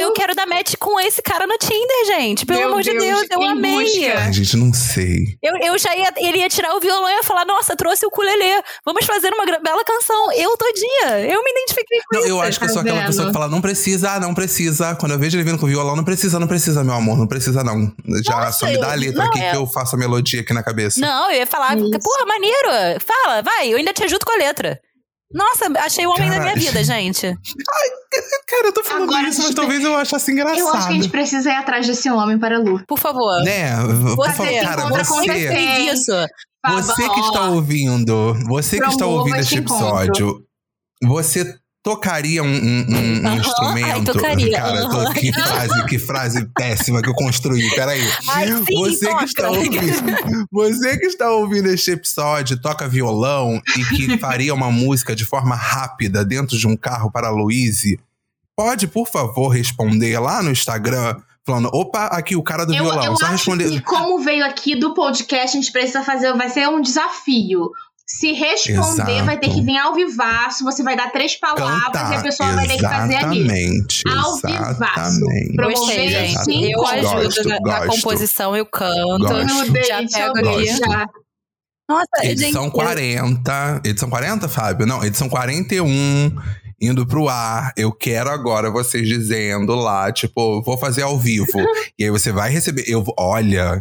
Eu, 0.00 0.12
quero 0.12 0.34
dar 0.34 0.44
match 0.46 0.74
com 0.80 0.98
esse 0.98 1.22
cara 1.22 1.46
no 1.46 1.56
Tinder, 1.56 2.06
gente. 2.06 2.44
Pelo 2.44 2.58
Meu 2.58 2.68
amor 2.70 2.82
de 2.82 2.90
Deus, 2.90 3.02
Deus, 3.20 3.26
eu 3.30 3.42
amei. 3.42 3.72
busca. 3.84 4.18
Ai, 4.18 4.32
gente, 4.32 4.56
não 4.56 4.72
sei. 4.74 5.38
Eu, 5.40 5.56
eu 5.62 5.78
já 5.78 5.94
ia, 5.96 6.12
ele 6.16 6.38
ia 6.38 6.48
tirar 6.48 6.74
o 6.74 6.80
violão 6.80 7.08
e 7.08 7.12
ia 7.14 7.22
falar: 7.22 7.44
Nossa, 7.44 7.76
trouxe 7.76 8.04
o 8.04 8.08
ukulele. 8.08 8.44
Vamos 8.84 9.06
fazer 9.06 9.32
uma 9.32 9.44
bela 9.60 9.84
canção. 9.84 10.32
Eu 10.32 10.56
todinha. 10.56 11.20
Eu 11.32 11.42
me 11.44 11.50
identifiquei 11.52 11.98
com 12.10 12.16
Não, 12.16 12.20
isso. 12.22 12.28
eu 12.28 12.40
acho 12.40 12.58
que 12.58 12.64
eu 12.64 12.68
tá 12.68 12.72
sou 12.74 12.82
aquela 12.82 12.98
vendo? 12.98 13.06
pessoa 13.06 13.26
que 13.28 13.32
fala, 13.32 13.48
não 13.48 13.60
precisa, 13.60 14.18
não 14.18 14.34
precisa. 14.34 14.96
Quando 14.96 15.12
eu 15.12 15.18
vejo 15.18 15.36
ele 15.36 15.44
vindo 15.44 15.58
com 15.58 15.66
violão, 15.66 15.94
não 15.94 16.04
precisa, 16.04 16.40
não 16.40 16.48
precisa, 16.48 16.82
meu 16.82 16.94
amor, 16.94 17.16
não 17.16 17.28
precisa, 17.28 17.62
não. 17.62 17.92
Já 18.26 18.40
Nossa, 18.46 18.58
só 18.58 18.66
me 18.66 18.78
dá 18.78 18.90
a 18.92 18.94
letra 18.94 19.22
não, 19.22 19.26
aqui 19.30 19.40
é- 19.40 19.50
que 19.52 19.56
eu 19.56 19.66
faço 19.68 19.94
a 19.94 19.98
melodia 19.98 20.40
aqui 20.40 20.52
na 20.52 20.62
cabeça. 20.62 21.00
Não, 21.00 21.30
eu 21.30 21.38
ia 21.38 21.46
falar, 21.46 21.76
Isso. 21.78 21.90
porra, 22.02 22.26
maneiro. 22.26 22.63
Fala, 23.00 23.42
vai, 23.42 23.72
eu 23.72 23.76
ainda 23.78 23.92
te 23.92 24.04
ajudo 24.04 24.24
com 24.24 24.32
a 24.32 24.36
letra. 24.36 24.78
Nossa, 25.32 25.66
achei 25.80 26.06
o 26.06 26.10
homem 26.10 26.30
da 26.30 26.38
minha 26.38 26.54
Cara, 26.54 26.60
vida, 26.60 26.82
gente. 26.84 27.22
Cara, 28.46 28.66
eu 28.68 28.72
tô 28.72 28.84
falando 28.84 29.04
Agora, 29.04 29.28
isso, 29.28 29.38
mas 29.38 29.48
gente, 29.48 29.56
talvez 29.56 29.82
eu 29.82 29.96
achasse 29.96 30.30
engraçado. 30.30 30.58
eu 30.58 30.68
acho 30.68 30.86
que 30.86 30.92
a 30.92 30.96
gente 30.96 31.08
precisa 31.08 31.50
ir 31.50 31.56
atrás 31.56 31.86
desse 31.86 32.08
homem 32.08 32.38
para 32.38 32.56
a 32.56 32.60
Lu. 32.60 32.84
Por 32.86 32.98
favor. 32.98 33.42
Né? 33.42 33.74
Por 33.76 34.16
Você 34.16 34.32
favor, 34.32 34.60
cara, 34.60 34.82
com 34.82 34.88
você. 34.90 35.54
isso. 35.90 36.12
Você 36.66 37.08
que 37.08 37.20
está 37.20 37.50
ouvindo, 37.50 38.34
você 38.46 38.80
que 38.80 38.86
está 38.88 39.06
ouvindo 39.06 39.36
esse 39.36 39.54
este 39.54 39.58
episódio, 39.58 40.40
você 41.02 41.58
tocaria 41.84 42.42
um, 42.42 42.46
um- 42.46 42.86
um- 42.88 43.20
um 43.22 43.26
Aham, 43.28 43.36
instrumento? 43.36 43.92
ai, 43.92 44.02
tocaria, 44.04 44.56
Cara, 44.56 44.80
aham. 44.86 45.12
que 45.12 45.32
frase, 45.32 45.86
que 45.86 45.98
frase 45.98 46.44
péssima 46.56 47.02
que 47.02 47.08
eu 47.10 47.14
construí. 47.14 47.68
Peraí. 47.76 48.00
Ai, 48.30 48.48
sim, 48.48 48.64
você 48.74 49.06
toca. 49.06 49.18
que 49.18 49.24
está 49.26 49.50
ouvindo, 49.50 50.46
você 50.50 50.98
que 50.98 51.06
está 51.06 51.30
ouvindo 51.30 51.68
este 51.68 51.90
episódio, 51.90 52.58
toca 52.60 52.88
violão 52.88 53.60
e 53.78 53.84
que 53.94 54.16
faria 54.18 54.54
uma 54.54 54.70
música 54.72 55.14
de 55.14 55.26
forma 55.26 55.54
rápida 55.54 56.24
dentro 56.24 56.56
de 56.56 56.66
um 56.66 56.74
carro 56.76 57.10
para 57.12 57.28
a 57.28 57.30
Louise, 57.30 58.00
pode, 58.56 58.86
por 58.88 59.06
favor, 59.06 59.48
responder 59.50 60.18
lá 60.18 60.42
no 60.42 60.50
Instagram 60.50 61.16
falando: 61.46 61.68
"Opa, 61.74 62.06
aqui 62.06 62.34
o 62.34 62.42
cara 62.42 62.64
do 62.64 62.74
Eu, 62.74 62.82
violão". 62.84 63.04
eu 63.04 63.16
Só 63.18 63.26
acho 63.26 63.32
responder. 63.34 63.68
que, 63.68 63.80
como 63.82 64.18
veio 64.20 64.42
aqui 64.46 64.74
do 64.74 64.94
podcast, 64.94 65.54
a 65.58 65.60
gente 65.60 65.70
precisa 65.70 66.02
fazer. 66.02 66.32
Vai 66.34 66.48
ser 66.48 66.66
um 66.66 66.80
desafio. 66.80 67.70
Se 68.20 68.32
responder, 68.32 69.12
Exato. 69.12 69.24
vai 69.24 69.38
ter 69.38 69.48
que 69.50 69.60
vir 69.62 69.76
ao 69.76 69.94
vivaço. 69.94 70.64
Você 70.64 70.82
vai 70.82 70.96
dar 70.96 71.10
três 71.10 71.36
palavras 71.36 71.84
Cantar. 71.84 72.12
e 72.12 72.16
a 72.16 72.22
pessoa 72.22 72.52
vai 72.52 72.66
ter 72.66 72.76
que 72.76 72.82
fazer 72.82 73.16
ali. 73.16 73.40
Exatamente. 73.40 74.02
Ao 74.08 74.36
vivaço. 74.36 74.70
Exatamente. 74.72 75.56
Promover 75.56 76.08
gente. 76.08 76.44
cinco 76.44 76.64
Eu 76.80 76.86
ajudo 76.86 77.24
Gosto, 77.24 77.48
na, 77.48 77.60
na 77.60 77.86
composição, 77.86 78.56
eu 78.56 78.66
canto. 78.66 79.18
Gosto. 79.18 79.86
Já 79.86 79.98
pego 79.98 80.64
já. 80.64 81.06
Nossa, 81.88 82.06
Edição 82.22 82.64
gente. 82.64 82.72
40. 82.72 83.80
Edição 83.84 84.08
40, 84.08 84.48
Fábio? 84.48 84.86
Não, 84.86 85.04
edição 85.04 85.28
41. 85.28 86.34
Indo 86.80 87.06
pro 87.06 87.28
ar, 87.28 87.72
eu 87.76 87.92
quero 87.92 88.28
agora 88.30 88.70
vocês 88.70 89.06
dizendo 89.08 89.74
lá, 89.74 90.10
tipo, 90.12 90.62
vou 90.62 90.76
fazer 90.76 91.02
ao 91.02 91.18
vivo. 91.18 91.46
e 91.98 92.04
aí 92.04 92.10
você 92.10 92.32
vai 92.32 92.50
receber. 92.50 92.84
Eu, 92.86 93.02
vou- 93.02 93.14
olha, 93.18 93.78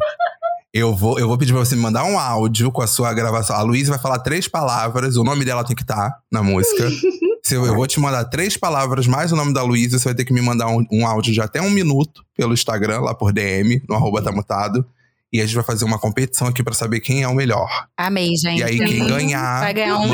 eu 0.74 0.96
vou, 0.96 1.20
eu 1.20 1.28
vou 1.28 1.38
pedir 1.38 1.54
pra 1.54 1.64
você 1.64 1.76
me 1.76 1.82
mandar 1.82 2.04
um 2.04 2.18
áudio 2.18 2.72
com 2.72 2.82
a 2.82 2.88
sua 2.88 3.14
gravação. 3.14 3.56
A 3.56 3.62
Luísa 3.62 3.92
vai 3.92 4.00
falar 4.00 4.20
três 4.20 4.48
palavras, 4.48 5.16
o 5.18 5.24
nome 5.24 5.46
dela 5.46 5.64
tem 5.64 5.76
que 5.76 5.84
estar 5.84 6.20
na 6.32 6.42
música. 6.42 6.90
Eu, 7.52 7.66
eu 7.66 7.76
vou 7.76 7.86
te 7.86 8.00
mandar 8.00 8.24
três 8.24 8.56
palavras, 8.56 9.06
mais 9.06 9.34
o 9.34 9.36
nome 9.36 9.54
da 9.54 9.62
Luísa, 9.62 10.00
você 10.00 10.06
vai 10.06 10.16
ter 10.16 10.24
que 10.24 10.32
me 10.32 10.42
mandar 10.42 10.70
um, 10.70 10.84
um 10.90 11.06
áudio 11.06 11.34
de 11.34 11.42
até 11.42 11.62
um 11.62 11.70
minuto 11.70 12.24
pelo 12.38 12.54
Instagram, 12.54 13.02
lá 13.02 13.14
por 13.14 13.34
DM, 13.34 13.84
no 13.88 13.96
arroba 13.96 14.22
tá 14.22 14.32
mutado. 14.32 14.84
E 15.32 15.42
a 15.42 15.46
gente 15.46 15.54
vai 15.54 15.64
fazer 15.64 15.84
uma 15.84 16.00
competição 16.00 16.48
aqui 16.48 16.64
pra 16.64 16.74
saber 16.74 17.02
quem 17.02 17.22
é 17.22 17.28
o 17.28 17.36
melhor. 17.36 17.68
Amei, 17.98 18.34
gente. 18.38 18.60
E 18.60 18.64
aí, 18.64 18.78
quem 18.78 19.06
ganhar, 19.06 19.60
Vai 19.60 19.74
ganhar 19.74 19.98
um 19.98 20.08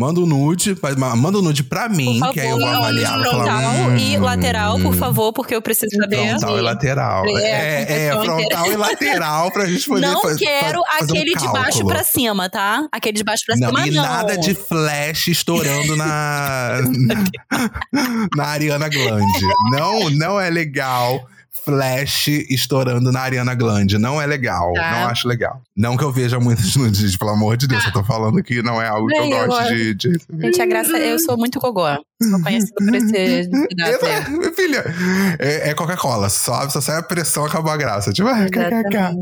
manda 0.00 0.20
um 0.20 0.26
nude. 0.26 0.76
Manda 0.82 0.96
um 0.96 1.08
nude, 1.08 1.20
manda 1.20 1.38
um 1.38 1.42
nude 1.42 1.62
pra 1.64 1.88
mim, 1.88 2.18
Por 2.18 2.32
que 2.32 2.40
aí 2.40 2.48
eu 2.50 2.56
vou 2.58 2.66
favor, 2.66 2.78
avaliar. 2.78 3.12
falar, 3.12 3.24
frontal 3.30 3.96
e 3.98 4.18
hum, 4.18 4.22
lateral, 4.22 4.78
por 4.80 4.94
favor, 4.94 5.32
porque 5.32 5.54
eu 5.54 5.62
preciso 5.62 5.94
saber. 5.96 6.30
Frontal 6.30 6.58
e 6.58 6.60
lateral. 6.62 7.24
É, 7.26 7.30
É, 7.42 8.06
é, 8.08 8.10
competição 8.10 8.24
frontal 8.24 8.72
e 8.72 8.76
lateral 8.76 9.50
pra 9.52 9.66
gente 9.66 9.86
poder 9.86 10.06
Não 10.06 10.22
fa- 10.22 10.28
fa- 10.30 10.36
quero 10.36 10.80
fazer 10.98 11.12
um 11.12 11.16
aquele 11.16 11.34
de 11.34 11.48
baixo 11.48 11.86
pra 11.86 12.02
cima, 12.02 12.48
tá? 12.48 12.88
Aquele 12.90 13.18
de 13.18 13.24
baixo 13.24 13.44
pra 13.46 13.56
Não, 13.56 13.68
cima, 13.68 13.86
e 13.86 13.90
não. 13.90 14.02
nada 14.02 14.36
de 14.38 14.54
flash 14.54 15.28
estourando 15.28 15.94
na, 15.96 16.78
na 18.36 18.44
Ariana 18.46 18.88
Grande. 18.88 19.46
Não, 19.72 20.10
não 20.10 20.40
é 20.40 20.48
legal 20.50 21.24
flash 21.64 22.28
estourando 22.48 23.12
na 23.12 23.20
Ariana 23.20 23.54
Grande. 23.54 23.98
Não 23.98 24.20
é 24.20 24.26
legal. 24.26 24.72
Tá. 24.72 24.90
Não 24.92 25.08
acho 25.08 25.28
legal. 25.28 25.60
Não 25.80 25.96
que 25.96 26.04
eu 26.04 26.12
veja 26.12 26.38
muitos 26.38 26.76
nudes, 26.76 27.16
pelo 27.16 27.30
amor 27.30 27.56
de 27.56 27.66
Deus. 27.66 27.82
Eu 27.86 27.92
tô 27.92 28.04
falando 28.04 28.42
que 28.42 28.62
não 28.62 28.82
é 28.82 28.86
algo 28.86 29.06
que 29.06 29.16
eu 29.16 29.46
gosto 29.46 29.74
de, 29.74 29.94
de 29.94 30.20
Gente, 30.38 30.60
a 30.60 30.66
graça, 30.66 30.98
eu 30.98 31.18
sou 31.18 31.38
muito 31.38 31.58
gogó. 31.58 31.98
Sou 32.22 32.42
conhecida 32.42 32.74
por 32.76 32.94
esse. 32.94 33.16
Eita, 33.16 34.30
minha 34.30 34.52
filha, 34.52 34.84
é, 35.38 35.70
é 35.70 35.74
Coca-Cola. 35.74 36.28
Só, 36.28 36.68
só 36.68 36.78
sai 36.78 36.98
a 36.98 37.02
pressão, 37.02 37.46
acabou 37.46 37.72
a 37.72 37.78
graça. 37.78 38.12
Tipo, 38.12 38.28
ah, 38.28 38.46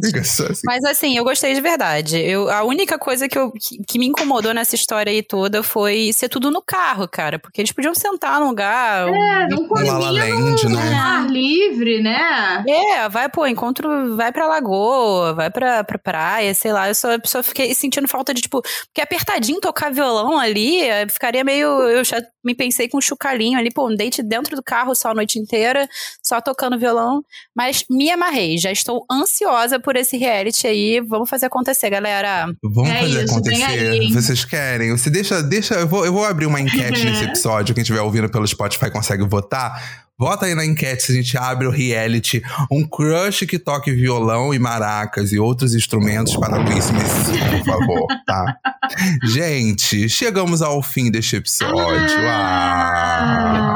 fica 0.04 0.24
só 0.24 0.46
assim. 0.46 0.62
Mas 0.64 0.84
assim, 0.84 1.16
eu 1.16 1.22
gostei 1.22 1.54
de 1.54 1.60
verdade. 1.60 2.18
Eu, 2.18 2.50
a 2.50 2.64
única 2.64 2.98
coisa 2.98 3.28
que, 3.28 3.38
eu, 3.38 3.52
que, 3.52 3.78
que 3.86 3.98
me 4.00 4.06
incomodou 4.06 4.52
nessa 4.52 4.74
história 4.74 5.12
aí 5.12 5.22
toda 5.22 5.62
foi 5.62 6.10
ser 6.12 6.28
tudo 6.28 6.50
no 6.50 6.60
carro, 6.60 7.06
cara. 7.06 7.38
Porque 7.38 7.60
eles 7.60 7.70
podiam 7.70 7.94
sentar 7.94 8.40
num 8.40 8.48
lugar. 8.48 9.06
É, 9.06 9.48
não 9.48 9.58
Um 9.58 9.68
La 9.74 9.98
La 9.98 10.08
combina 10.08 10.24
Land, 10.24 10.64
no 10.64 10.74
né? 10.74 10.94
ar 10.94 11.30
livre, 11.30 12.02
né? 12.02 12.64
É, 12.66 13.08
vai, 13.08 13.28
pô, 13.28 13.46
encontro, 13.46 14.16
vai 14.16 14.32
pra 14.32 14.48
lagoa, 14.48 15.34
vai 15.34 15.50
pra, 15.50 15.84
pra 15.84 15.98
praia, 15.98 16.47
sei 16.54 16.72
lá. 16.72 16.88
Eu 16.88 16.94
só, 16.94 17.12
eu 17.12 17.20
só 17.24 17.42
fiquei 17.42 17.74
sentindo 17.74 18.08
falta 18.08 18.32
de, 18.34 18.40
tipo, 18.42 18.60
porque 18.62 19.00
apertadinho 19.00 19.60
tocar 19.60 19.92
violão 19.92 20.38
ali, 20.38 20.82
eh, 20.82 21.06
ficaria 21.08 21.44
meio. 21.44 21.68
Eu 21.82 22.04
já 22.04 22.20
me 22.44 22.54
pensei 22.54 22.88
com 22.88 22.98
um 22.98 23.00
chucalinho 23.00 23.58
ali, 23.58 23.70
pô, 23.72 23.88
um 23.88 23.94
date 23.94 24.22
dentro 24.22 24.56
do 24.56 24.62
carro 24.62 24.94
só 24.94 25.10
a 25.10 25.14
noite 25.14 25.38
inteira, 25.38 25.88
só 26.22 26.40
tocando 26.40 26.78
violão. 26.78 27.22
Mas 27.54 27.84
me 27.90 28.10
amarrei, 28.10 28.56
já 28.58 28.70
estou 28.72 29.04
ansiosa 29.10 29.78
por 29.78 29.96
esse 29.96 30.16
reality 30.16 30.66
aí. 30.66 31.00
Vamos 31.00 31.28
fazer 31.28 31.46
acontecer, 31.46 31.90
galera. 31.90 32.46
Vamos 32.62 32.90
É 32.90 33.00
fazer 33.00 33.24
isso, 33.24 33.32
acontecer. 33.34 33.64
aí? 33.64 34.12
Vocês 34.12 34.44
querem? 34.44 34.90
Você 34.90 35.10
deixa, 35.10 35.42
deixa. 35.42 35.74
Eu 35.74 35.88
vou, 35.88 36.04
eu 36.06 36.12
vou 36.12 36.24
abrir 36.24 36.46
uma 36.46 36.60
enquete 36.60 37.04
nesse 37.04 37.24
episódio. 37.24 37.74
Quem 37.74 37.82
estiver 37.82 38.00
ouvindo 38.00 38.30
pelo 38.30 38.46
Spotify 38.46 38.90
consegue 38.90 39.24
votar. 39.24 40.07
Vota 40.18 40.46
aí 40.46 40.54
na 40.54 40.66
enquete 40.66 41.04
se 41.04 41.12
a 41.12 41.14
gente 41.14 41.38
abre 41.38 41.68
o 41.68 41.70
reality. 41.70 42.42
Um 42.68 42.84
crush 42.84 43.46
que 43.46 43.56
toque 43.56 43.92
violão 43.92 44.52
e 44.52 44.58
maracas 44.58 45.30
e 45.30 45.38
outros 45.38 45.76
instrumentos 45.76 46.36
para 46.36 46.58
Messi, 46.58 46.92
por 46.92 47.64
favor, 47.64 48.06
tá? 48.26 48.56
gente, 49.22 50.08
chegamos 50.08 50.60
ao 50.60 50.82
fim 50.82 51.08
deste 51.08 51.36
episódio. 51.36 52.18
Ah. 52.26 53.68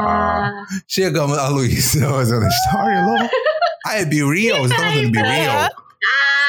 Chegamos 0.85 1.37
a. 1.37 1.43
Tá 1.43 1.49
fazendo 2.09 2.45
story, 2.45 2.95
Lu? 3.05 3.29
Ah, 3.85 3.99
é 3.99 4.05
Be 4.05 4.17
Real? 4.17 4.63
Você 4.63 4.75
tá 4.75 4.81
fazendo 4.81 5.11
Be 5.11 5.21
Real? 5.21 5.69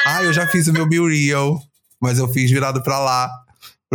Ah, 0.07 0.23
eu 0.23 0.33
já 0.33 0.45
fiz 0.47 0.67
o 0.67 0.73
meu 0.73 0.85
Be 0.85 0.99
Real, 0.99 1.57
mas 2.01 2.19
eu 2.19 2.27
fiz 2.27 2.51
virado 2.51 2.83
pra 2.83 2.99
lá, 2.99 3.29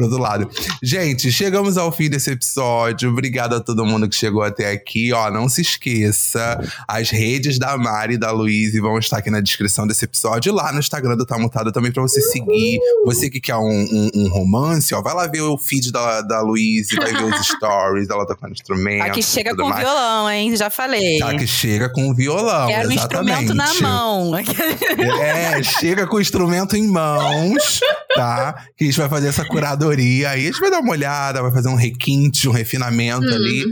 pro 0.00 0.04
outro 0.10 0.18
lado. 0.22 0.48
Gente, 0.82 1.30
chegamos 1.32 1.76
ao 1.76 1.90
fim 1.92 2.08
desse 2.08 2.30
episódio. 2.30 3.10
Obrigado 3.10 3.54
a 3.54 3.60
todo 3.60 3.84
mundo 3.84 4.08
que 4.08 4.14
chegou 4.16 4.42
até 4.42 4.70
aqui. 4.70 5.12
Ó, 5.12 5.30
não 5.30 5.48
se 5.48 5.60
esqueça, 5.62 6.58
as 6.88 7.10
redes 7.10 7.58
da 7.58 7.76
Mari 7.76 8.14
e 8.14 8.18
da 8.18 8.30
Luíse 8.30 8.80
vão 8.80 8.98
estar 8.98 9.18
aqui 9.18 9.30
na 9.30 9.40
descrição 9.40 9.86
desse 9.86 10.04
episódio. 10.04 10.50
E 10.50 10.54
lá 10.54 10.72
no 10.72 10.78
Instagram 10.78 11.16
do 11.16 11.26
Tá 11.26 11.38
Mutado 11.38 11.70
também 11.72 11.92
pra 11.92 12.02
você 12.02 12.20
seguir. 12.20 12.78
Você 13.04 13.28
que 13.30 13.40
quer 13.40 13.56
um, 13.56 13.62
um- 13.68 14.10
um 14.14 14.28
romance, 14.28 14.94
ó, 14.94 15.02
vai 15.02 15.14
lá 15.14 15.26
ver 15.26 15.42
o 15.42 15.56
feed 15.58 15.92
da, 15.92 16.20
da 16.22 16.40
Luíse, 16.40 16.94
vai 16.96 17.12
ver 17.12 17.24
os 17.24 17.46
stories 17.46 18.08
dela 18.08 18.26
tocando 18.26 18.52
instrumento. 18.52 19.02
Aqui 19.04 19.22
chega 19.22 19.54
com 19.54 19.68
mais. 19.68 19.80
violão, 19.84 20.30
hein? 20.30 20.56
Já 20.56 20.70
falei. 20.70 21.18
Tá, 21.18 21.34
que 21.34 21.46
chega 21.46 21.88
com 21.88 22.14
violão. 22.14 22.68
Quero 22.68 22.88
um 22.88 22.92
exatamente. 22.92 23.42
instrumento 23.44 23.54
na 23.54 23.74
mão. 23.88 24.32
É, 24.38 25.62
chega 25.62 26.06
com 26.06 26.16
o 26.16 26.20
instrumento 26.20 26.76
em 26.76 26.86
mãos, 26.86 27.80
tá? 28.14 28.64
Que 28.76 28.84
a 28.84 28.86
gente 28.86 28.98
vai 28.98 29.08
fazer 29.08 29.28
essa 29.28 29.44
curadoria. 29.44 29.89
Aí 29.98 30.24
a 30.24 30.36
gente 30.36 30.60
vai 30.60 30.70
dar 30.70 30.80
uma 30.80 30.92
olhada, 30.92 31.42
vai 31.42 31.52
fazer 31.52 31.68
um 31.68 31.74
requinte, 31.74 32.48
um 32.48 32.52
refinamento 32.52 33.26
Hum. 33.26 33.34
ali. 33.34 33.64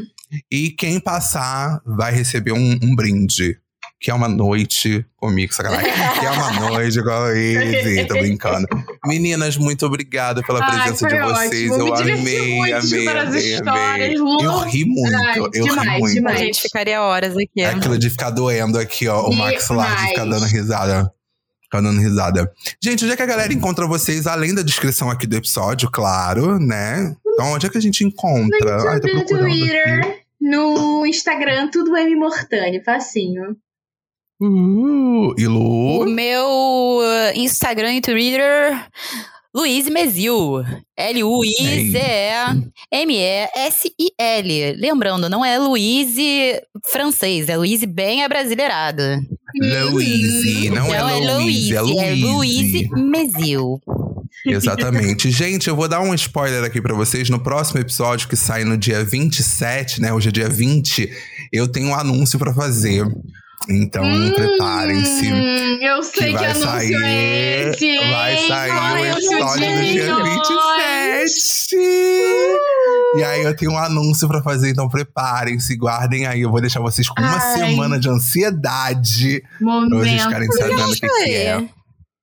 E 0.51 0.71
quem 0.71 1.01
passar 1.01 1.81
vai 1.87 2.13
receber 2.13 2.53
um, 2.53 2.79
um 2.83 2.95
brinde. 2.95 3.57
Que 4.01 4.13
é 4.13 4.15
uma 4.15 4.29
noite 4.29 5.05
comigo, 5.17 5.53
sacanagem. 5.53 5.91
Que 6.21 6.27
é 6.27 6.31
uma 6.31 6.53
noite 6.71 7.03
com 7.03 7.11
a 7.11 7.29
Luísa, 7.31 8.07
tô 8.07 8.15
brincando. 8.15 8.69
Meninas, 9.07 9.57
muito 9.57 9.85
obrigado 9.87 10.41
pela 10.45 10.61
Ai, 10.65 10.71
presença 10.71 11.09
foi 11.09 11.19
de 11.19 11.25
vocês. 11.25 11.71
ótimo. 11.73 11.89
Eu 11.89 11.95
amei, 11.95 12.57
muito 12.59 12.77
amei, 12.77 13.09
amei, 13.09 13.57
amei. 13.57 14.15
Eu 14.15 14.59
ri 14.61 14.85
muito, 14.85 15.17
Ai, 15.17 15.39
eu 15.41 15.51
demais, 15.51 15.89
ri 15.95 15.99
muito. 15.99 16.15
demais. 16.15 16.41
A 16.41 16.45
gente 16.45 16.61
ficaria 16.61 17.03
horas 17.03 17.33
aqui. 17.37 17.49
É 17.61 17.67
aquilo 17.71 17.99
de 17.99 18.09
ficar 18.11 18.31
doendo 18.31 18.79
aqui, 18.79 19.09
ó, 19.09 19.29
o 19.29 19.35
maxilar 19.35 19.97
de 19.97 20.09
ficar 20.11 20.25
dando 20.27 20.45
risada. 20.47 21.13
Ficar 21.71 21.83
dando 21.83 22.01
risada. 22.01 22.51
Gente, 22.83 23.05
onde 23.05 23.13
é 23.13 23.17
que 23.17 23.23
a 23.23 23.27
galera 23.27 23.53
encontra 23.53 23.87
vocês, 23.87 24.27
além 24.27 24.55
da 24.55 24.63
descrição 24.63 25.11
aqui 25.11 25.27
do 25.27 25.37
episódio, 25.37 25.91
claro, 25.91 26.59
né? 26.59 27.15
Então, 27.27 27.53
onde 27.53 27.67
é 27.67 27.69
que 27.69 27.77
a 27.77 27.81
gente 27.81 28.03
encontra? 28.05 28.91
Ai, 28.91 29.01
tô 29.01 29.09
no 29.09 29.15
procurando 29.17 29.47
aqui. 29.47 29.59
Twitter, 29.59 30.25
no 30.41 31.05
Instagram, 31.07 31.69
tudo 31.71 31.95
M 31.97 32.17
Mortani, 32.17 32.83
facinho. 32.83 33.55
Uh, 34.41 35.35
e 35.37 35.47
O 35.47 35.51
Lu? 35.51 36.07
meu 36.09 36.47
uh, 37.01 37.33
Instagram 37.37 37.95
e 37.95 38.01
Twitter, 38.01 38.89
Luiz 39.55 39.89
Mesil. 39.89 40.63
L-U-I-Z-E-M-E-S-I-L. 40.97 41.97
Lembrando, 44.79 45.29
não 45.29 45.45
é 45.45 45.59
Luiz 45.59 46.17
francês, 46.91 47.49
é 47.49 47.57
Luiz 47.57 47.85
bem 47.85 48.25
abrasileirado. 48.25 49.03
Louise, 49.91 50.71
não, 50.71 50.93
é 50.93 51.03
Louise, 51.03 51.73
é 51.73 51.77
é 51.77 51.81
Luiz 51.81 52.23
Louise. 52.23 52.91
Mesil. 52.91 53.81
Exatamente. 54.47 55.31
Gente, 55.31 55.69
eu 55.69 55.77
vou 55.77 55.89
dar 55.89 56.01
um 56.01 56.15
spoiler 56.15 56.63
aqui 56.65 56.81
pra 56.81 56.95
vocês. 56.95 57.31
No 57.31 57.41
próximo 57.41 57.81
episódio, 57.81 58.29
que 58.29 58.37
sai 58.37 58.65
no 58.65 58.77
dia 58.77 59.03
27, 59.05 60.01
né? 60.01 60.13
Hoje 60.13 60.29
é 60.29 60.33
dia 60.33 60.49
20, 60.49 61.11
eu 61.53 61.67
tenho 61.67 61.89
um 61.89 61.95
anúncio 61.95 62.39
pra 62.39 62.55
fazer. 62.55 63.07
Então, 63.69 64.03
preparem-se. 64.35 65.33
Hum, 65.33 65.79
eu 65.83 66.01
Que 66.01 66.07
sei 66.19 66.27
que, 66.33 66.39
vai 66.39 66.45
anúncio 66.47 66.69
sair, 66.71 66.95
é 67.05 67.69
esse, 67.71 67.99
vai 68.11 68.37
sair 68.49 68.71
Ai, 68.71 69.01
o 69.01 69.05
eu 69.05 69.13
episódio 69.13 69.67
do 69.77 69.83
dia 69.85 70.07
nós. 70.09 70.29
27. 71.25 71.77
E 73.17 73.25
aí 73.25 73.43
eu 73.43 73.57
tenho 73.57 73.73
um 73.73 73.79
anúncio 73.79 74.27
pra 74.29 74.43
fazer, 74.43 74.71
então 74.71 74.89
preparem-se, 74.89 75.77
guardem 75.77 76.27
aí. 76.27 76.41
Eu 76.43 76.51
vou 76.51 76.61
deixar 76.61 76.81
vocês 76.81 77.09
com 77.09 77.21
uma 77.21 77.35
Ai. 77.37 77.59
semana 77.59 77.99
de 77.99 78.09
ansiedade 78.09 79.41
pra 79.41 79.67
vocês 79.67 79.91
Momento. 79.91 80.23
ficarem 80.25 80.53
sabendo 80.53 80.91
o 80.91 80.95
que, 80.95 81.09
que 81.09 81.35
é. 81.35 81.55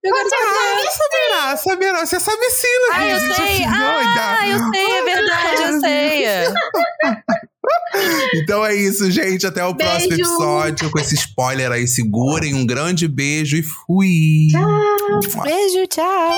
Ah, 0.07 1.57
saberá, 1.57 1.57
saberá. 1.57 2.05
Você 2.05 2.19
sabe 2.19 2.49
sim, 2.51 2.67
Ah, 2.93 3.05
eu 3.07 3.19
Luiz, 3.19 3.35
sei. 3.35 3.63
Ah, 3.65 4.47
eu 4.47 4.59
sei, 4.71 4.85
é 4.91 5.03
verdade, 5.03 5.61
eu 5.63 5.79
sei. 5.79 6.25
Então 8.35 8.65
é 8.65 8.75
isso, 8.75 9.09
gente. 9.09 9.45
Até 9.45 9.63
o 9.63 9.73
próximo 9.73 10.09
Beijo. 10.09 10.23
episódio 10.23 10.91
com 10.91 10.99
esse 10.99 11.15
spoiler 11.15 11.71
aí. 11.71 11.87
Segurem. 11.87 12.53
Um 12.53 12.65
grande 12.65 13.07
beijo 13.07 13.55
e 13.55 13.63
fui. 13.63 14.47
Beijo, 15.43 15.87
tchau. 15.87 16.37